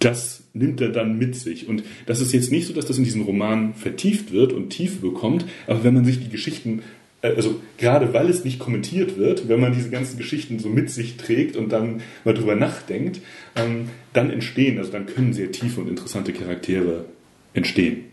das 0.00 0.42
nimmt 0.54 0.80
er 0.80 0.88
dann 0.88 1.18
mit 1.18 1.36
sich. 1.36 1.68
Und 1.68 1.84
das 2.06 2.20
ist 2.20 2.32
jetzt 2.32 2.50
nicht 2.50 2.66
so, 2.66 2.72
dass 2.72 2.86
das 2.86 2.98
in 2.98 3.04
diesen 3.04 3.22
Roman 3.22 3.74
vertieft 3.74 4.32
wird 4.32 4.52
und 4.52 4.70
Tiefe 4.70 5.00
bekommt, 5.00 5.44
aber 5.66 5.84
wenn 5.84 5.94
man 5.94 6.04
sich 6.04 6.18
die 6.20 6.28
Geschichten, 6.28 6.82
äh, 7.22 7.28
also 7.28 7.60
gerade 7.78 8.12
weil 8.12 8.28
es 8.28 8.44
nicht 8.44 8.58
kommentiert 8.58 9.16
wird, 9.16 9.48
wenn 9.48 9.60
man 9.60 9.72
diese 9.72 9.90
ganzen 9.90 10.18
Geschichten 10.18 10.58
so 10.58 10.68
mit 10.68 10.90
sich 10.90 11.16
trägt 11.16 11.56
und 11.56 11.70
dann 11.72 12.00
mal 12.24 12.34
drüber 12.34 12.56
nachdenkt, 12.56 13.20
ähm, 13.56 13.88
dann 14.12 14.30
entstehen, 14.30 14.78
also 14.78 14.90
dann 14.90 15.06
können 15.06 15.32
sehr 15.32 15.52
tiefe 15.52 15.80
und 15.80 15.88
interessante 15.88 16.32
Charaktere 16.32 17.04
entstehen. 17.54 18.04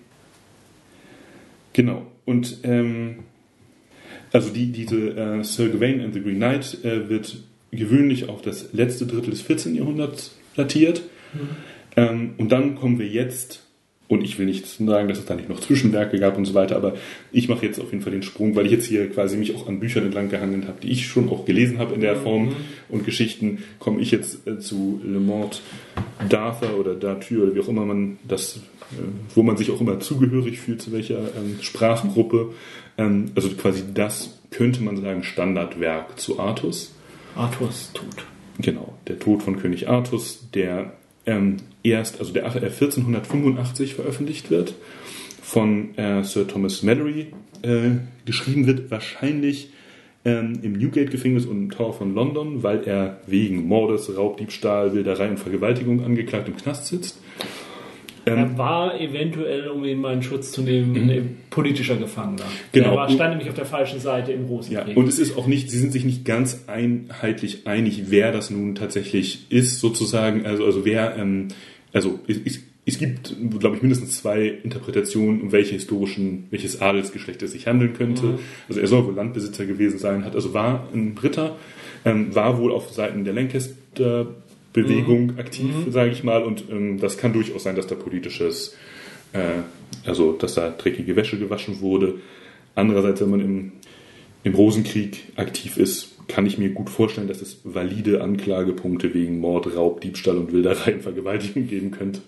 Genau. 1.75 2.07
Und 2.23 2.59
ähm, 2.63 3.17
also 4.31 4.49
die, 4.49 4.71
diese 4.71 5.09
äh, 5.09 5.43
Sir 5.43 5.67
Gawain 5.67 5.99
and 5.99 6.13
the 6.13 6.21
Green 6.21 6.37
Knight 6.37 6.85
äh, 6.85 7.09
wird 7.09 7.35
gewöhnlich 7.71 8.29
auf 8.29 8.41
das 8.41 8.71
letzte 8.71 9.05
Drittel 9.05 9.31
des 9.31 9.41
14. 9.41 9.75
Jahrhunderts 9.75 10.37
datiert. 10.55 11.01
Ähm, 11.97 12.35
und 12.37 12.53
dann 12.53 12.75
kommen 12.75 12.97
wir 12.97 13.07
jetzt 13.07 13.65
Und 14.07 14.23
ich 14.23 14.37
will 14.37 14.45
nicht 14.45 14.67
sagen, 14.67 15.07
dass 15.07 15.17
es 15.17 15.25
da 15.25 15.33
nicht 15.33 15.49
noch 15.49 15.59
Zwischenwerke 15.59 16.19
gab 16.19 16.37
und 16.37 16.45
so 16.45 16.53
weiter, 16.53 16.75
aber 16.75 16.93
ich 17.31 17.49
mache 17.49 17.65
jetzt 17.65 17.79
auf 17.79 17.91
jeden 17.91 18.03
Fall 18.03 18.11
den 18.11 18.21
Sprung, 18.21 18.55
weil 18.55 18.67
ich 18.67 18.71
jetzt 18.71 18.85
hier 18.85 19.09
quasi 19.09 19.35
mich 19.35 19.55
auch 19.55 19.67
an 19.67 19.79
Büchern 19.79 20.05
entlang 20.05 20.29
gehandelt 20.29 20.67
habe, 20.67 20.79
die 20.81 20.91
ich 20.91 21.07
schon 21.07 21.27
auch 21.29 21.45
gelesen 21.45 21.79
habe 21.79 21.95
in 21.95 22.01
der 22.01 22.15
Form 22.15 22.55
und 22.87 23.03
Geschichten, 23.03 23.63
komme 23.79 23.99
ich 24.01 24.11
jetzt 24.11 24.45
äh, 24.47 24.59
zu 24.59 25.01
Le 25.03 25.19
Mort 25.19 25.63
d'Arthur 26.29 26.75
oder 26.79 26.91
d'Arthur 26.91 27.43
oder 27.43 27.55
wie 27.55 27.59
auch 27.61 27.67
immer 27.67 27.85
man 27.85 28.17
das, 28.27 28.59
wo 29.33 29.43
man 29.43 29.57
sich 29.57 29.71
auch 29.71 29.81
immer 29.81 29.99
zugehörig 29.99 30.59
fühlt, 30.59 30.81
zu 30.81 30.91
welcher 30.91 31.19
ähm, 31.35 31.57
Sprachgruppe. 31.61 32.53
Ähm, 32.97 33.31
also 33.35 33.49
quasi 33.49 33.83
das 33.93 34.39
könnte 34.51 34.81
man 34.83 34.97
sagen 35.01 35.23
Standardwerk 35.23 36.19
zu 36.19 36.39
Artus. 36.39 36.93
Arthurs 37.35 37.91
Tod. 37.93 38.25
Genau, 38.59 38.93
der 39.07 39.19
Tod 39.19 39.43
von 39.43 39.57
König 39.57 39.89
Artus, 39.89 40.47
der 40.53 40.93
ähm, 41.25 41.57
erst, 41.83 42.19
also 42.19 42.31
der 42.31 42.43
äh, 42.43 42.47
1485 42.47 43.95
veröffentlicht 43.95 44.49
wird, 44.49 44.75
von 45.41 45.95
äh, 45.97 46.23
Sir 46.23 46.47
Thomas 46.47 46.83
Mallory 46.83 47.27
äh, 47.61 47.91
geschrieben 48.25 48.65
wird, 48.67 48.89
wahrscheinlich 48.89 49.69
ähm, 50.23 50.59
im 50.61 50.73
Newgate-Gefängnis 50.73 51.45
und 51.45 51.57
im 51.57 51.71
Tower 51.71 51.93
von 51.93 52.15
London, 52.15 52.63
weil 52.63 52.83
er 52.85 53.21
wegen 53.27 53.67
Mordes, 53.67 54.15
Raubdiebstahl, 54.15 54.93
Wilderei 54.93 55.29
und 55.29 55.39
Vergewaltigung 55.39 56.03
angeklagt 56.03 56.47
im 56.47 56.57
Knast 56.57 56.87
sitzt. 56.87 57.19
Ähm, 58.25 58.37
Er 58.37 58.57
war 58.57 58.99
eventuell, 58.99 59.67
um 59.67 59.83
ihn 59.85 59.99
mal 60.01 60.13
in 60.13 60.23
Schutz 60.23 60.51
zu 60.51 60.61
nehmen, 60.61 61.09
ein 61.09 61.37
politischer 61.49 61.95
Gefangener. 61.95 62.45
Genau. 62.71 62.91
Er 62.91 62.95
war, 62.95 63.09
stand 63.09 63.31
nämlich 63.31 63.49
auf 63.49 63.55
der 63.55 63.65
falschen 63.65 63.99
Seite 63.99 64.31
im 64.31 64.47
Großen 64.47 64.73
Ja, 64.73 64.83
Krieg. 64.83 64.97
und 64.97 65.07
es 65.07 65.19
ist 65.19 65.37
auch 65.37 65.47
nicht, 65.47 65.69
sie 65.69 65.77
sind 65.77 65.91
sich 65.91 66.05
nicht 66.05 66.25
ganz 66.25 66.63
einheitlich 66.67 67.67
einig, 67.67 68.05
wer 68.09 68.31
das 68.31 68.49
nun 68.49 68.75
tatsächlich 68.75 69.45
ist, 69.49 69.79
sozusagen. 69.79 70.45
Also, 70.45 70.65
also 70.65 70.85
wer, 70.85 71.15
ähm, 71.17 71.49
also 71.93 72.19
es, 72.27 72.59
es, 72.85 72.97
gibt, 72.97 73.35
glaube 73.59 73.75
ich, 73.77 73.81
mindestens 73.81 74.17
zwei 74.17 74.47
Interpretationen, 74.47 75.41
um 75.41 75.51
welche 75.51 75.73
historischen, 75.73 76.47
welches 76.49 76.81
Adelsgeschlecht 76.81 77.41
es 77.43 77.51
sich 77.51 77.67
handeln 77.67 77.93
könnte. 77.93 78.39
Also 78.67 78.79
er 78.79 78.87
soll 78.87 79.05
wohl 79.05 79.15
Landbesitzer 79.15 79.65
gewesen 79.65 79.99
sein, 79.99 80.25
hat 80.25 80.35
also 80.35 80.53
war 80.53 80.87
ein 80.93 81.17
Ritter, 81.21 81.55
ähm, 82.05 82.33
war 82.35 82.59
wohl 82.59 82.71
auf 82.71 82.91
Seiten 82.91 83.23
der 83.23 83.33
Lancaster 83.33 84.27
Bewegung 84.75 85.37
aktiv, 85.37 85.73
sage 85.89 86.11
ich 86.11 86.23
mal, 86.23 86.43
und 86.43 86.65
ähm, 86.69 86.99
das 86.99 87.17
kann 87.17 87.33
durchaus 87.33 87.63
sein, 87.63 87.75
dass 87.75 87.87
da 87.87 87.95
politisches 87.95 88.75
äh, 89.33 89.63
also 90.05 90.33
dass 90.33 90.55
da 90.55 90.69
dreckige 90.69 91.15
Wäsche 91.15 91.37
gewaschen 91.37 91.81
wurde. 91.81 92.15
Andererseits, 92.75 93.21
wenn 93.21 93.29
man 93.29 93.39
im, 93.39 93.71
im 94.43 94.55
Rosenkrieg 94.55 95.31
aktiv 95.35 95.77
ist, 95.77 96.11
kann 96.27 96.47
ich 96.47 96.57
mir 96.57 96.69
gut 96.69 96.89
vorstellen, 96.89 97.27
dass 97.27 97.41
es 97.41 97.61
valide 97.63 98.21
Anklagepunkte 98.21 99.13
wegen 99.13 99.39
Mord, 99.39 99.75
Raub, 99.75 100.01
Diebstahl 100.01 100.37
und 100.37 100.51
Wilderei 100.51 100.95
und 100.95 101.03
Vergewaltigung 101.03 101.67
geben 101.67 101.91
könnte. 101.91 102.21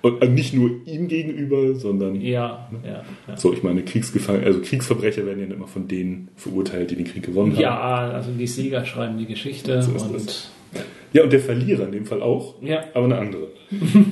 Und 0.00 0.22
äh, 0.22 0.28
nicht 0.28 0.54
nur 0.54 0.70
ihm 0.86 1.06
gegenüber, 1.08 1.74
sondern 1.74 2.20
ja, 2.20 2.70
ja, 2.84 3.04
ja. 3.28 3.36
so, 3.36 3.52
ich 3.52 3.62
meine, 3.62 3.82
Kriegsgefangene, 3.82 4.46
also 4.46 4.60
Kriegsverbrecher 4.60 5.26
werden 5.26 5.48
ja 5.48 5.54
immer 5.54 5.66
von 5.66 5.86
denen 5.86 6.28
verurteilt, 6.36 6.90
die 6.90 6.96
den 6.96 7.06
Krieg 7.06 7.24
gewonnen 7.24 7.52
haben. 7.52 7.60
Ja, 7.60 7.78
also 7.78 8.30
die 8.32 8.46
Sieger 8.46 8.84
schreiben 8.84 9.18
die 9.18 9.26
Geschichte 9.26 9.82
So 9.82 9.92
und. 9.92 10.50
Ja, 11.12 11.22
und 11.22 11.32
der 11.32 11.40
Verlierer 11.40 11.84
in 11.86 11.92
dem 11.92 12.06
Fall 12.06 12.22
auch, 12.22 12.54
Ja. 12.62 12.84
aber 12.94 13.04
eine 13.06 13.18
andere. 13.18 13.48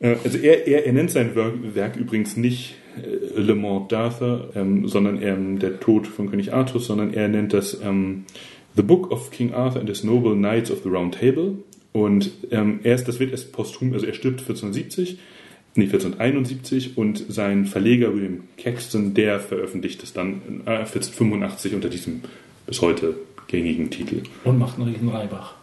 Äh, 0.00 0.16
also 0.24 0.36
er, 0.38 0.66
er, 0.66 0.84
er 0.84 0.92
nennt 0.92 1.12
sein 1.12 1.36
Werk, 1.36 1.54
Werk 1.74 1.96
übrigens 1.96 2.36
nicht 2.36 2.74
äh, 3.00 3.40
Le 3.40 3.54
Mort 3.54 3.92
d'Arthur, 3.92 4.48
ähm, 4.56 4.88
sondern 4.88 5.22
ähm, 5.22 5.60
der 5.60 5.78
Tod 5.78 6.08
von 6.08 6.28
König 6.28 6.52
Artus, 6.52 6.86
sondern 6.88 7.14
er 7.14 7.28
nennt 7.28 7.52
das 7.52 7.80
ähm, 7.84 8.24
The 8.74 8.82
Book 8.82 9.12
of 9.12 9.30
King 9.30 9.52
Arthur 9.54 9.78
and 9.80 9.88
His 9.88 10.02
Noble 10.02 10.34
Knights 10.34 10.72
of 10.72 10.82
the 10.82 10.88
Round 10.88 11.14
Table. 11.14 11.54
Und 11.92 12.32
ähm, 12.50 12.80
erst, 12.82 13.06
das 13.06 13.20
wird 13.20 13.30
erst 13.30 13.52
posthum, 13.52 13.92
also 13.92 14.04
er 14.04 14.14
stirbt 14.14 14.40
1470, 14.40 15.18
nee, 15.76 15.84
1471 15.84 16.96
und 16.98 17.24
sein 17.28 17.66
Verleger 17.66 18.12
William 18.12 18.40
Caxton, 18.56 19.14
der 19.14 19.38
veröffentlicht 19.38 20.02
es 20.02 20.12
dann 20.12 20.62
äh, 20.66 20.70
1485 20.78 21.74
unter 21.76 21.88
diesem 21.88 22.22
bis 22.66 22.80
heute 22.80 23.14
gängigen 23.46 23.90
Titel. 23.90 24.22
und 24.42 24.58
macht 24.58 24.78
einen 24.80 24.88
riesen 24.88 25.10
Reibach. 25.10 25.54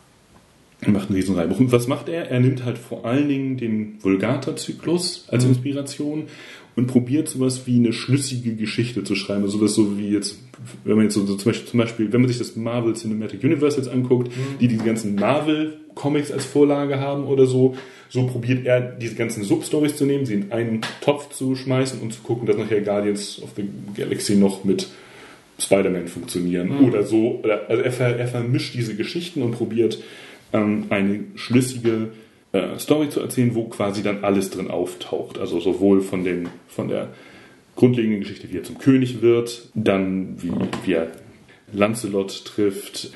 Er 0.82 0.92
macht 0.92 1.10
einen 1.10 1.16
riesen 1.16 1.36
Reibach. 1.36 1.60
Und 1.60 1.72
was 1.72 1.88
macht 1.88 2.08
er? 2.08 2.30
Er 2.30 2.40
nimmt 2.40 2.64
halt 2.64 2.78
vor 2.78 3.06
allen 3.06 3.28
Dingen 3.28 3.58
den 3.58 3.98
Vulgata-Zyklus 4.02 5.26
als 5.28 5.44
Inspiration 5.44 6.24
und 6.76 6.88
probiert 6.88 7.28
sowas 7.28 7.64
wie 7.66 7.76
eine 7.76 7.92
schlüssige 7.92 8.56
Geschichte 8.56 9.04
zu 9.04 9.16
schreiben. 9.16 9.44
Also 9.44 9.60
das 9.60 9.74
so 9.74 9.98
wie 9.98 10.10
jetzt, 10.10 10.40
wenn 10.86 10.96
man 10.96 11.06
jetzt 11.06 11.16
so, 11.16 11.26
so 11.26 11.36
zum, 11.36 11.52
Beispiel, 11.52 11.68
zum 11.68 11.80
Beispiel, 11.80 12.14
wenn 12.14 12.22
man 12.22 12.30
sich 12.30 12.38
das 12.38 12.56
Marvel 12.56 12.94
Cinematic 12.94 13.44
Universe 13.44 13.76
jetzt 13.76 13.90
anguckt, 13.90 14.32
die 14.62 14.70
diese 14.70 14.86
ganzen 14.86 15.16
Marvel-Comics 15.16 16.32
als 16.32 16.46
Vorlage 16.46 17.00
haben 17.00 17.26
oder 17.26 17.46
so, 17.46 17.76
so 18.08 18.26
probiert 18.26 18.66
er 18.66 18.80
diese 18.80 19.16
ganzen 19.16 19.44
Substories 19.44 19.98
zu 19.98 20.06
nehmen, 20.06 20.26
sie 20.26 20.36
in 20.36 20.52
einen 20.54 20.82
Topf 21.02 21.30
zu 21.30 21.56
schmeißen 21.56 22.00
und 22.00 22.14
zu 22.14 22.22
gucken, 22.22 22.48
dass 22.48 22.58
nachher 22.58 22.82
Guardians 22.82 23.42
of 23.44 23.50
the 23.58 23.66
Galaxy 23.96 24.36
noch 24.36 24.64
mit 24.64 24.88
Spider-Man 25.60 26.08
funktionieren 26.08 26.80
oder 26.88 27.04
so. 27.04 27.44
Also 27.68 27.84
er, 27.84 27.92
ver, 27.92 28.18
er 28.18 28.28
vermischt 28.28 28.74
diese 28.74 28.96
Geschichten 28.96 29.42
und 29.42 29.52
probiert 29.52 30.00
ähm, 30.54 30.86
eine 30.90 31.26
schlüssige 31.36 32.10
äh, 32.52 32.78
Story 32.78 33.10
zu 33.10 33.20
erzählen, 33.20 33.56
wo 33.56 33.66
quasi 33.66 34.04
dann 34.04 34.24
alles 34.24 34.50
drin 34.50 34.70
auftaucht. 34.70 35.38
Also 35.38 35.60
sowohl 35.60 36.02
von, 36.02 36.24
den, 36.24 36.50
von 36.68 36.88
der 36.88 37.10
grundlegenden 37.76 38.22
Geschichte, 38.22 38.52
wie 38.52 38.58
er 38.58 38.64
zum 38.64 38.78
König 38.78 39.22
wird, 39.22 39.70
dann 39.74 40.42
wie, 40.42 40.52
wie 40.86 40.94
er 40.94 41.08
Lancelot 41.72 42.46
trifft, 42.46 43.12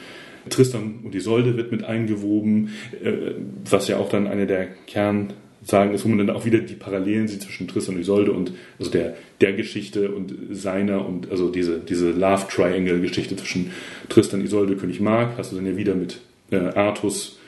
Tristan 0.49 0.99
und 1.03 1.15
Isolde 1.15 1.57
wird 1.57 1.71
mit 1.71 1.83
eingewoben, 1.83 2.69
äh, 3.03 3.31
was 3.69 3.87
ja 3.87 3.97
auch 3.97 4.09
dann 4.09 4.27
eine 4.27 4.45
der 4.45 4.67
Kernsagen 4.87 5.93
ist, 5.93 6.03
wo 6.03 6.09
man 6.09 6.19
dann 6.19 6.35
auch 6.35 6.45
wieder 6.45 6.59
die 6.59 6.75
Parallelen 6.75 7.27
sieht 7.27 7.41
zwischen 7.41 7.67
Tristan 7.67 7.95
und 7.95 8.01
Isolde 8.01 8.33
und 8.33 8.51
also 8.77 8.91
der, 8.91 9.15
der 9.41 9.53
Geschichte 9.53 10.11
und 10.11 10.33
seiner 10.51 11.07
und 11.07 11.31
also 11.31 11.49
diese, 11.49 11.79
diese 11.79 12.11
Love 12.11 12.47
Triangle 12.49 12.99
Geschichte 12.99 13.35
zwischen 13.37 13.71
Tristan, 14.09 14.43
Isolde, 14.43 14.75
König 14.75 14.99
Mark, 14.99 15.37
hast 15.37 15.51
du 15.51 15.55
dann 15.55 15.65
ja 15.65 15.77
wieder 15.77 15.95
mit 15.95 16.19
äh, 16.53 16.77
Artus, 16.77 17.39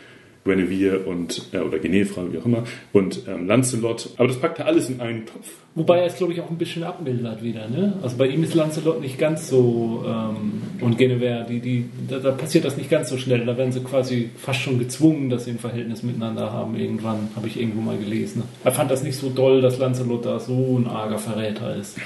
Guinevere 0.46 1.00
und 1.00 1.42
äh, 1.54 1.58
oder 1.58 1.80
Genevra, 1.80 2.32
wie 2.32 2.38
auch 2.38 2.46
immer, 2.46 2.64
und 2.94 3.22
ähm, 3.28 3.48
Lancelot. 3.48 4.12
Aber 4.18 4.28
das 4.28 4.38
packt 4.38 4.60
er 4.60 4.68
alles 4.68 4.90
in 4.90 5.02
einen 5.02 5.26
Topf. 5.26 5.50
Wobei 5.74 6.00
er 6.00 6.06
es, 6.06 6.18
glaube 6.18 6.34
ich, 6.34 6.40
auch 6.40 6.50
ein 6.50 6.58
bisschen 6.58 6.84
abmildert 6.84 7.44
wieder. 7.44 7.68
Ne? 7.68 7.98
Also 8.02 8.16
bei 8.18 8.28
ihm 8.28 8.44
ist 8.44 8.54
Lancelot 8.54 9.02
nicht 9.02 9.18
ganz 9.18 9.50
so 9.50 10.06
ähm, 10.08 10.62
und 10.82 10.98
Guinevere, 10.98 11.46
die, 11.50 11.60
die, 11.60 11.86
da, 12.08 12.20
da 12.20 12.32
passiert 12.32 12.64
das 12.64 12.78
nicht 12.78 12.90
ganz 12.90 13.10
so 13.10 13.18
schnell. 13.18 13.44
Da 13.46 13.58
werden 13.58 13.72
sie 13.72 13.82
quasi 13.82 14.30
fast 14.38 14.62
schon 14.62 14.78
gezwungen, 14.78 15.30
dass 15.30 15.46
sie 15.46 15.52
ein 15.52 15.60
Verhältnis 15.60 16.04
miteinander 16.04 16.52
haben. 16.52 16.78
Irgendwann 16.78 17.30
habe 17.36 17.48
ich 17.48 17.60
irgendwo 17.60 17.82
mal 17.82 17.98
gelesen. 17.98 18.44
Er 18.64 18.72
fand 18.72 18.92
das 18.92 19.04
nicht 19.04 19.18
so 19.18 19.30
doll, 19.30 19.62
dass 19.62 19.80
Lancelot 19.80 20.26
da 20.26 20.40
so 20.40 20.78
ein 20.78 20.88
arger 20.88 21.18
Verräter 21.18 21.76
ist. 21.76 21.98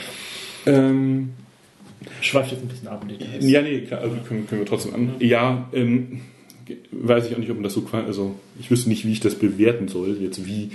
Ähm, 0.66 1.32
Schweift 2.22 2.52
jetzt 2.52 2.64
ein 2.64 2.70
bisschen 2.70 2.88
ab. 2.88 3.06
Ja, 3.42 3.62
nee, 3.62 3.82
klar, 3.82 4.02
also 4.02 4.16
können, 4.26 4.48
können 4.48 4.62
wir 4.62 4.66
trotzdem 4.66 4.96
an. 4.96 5.12
Ja, 5.20 5.68
ähm, 5.74 6.22
weiß 6.92 7.28
ich 7.28 7.34
auch 7.34 7.40
nicht, 7.40 7.50
ob 7.50 7.58
man 7.58 7.64
das 7.64 7.74
so 7.74 7.82
quasi, 7.82 8.08
also 8.08 8.36
ich 8.60 8.70
wüsste 8.72 8.90
nicht, 8.90 9.06
wie 9.06 9.12
ich 9.12 9.20
das 9.20 9.36
bewerten 9.36 9.88
soll. 9.88 10.18
Jetzt 10.22 10.46
wie, 10.46 10.72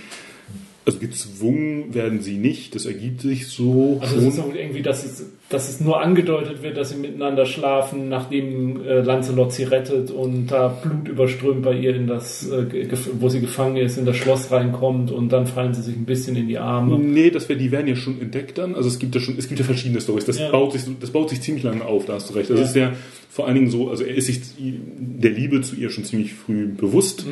also 0.84 0.98
gezwungen 0.98 1.94
werden 1.94 2.20
sie 2.20 2.36
nicht, 2.36 2.74
das 2.74 2.86
ergibt 2.86 3.20
sich 3.22 3.46
so 3.46 3.98
Also 4.00 4.16
es 4.16 4.24
ist 4.24 4.36
schon. 4.36 4.50
auch 4.50 4.54
irgendwie, 4.54 4.82
dass 4.82 5.04
es, 5.04 5.26
dass 5.50 5.68
es 5.68 5.78
nur 5.78 6.00
angedeutet 6.00 6.62
wird, 6.62 6.76
dass 6.78 6.90
sie 6.90 6.96
miteinander 6.96 7.44
schlafen, 7.44 8.08
nachdem 8.08 8.82
äh, 8.84 9.00
Lancelot 9.02 9.52
sie 9.52 9.64
rettet 9.64 10.10
und 10.10 10.46
da 10.46 10.68
Blut 10.68 11.06
überströmt 11.06 11.62
bei 11.62 11.74
ihr 11.74 11.94
in 11.94 12.06
das, 12.06 12.48
äh, 12.50 12.86
wo 13.20 13.28
sie 13.28 13.40
gefangen 13.40 13.76
ist, 13.76 13.98
in 13.98 14.06
das 14.06 14.16
Schloss 14.16 14.50
reinkommt 14.50 15.10
und 15.12 15.28
dann 15.32 15.46
fallen 15.46 15.74
sie 15.74 15.82
sich 15.82 15.94
ein 15.96 16.06
bisschen 16.06 16.34
in 16.36 16.48
die 16.48 16.58
Arme. 16.58 16.98
Nee, 16.98 17.30
das 17.30 17.48
wär, 17.50 17.56
die 17.56 17.70
werden 17.70 17.86
ja 17.86 17.94
schon 17.94 18.20
entdeckt 18.22 18.56
dann. 18.56 18.74
Also 18.74 18.88
es 18.88 18.98
gibt 18.98 19.14
ja 19.14 19.20
schon, 19.20 19.36
es 19.38 19.46
gibt 19.46 19.60
ja 19.60 19.66
verschiedene 19.66 20.00
Stories. 20.00 20.24
Das 20.24 20.38
Ja. 20.38 20.50
baut 20.50 20.72
sich, 20.72 20.82
das 20.98 21.10
baut 21.10 21.28
sich 21.28 21.42
ziemlich 21.42 21.62
lange 21.62 21.84
auf, 21.84 22.06
da 22.06 22.14
hast 22.14 22.30
du 22.30 22.34
recht. 22.34 22.48
Das 22.48 22.58
Ja. 22.58 22.64
ist 22.64 22.76
ja 22.76 22.92
vor 23.28 23.46
allen 23.46 23.56
Dingen 23.56 23.70
so, 23.70 23.90
also 23.90 24.02
er 24.04 24.14
ist 24.14 24.26
sich 24.26 24.40
der 24.58 25.30
Liebe 25.30 25.60
zu 25.60 25.76
ihr 25.76 25.90
schon 25.90 26.04
ziemlich 26.04 26.32
früh 26.32 26.66
bewusst. 26.68 27.26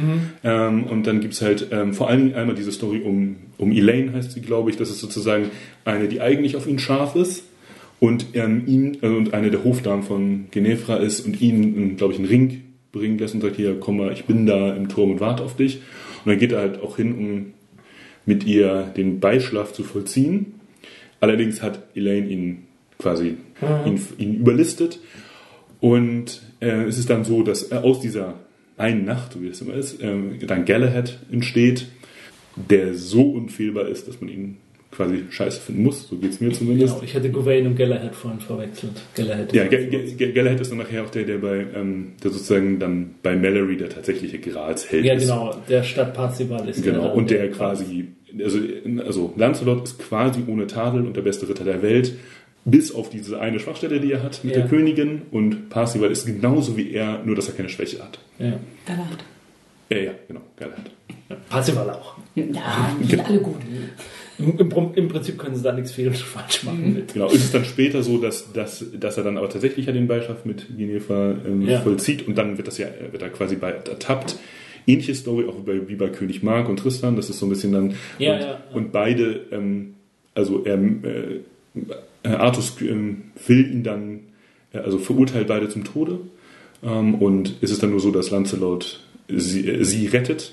Ähm, 0.45 0.85
und 0.85 1.07
dann 1.07 1.21
gibt's 1.21 1.41
halt 1.41 1.69
ähm, 1.71 1.95
vor 1.95 2.09
allen 2.11 2.25
Dingen 2.27 2.35
einmal 2.35 2.55
diese 2.57 2.73
Story 2.73 3.01
um, 3.05 3.37
um 3.57 3.73
Elaine, 3.73 4.13
heißt 4.13 4.33
sie, 4.33 4.41
glaube 4.43 4.69
ich. 4.71 4.77
Das 4.77 4.91
ist 4.91 4.99
sozusagen 5.01 5.47
eine, 5.87 6.09
die 6.09 6.21
eigentlich 6.21 6.57
auf 6.57 6.67
ihn 6.67 6.79
scharf 6.79 7.17
ist. 7.17 7.45
Und 8.03 8.35
ähm, 8.35 8.65
ihn, 8.67 8.99
äh, 9.01 9.07
und 9.07 9.33
eine 9.33 9.53
der 9.53 9.63
Hofdamen 9.63 10.03
von 10.03 10.47
Genevra 10.51 10.97
ist 10.97 11.25
und 11.25 11.41
ihn, 11.41 11.97
glaube 11.97 12.13
ich, 12.13 12.19
einen 12.19 12.27
Ring 12.27 12.63
bringen 12.91 13.17
lässt 13.17 13.33
und 13.33 13.43
sagt, 13.43 13.55
hier, 13.55 13.79
komm 13.79 13.99
mal, 13.99 14.13
ich 14.13 14.25
bin 14.25 14.45
da 14.45 14.75
im 14.75 14.89
Turm 14.89 15.13
und 15.13 15.21
warte 15.21 15.45
auf 15.45 15.55
dich. 15.55 15.77
Und 16.25 16.33
dann 16.33 16.39
geht 16.41 16.51
er 16.51 16.59
halt 16.59 16.83
auch 16.83 16.97
hin, 16.97 17.15
um 17.15 17.55
mit 18.27 18.43
ihr 18.45 18.93
den 18.97 19.21
Beischlaf 19.21 19.73
zu 19.73 19.85
vollziehen. 19.85 20.55
Allerdings 21.21 21.63
hat 21.63 21.85
Elaine 21.95 22.27
ihn 22.27 22.63
quasi 22.99 23.37
ihn, 23.87 24.01
ihn 24.19 24.35
überlistet. 24.35 24.99
Und 25.79 26.43
äh, 26.59 26.83
es 26.83 26.99
ist 26.99 27.09
dann 27.09 27.25
so, 27.25 27.45
dass 27.45 27.71
äh, 27.71 27.77
aus 27.77 28.01
dieser 28.01 28.35
einen 28.79 29.05
Nacht, 29.05 29.35
so 29.35 29.43
wie 29.43 29.49
das 29.49 29.61
immer 29.61 29.75
ist, 29.75 30.03
ähm, 30.03 30.41
dann 30.45 30.65
Galahad 30.65 31.21
entsteht, 31.31 31.87
der 32.57 32.95
so 32.95 33.31
unfehlbar 33.31 33.87
ist, 33.87 34.09
dass 34.09 34.21
man 34.21 34.29
ihn 34.29 34.57
quasi 34.93 35.25
scheiße 35.31 35.61
finden 35.61 35.83
muss. 35.83 36.07
So 36.09 36.17
geht's 36.17 36.41
mir 36.41 36.53
zumindest. 36.53 36.95
Genau, 36.95 37.05
ich 37.05 37.15
hätte 37.15 37.31
Gawain 37.31 37.67
und 37.67 37.77
Galahad 37.77 38.15
vorhin 38.15 38.39
verwechselt. 38.41 38.93
Galahad 39.17 39.53
Ja, 39.53 39.65
Ga- 39.67 40.27
Galahad 40.33 40.61
ist 40.61 40.71
dann 40.71 40.79
nachher 40.79 41.03
auch 41.03 41.11
der, 41.11 41.25
der 41.25 41.39
bei, 41.39 41.67
ähm, 41.75 42.13
der 42.23 42.31
sozusagen 42.31 42.79
dann 42.79 43.15
bei 43.23 43.35
Mallory 43.35 43.77
der 43.79 43.89
tatsächliche 43.89 44.39
Gralsheld 44.39 45.05
ja 45.05 45.15
ist. 45.15 45.23
genau, 45.23 45.55
der 45.69 45.83
Stadt 45.83 46.15
Parzival 46.15 46.69
ist 46.69 46.83
Genau, 46.85 47.03
der, 47.05 47.15
und 47.15 47.31
der 47.31 47.51
quasi 47.51 48.09
also, 48.43 48.59
also 49.05 49.35
Lancelot 49.37 49.85
ist 49.85 49.99
quasi 49.99 50.41
ohne 50.47 50.67
Tadel 50.67 51.07
und 51.07 51.17
der 51.17 51.23
beste 51.23 51.49
Ritter 51.49 51.65
der 51.65 51.83
Welt, 51.83 52.15
bis 52.65 52.95
auf 52.95 53.11
diese 53.11 53.41
eine 53.41 53.59
Schwachstelle, 53.61 54.01
die 54.01 54.13
er 54.13 54.23
hat 54.23 54.43
mit 54.45 54.55
Ja. 54.55 54.61
der 54.63 54.71
Königin. 54.71 55.23
Und 55.33 55.69
Parzival 55.69 56.11
ist 56.11 56.25
genauso 56.27 56.77
wie 56.77 56.93
er, 56.93 57.23
nur 57.25 57.35
dass 57.37 57.49
er 57.49 57.55
keine 57.55 57.69
Schwäche 57.69 58.03
hat. 58.03 58.19
Ja. 58.39 58.59
Galahad. 58.87 59.19
Ja, 59.91 59.99
ja, 59.99 60.11
genau, 60.29 60.41
Galahad. 60.57 60.91
Parzival 61.51 61.91
auch. 61.91 62.15
Ja, 62.35 62.97
die 63.03 63.05
sind 63.07 63.27
alle 63.29 63.39
gut. 63.41 63.57
Im, 64.39 64.59
im, 64.59 64.71
Im 64.95 65.09
Prinzip 65.09 65.39
können 65.39 65.55
sie 65.55 65.63
da 65.63 65.73
nichts 65.73 65.93
viel 65.93 66.11
falsch 66.13 66.65
machen 66.65 66.95
mit. 66.95 67.13
Genau, 67.15 67.27
ist 67.29 67.45
es 67.45 67.53
dann 67.53 67.65
später 67.65 68.03
so, 68.03 68.19
dass, 68.19 68.53
dass, 68.53 68.85
dass 68.99 69.17
er 69.19 69.25
dann 69.25 69.37
aber 69.39 69.49
tatsächlich 69.49 69.87
ja 69.87 69.93
den 69.93 70.09
Beischaft 70.09 70.47
mit 70.47 70.67
Ginevra 70.77 71.35
ähm, 71.47 71.63
Ja. 71.69 71.81
vollzieht 71.81 72.27
und 72.27 72.37
dann 72.39 72.57
wird 72.57 72.67
das 72.69 72.79
ja, 72.79 72.87
wird 73.11 73.23
er 73.23 73.31
quasi 73.31 73.57
bei 73.57 73.71
ertappt. 73.71 74.37
Ähnliche 74.87 75.15
Story 75.15 75.45
auch 75.49 75.55
bei, 75.61 75.89
wie 75.89 75.95
bei 75.95 76.09
König 76.09 76.43
Mark 76.43 76.69
und 76.69 76.79
Tristan, 76.79 77.15
das 77.15 77.31
ist 77.31 77.39
so 77.39 77.47
ein 77.47 77.51
bisschen 77.51 77.73
dann. 77.73 77.95
Ja, 78.19 78.35
und, 78.35 78.41
ja, 78.41 78.59
und 78.75 78.93
beide, 78.93 79.41
ähm, 79.53 79.95
also 80.35 80.65
er, 80.65 80.75
äh, 80.75 81.41
Artus 82.29 82.77
ähm, 82.81 83.23
will 83.47 83.71
ihn 83.71 83.85
dann, 83.85 84.21
äh, 84.73 84.79
also 84.79 84.99
verurteilt 84.99 85.47
beide 85.47 85.69
zum 85.69 85.85
Tode. 85.85 86.19
Ähm, 86.83 87.15
und 87.17 87.55
ist 87.63 87.71
es 87.71 87.79
dann 87.79 87.91
nur 87.91 88.01
so, 88.01 88.11
dass 88.11 88.31
Lancelot 88.31 89.01
sie, 89.29 89.69
äh, 89.69 89.85
sie 89.85 90.07
rettet. 90.09 90.53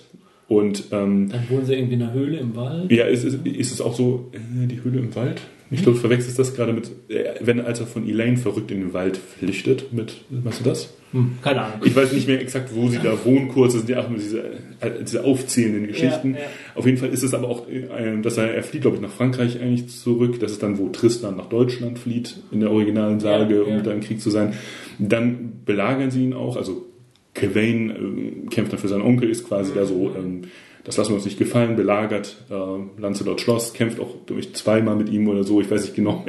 Und 0.50 0.86
ähm, 0.92 1.30
Dann 1.30 1.48
wohnen 1.50 1.66
sie 1.66 1.76
irgendwie 1.76 1.94
in 1.94 2.02
einer 2.02 2.12
Höhle 2.14 2.38
im 2.40 2.56
Wald. 2.56 2.92
ja, 2.92 3.06
ist, 3.06 3.24
ist, 3.24 3.46
ist 3.46 3.72
es 3.72 3.82
auch 3.82 3.96
so, 3.96 4.32
äh, 4.34 4.68
die 4.68 4.84
Höhle 4.84 5.00
im 5.00 5.16
Wald? 5.16 5.42
Ich 5.72 5.84
glaube, 5.84 5.98
du 5.98 6.02
verwechselst 6.02 6.40
das 6.40 6.56
gerade 6.56 6.74
mit, 6.74 6.90
äh, 7.10 7.36
wenn 7.42 7.62
als 7.62 7.80
er 7.80 7.86
von 7.86 8.10
Elaine 8.10 8.38
verrückt 8.38 8.72
in 8.72 8.80
den 8.80 8.94
Wald 8.94 9.18
flüchtet, 9.18 9.94
mit, 9.94 10.16
weißt 10.32 10.62
du 10.62 10.64
das? 10.64 10.96
Hm, 11.12 11.38
keine 11.44 11.62
Ahnung. 11.62 11.82
Ich 11.86 11.96
weiß 11.96 12.12
nicht 12.14 12.28
mehr 12.28 12.42
exakt, 12.42 12.70
wo 12.74 12.88
sie 12.88 12.98
da 12.98 13.14
wohnen, 13.24 13.50
kurz, 13.50 13.74
das 13.74 13.84
sind 13.84 13.96
ja 13.96 14.02
auch 14.04 14.10
diese, 14.12 14.40
äh, 14.80 15.04
diese 15.04 15.24
aufzählenden 15.24 15.86
Geschichten. 15.88 16.34
Ja, 16.34 16.40
ja. 16.40 16.46
Auf 16.74 16.88
jeden 16.88 16.98
Fall 16.98 17.10
ist 17.10 17.22
es 17.22 17.36
aber 17.36 17.48
auch, 17.48 17.68
äh, 17.70 18.20
dass 18.24 18.38
er, 18.38 18.52
er 18.56 18.64
flieht, 18.64 18.82
glaube 18.82 18.96
ich, 18.98 19.02
nach 19.04 19.12
Frankreich 19.12 19.62
eigentlich 19.62 19.90
zurück. 19.90 20.40
Das 20.40 20.52
ist 20.54 20.64
dann, 20.64 20.80
wo 20.80 20.90
Tristan 20.90 21.38
nach 21.38 21.50
Deutschland 21.50 22.00
flieht, 22.00 22.38
in 22.52 22.60
der 22.62 22.72
originalen 22.72 23.20
Sage, 23.20 23.56
Ja, 23.56 23.62
um 23.62 23.84
da 23.84 23.92
im 23.92 24.02
Krieg 24.02 24.20
zu 24.20 24.32
sein. 24.32 24.54
Dann 24.98 25.62
belagern 25.66 26.10
sie 26.10 26.24
ihn 26.24 26.34
auch, 26.34 26.58
also 26.58 26.88
Cavane 27.34 27.94
äh, 27.94 28.48
kämpft 28.50 28.74
dann 28.74 28.80
für 28.80 28.88
seinen 28.88 29.02
Onkel, 29.04 29.30
ist 29.30 29.48
quasi 29.48 29.74
da 29.74 29.86
so, 29.86 30.12
ähm, 30.16 30.42
das 30.84 30.98
lassen 30.98 31.12
wir 31.12 31.16
uns 31.16 31.26
nicht 31.26 31.38
gefallen, 31.38 31.76
belagert 31.76 32.38
äh, 32.50 33.02
Lancelot 33.02 33.42
Schloss, 33.42 33.74
kämpft 33.74 34.00
auch 34.00 34.16
durch 34.26 34.54
zweimal 34.54 34.96
mit 34.96 35.10
ihm 35.10 35.28
oder 35.28 35.44
so, 35.44 35.62
ich 35.62 35.70
weiß 35.70 35.82
nicht 35.82 35.96
genau, 35.96 36.26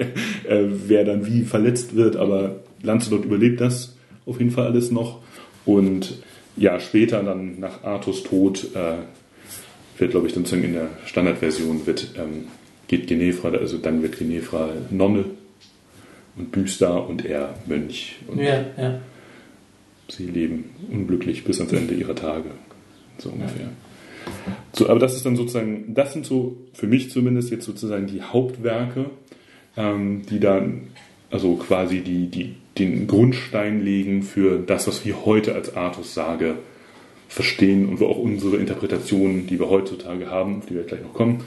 äh, 0.49 0.65
wer 0.69 1.05
dann 1.05 1.27
wie 1.27 1.43
verletzt 1.43 1.97
wird, 1.97 2.17
aber 2.17 2.61
Lancelot 2.83 3.25
überlebt 3.25 3.61
das 3.61 3.97
auf 4.27 4.39
jeden 4.39 4.51
Fall 4.51 4.67
alles 4.67 4.91
noch. 4.91 5.21
Und 5.65 6.23
ja, 6.57 6.81
später 6.81 7.23
dann 7.23 7.59
nach 7.61 7.85
Arthurs 7.85 8.23
Tod 8.23 8.69
äh, 8.75 8.99
wird, 9.99 10.13
glaube 10.13 10.27
ich, 10.27 10.35
dann 10.35 10.45
in 10.45 10.73
der 10.73 10.89
Standardversion 11.07 11.87
wird, 11.87 12.15
ähm, 12.17 12.49
geht 12.89 13.07
Genevra, 13.07 13.51
also 13.51 13.79
dann 13.79 14.03
wird 14.03 14.19
Genevra 14.19 14.71
Nonne 14.91 15.27
und 16.37 16.53
büßt 16.53 16.81
da 16.81 16.97
und 16.97 17.25
er 17.25 17.55
Mönch. 17.67 18.17
Und 18.27 18.41
Ja, 18.41 18.65
ja. 18.77 19.01
Sie 20.11 20.27
leben 20.27 20.71
unglücklich 20.91 21.45
bis 21.45 21.59
ans 21.61 21.73
Ende 21.73 21.95
ihrer 21.95 22.15
Tage. 22.15 22.51
So 23.19 23.31
ungefähr. 23.31 23.69
So, 24.73 24.89
aber 24.89 24.99
das 24.99 25.17
ist 25.17 25.27
dann 25.27 25.37
sozusagen, 25.37 25.95
das 25.95 26.13
sind 26.13 26.27
so 26.27 26.57
für 26.73 26.87
mich 26.87 27.11
zumindest 27.11 27.51
jetzt 27.51 27.65
sozusagen 27.65 28.07
die 28.07 28.23
Hauptwerke, 28.23 29.07
ähm, 29.77 30.23
die 30.29 30.41
dann 30.41 30.89
also 31.31 31.55
quasi 31.57 32.01
die, 32.01 32.27
die, 32.27 32.55
den 32.79 33.07
Grundstein 33.07 33.85
legen 33.85 34.23
für 34.23 34.59
das, 34.59 34.87
was 34.89 35.05
wir 35.05 35.25
heute 35.25 35.55
als 35.55 35.77
Artus-Sage 35.77 36.57
verstehen 37.29 37.89
und 37.89 38.01
wo 38.01 38.07
auch 38.07 38.19
unsere 38.19 38.57
Interpretationen, 38.57 39.47
die 39.47 39.59
wir 39.59 39.71
heutzutage 39.71 40.29
haben, 40.31 40.59
auf 40.59 40.67
die 40.67 40.75
wir 40.75 40.83
gleich 40.83 41.03
noch 41.03 41.15
kommen, 41.15 41.45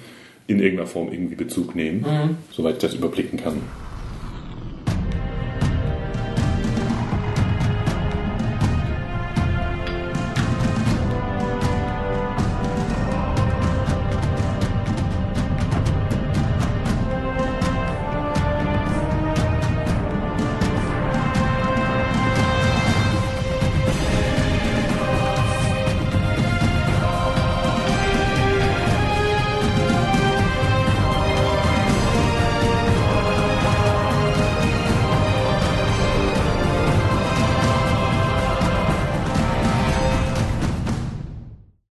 in 0.48 0.60
irgendeiner 0.60 0.88
Form 0.88 1.12
irgendwie 1.12 1.36
Bezug 1.36 1.76
nehmen, 1.76 2.06
soweit 2.52 2.76
ich 2.76 2.82
das 2.82 2.94
überblicken 2.94 3.38
kann. 3.38 3.62